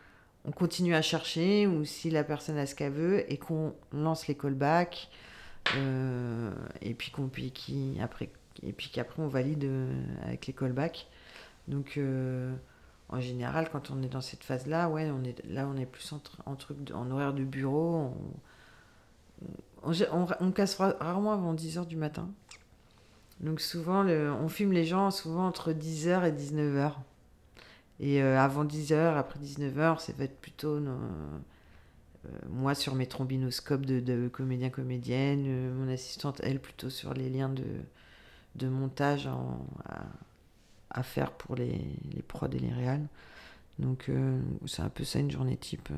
on, 0.44 0.52
continue 0.52 0.94
à 0.94 1.02
chercher 1.02 1.66
ou 1.66 1.84
si 1.84 2.10
la 2.10 2.24
personne 2.24 2.56
a 2.58 2.66
ce 2.66 2.74
qu'elle 2.74 2.92
veut 2.92 3.30
et 3.30 3.36
qu'on 3.36 3.74
lance 3.92 4.28
les 4.28 4.34
callbacks. 4.34 5.10
Euh, 5.76 6.50
et 6.80 6.94
puis 6.94 7.12
et 8.62 8.72
puis 8.72 8.90
qu'après 8.90 9.22
on 9.22 9.28
valide 9.28 9.64
euh, 9.64 9.92
avec 10.24 10.46
les 10.46 10.52
callbacks. 10.52 11.06
Donc 11.68 11.94
euh, 11.96 12.54
en 13.08 13.20
général, 13.20 13.68
quand 13.70 13.90
on 13.90 14.02
est 14.02 14.08
dans 14.08 14.20
cette 14.20 14.44
phase-là, 14.44 14.88
ouais, 14.88 15.10
on 15.10 15.22
est 15.24 15.44
là, 15.46 15.66
on 15.66 15.76
est 15.76 15.86
plus 15.86 16.12
en, 16.12 16.20
en 16.46 16.54
truc 16.56 16.78
en 16.94 17.10
horaire 17.10 17.34
de 17.34 17.44
bureau. 17.44 18.14
On, 19.83 20.53
casse 20.53 20.76
rarement 20.76 21.33
avant 21.33 21.55
10h 21.55 21.87
du 21.87 21.97
matin. 21.97 22.28
Donc 23.41 23.61
souvent, 23.61 24.03
le, 24.03 24.33
on 24.33 24.49
filme 24.49 24.72
les 24.72 24.85
gens 24.85 25.11
souvent 25.11 25.47
entre 25.47 25.72
10h 25.72 26.26
et 26.26 26.33
19h. 26.33 26.93
Et 28.01 28.22
avant 28.22 28.64
10h, 28.64 29.16
après 29.16 29.39
19h, 29.41 30.01
ça 30.01 30.12
va 30.16 30.24
être 30.24 30.39
plutôt 30.41 30.78
euh, 32.26 32.28
moi 32.49 32.74
sur 32.74 32.95
mes 32.95 33.07
trombinoscopes 33.07 33.87
de, 33.87 34.01
de 34.01 34.28
comédien 34.28 34.70
comédienne, 34.70 35.45
euh, 35.47 35.74
mon 35.74 35.91
assistante 35.91 36.41
elle 36.45 36.61
plutôt 36.61 36.91
sur 36.91 37.14
les 37.14 37.31
liens 37.31 37.49
de, 37.49 37.64
de 38.57 38.68
montage 38.68 39.28
à, 40.91 41.03
faire 41.03 41.33
pour 41.33 41.57
les, 41.57 41.81
les 42.12 42.22
prods 42.22 42.49
et 42.49 42.59
les 42.59 42.72
réals. 42.72 43.07
Donc 43.78 44.09
euh, 44.09 44.41
c'est 44.66 44.83
un 44.83 44.91
peu 44.91 45.05
ça 45.05 45.18
une 45.18 45.31
journée 45.31 45.57
type. 45.57 45.89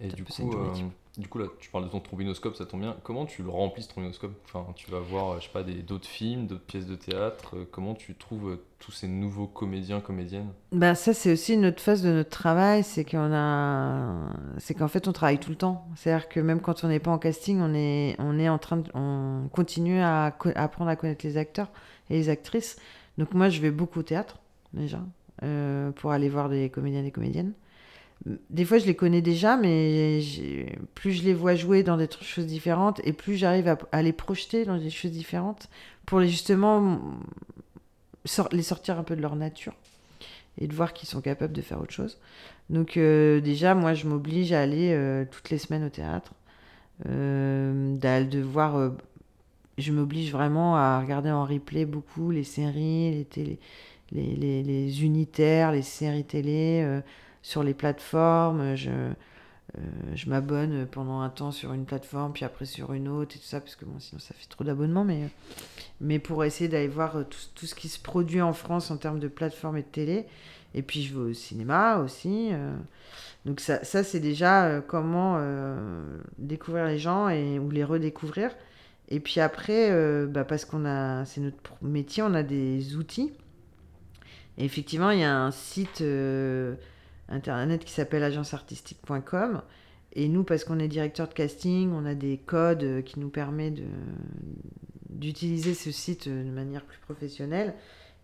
Et 0.00 0.08
du 0.08 0.24
coup, 0.24 0.32
euh, 0.40 0.74
du 1.18 1.26
coup, 1.26 1.38
là, 1.38 1.46
tu 1.58 1.68
parles 1.68 1.84
de 1.84 1.90
ton 1.90 1.98
trombinoscope, 1.98 2.54
ça 2.54 2.64
tombe 2.64 2.82
bien. 2.82 2.96
Comment 3.02 3.26
tu 3.26 3.42
le 3.42 3.50
remplis 3.50 3.82
ce 3.82 3.88
trombinoscope? 3.88 4.32
Enfin, 4.44 4.64
tu 4.76 4.88
vas 4.88 5.00
voir, 5.00 5.40
je 5.40 5.46
sais 5.46 5.52
pas, 5.52 5.64
d'autres 5.64 6.06
films, 6.06 6.46
d'autres 6.46 6.64
pièces 6.64 6.86
de 6.86 6.94
théâtre. 6.94 7.56
Euh, 7.56 7.68
comment 7.68 7.94
tu 7.94 8.14
trouves 8.14 8.52
euh, 8.52 8.64
tous 8.78 8.92
ces 8.92 9.08
nouveaux 9.08 9.48
comédiens, 9.48 10.00
comédiennes? 10.00 10.52
Ben 10.70 10.94
ça, 10.94 11.12
c'est 11.12 11.32
aussi 11.32 11.54
une 11.54 11.66
autre 11.66 11.80
phase 11.80 12.02
de 12.02 12.10
notre 12.10 12.30
travail, 12.30 12.84
c'est 12.84 13.04
qu'on 13.04 13.32
a, 13.32 14.28
c'est 14.58 14.74
qu'en 14.74 14.86
fait, 14.86 15.08
on 15.08 15.12
travaille 15.12 15.40
tout 15.40 15.50
le 15.50 15.56
temps. 15.56 15.88
C'est-à-dire 15.96 16.28
que 16.28 16.38
même 16.38 16.60
quand 16.60 16.84
on 16.84 16.88
n'est 16.88 17.00
pas 17.00 17.10
en 17.10 17.18
casting, 17.18 17.58
on 17.60 17.74
est, 17.74 18.14
on 18.20 18.38
est 18.38 18.48
en 18.48 18.58
train, 18.58 18.84
on 18.94 19.48
continue 19.50 19.98
à, 19.98 20.32
apprendre 20.54 20.88
à 20.88 20.94
connaître 20.94 21.26
les 21.26 21.36
acteurs 21.36 21.68
et 22.10 22.14
les 22.14 22.28
actrices. 22.28 22.76
Donc 23.18 23.34
moi, 23.34 23.48
je 23.48 23.60
vais 23.60 23.72
beaucoup 23.72 23.98
au 23.98 24.04
théâtre 24.04 24.38
déjà 24.72 25.00
pour 25.96 26.10
aller 26.10 26.28
voir 26.28 26.48
des 26.48 26.68
comédiens 26.68 27.00
et 27.00 27.04
des 27.04 27.10
comédiennes 27.12 27.52
des 28.26 28.64
fois, 28.64 28.78
je 28.78 28.86
les 28.86 28.96
connais 28.96 29.22
déjà, 29.22 29.56
mais 29.56 30.20
plus 30.94 31.12
je 31.12 31.22
les 31.22 31.34
vois 31.34 31.54
jouer 31.54 31.82
dans 31.82 31.96
des 31.96 32.08
choses 32.20 32.46
différentes 32.46 33.00
et 33.04 33.12
plus 33.12 33.36
j'arrive 33.36 33.76
à, 33.92 34.02
les 34.02 34.12
projeter 34.12 34.64
dans 34.64 34.76
des 34.76 34.90
choses 34.90 35.12
différentes 35.12 35.68
pour 36.04 36.20
les, 36.20 36.28
justement 36.28 37.00
les 38.52 38.62
sortir 38.62 38.98
un 38.98 39.04
peu 39.04 39.16
de 39.16 39.22
leur 39.22 39.36
nature 39.36 39.74
et 40.60 40.66
de 40.66 40.74
voir 40.74 40.92
qu'ils 40.92 41.08
sont 41.08 41.20
capables 41.20 41.52
de 41.52 41.62
faire 41.62 41.80
autre 41.80 41.92
chose. 41.92 42.18
Donc, 42.70 42.96
euh, 42.96 43.40
déjà, 43.40 43.74
moi, 43.74 43.94
je 43.94 44.06
m'oblige 44.06 44.52
à 44.52 44.60
aller 44.60 44.92
euh, 44.92 45.24
toutes 45.30 45.50
les 45.50 45.58
semaines 45.58 45.84
au 45.84 45.88
théâtre, 45.88 46.34
euh, 47.08 47.96
de 47.96 48.40
voir. 48.40 48.92
je 49.78 49.92
m'oblige 49.92 50.32
vraiment 50.32 50.76
à 50.76 51.00
regarder 51.00 51.30
en 51.30 51.44
replay 51.44 51.86
beaucoup 51.86 52.30
les 52.30 52.44
séries, 52.44 53.12
les, 53.12 53.24
télé, 53.24 53.58
les, 54.12 55.04
unitaires, 55.04 55.70
les 55.72 55.82
séries 55.82 56.24
télé 56.24 57.00
sur 57.42 57.62
les 57.62 57.74
plateformes. 57.74 58.74
Je, 58.76 59.12
euh, 59.76 59.80
je 60.14 60.30
m'abonne 60.30 60.86
pendant 60.86 61.20
un 61.20 61.28
temps 61.28 61.50
sur 61.50 61.72
une 61.74 61.84
plateforme, 61.84 62.32
puis 62.32 62.44
après 62.44 62.64
sur 62.64 62.94
une 62.94 63.06
autre 63.06 63.36
et 63.36 63.38
tout 63.38 63.44
ça, 63.44 63.60
parce 63.60 63.76
que 63.76 63.84
sinon 63.98 64.18
ça 64.18 64.34
fait 64.34 64.48
trop 64.48 64.64
d'abonnements. 64.64 65.04
Mais, 65.04 65.28
mais 66.00 66.18
pour 66.18 66.44
essayer 66.44 66.68
d'aller 66.68 66.88
voir 66.88 67.16
euh, 67.16 67.24
tout, 67.24 67.38
tout, 67.54 67.66
ce 67.66 67.74
qui 67.74 67.88
se 67.88 67.98
produit 67.98 68.40
en 68.40 68.52
France 68.52 68.90
en 68.90 68.96
termes 68.96 69.18
de 69.18 69.28
plateformes 69.28 69.76
et 69.76 69.82
de 69.82 69.88
télé. 69.88 70.26
Et 70.74 70.82
puis 70.82 71.02
je 71.02 71.14
vais 71.14 71.30
au 71.30 71.34
cinéma 71.34 71.98
aussi. 71.98 72.50
Euh. 72.52 72.74
Donc 73.44 73.60
ça, 73.60 73.84
ça 73.84 74.04
c'est 74.04 74.20
déjà 74.20 74.82
comment 74.86 75.40
découvrir 76.36 76.86
les 76.86 76.98
gens 76.98 77.28
et, 77.30 77.58
ou 77.58 77.70
les 77.70 77.84
redécouvrir. 77.84 78.50
Et 79.08 79.20
puis 79.20 79.40
après, 79.40 80.26
bah 80.26 80.44
parce 80.44 80.66
qu'on 80.66 80.84
a, 80.84 81.24
c'est 81.24 81.40
notre 81.40 81.56
métier, 81.80 82.22
on 82.22 82.34
a 82.34 82.42
des 82.42 82.96
outils. 82.96 83.32
Et 84.58 84.64
effectivement, 84.66 85.10
il 85.10 85.20
y 85.20 85.24
a 85.24 85.34
un 85.34 85.50
site 85.50 86.02
internet 87.28 87.84
qui 87.84 87.92
s'appelle 87.92 88.22
agenceartistique.com. 88.22 89.62
Et 90.14 90.28
nous, 90.28 90.42
parce 90.42 90.64
qu'on 90.64 90.78
est 90.78 90.88
directeur 90.88 91.28
de 91.28 91.34
casting, 91.34 91.92
on 91.92 92.06
a 92.06 92.14
des 92.14 92.38
codes 92.38 92.82
euh, 92.82 93.02
qui 93.02 93.20
nous 93.20 93.28
permettent 93.28 93.80
d'utiliser 95.10 95.74
ce 95.74 95.90
site 95.90 96.28
de 96.28 96.50
manière 96.50 96.84
plus 96.84 96.98
professionnelle. 96.98 97.74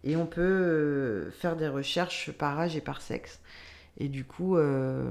Et 0.02 0.16
on 0.16 0.26
peut 0.26 0.40
euh, 0.40 1.30
faire 1.30 1.56
des 1.56 1.68
recherches 1.68 2.32
par 2.32 2.58
âge 2.58 2.76
et 2.76 2.80
par 2.80 3.00
sexe. 3.00 3.40
Et 3.98 4.08
du 4.08 4.24
coup, 4.24 4.56
euh, 4.56 5.08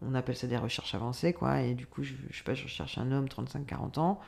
on 0.00 0.14
appelle 0.14 0.36
ça 0.36 0.46
des 0.46 0.56
recherches 0.56 0.94
avancées, 0.94 1.32
quoi. 1.32 1.62
Et 1.62 1.74
du 1.74 1.86
coup, 1.86 2.02
je, 2.02 2.14
je 2.30 2.42
pas, 2.42 2.54
je 2.54 2.64
recherche 2.64 2.98
un 2.98 3.12
homme 3.12 3.26
35-40 3.26 4.00
ans. 4.00 4.20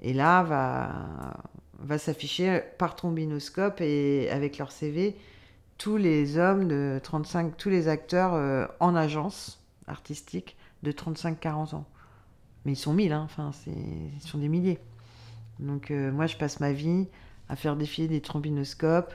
Et 0.00 0.12
là, 0.12 0.42
va, 0.42 1.36
va 1.78 1.98
s'afficher 1.98 2.62
par 2.78 2.96
trombinoscope 2.96 3.80
et 3.80 4.28
avec 4.30 4.58
leur 4.58 4.72
CV 4.72 5.16
tous 5.82 5.96
les 5.96 6.38
hommes 6.38 6.68
de 6.68 7.00
35, 7.02 7.56
tous 7.56 7.68
les 7.68 7.88
acteurs 7.88 8.34
euh, 8.34 8.68
en 8.78 8.94
agence 8.94 9.60
artistique 9.88 10.56
de 10.84 10.92
35-40 10.92 11.74
ans. 11.74 11.86
Mais 12.64 12.74
ils 12.74 12.76
sont 12.76 12.92
mille, 12.92 13.12
hein, 13.12 13.22
enfin, 13.24 13.50
ils 13.66 14.20
sont 14.20 14.38
des 14.38 14.46
milliers. 14.46 14.78
Donc 15.58 15.90
euh, 15.90 16.12
moi, 16.12 16.28
je 16.28 16.36
passe 16.36 16.60
ma 16.60 16.72
vie 16.72 17.08
à 17.48 17.56
faire 17.56 17.74
défiler 17.74 18.06
des 18.06 18.20
trombinoscopes. 18.20 19.12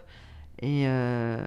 Et 0.60 0.90
euh, 0.90 1.38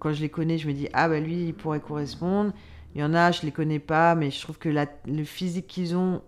quand 0.00 0.12
je 0.12 0.20
les 0.20 0.28
connais, 0.28 0.58
je 0.58 0.66
me 0.66 0.72
dis, 0.72 0.88
ah 0.92 1.08
bah 1.08 1.20
lui, 1.20 1.44
il 1.44 1.54
pourrait 1.54 1.78
correspondre. 1.78 2.52
Il 2.96 3.00
y 3.00 3.04
en 3.04 3.14
a, 3.14 3.30
je 3.30 3.42
les 3.42 3.52
connais 3.52 3.78
pas, 3.78 4.16
mais 4.16 4.32
je 4.32 4.40
trouve 4.40 4.58
que 4.58 4.68
la, 4.68 4.86
le 5.06 5.22
physique 5.22 5.68
qu'ils 5.68 5.94
ont 5.94 6.20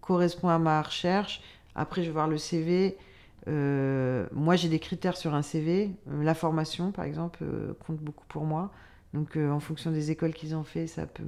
correspond 0.00 0.48
à 0.48 0.58
ma 0.58 0.82
recherche. 0.82 1.40
Après, 1.76 2.02
je 2.02 2.08
vais 2.08 2.14
voir 2.14 2.26
le 2.26 2.36
CV. 2.36 2.98
Euh, 3.48 4.26
moi, 4.32 4.56
j'ai 4.56 4.68
des 4.68 4.78
critères 4.78 5.16
sur 5.16 5.34
un 5.34 5.42
CV. 5.42 5.90
Euh, 6.08 6.22
la 6.22 6.34
formation, 6.34 6.92
par 6.92 7.04
exemple, 7.04 7.40
euh, 7.42 7.74
compte 7.86 7.98
beaucoup 7.98 8.26
pour 8.28 8.44
moi. 8.44 8.70
Donc, 9.14 9.36
en 9.36 9.58
fonction 9.58 9.90
des 9.90 10.12
écoles 10.12 10.32
qu'ils 10.32 10.54
ont 10.54 10.62
fait, 10.62 10.86
ça 10.86 11.04
peut 11.06 11.24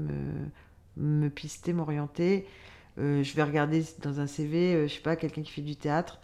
me, 0.97 1.29
pister, 1.31 1.73
m'orienter. 1.73 2.47
je 2.97 3.35
vais 3.35 3.43
regarder 3.43 3.85
dans 4.03 4.21
un 4.21 4.29
CV, 4.29 4.87
je 4.87 4.95
sais 4.95 5.01
pas, 5.01 5.17
quelqu'un 5.17 5.43
qui 5.43 5.51
fait 5.51 5.63
du 5.63 5.75
théâtre, 5.75 6.21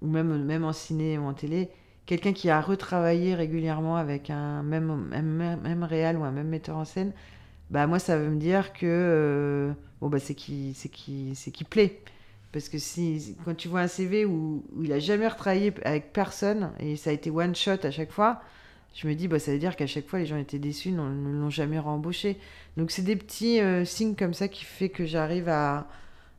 ou 0.00 0.06
même, 0.06 0.42
même 0.44 0.64
en 0.64 0.72
ciné 0.72 1.18
ou 1.18 1.24
en 1.24 1.34
télé, 1.34 1.68
quelqu'un 2.06 2.32
qui 2.32 2.48
a 2.48 2.62
retravaillé 2.62 3.34
régulièrement 3.34 3.96
avec 3.96 4.30
un 4.30 4.62
même, 4.62 5.08
même, 5.10 5.60
même 5.60 5.82
réal 5.84 6.16
ou 6.16 6.24
un 6.24 6.30
même 6.30 6.48
metteur 6.48 6.78
en 6.78 6.86
scène, 6.86 7.12
bah 7.68 7.86
moi 7.86 7.98
ça 7.98 8.18
veut 8.18 8.30
me 8.30 8.38
dire 8.40 8.72
que 8.72 9.72
bon 10.00 10.08
bah 10.08 10.18
c'est 10.18 10.34
qui 10.34 10.74
qui 10.92 11.34
c'est 11.34 11.50
qui 11.50 11.64
plaît 11.64 12.00
parce 12.52 12.68
que 12.68 12.78
si 12.78 13.36
quand 13.44 13.54
tu 13.54 13.68
vois 13.68 13.80
un 13.80 13.88
CV 13.88 14.24
où, 14.24 14.64
il 14.82 14.92
a 14.92 14.98
jamais 14.98 15.28
retravaillé 15.28 15.72
avec 15.84 16.12
personne 16.12 16.72
et 16.78 16.96
ça 16.96 17.10
a 17.10 17.12
été 17.12 17.30
one 17.30 17.54
shot 17.54 17.84
à 17.84 17.90
chaque 17.90 18.10
fois 18.10 18.40
je 18.94 19.06
me 19.06 19.14
dis 19.14 19.28
bah 19.28 19.38
ça 19.38 19.52
veut 19.52 19.58
dire 19.58 19.76
qu'à 19.76 19.86
chaque 19.86 20.06
fois 20.06 20.18
les 20.18 20.26
gens 20.26 20.36
étaient 20.36 20.58
déçus 20.58 20.90
ne 20.90 21.00
l'ont 21.00 21.50
jamais 21.50 21.78
rembauché. 21.78 22.38
Donc 22.76 22.90
c'est 22.90 23.02
des 23.02 23.14
petits 23.14 23.60
euh, 23.60 23.84
signes 23.84 24.16
comme 24.16 24.34
ça 24.34 24.48
qui 24.48 24.64
fait 24.64 24.88
que 24.88 25.06
j'arrive 25.06 25.48
à 25.48 25.86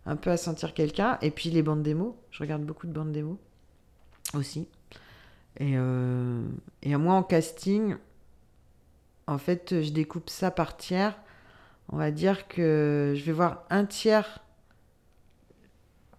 un 0.05 0.18
peu 0.18 0.32
à 0.32 0.38
sentir 0.38 0.74
quelqu'un. 0.74 1.18
Et 1.22 1.32
puis 1.32 1.49
les 1.49 1.62
bandes 1.62 1.82
démos 1.82 2.14
je 2.30 2.43
regarde 2.43 2.64
beaucoup 2.64 2.88
de 2.88 2.91
bandes 2.91 3.14
démos 3.14 3.38
aussi. 4.34 4.68
Et, 5.59 5.74
euh, 5.76 6.43
et 6.84 6.93
moi 6.97 7.14
en 7.14 7.24
casting 7.24 7.95
en 9.28 9.38
fait, 9.38 9.82
je 9.82 9.91
découpe 9.91 10.30
ça 10.30 10.51
par 10.51 10.76
tiers. 10.76 11.18
On 11.89 11.97
va 11.97 12.12
dire 12.12 12.47
que 12.47 13.14
je 13.16 13.24
vais 13.24 13.32
voir 13.32 13.64
un 13.70 13.86
tiers 13.86 14.39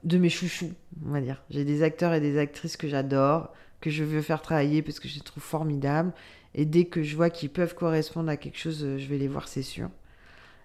de 0.05 0.19
mes 0.19 0.29
chouchous, 0.29 0.73
on 1.07 1.11
va 1.11 1.21
dire. 1.21 1.43
J'ai 1.51 1.65
des 1.65 1.83
acteurs 1.83 2.13
et 2.15 2.21
des 2.21 2.39
actrices 2.39 2.77
que 2.77 2.89
j'adore, 2.89 3.53
que 3.81 3.91
je 3.91 4.05
veux 4.05 4.23
faire 4.23 4.43
travailler 4.43 4.83
parce 4.83 5.01
que 5.01 5.09
je 5.09 5.15
les 5.15 5.21
trouve 5.21 5.43
formidables. 5.43 6.13
Et 6.55 6.65
dès 6.65 6.85
que 6.85 7.03
je 7.03 7.17
vois 7.17 7.31
qu'ils 7.31 7.51
peuvent 7.51 7.75
correspondre 7.75 8.31
à 8.31 8.37
quelque 8.37 8.59
chose, 8.59 8.81
je 8.99 9.07
vais 9.07 9.19
les 9.19 9.29
voir, 9.29 9.49
c'est 9.49 9.63
sûr. 9.63 9.89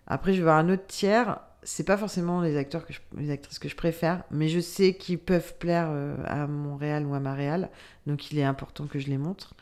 Après, 0.07 0.33
je 0.33 0.37
vais 0.37 0.43
voir 0.43 0.57
un 0.57 0.69
autre 0.69 0.85
tiers. 0.87 1.39
C'est 1.63 1.83
pas 1.83 1.97
forcément 1.97 2.41
les 2.41 2.55
acteurs 2.55 2.85
que 2.85 2.93
les 3.17 3.29
actrices 3.29 3.59
que 3.59 3.67
je 3.67 3.75
préfère, 3.75 4.23
mais 4.31 4.47
je 4.47 4.59
sais 4.59 4.93
qu'ils 4.93 5.19
peuvent 5.19 5.55
plaire 5.57 5.87
euh, 5.89 6.15
à 6.25 6.47
mon 6.47 6.77
réal 6.77 7.05
ou 7.05 7.13
à 7.13 7.19
ma 7.19 7.33
réal, 7.33 7.69
donc 8.05 8.31
il 8.31 8.39
est 8.39 8.43
important 8.43 8.85
que 8.85 8.99
je 8.99 9.07
les 9.07 9.17
montre. 9.17 9.53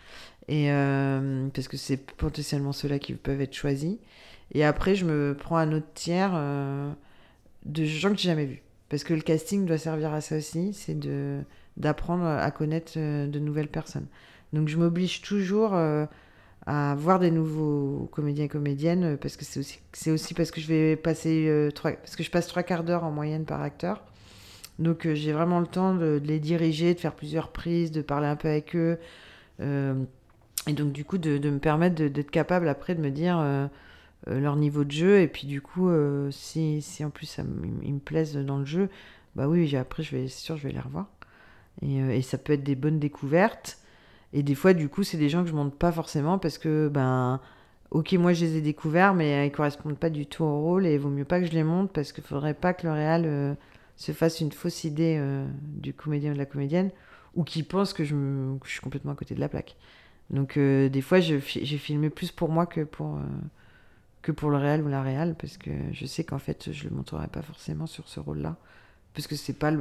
Et 0.48 0.72
euh, 0.72 1.48
parce 1.54 1.68
que 1.68 1.78
c'est 1.78 1.98
potentiellement 1.98 2.74
ceux-là 2.74 3.00
qui 3.00 3.14
peuvent 3.14 3.42
être 3.42 3.56
choisis. 3.56 3.98
Et 4.54 4.64
après, 4.64 4.94
je 4.94 5.06
me 5.06 5.36
prends 5.36 5.58
un 5.58 5.72
autre 5.72 5.88
tiers 5.96 6.32
euh, 6.36 6.92
de 7.66 7.86
gens 7.86 8.12
que 8.12 8.18
j'ai 8.18 8.30
jamais 8.30 8.46
vus. 8.46 8.62
Parce 8.90 9.04
que 9.04 9.14
le 9.14 9.22
casting 9.22 9.66
doit 9.66 9.78
servir 9.78 10.14
à 10.14 10.22
ça 10.22 10.38
aussi, 10.38 10.74
c'est 10.74 10.98
de 10.98 11.40
d'apprendre 11.78 12.26
à 12.26 12.50
connaître 12.52 12.94
euh, 12.98 13.28
de 13.28 13.40
nouvelles 13.40 13.68
personnes. 13.68 14.08
Donc 14.54 14.70
je 14.70 14.78
m'oblige 14.78 15.22
toujours 15.22 15.76
à 16.66 16.96
voir 16.96 17.20
des 17.20 17.32
nouveaux 17.32 18.08
comédiens 18.14 18.46
et 18.46 18.48
comédiennes 18.48 19.18
parce 19.18 19.36
que 19.36 19.44
c'est 19.44 19.60
aussi 19.60 19.80
c'est 19.92 20.12
aussi 20.12 20.34
parce 20.34 20.52
que 20.52 20.62
je 20.62 20.68
vais 20.68 20.96
passer 20.96 21.70
trois 21.76 21.92
parce 21.92 22.16
que 22.16 22.24
je 22.24 22.32
passe 22.32 22.48
trois 22.48 22.64
quarts 22.64 22.86
d'heure 22.86 23.04
en 23.04 23.12
moyenne 23.12 23.44
par 23.44 23.62
acteur. 23.62 24.04
Donc 24.80 25.08
j'ai 25.14 25.34
vraiment 25.34 25.60
le 25.60 25.68
temps 25.68 25.94
de, 25.96 26.22
les 26.24 26.40
diriger, 26.40 26.94
de 26.94 27.00
faire 27.00 27.16
plusieurs 27.16 27.50
prises, 27.50 27.92
de 27.92 28.02
parler 28.02 28.28
un 28.28 28.38
peu 28.38 28.48
avec 28.48 28.76
eux. 28.78 28.98
Et 30.68 30.74
donc, 30.74 30.92
du 30.92 31.06
coup, 31.06 31.18
de, 31.18 31.38
de 31.38 31.50
me 31.50 31.60
permettre 31.60 31.96
d'être 31.96 32.32
capable 32.32 32.68
après 32.68 32.96
de 32.96 33.02
me 33.02 33.12
dire 33.12 33.40
euh, 33.40 33.44
euh, 33.44 33.68
leur 34.28 34.56
niveau 34.56 34.84
de 34.84 34.92
jeu. 34.92 35.22
Et 35.22 35.28
puis, 35.28 35.48
du 35.48 35.62
coup, 35.62 35.90
euh, 35.90 36.30
si, 36.32 36.82
si, 36.82 37.04
en 37.04 37.10
plus 37.10 37.26
ça 37.26 37.44
ils 37.84 37.94
me 37.94 38.00
plaisent 38.00 38.36
dans 38.38 38.58
le 38.58 38.66
jeu, 38.66 38.90
bah 39.36 39.48
oui, 39.48 39.76
après, 39.76 40.04
je 40.04 40.16
vais, 40.16 40.28
c'est 40.28 40.42
sûr, 40.42 40.58
je 40.58 40.68
vais 40.68 40.74
les 40.74 40.80
revoir. 40.80 41.08
Et, 41.82 41.98
et, 41.98 42.22
ça 42.22 42.38
peut 42.38 42.54
être 42.54 42.64
des 42.64 42.76
bonnes 42.76 43.00
découvertes. 43.00 43.80
Et 44.34 44.44
des 44.44 44.56
fois, 44.56 44.74
du 44.74 44.90
coup, 44.90 45.04
c'est 45.04 45.18
des 45.18 45.30
gens 45.30 45.44
que 45.44 45.50
je 45.50 45.56
monte 45.56 45.76
pas 45.76 45.92
forcément 45.92 46.40
parce 46.40 46.58
que, 46.58 46.90
ben, 46.90 47.42
ok, 47.92 48.14
moi, 48.14 48.34
je 48.34 48.46
les 48.46 48.58
ai 48.58 48.62
découverts, 48.62 49.14
mais 49.14 49.48
ils 49.48 49.52
correspondent 49.52 49.98
pas 49.98 50.10
du 50.10 50.26
tout 50.26 50.44
au 50.44 50.62
rôle. 50.62 50.86
Et 50.86 50.96
il 50.96 51.00
vaut 51.00 51.10
mieux 51.10 51.26
pas 51.26 51.40
que 51.40 51.46
je 51.46 51.54
les 51.54 51.64
monte 51.64 51.92
parce 51.92 52.12
qu'il 52.12 52.24
faudrait 52.24 52.54
pas 52.54 52.74
que 52.74 52.88
le 52.88 52.94
réal 52.94 53.58
se 53.98 54.12
fasse 54.12 54.42
une 54.42 54.52
fausse 54.52 54.84
idée 54.84 55.22
du 55.62 55.94
comédien 55.94 56.32
ou 56.32 56.34
de 56.34 56.40
la 56.40 56.46
comédienne 56.46 56.92
ou 57.36 57.44
qu'il 57.44 57.66
pense 57.66 57.94
que 57.94 58.04
je, 58.04 58.16
que 58.58 58.66
je 58.66 58.72
suis 58.72 58.82
complètement 58.82 59.12
à 59.12 59.16
côté 59.16 59.36
de 59.36 59.40
la 59.40 59.50
plaque. 59.50 59.76
Donc 60.30 60.58
euh, 60.58 60.90
des 60.90 61.02
fois, 61.02 61.20
j'ai 61.20 61.40
filmé 61.40 62.10
plus 62.10 62.32
pour 62.32 62.50
moi 62.50 62.66
que 62.66 62.82
pour, 62.82 63.18
euh, 63.18 63.22
que 64.26 64.32
pour 64.32 64.50
le 64.50 64.58
réel 64.58 64.82
ou 64.82 64.88
la 64.88 65.04
réal, 65.04 65.36
parce 65.36 65.56
que 65.56 65.70
je 65.92 66.08
sais 66.08 66.24
qu'en 66.24 66.40
fait, 66.40 66.72
je 66.72 66.86
le 66.86 66.90
montrerai 66.90 67.28
pas 67.28 67.44
forcément 67.44 67.86
sur 67.86 68.08
ce 68.08 68.20
rôle-là. 68.20 68.56
Parce 69.14 69.28
que 69.28 69.36
c'est 69.36 69.54
pas 69.54 69.72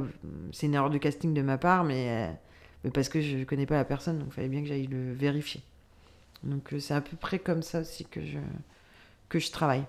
c'est 0.51 0.67
une 0.67 0.75
erreur 0.75 0.91
de 0.91 0.99
casting 0.99 1.33
de 1.33 1.41
ma 1.41 1.57
part, 1.57 1.83
mais, 1.83 2.09
euh, 2.09 2.31
mais 2.83 2.91
parce 2.91 3.09
que 3.09 3.21
je 3.21 3.43
connais 3.43 3.65
pas 3.65 3.73
la 3.73 3.85
personne, 3.85 4.19
donc 4.19 4.27
il 4.27 4.33
fallait 4.33 4.47
bien 4.47 4.61
que 4.61 4.67
j'aille 4.67 4.85
le 4.85 5.13
vérifier. 5.13 5.63
Donc 6.43 6.75
c'est 6.79 6.93
à 6.93 7.01
peu 7.01 7.17
près 7.17 7.39
comme 7.39 7.63
ça 7.63 7.79
aussi 7.79 8.05
que 8.05 8.23
je, 8.23 8.37
que 9.29 9.39
je 9.39 9.49
travaille. 9.49 9.83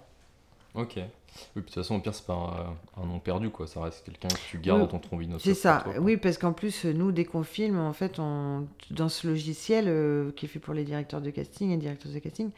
Ok. 0.75 0.95
Oui, 0.97 1.03
de 1.57 1.61
toute 1.61 1.75
façon, 1.75 1.97
au 1.97 2.01
pire, 2.01 2.15
c'est 2.15 2.25
pas 2.25 2.79
un, 2.97 3.07
nom 3.07 3.19
perdu, 3.19 3.51
quoi. 3.51 3.67
Ça 3.67 3.83
reste 3.83 4.07
quelqu'un 4.07 4.29
que 4.29 4.51
tu 4.51 4.59
gardes 4.59 4.81
dans 4.81 4.87
ton 4.87 4.99
trombino. 5.01 5.39
C'est 5.39 5.53
ça, 5.53 5.85
oui, 6.01 6.17
parce 6.17 6.39
qu'en 6.39 6.55
plus, 6.55 6.87
nous, 6.87 7.13
dès 7.13 7.27
qu'on 7.27 7.43
filme, 7.43 7.79
en 7.79 7.93
fait, 7.93 8.19
on, 8.19 8.67
dans 8.91 9.11
ce 9.11 9.27
logiciel 9.27 9.85
euh, 9.87 10.33
qui 10.33 10.47
est 10.47 10.49
fait 10.49 10.61
pour 10.61 10.73
les 10.73 10.85
directeurs 10.85 11.21
de 11.21 11.29
casting 11.29 11.73
et 11.73 11.77
directeurs 11.77 12.11
de 12.11 12.19
casting, 12.19 12.51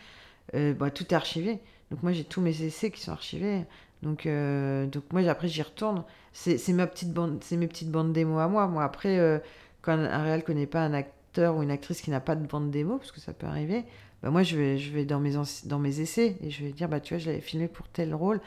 euh, 0.54 0.74
bah, 0.74 0.92
tout 0.92 1.02
est 1.08 1.14
archivé. 1.14 1.58
Donc, 1.90 2.02
moi, 2.02 2.12
j'ai 2.12 2.24
tous 2.24 2.40
mes 2.40 2.62
essais 2.62 2.90
qui 2.90 3.00
sont 3.00 3.12
archivés. 3.12 3.64
Donc, 4.02 4.26
euh, 4.26 4.86
donc 4.86 5.04
moi, 5.12 5.22
après, 5.28 5.48
j'y 5.48 5.62
retourne. 5.62 6.04
C'est 6.32 6.72
ma 6.72 6.86
petite 6.86 7.12
bande, 7.12 7.38
c'est 7.42 7.56
mes 7.56 7.66
petites 7.66 7.90
bandes 7.90 8.12
démo 8.12 8.38
à 8.38 8.48
moi. 8.48 8.68
Moi, 8.68 8.84
après, 8.84 9.42
quand 9.82 9.98
un 9.98 10.22
réel 10.22 10.44
connaît 10.44 10.66
pas 10.66 10.82
un 10.82 10.94
acteur 10.94 11.56
ou 11.56 11.62
une 11.62 11.70
actrice 11.70 12.00
qui 12.00 12.10
n'a 12.10 12.20
pas 12.20 12.36
de 12.36 12.46
bande 12.46 12.70
démo, 12.70 12.98
parce 12.98 13.10
que 13.10 13.20
ça 13.20 13.32
peut 13.32 13.46
arriver, 13.46 13.84
bah 14.22 14.30
moi, 14.30 14.44
je 14.44 14.56
vais, 14.56 14.78
je 14.78 14.92
vais 14.92 15.04
dans, 15.04 15.18
mes 15.18 15.32
dans 15.64 15.78
mes 15.80 16.00
essais 16.00 16.36
et 16.42 16.50
je 16.50 16.64
vais 16.64 16.70
dire, 16.70 16.88
bah, 16.88 17.00
tu 17.00 17.14
vois, 17.14 17.18
je 17.18 17.26
l'avais 17.26 17.40
filmé 17.40 17.66
pour 17.66 17.88
tel 17.88 18.14
rôle 18.14 18.40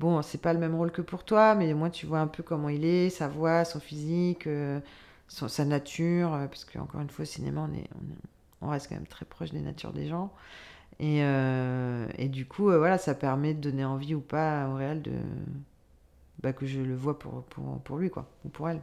bon, 0.00 0.22
c'est 0.22 0.40
pas 0.40 0.52
le 0.52 0.58
même 0.58 0.74
rôle 0.74 0.90
que 0.90 1.02
pour 1.02 1.24
toi, 1.24 1.54
mais 1.54 1.72
moi, 1.74 1.90
tu 1.90 2.06
vois 2.06 2.20
un 2.20 2.26
peu 2.26 2.42
comment 2.42 2.70
il 2.70 2.84
est, 2.84 3.10
sa 3.10 3.28
voix, 3.28 3.64
son 3.64 3.80
physique, 3.80 4.46
euh, 4.46 4.80
sa 5.28 5.64
nature, 5.64 6.34
euh, 6.34 6.46
parce 6.46 6.64
qu'encore 6.64 7.02
une 7.02 7.10
fois, 7.10 7.24
au 7.24 7.26
cinéma, 7.26 7.68
on, 7.70 7.74
est, 7.74 7.88
on, 8.62 8.70
reste 8.70 8.88
quand 8.88 8.94
même 8.94 9.06
très 9.06 9.26
proche 9.26 9.50
des 9.50 9.60
natures 9.60 9.92
des 9.92 10.08
gens. 10.08 10.32
Et, 11.00 11.24
euh, 11.24 12.06
et 12.18 12.28
du 12.28 12.46
coup, 12.46 12.64
voilà, 12.64 12.98
ça 12.98 13.14
permet 13.14 13.54
de 13.54 13.60
donner 13.60 13.84
envie 13.84 14.14
ou 14.14 14.20
pas 14.20 14.68
au 14.68 14.74
réel 14.74 15.00
de, 15.00 15.12
bah, 16.42 16.52
que 16.52 16.66
je 16.66 16.80
le 16.80 16.94
vois 16.94 17.18
pour, 17.18 17.42
pour, 17.44 17.80
pour 17.80 17.96
lui, 17.96 18.10
quoi, 18.10 18.28
ou 18.44 18.50
pour 18.50 18.68
elle. 18.68 18.82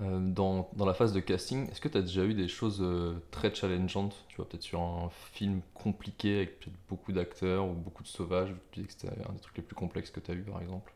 Euh, 0.00 0.20
dans, 0.20 0.68
dans, 0.76 0.84
la 0.84 0.94
phase 0.94 1.12
de 1.12 1.20
casting, 1.20 1.68
est-ce 1.70 1.80
que 1.80 1.88
tu 1.88 1.96
as 1.96 2.02
déjà 2.02 2.24
eu 2.24 2.34
des 2.34 2.48
choses 2.48 2.80
euh, 2.82 3.14
très 3.30 3.54
challengeantes 3.54 4.24
Tu 4.28 4.36
vois, 4.36 4.48
peut-être 4.48 4.62
sur 4.62 4.80
un 4.80 5.08
film 5.32 5.62
compliqué 5.74 6.36
avec 6.36 6.60
peut-être 6.60 6.76
beaucoup 6.88 7.12
d'acteurs 7.12 7.66
ou 7.66 7.72
beaucoup 7.72 8.02
de 8.02 8.08
sauvages 8.08 8.54
Tu 8.72 8.80
dis 8.80 8.86
que 8.86 8.92
c'était 8.92 9.08
un 9.08 9.32
des 9.32 9.40
trucs 9.40 9.56
les 9.56 9.62
plus 9.62 9.74
complexes 9.74 10.10
que 10.10 10.20
tu 10.20 10.30
as 10.30 10.34
eu 10.34 10.42
par 10.42 10.60
exemple? 10.60 10.92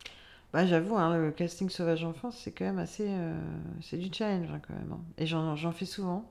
Bah, 0.53 0.67
J'avoue, 0.67 0.97
hein, 0.97 1.17
le 1.17 1.31
casting 1.31 1.71
sauvage 1.71 2.05
en 2.05 2.13
France, 2.13 2.39
c'est 2.45 2.53
quand 2.53 2.67
même 2.67 2.79
assez. 2.79 3.07
Euh, 3.09 3.35
c'est 3.81 3.97
du 3.97 4.13
challenge 4.13 4.49
hein, 4.53 4.61
quand 4.67 4.75
même. 4.75 4.93
Hein. 4.93 5.01
Et 5.17 5.27
j'en 5.27 5.73
fais 5.73 5.87
souvent. 5.87 6.31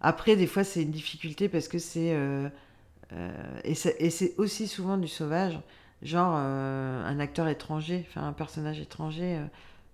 Après, 0.00 0.36
des 0.36 0.46
fois, 0.46 0.64
c'est 0.64 0.82
une 0.82 0.90
difficulté 0.90 1.48
parce 1.48 1.68
que 1.68 1.78
c'est. 1.78 2.16
et 3.64 3.74
c'est 3.74 4.34
aussi 4.38 4.68
souvent 4.68 4.96
du 4.96 5.08
sauvage. 5.08 5.58
Genre, 6.02 6.34
un 6.34 7.20
acteur 7.20 7.48
étranger, 7.48 8.06
enfin 8.08 8.26
un 8.26 8.32
personnage 8.32 8.80
étranger 8.80 9.38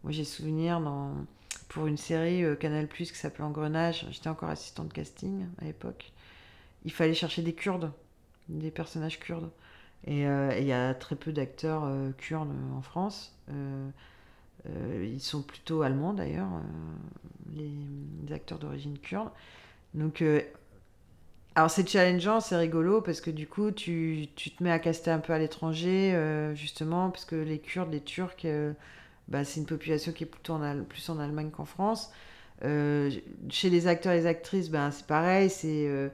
moi, 0.06 0.12
j'ai 0.12 0.22
souvenir 0.22 0.80
dans, 0.80 1.14
pour 1.66 1.88
une 1.88 1.96
série 1.96 2.44
euh, 2.44 2.54
Canal 2.54 2.86
Plus 2.86 3.10
qui 3.10 3.18
s'appelait 3.18 3.42
Engrenage. 3.42 4.06
J'étais 4.12 4.28
encore 4.28 4.50
assistante 4.50 4.92
casting 4.92 5.46
à 5.60 5.64
l'époque. 5.64 6.12
Il 6.84 6.92
fallait 6.92 7.12
chercher 7.12 7.42
des 7.42 7.54
Kurdes, 7.54 7.90
des 8.48 8.70
personnages 8.70 9.18
kurdes. 9.18 9.50
Et 10.06 10.28
euh, 10.28 10.56
il 10.56 10.64
y 10.64 10.72
a 10.72 10.94
très 10.94 11.16
peu 11.16 11.32
d'acteurs 11.32 11.82
euh, 11.86 12.12
kurdes 12.12 12.52
en 12.72 12.82
France. 12.82 13.34
ils 14.68 15.20
sont 15.20 15.42
plutôt 15.42 15.82
allemands 15.82 16.12
d'ailleurs, 16.12 16.50
les, 17.52 18.32
acteurs 18.32 18.60
d'origine 18.60 18.98
kurde. 19.00 19.30
Donc, 19.96 20.22
alors 21.54 21.70
c'est 21.70 21.88
challengeant, 21.88 22.40
c'est 22.40 22.56
rigolo 22.56 23.00
parce 23.00 23.20
que 23.20 23.30
du 23.30 23.46
coup, 23.46 23.70
tu, 23.72 24.28
te 24.36 24.62
mets 24.62 24.70
à 24.70 24.78
caster 24.78 25.10
un 25.10 25.18
peu 25.18 25.32
à 25.32 25.38
l'étranger, 25.38 26.14
justement, 26.54 27.10
parce 27.10 27.24
que 27.24 27.36
les 27.36 27.58
Kurdes, 27.58 27.90
les 27.92 28.00
Turcs 28.00 28.46
bah, 29.28 29.44
c'est 29.44 29.60
une 29.60 29.66
population 29.66 30.12
qui 30.12 30.24
est 30.24 30.26
plutôt 30.26 30.54
en 30.54 30.84
plus 30.84 31.08
en 31.08 31.18
Allemagne 31.18 31.50
qu'en 31.50 31.64
France. 31.64 32.10
Euh, 32.64 33.10
chez 33.50 33.70
les 33.70 33.86
acteurs 33.86 34.12
et 34.12 34.20
les 34.20 34.26
actrices, 34.26 34.70
ben, 34.70 34.90
c'est 34.90 35.06
pareil, 35.06 35.50
c'est, 35.50 35.88
euh, 35.88 36.08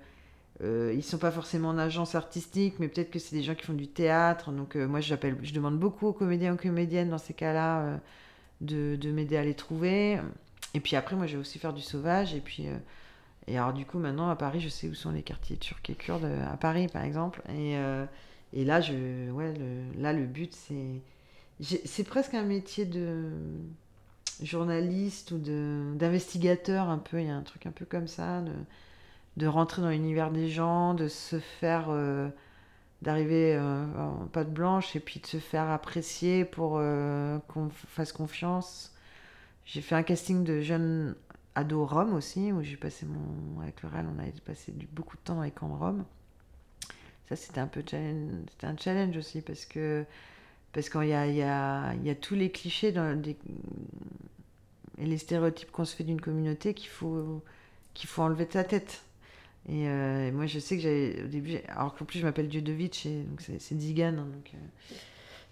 euh, 0.62 0.92
ils 0.94 1.04
sont 1.04 1.18
pas 1.18 1.30
forcément 1.30 1.68
en 1.68 1.78
agence 1.78 2.14
artistique, 2.14 2.74
mais 2.78 2.88
peut-être 2.88 3.10
que 3.10 3.18
c'est 3.18 3.36
des 3.36 3.42
gens 3.42 3.54
qui 3.54 3.64
font 3.64 3.74
du 3.74 3.88
théâtre. 3.88 4.50
Donc 4.50 4.76
moi, 4.76 5.00
j'appelle, 5.00 5.36
je 5.42 5.52
demande 5.52 5.78
beaucoup 5.78 6.06
aux 6.06 6.12
comédiens 6.12 6.50
et 6.50 6.54
aux 6.54 6.59
comédiennes 6.59 7.10
dans 7.10 7.18
ces 7.18 7.34
cas-là 7.34 8.00
de, 8.60 8.96
de 8.96 9.10
m'aider 9.10 9.36
à 9.36 9.44
les 9.44 9.54
trouver. 9.54 10.18
Et 10.74 10.80
puis 10.80 10.96
après, 10.96 11.16
moi, 11.16 11.26
je 11.26 11.34
vais 11.34 11.40
aussi 11.40 11.59
faire 11.59 11.74
du 11.74 11.82
sauvage. 11.82 12.34
Et 12.34 12.40
puis, 12.40 12.66
et 13.47 13.59
alors 13.59 13.73
du 13.73 13.85
coup, 13.86 13.98
maintenant 13.98 14.28
à 14.31 14.36
Paris, 14.36 14.60
je 14.60 14.69
sais 14.69 14.89
où 14.89 14.94
sont 14.94 15.10
les 15.10 15.23
quartiers 15.23 15.56
turcs 15.56 15.82
et 15.89 15.94
kurdes 15.94 16.24
à 16.24 16.56
Paris, 16.56 16.89
par 16.89 17.02
exemple. 17.02 17.43
Et, 17.51 17.74
et 18.52 18.64
là, 18.64 18.81
je, 18.81 19.31
ouais, 19.31 19.52
là, 19.98 20.12
le 20.12 20.27
but, 20.27 20.55
c'est 20.55 21.01
c'est 21.85 22.05
presque 22.05 22.35
un 22.35 22.43
métier 22.44 22.85
de 22.85 23.31
journaliste 24.43 25.32
ou 25.32 25.39
d'investigateur 25.39 26.89
un 26.89 26.98
peu. 26.98 27.20
Il 27.20 27.27
y 27.27 27.31
a 27.31 27.36
un 27.36 27.43
truc 27.43 27.66
un 27.66 27.70
peu 27.73 27.85
comme 27.85 28.09
ça, 28.09 28.40
de, 28.40 28.52
de 29.36 29.47
rentrer 29.47 29.82
dans 29.82 29.90
l'univers 29.90 30.31
des 30.31 30.48
gens, 30.48 30.94
de 30.94 31.09
se 31.09 31.39
faire, 31.39 31.86
euh, 31.90 32.28
d'arriver 33.02 33.59
en 33.59 34.27
pâte 34.27 34.52
blanche 34.52 34.97
et 34.97 35.01
puis 35.01 35.20
de 35.20 35.27
se 35.27 35.39
faire 35.39 35.70
apprécier 35.70 36.44
pour 36.44 36.81
qu'on 37.48 37.70
fasse 37.70 38.12
confiance. 38.12 38.93
J'ai 39.64 39.81
fait 39.81 39.94
un 39.94 40.02
casting 40.02 40.44
de 40.44 40.60
jeunes 40.60 41.14
ados 41.54 41.90
Rome 41.90 42.14
aussi, 42.14 42.52
où 42.52 42.62
j'ai 42.62 42.76
passé 42.76 43.06
mon. 43.06 43.60
Avec 43.60 43.82
le 43.82 43.88
RAL, 43.88 44.06
on 44.06 44.18
a 44.18 44.24
passé 44.44 44.72
beaucoup 44.92 45.16
de 45.16 45.22
temps 45.22 45.42
camps 45.50 45.68
de 45.68 45.74
Rome. 45.74 46.04
Ça, 47.28 47.36
c'était 47.36 47.60
un 47.60 47.66
peu 47.66 47.82
un 48.62 48.76
challenge 48.76 49.16
aussi 49.16 49.40
parce 49.40 49.64
que 49.64 50.04
parce 50.72 50.88
qu'il 50.88 51.04
y 51.04 51.12
a, 51.12 51.26
y, 51.26 51.42
a, 51.42 51.94
y 51.94 52.10
a 52.10 52.14
tous 52.14 52.34
les 52.34 52.50
clichés 52.50 52.94
et 54.98 55.06
les 55.06 55.18
stéréotypes 55.18 55.70
qu'on 55.70 55.84
se 55.84 55.94
fait 55.94 56.04
d'une 56.04 56.20
communauté 56.20 56.74
qu'il 56.74 56.88
faut 56.88 57.42
qu'il 57.94 58.08
faut 58.08 58.22
enlever 58.22 58.46
de 58.46 58.52
sa 58.52 58.64
tête. 58.64 59.02
Et, 59.68 59.86
euh, 59.86 60.32
moi, 60.32 60.46
je 60.46 60.58
sais 60.58 60.76
que 60.76 60.82
j'avais 60.82 61.22
au 61.22 61.28
début, 61.28 61.58
alors 61.68 61.94
qu'en 61.94 62.04
plus 62.04 62.18
je 62.18 62.24
m'appelle 62.24 62.48
Dieudovitch 62.48 63.06
et 63.06 63.22
donc 63.22 63.40
c'est 63.40 63.78
Zigan, 63.78 64.08
hein, 64.08 64.26
donc 64.32 64.50
euh, 64.54 64.94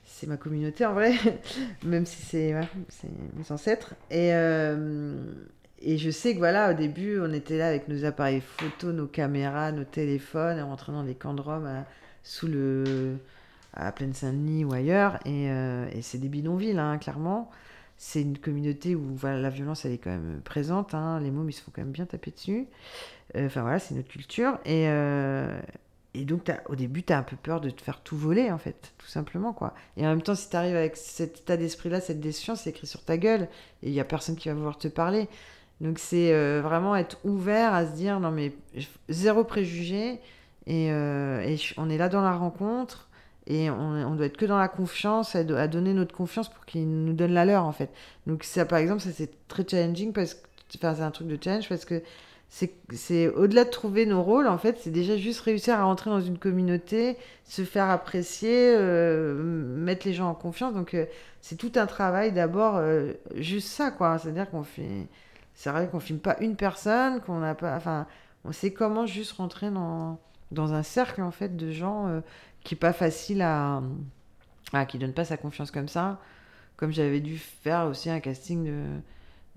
c'est 0.04 0.26
ma 0.26 0.36
communauté 0.36 0.84
en 0.84 0.94
vrai, 0.94 1.14
même 1.84 2.06
si 2.06 2.22
c'est 2.22 2.52
mes 2.52 3.52
ancêtres. 3.52 3.94
Et 4.10 4.32
euh, 4.32 5.32
et 5.80 5.98
je 5.98 6.10
sais 6.10 6.34
que 6.34 6.38
voilà, 6.38 6.70
au 6.70 6.74
début, 6.74 7.20
on 7.20 7.32
était 7.32 7.56
là 7.56 7.68
avec 7.68 7.88
nos 7.88 8.04
appareils 8.04 8.42
photo, 8.42 8.92
nos 8.92 9.06
caméras, 9.06 9.72
nos 9.72 9.84
téléphones, 9.84 10.58
et 10.58 10.62
on 10.62 10.68
rentrait 10.68 10.92
dans 10.92 11.04
des 11.04 11.14
camps 11.14 11.34
de 11.34 11.40
Rome 11.40 11.66
à, 11.66 11.86
sous 12.22 12.46
le, 12.46 13.16
à 13.72 13.90
Plaine 13.92 14.12
Saint-Denis 14.12 14.64
ou 14.64 14.72
ailleurs. 14.72 15.16
Et, 15.24 15.50
euh, 15.50 15.88
et 15.92 16.02
c'est 16.02 16.18
des 16.18 16.28
bidonvilles, 16.28 16.78
hein, 16.78 16.98
clairement. 16.98 17.50
C'est 17.96 18.22
une 18.22 18.38
communauté 18.38 18.94
où 18.94 19.14
voilà, 19.14 19.40
la 19.40 19.50
violence, 19.50 19.84
elle 19.84 19.92
est 19.92 19.98
quand 19.98 20.10
même 20.10 20.40
présente. 20.44 20.94
Hein. 20.94 21.20
Les 21.20 21.30
mômes, 21.30 21.50
ils 21.50 21.52
se 21.54 21.62
font 21.62 21.70
quand 21.74 21.82
même 21.82 21.92
bien 21.92 22.06
taper 22.06 22.30
dessus. 22.30 22.66
Euh, 23.36 23.46
enfin 23.46 23.62
voilà, 23.62 23.78
c'est 23.78 23.94
notre 23.94 24.08
culture. 24.08 24.58
Et, 24.64 24.88
euh, 24.88 25.60
et 26.14 26.24
donc, 26.24 26.50
au 26.68 26.76
début, 26.76 27.02
tu 27.02 27.12
as 27.12 27.18
un 27.18 27.22
peu 27.22 27.36
peur 27.36 27.60
de 27.60 27.70
te 27.70 27.80
faire 27.82 28.00
tout 28.00 28.16
voler, 28.16 28.50
en 28.50 28.58
fait, 28.58 28.92
tout 28.98 29.06
simplement. 29.06 29.52
quoi. 29.52 29.74
Et 29.96 30.06
en 30.06 30.10
même 30.10 30.22
temps, 30.22 30.34
si 30.34 30.48
tu 30.50 30.56
arrives 30.56 30.76
avec 30.76 30.96
cet 30.96 31.40
état 31.40 31.56
d'esprit-là, 31.56 32.00
cette 32.00 32.20
défiance, 32.20 32.62
c'est 32.62 32.70
écrit 32.70 32.86
sur 32.86 33.04
ta 33.04 33.16
gueule. 33.16 33.48
Et 33.82 33.88
il 33.88 33.92
n'y 33.92 34.00
a 34.00 34.04
personne 34.04 34.36
qui 34.36 34.48
va 34.48 34.54
vouloir 34.54 34.78
te 34.78 34.88
parler. 34.88 35.28
Donc 35.80 35.98
c'est 35.98 36.32
euh, 36.32 36.60
vraiment 36.62 36.94
être 36.94 37.18
ouvert 37.24 37.72
à 37.72 37.86
se 37.86 37.92
dire 37.92 38.20
non 38.20 38.30
mais 38.30 38.52
zéro 39.08 39.44
préjugé 39.44 40.20
et, 40.66 40.92
euh, 40.92 41.56
on 41.78 41.88
est 41.88 41.96
là 41.96 42.08
dans 42.08 42.20
la 42.20 42.32
rencontre 42.32 43.08
et 43.46 43.70
on, 43.70 44.14
doit 44.14 44.26
être 44.26 44.36
que 44.36 44.44
dans 44.44 44.58
la 44.58 44.68
confiance, 44.68 45.34
à, 45.34 45.42
donner 45.42 45.92
notre 45.94 46.14
confiance 46.14 46.48
pour 46.48 46.66
qu'ils 46.66 46.88
nous 46.88 47.14
donnent 47.14 47.32
la 47.32 47.44
leur 47.44 47.64
en 47.64 47.72
fait. 47.72 47.90
Donc 48.26 48.44
ça 48.44 48.66
par 48.66 48.78
exemple 48.78 49.00
ça 49.00 49.10
c'est 49.10 49.30
très 49.48 49.66
challenging 49.66 50.12
parce 50.12 50.34
que 50.34 50.46
enfin, 50.76 50.94
c'est 50.94 51.02
un 51.02 51.10
truc 51.10 51.26
de 51.26 51.38
challenge 51.42 51.68
parce 51.68 51.86
que 51.86 52.02
c'est 52.50 53.28
au-delà 53.28 53.64
de 53.64 53.70
trouver 53.70 54.06
nos 54.06 54.22
rôles 54.22 54.48
en 54.48 54.58
fait 54.58 54.78
c'est 54.80 54.90
déjà 54.90 55.16
juste 55.16 55.40
réussir 55.40 55.74
à 55.74 55.84
rentrer 55.84 56.10
dans 56.10 56.20
une 56.20 56.36
communauté, 56.36 57.16
se 57.44 57.62
faire 57.62 57.88
apprécier, 57.88 58.74
euh, 58.76 59.34
mettre 59.42 60.06
les 60.06 60.12
gens 60.12 60.28
en 60.28 60.34
confiance. 60.34 60.74
Donc 60.74 60.94
c'est 61.40 61.56
tout 61.56 61.72
un 61.76 61.86
travail 61.86 62.32
d'abord 62.32 62.80
juste 63.34 63.68
ça 63.68 63.90
quoi, 63.90 64.18
c'est-à-dire 64.18 64.50
qu'on 64.50 64.62
fait 64.62 65.08
c'est 65.60 65.68
vrai 65.68 65.90
qu'on 65.90 66.00
filme 66.00 66.20
pas 66.20 66.38
une 66.40 66.56
personne, 66.56 67.20
qu'on 67.20 67.40
n'a 67.40 67.54
pas. 67.54 67.76
Enfin, 67.76 68.06
on 68.46 68.52
sait 68.52 68.72
comment 68.72 69.04
juste 69.04 69.32
rentrer 69.32 69.70
dans, 69.70 70.18
dans 70.52 70.72
un 70.72 70.82
cercle 70.82 71.20
en 71.20 71.30
fait 71.30 71.54
de 71.54 71.70
gens 71.70 72.08
euh, 72.08 72.20
qui 72.64 72.76
est 72.76 72.78
pas 72.78 72.94
facile 72.94 73.42
à, 73.42 73.82
à. 74.72 74.86
qui 74.86 74.96
donne 74.96 75.12
pas 75.12 75.26
sa 75.26 75.36
confiance 75.36 75.70
comme 75.70 75.86
ça. 75.86 76.18
Comme 76.78 76.92
j'avais 76.92 77.20
dû 77.20 77.36
faire 77.36 77.88
aussi 77.88 78.08
un 78.08 78.20
casting 78.20 78.72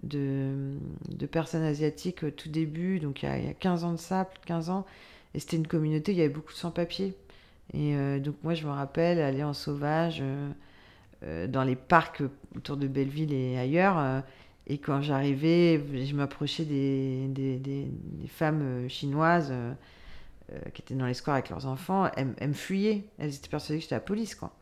de, 0.03 0.75
de, 1.07 1.25
personnes 1.25 1.63
asiatiques 1.63 2.23
au 2.23 2.31
tout 2.31 2.49
début, 2.49 2.99
donc 2.99 3.23
il 3.23 3.29
y, 3.29 3.31
a, 3.31 3.37
il 3.37 3.45
y, 3.45 3.49
a, 3.49 3.53
15 3.53 3.85
ans 3.85 3.93
de 3.93 3.97
ça, 3.97 4.25
plus 4.25 4.41
de 4.41 4.45
15 4.45 4.71
ans. 4.71 4.85
Et 5.33 5.39
c'était 5.39 5.55
une 5.55 5.67
communauté, 5.67 6.11
il 6.11 6.17
y 6.17 6.21
avait 6.21 6.27
beaucoup 6.27 6.51
de 6.51 6.57
sans-papiers. 6.57 7.15
Et 7.73 7.95
euh, 7.95 8.19
donc 8.19 8.35
moi, 8.43 8.55
je 8.55 8.67
me 8.67 8.71
rappelle 8.71 9.21
aller 9.21 9.41
en 9.41 9.53
sauvage 9.53 10.21
euh, 11.23 11.47
dans 11.47 11.63
les 11.63 11.77
parcs 11.77 12.23
autour 12.57 12.75
de 12.75 12.89
Belleville 12.89 13.31
et 13.31 13.57
ailleurs 13.57 14.23
et 14.67 14.77
quand 14.77 15.01
j'arrivais, 15.01 15.81
je 16.05 16.15
m'approchais 16.15 16.63
des, 16.63 17.27
des, 17.27 17.87
femmes 18.27 18.61
euh, 18.61 18.87
chinoises 18.87 19.49
euh, 19.51 19.73
euh, 20.53 20.59
qui 20.73 20.81
étaient 20.81 20.95
dans 20.95 21.05
les 21.05 21.13
squares 21.13 21.35
avec 21.35 21.49
leurs 21.49 21.65
enfants. 21.65 22.09
Elles, 22.15 22.47
me 22.47 22.53
fuyaient. 22.53 23.03
Elles 23.19 23.35
étaient 23.35 23.49
persuadées 23.49 23.79
que 23.79 23.83
j'étais 23.83 23.95
la 23.95 24.01
police, 24.01 24.35
quoi. 24.35 24.55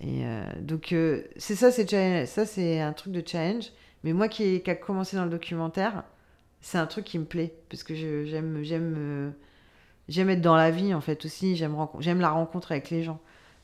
Et 0.00 0.24
donc, 0.60 0.92
c'est 1.36 1.54
ça, 1.54 1.70
c'est 1.70 2.26
ça, 2.26 2.44
c'est 2.44 2.80
un 2.80 2.92
truc 2.92 3.12
de 3.12 3.22
challenge. 3.24 3.70
Mais 4.02 4.12
moi 4.12 4.28
qui, 4.28 4.60
qui 4.60 4.70
a 4.70 4.74
commencé 4.74 5.16
dans 5.16 5.24
le 5.24 5.30
documentaire, 5.30 6.02
c'est 6.60 6.78
un 6.78 6.86
truc 6.86 7.04
qui 7.04 7.18
me 7.18 7.24
plaît 7.24 7.54
parce 7.70 7.84
que 7.84 7.94
j'aime, 7.94 8.58
j'aime, 8.64 9.32
j'aime 10.08 10.30
être 10.30 10.40
dans 10.40 10.56
la 10.56 10.72
vie 10.72 10.92
en 10.92 11.00
fait 11.00 11.24
aussi. 11.24 11.54
J'aime, 11.54 12.20
la 12.20 12.30
rencontre 12.30 12.72
avec 12.72 12.90
les 12.90 13.04
gens. 13.04 13.20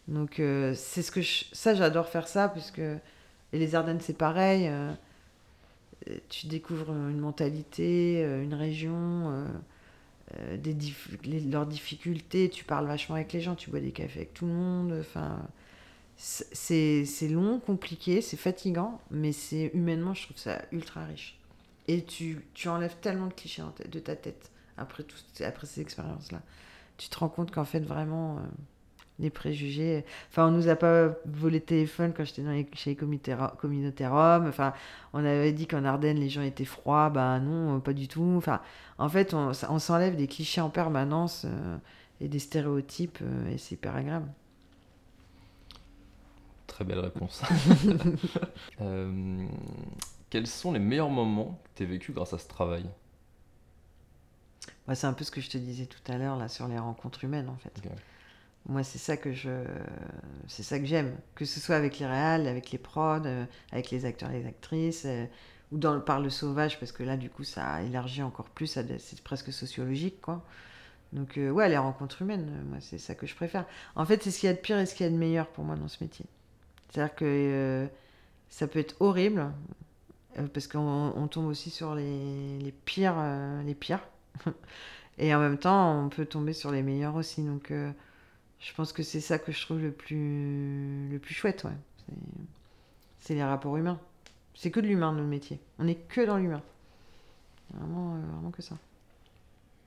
Donc, 0.07 0.35
c'est 0.37 1.03
ce 1.03 1.11
que 1.11 1.21
ça, 1.21 1.75
j'adore 1.75 2.09
faire 2.09 2.29
ça 2.29 2.49
puisque 2.49 2.79
et 2.79 3.59
les 3.59 3.75
Ardennes, 3.75 4.01
c'est 4.01 4.17
pareil 4.17 4.71
tu 6.29 6.47
découvres 6.47 6.91
une 6.91 7.19
mentalité, 7.19 8.23
euh, 8.25 8.43
une 8.43 8.55
région, 8.55 8.93
euh, 8.95 9.47
euh, 10.39 10.57
des 10.57 10.75
leurs 11.51 11.67
difficultés, 11.67 12.49
tu 12.49 12.65
parles 12.65 12.87
vachement 12.87 13.17
avec 13.17 13.33
les 13.33 13.41
gens, 13.41 13.55
tu 13.55 13.71
bois 13.71 13.81
des 13.81 13.93
cafés 13.93 14.21
avec 14.21 14.35
tout 14.35 14.47
le 14.47 14.53
monde. 14.53 14.97
Enfin, 15.01 15.47
c'est 16.17 17.29
long, 17.31 17.61
compliqué, 17.61 18.21
c'est 18.21 18.37
fatigant, 18.37 19.01
mais 19.11 19.33
c'est 19.33 19.71
humainement, 19.75 20.15
je 20.15 20.25
trouve 20.25 20.39
ça 20.39 20.63
ultra 20.73 21.05
riche. 21.05 21.39
Et 21.89 22.05
tu, 22.05 22.45
tu 22.55 22.69
enlèves 22.69 22.97
tellement 23.01 23.27
de 23.27 23.35
clichés 23.35 23.63
de 23.91 23.99
ta 23.99 24.15
tête 24.15 24.51
après, 24.77 25.03
tout, 25.03 25.17
après 25.43 25.67
ces 25.67 25.81
expériences-là. 25.81 26.43
Tu 26.99 27.09
te 27.09 27.19
rends 27.19 27.31
compte 27.31 27.51
qu'en 27.51 27.65
fait, 27.65 27.81
vraiment, 27.81 28.39
les 29.21 29.31
préjugés. 29.31 30.05
Enfin, 30.31 30.49
on 30.49 30.51
nous 30.51 30.69
a 30.69 30.77
pas 30.77 31.15
volé 31.27 31.59
le 31.59 31.65
téléphone 31.65 32.13
quand 32.17 32.25
j'étais 32.25 32.43
dans 32.43 32.51
les, 32.51 32.67
chez 32.73 32.91
les 32.91 32.97
communautés 32.97 34.07
roms. 34.07 34.47
Enfin, 34.49 34.73
on 35.13 35.25
avait 35.25 35.53
dit 35.53 35.67
qu'en 35.67 35.85
Ardennes, 35.85 36.19
les 36.19 36.29
gens 36.29 36.43
étaient 36.43 36.65
froids. 36.65 37.11
Ben 37.11 37.39
non, 37.41 37.81
pas 37.81 37.93
du 37.93 38.09
tout. 38.09 38.35
Enfin, 38.37 38.61
en 38.99 39.09
fait, 39.09 39.35
on, 39.35 39.53
on 39.69 39.79
s'enlève 39.79 40.17
des 40.17 40.27
clichés 40.27 40.61
en 40.61 40.71
permanence 40.71 41.45
euh, 41.47 41.77
et 42.21 42.29
des 42.29 42.39
stéréotypes 42.39 43.19
euh, 43.23 43.51
et 43.51 43.59
c'est 43.59 43.75
hyper 43.75 43.95
agréable. 43.95 44.29
Très 46.67 46.85
belle 46.85 47.01
réponse. 47.01 47.43
Euh, 48.81 49.47
quels 50.31 50.47
sont 50.47 50.73
les 50.73 50.79
meilleurs 50.79 51.11
moments 51.11 51.61
que 51.65 51.69
tu 51.77 51.83
as 51.83 51.87
vécu 51.87 52.13
grâce 52.13 52.33
à 52.33 52.39
ce 52.39 52.49
travail? 52.49 52.87
Bah, 54.87 54.95
C'est 54.95 55.07
un 55.07 55.13
peu 55.13 55.25
ce 55.25 55.31
que 55.31 55.43
je 55.43 55.51
te 55.51 55.59
disais 55.59 55.85
tout 55.85 56.01
à 56.11 56.17
l'heure 56.17 56.37
là 56.37 56.49
sur 56.49 56.67
les 56.67 56.79
rencontres 56.79 57.25
humaines 57.25 57.51
en 57.51 57.57
fait. 57.57 57.83
Moi, 58.69 58.83
c'est 58.85 58.99
ça 58.99 59.17
que 59.17 59.33
je, 59.33 59.51
c'est 60.47 60.63
ça 60.63 60.79
que 60.79 60.85
j'aime, 60.85 61.17
que 61.35 61.45
ce 61.45 61.61
soit 61.61 61.77
avec 61.77 61.99
les 61.99 62.07
réals, 62.07 62.47
avec 62.47 62.71
les 62.71 62.79
prods, 62.79 63.25
euh, 63.25 63.45
avec 63.73 63.91
les 63.91 64.05
acteurs, 64.05 64.31
et 64.31 64.41
les 64.41 64.47
actrices, 64.47 65.05
euh, 65.07 65.27
ou 65.73 65.79
dans 65.79 66.01
par 66.01 66.21
le 66.21 66.31
sauvage, 66.31 66.79
parce 66.79 66.93
que 66.93 67.03
là, 67.03 67.17
du 67.17 67.31
coup, 67.31 67.45
ça 67.45 67.83
élargit 67.83 68.23
encore 68.23 68.51
plus, 68.51 68.67
c'est 68.67 69.23
presque 69.23 69.53
sociologique, 69.53 70.21
quoi. 70.21 70.45
Donc, 71.13 71.39
euh, 71.39 71.51
ouais, 71.51 71.69
les 71.69 71.79
rencontres 71.79 72.23
humaines, 72.23 72.65
moi, 72.69 72.79
c'est 72.81 72.99
ça 72.99 73.15
que 73.15 73.27
je 73.27 73.35
préfère. 73.35 73.67
En 73.97 74.05
fait, 74.05 74.23
c'est 74.23 74.31
ce 74.31 74.41
qu'il 74.41 74.49
y 74.49 74.51
a 74.51 74.55
de 74.55 74.61
pire 74.61 74.79
et 74.79 74.87
ce 74.87 74.95
qu'il 74.95 75.07
y 75.07 75.09
a 75.09 75.13
de 75.13 75.19
meilleur 75.19 75.49
pour 75.49 75.65
moi 75.65 75.77
dans 75.77 75.89
ce 75.89 76.03
métier. 76.05 76.27
C'est-à-dire 76.91 77.15
que 77.15 77.89
ça 78.49 78.67
peut 78.69 78.79
être 78.79 78.97
horrible, 79.01 79.53
parce 80.55 80.69
qu'on 80.69 81.29
tombe 81.31 81.47
aussi 81.47 81.71
sur 81.71 81.95
les, 81.95 82.59
les 82.59 82.73
pires, 82.73 83.17
les 83.65 83.75
pires. 83.75 84.03
et 85.19 85.35
en 85.35 85.41
même 85.41 85.59
temps, 85.59 86.05
on 86.05 86.09
peut 86.09 86.27
tomber 86.27 86.53
sur 86.53 86.71
les 86.71 86.83
meilleurs 86.83 87.17
aussi. 87.17 87.43
Donc, 87.43 87.73
je 88.61 88.75
pense 88.75 88.93
que 88.93 89.03
c'est 89.03 89.21
ça 89.21 89.39
que 89.39 89.53
je 89.53 89.61
trouve 89.63 89.81
le 89.81 89.91
plus, 89.91 91.09
le 91.11 91.19
plus 91.19 91.35
chouette, 91.35 91.65
ouais. 91.65 92.15
C'est 93.19 93.35
les 93.35 93.45
rapports 93.45 93.77
humains. 93.77 93.99
C'est 94.55 94.71
que 94.71 94.81
de 94.81 94.87
l'humain, 94.87 95.13
notre 95.13 95.27
métier. 95.27 95.61
On 95.79 95.85
n'est 95.85 95.97
que 95.97 96.25
dans 96.27 96.37
l'humain. 96.37 96.63
Vraiment, 97.73 98.15
euh, 98.15 98.21
vraiment 98.33 98.51
que 98.51 98.63
ça. 98.63 98.77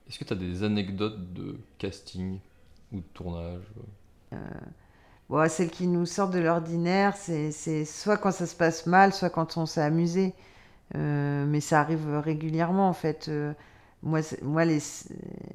Est-ce 0.07 0.17
que 0.17 0.23
tu 0.23 0.33
as 0.33 0.35
des 0.35 0.63
anecdotes 0.63 1.33
de 1.33 1.57
casting 1.77 2.39
ou 2.91 2.97
de 2.97 3.05
tournage 3.13 3.61
euh, 4.33 4.37
bon, 5.29 5.47
Celles 5.49 5.69
qui 5.69 5.87
nous 5.87 6.05
sortent 6.05 6.33
de 6.33 6.39
l'ordinaire, 6.39 7.15
c'est 7.15 7.85
soit 7.85 8.17
quand 8.17 8.31
ça 8.31 8.47
se 8.47 8.55
passe 8.55 8.87
mal, 8.87 9.13
soit 9.13 9.29
quand 9.29 9.57
on 9.57 9.65
s'est 9.65 9.81
amusé. 9.81 10.33
Euh, 10.95 11.45
mais 11.45 11.59
ça 11.59 11.79
arrive 11.79 12.07
régulièrement, 12.17 12.89
en 12.89 12.93
fait. 12.93 13.29
Moi, 14.03 14.19
moi 14.41 14.65
les, 14.65 14.79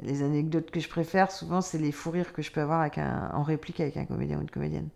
les, 0.02 0.22
anecdotes 0.22 0.70
que 0.70 0.80
je 0.80 0.88
préfère, 0.88 1.30
souvent, 1.30 1.60
c'est 1.60 1.78
les 1.78 1.92
fous 1.92 2.10
rires 2.10 2.32
que 2.32 2.42
je 2.42 2.50
peux 2.50 2.60
avoir 2.60 2.88
en 3.34 3.42
réplique 3.42 3.80
avec 3.80 3.96
un 3.96 4.06
comédien 4.06 4.38
ou 4.38 4.42
une 4.42 4.50
comédienne. 4.50 4.88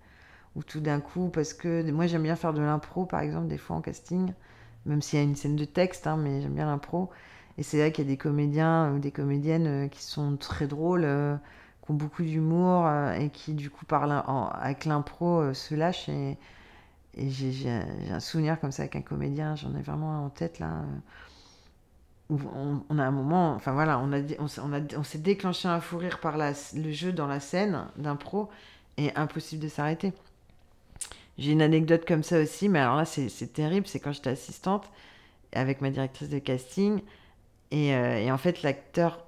Ou 0.56 0.62
tout 0.62 0.80
d'un 0.80 1.00
coup, 1.00 1.28
parce 1.28 1.54
que 1.54 1.90
moi, 1.90 2.06
j'aime 2.06 2.22
bien 2.22 2.36
faire 2.36 2.52
de 2.54 2.60
l'impro, 2.62 3.06
par 3.06 3.20
exemple, 3.20 3.48
des 3.48 3.58
fois 3.58 3.76
en 3.76 3.80
casting, 3.82 4.32
même 4.86 5.02
s'il 5.02 5.18
y 5.18 5.22
a 5.22 5.24
une 5.24 5.36
scène 5.36 5.56
de 5.56 5.64
texte, 5.64 6.06
hein, 6.06 6.16
mais 6.16 6.42
j'aime 6.42 6.54
bien 6.54 6.66
l'impro. 6.66 7.10
Et 7.58 7.62
c'est 7.62 7.78
vrai 7.78 7.92
qu'il 7.92 8.04
y 8.04 8.08
a 8.08 8.10
des 8.10 8.16
comédiens 8.16 8.92
ou 8.94 8.98
des 8.98 9.10
comédiennes 9.10 9.66
euh, 9.66 9.88
qui 9.88 10.02
sont 10.02 10.36
très 10.36 10.66
drôles, 10.66 11.04
euh, 11.04 11.36
qui 11.84 11.90
ont 11.90 11.94
beaucoup 11.94 12.22
d'humour 12.22 12.86
euh, 12.86 13.12
et 13.14 13.30
qui, 13.30 13.54
du 13.54 13.70
coup, 13.70 13.84
parlent 13.84 14.22
avec 14.54 14.84
l'impro, 14.84 15.52
se 15.54 15.74
lâchent. 15.74 16.08
Et, 16.08 16.38
et 17.14 17.30
j'ai 17.30 17.70
un 18.10 18.20
souvenir 18.20 18.58
comme 18.60 18.72
ça 18.72 18.82
avec 18.82 18.96
un 18.96 19.02
comédien, 19.02 19.54
j'en 19.56 19.74
ai 19.76 19.82
vraiment 19.82 20.24
en 20.24 20.30
tête 20.30 20.58
là 20.58 20.82
où 22.30 22.38
on, 22.88 22.98
a 22.98 23.04
un 23.04 23.10
moment, 23.10 23.54
enfin 23.54 23.72
voilà, 23.72 23.98
on, 23.98 24.12
a, 24.12 24.20
on, 24.38 24.72
a, 24.72 25.04
s'est 25.04 25.18
déclenché 25.18 25.68
un 25.68 25.80
fou 25.80 25.98
rire 25.98 26.18
par 26.20 26.36
le 26.38 26.92
jeu 26.92 27.12
dans 27.12 27.26
la 27.26 27.40
scène 27.40 27.86
d'impro 27.96 28.48
et 28.96 29.14
impossible 29.16 29.62
de 29.62 29.68
s'arrêter. 29.68 30.12
J'ai 31.38 31.52
une 31.52 31.62
anecdote 31.62 32.04
comme 32.06 32.22
ça 32.22 32.40
aussi, 32.40 32.68
mais 32.68 32.78
alors 32.78 32.96
là 32.96 33.04
c'est 33.04 33.52
terrible, 33.52 33.86
c'est 33.86 34.00
quand 34.00 34.12
j'étais 34.12 34.30
assistante 34.30 34.90
avec 35.52 35.80
ma 35.80 35.90
directrice 35.90 36.28
de 36.28 36.38
casting 36.38 37.00
et, 37.70 37.94
euh, 37.94 38.18
et 38.18 38.30
en 38.30 38.38
fait 38.38 38.62
l'acteur, 38.62 39.26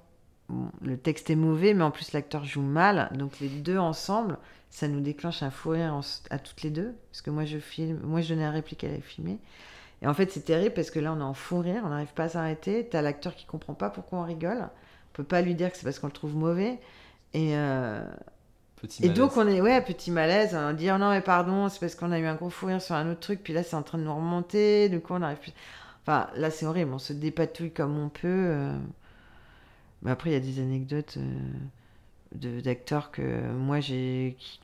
le 0.81 0.97
texte 0.97 1.29
est 1.29 1.35
mauvais, 1.35 1.73
mais 1.73 1.83
en 1.83 1.91
plus 1.91 2.13
l'acteur 2.13 2.45
joue 2.45 2.61
mal, 2.61 3.09
donc 3.15 3.39
les 3.39 3.49
deux 3.49 3.77
ensemble, 3.77 4.37
ça 4.69 4.87
nous 4.87 4.99
déclenche 4.99 5.41
un 5.41 5.51
fou 5.51 5.69
rire 5.69 5.99
à 6.29 6.39
toutes 6.39 6.61
les 6.61 6.69
deux, 6.69 6.95
parce 7.11 7.21
que 7.21 7.29
moi 7.29 7.45
je 7.45 7.57
filme, 7.57 7.99
moi 8.03 8.21
je 8.21 8.29
donnais 8.29 8.43
la 8.43 8.51
réplique, 8.51 8.83
elle 8.83 8.91
avait 8.91 9.01
filmé. 9.01 9.39
Et 10.05 10.07
en 10.07 10.13
fait, 10.13 10.29
c'est 10.31 10.45
terrible 10.45 10.75
parce 10.75 10.91
que 10.91 10.99
là, 10.99 11.11
on 11.13 11.19
est 11.19 11.23
en 11.23 11.33
fou 11.33 11.57
rire, 11.57 11.81
on 11.83 11.89
n'arrive 11.89 12.13
pas 12.13 12.25
à 12.25 12.29
s'arrêter. 12.29 12.87
T'as 12.87 13.01
l'acteur 13.01 13.33
qui 13.33 13.45
comprend 13.45 13.73
pas 13.73 13.89
pourquoi 13.89 14.19
on 14.19 14.23
rigole. 14.23 14.59
On 14.61 15.13
peut 15.13 15.23
pas 15.23 15.41
lui 15.41 15.55
dire 15.55 15.71
que 15.71 15.77
c'est 15.77 15.83
parce 15.83 15.97
qu'on 15.97 16.05
le 16.05 16.13
trouve 16.13 16.35
mauvais. 16.35 16.77
Et, 17.33 17.57
euh, 17.57 18.05
et 19.01 19.09
donc, 19.09 19.35
on 19.35 19.47
est, 19.47 19.61
ouais, 19.61 19.81
petit 19.81 20.11
malaise. 20.11 20.55
On 20.55 20.73
dit, 20.73 20.91
oh 20.91 20.99
non, 20.99 21.09
mais 21.09 21.21
pardon, 21.21 21.69
c'est 21.69 21.79
parce 21.79 21.95
qu'on 21.95 22.11
a 22.11 22.19
eu 22.19 22.25
un 22.27 22.35
gros 22.35 22.51
fou 22.51 22.67
rire 22.67 22.83
sur 22.83 22.93
un 22.93 23.09
autre 23.09 23.21
truc. 23.21 23.41
Puis 23.43 23.51
là, 23.51 23.63
c'est 23.63 23.75
en 23.75 23.81
train 23.81 23.97
de 23.97 24.03
nous 24.03 24.15
remonter. 24.15 24.89
Du 24.89 24.99
coup, 24.99 25.13
on 25.13 25.19
n'arrive 25.19 25.39
plus. 25.39 25.53
Enfin, 26.03 26.27
là, 26.35 26.51
c'est 26.51 26.67
horrible. 26.67 26.93
On 26.93 26.99
se 26.99 27.11
dépatouille 27.11 27.71
comme 27.71 27.97
on 27.97 28.09
peut. 28.09 28.27
Euh. 28.27 28.77
Mais 30.03 30.11
après, 30.11 30.29
il 30.29 30.33
y 30.33 30.35
a 30.35 30.39
des 30.39 30.59
anecdotes. 30.59 31.17
Euh, 31.17 32.61
d'acteurs 32.61 33.11
que 33.11 33.21
moi 33.53 33.79
j'ai 33.79 34.35
qui, 34.37 34.59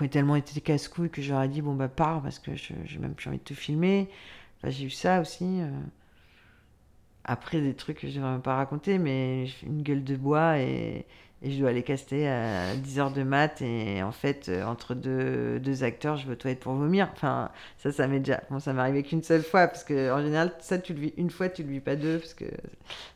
ont 0.00 0.08
tellement 0.08 0.34
été 0.34 0.60
casse-couilles 0.60 1.10
que 1.10 1.22
j'aurais 1.22 1.46
dit 1.46 1.62
bon 1.62 1.74
bah 1.74 1.86
pars 1.86 2.20
parce 2.20 2.40
que 2.40 2.56
j'ai 2.56 2.98
même 2.98 3.14
plus 3.14 3.28
envie 3.28 3.38
de 3.38 3.44
te 3.44 3.54
filmer 3.54 4.08
j'ai 4.64 4.84
eu 4.84 4.90
ça 4.90 5.20
aussi. 5.20 5.44
Euh. 5.44 5.70
Après, 7.24 7.60
des 7.60 7.74
trucs 7.74 7.98
que 8.00 8.08
je 8.08 8.20
ne 8.20 8.36
vais 8.36 8.42
pas 8.42 8.56
raconter, 8.56 8.98
mais 8.98 9.46
une 9.64 9.82
gueule 9.82 10.04
de 10.04 10.16
bois 10.16 10.58
et, 10.58 11.06
je 11.42 11.58
dois 11.60 11.68
aller 11.70 11.82
caster 11.82 12.28
à 12.28 12.74
10h 12.76 13.12
de 13.12 13.22
mat. 13.22 13.62
Et 13.62 14.02
en 14.02 14.12
fait, 14.12 14.48
euh, 14.48 14.64
entre 14.64 14.94
deux, 14.94 15.84
acteurs, 15.84 16.16
je 16.16 16.26
veux 16.26 16.36
toi 16.36 16.50
être 16.50 16.60
pour 16.60 16.74
vomir. 16.74 17.08
Enfin, 17.12 17.50
ça, 17.78 17.92
ça 17.92 18.06
m'est 18.08 18.20
déjà. 18.20 18.42
Ça 18.60 18.72
m'est 18.72 18.80
arrivé 18.80 19.02
qu'une 19.02 19.22
seule 19.22 19.42
fois, 19.42 19.68
parce 19.68 19.84
que 19.84 20.10
général, 20.22 20.52
ça, 20.60 20.78
tu 20.78 20.94
le 20.94 21.00
vis 21.00 21.14
une 21.16 21.30
fois, 21.30 21.48
tu 21.48 21.62
le 21.62 21.70
vis 21.70 21.80
pas 21.80 21.96
deux, 21.96 22.18
parce 22.18 22.34
que 22.34 22.46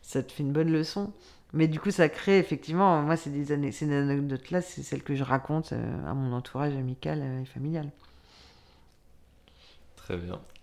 ça 0.02 0.22
te 0.22 0.32
fait 0.32 0.42
une 0.42 0.52
bonne 0.52 0.70
leçon. 0.72 1.12
Mais 1.52 1.66
du 1.68 1.80
coup, 1.80 1.90
ça 1.90 2.08
crée 2.08 2.38
effectivement. 2.38 3.02
Moi, 3.02 3.16
c'est 3.16 3.30
des 3.30 3.52
années, 3.52 3.72
ces 3.72 3.92
anecdotes-là, 3.92 4.60
c'est 4.62 4.82
celles 4.82 5.02
que 5.02 5.14
je 5.14 5.24
raconte 5.24 5.72
euh, 5.72 6.10
à 6.10 6.14
mon 6.14 6.32
entourage 6.32 6.74
amical 6.74 7.22
et 7.42 7.44
familial. 7.44 7.90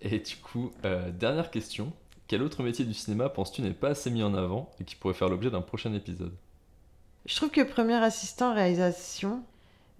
Et 0.01 0.19
du 0.19 0.35
coup, 0.37 0.71
euh, 0.85 1.11
dernière 1.11 1.51
question. 1.51 1.93
Quel 2.27 2.41
autre 2.41 2.63
métier 2.63 2.85
du 2.85 2.93
cinéma 2.93 3.29
penses-tu 3.29 3.61
n'est 3.61 3.71
pas 3.71 3.89
assez 3.89 4.09
mis 4.09 4.23
en 4.23 4.33
avant 4.33 4.69
et 4.79 4.83
qui 4.83 4.95
pourrait 4.95 5.13
faire 5.13 5.29
l'objet 5.29 5.49
d'un 5.49 5.61
prochain 5.61 5.93
épisode? 5.93 6.33
Je 7.25 7.35
trouve 7.35 7.49
que 7.49 7.61
premier 7.61 7.95
assistant 7.95 8.53
réalisation, 8.53 9.43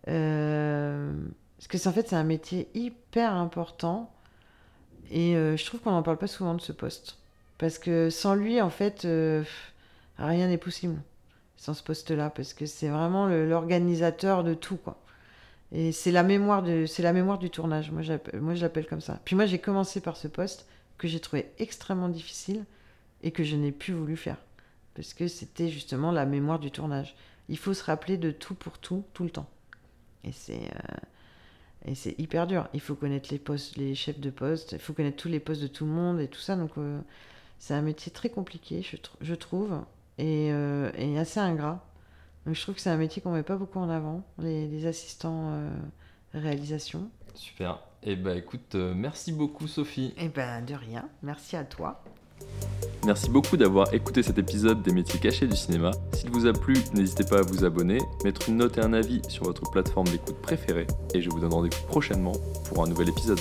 euh, 0.08 1.14
parce 1.58 1.68
que 1.68 1.90
en 1.90 1.92
fait 1.92 2.10
c'est 2.10 2.16
un 2.16 2.24
métier 2.24 2.70
hyper 2.74 3.34
important 3.34 4.14
et 5.10 5.36
euh, 5.36 5.56
je 5.58 5.66
trouve 5.66 5.80
qu'on 5.80 5.92
n'en 5.92 6.04
parle 6.04 6.18
pas 6.18 6.28
souvent 6.28 6.54
de 6.54 6.62
ce 6.62 6.72
poste. 6.72 7.18
Parce 7.58 7.80
que 7.80 8.10
sans 8.10 8.36
lui, 8.36 8.62
en 8.62 8.70
fait, 8.70 9.08
rien 10.20 10.48
n'est 10.48 10.58
possible 10.60 11.02
sans 11.56 11.74
ce 11.74 11.82
poste-là, 11.82 12.30
parce 12.30 12.54
que 12.54 12.68
c'est 12.68 12.88
vraiment 12.88 13.26
l'organisateur 13.28 14.44
de 14.44 14.54
tout, 14.54 14.78
quoi. 14.78 15.02
Et 15.72 15.92
c'est 15.92 16.12
la 16.12 16.24
mémoire 16.24 16.64
de, 16.64 16.86
c'est 16.86 17.04
la 17.04 17.14
mémoire 17.14 17.38
du 17.38 17.50
tournage. 17.50 17.92
Moi, 17.92 18.04
moi, 18.34 18.56
je 18.56 18.62
l'appelle 18.62 18.88
comme 18.88 19.02
ça. 19.02 19.20
Puis 19.26 19.36
moi, 19.36 19.46
j'ai 19.46 19.60
commencé 19.60 20.00
par 20.00 20.16
ce 20.18 20.28
poste 20.28 20.68
que 20.98 21.08
j'ai 21.08 21.20
trouvé 21.20 21.52
extrêmement 21.60 22.10
difficile 22.10 22.66
et 23.22 23.32
que 23.32 23.44
je 23.44 23.56
n'ai 23.56 23.72
plus 23.72 23.94
voulu 23.94 24.16
faire 24.16 24.38
parce 24.98 25.14
que 25.14 25.28
c'était 25.28 25.70
justement 25.70 26.12
la 26.12 26.26
mémoire 26.26 26.58
du 26.58 26.72
tournage. 26.72 27.16
Il 27.50 27.58
faut 27.60 27.76
se 27.76 27.84
rappeler 27.84 28.18
de 28.18 28.32
tout 28.32 28.56
pour 28.56 28.80
tout, 28.80 29.04
tout 29.14 29.24
le 29.24 29.30
temps. 29.30 29.48
Et 30.24 30.32
c'est 30.32 30.72
euh, 31.86 31.94
c'est 31.94 32.20
hyper 32.20 32.48
dur. 32.48 32.68
Il 32.74 32.82
faut 32.82 32.96
connaître 32.96 33.30
les 33.32 33.38
postes, 33.38 33.78
les 33.78 33.94
chefs 33.94 34.20
de 34.20 34.32
poste. 34.32 34.72
Il 34.72 34.80
faut 34.80 34.94
connaître 34.94 35.18
tous 35.18 35.28
les 35.28 35.40
postes 35.40 35.62
de 35.62 35.68
tout 35.68 35.86
le 35.86 35.92
monde 35.92 36.20
et 36.20 36.28
tout 36.28 36.40
ça. 36.40 36.56
Donc 36.56 36.72
euh, 36.80 37.00
c'est 37.60 37.76
un 37.76 37.84
métier 37.84 38.12
très 38.12 38.30
compliqué, 38.30 38.82
je, 39.22 39.36
trouve, 39.36 39.80
euh, 40.20 40.92
et 40.98 41.20
assez 41.20 41.40
ingrat 41.40 41.86
je 42.54 42.62
trouve 42.62 42.76
que 42.76 42.82
c'est 42.82 42.90
un 42.90 42.98
métier 42.98 43.22
qu'on 43.22 43.32
met 43.32 43.44
pas 43.44 43.56
beaucoup 43.56 43.80
en 43.80 43.90
avant, 43.90 44.24
les, 44.40 44.86
assistants 44.86 45.52
euh, 45.52 45.70
réalisation. 46.34 47.10
Super. 47.36 47.80
Et 48.04 48.12
eh 48.12 48.16
ben 48.16 48.38
écoute, 48.38 48.76
euh, 48.76 48.94
merci 48.96 49.32
beaucoup 49.32 49.68
Sophie. 49.68 50.14
Et 50.18 50.26
eh 50.26 50.30
ben 50.30 50.64
de 50.64 50.74
rien, 50.74 51.10
merci 51.24 51.56
à 51.56 51.64
toi. 51.64 52.04
Merci 53.06 53.30
beaucoup 53.30 53.58
d'avoir 53.58 53.94
écouté 53.94 54.22
cet 54.22 54.38
épisode 54.38 54.84
des 54.84 54.92
métiers 54.92 55.20
cachés 55.20 55.48
du 55.48 55.56
cinéma. 55.56 55.92
S'il 56.14 56.30
vous 56.30 56.46
a 56.46 56.54
plu, 56.54 56.76
n'hésitez 56.94 57.24
pas 57.24 57.40
à 57.40 57.42
vous 57.42 57.66
abonner, 57.66 58.00
mettre 58.24 58.50
une 58.50 58.58
note 58.58 58.78
et 58.78 58.82
un 58.82 58.94
avis 58.94 59.22
sur 59.28 59.46
votre 59.46 59.70
plateforme 59.72 60.08
d'écoute 60.08 60.40
préférée, 60.42 60.88
et 61.14 61.22
je 61.22 61.30
vous 61.30 61.40
donne 61.40 61.54
rendez-vous 61.54 61.86
prochainement 61.88 62.34
pour 62.66 62.84
un 62.84 62.88
nouvel 62.88 63.10
épisode. 63.10 63.40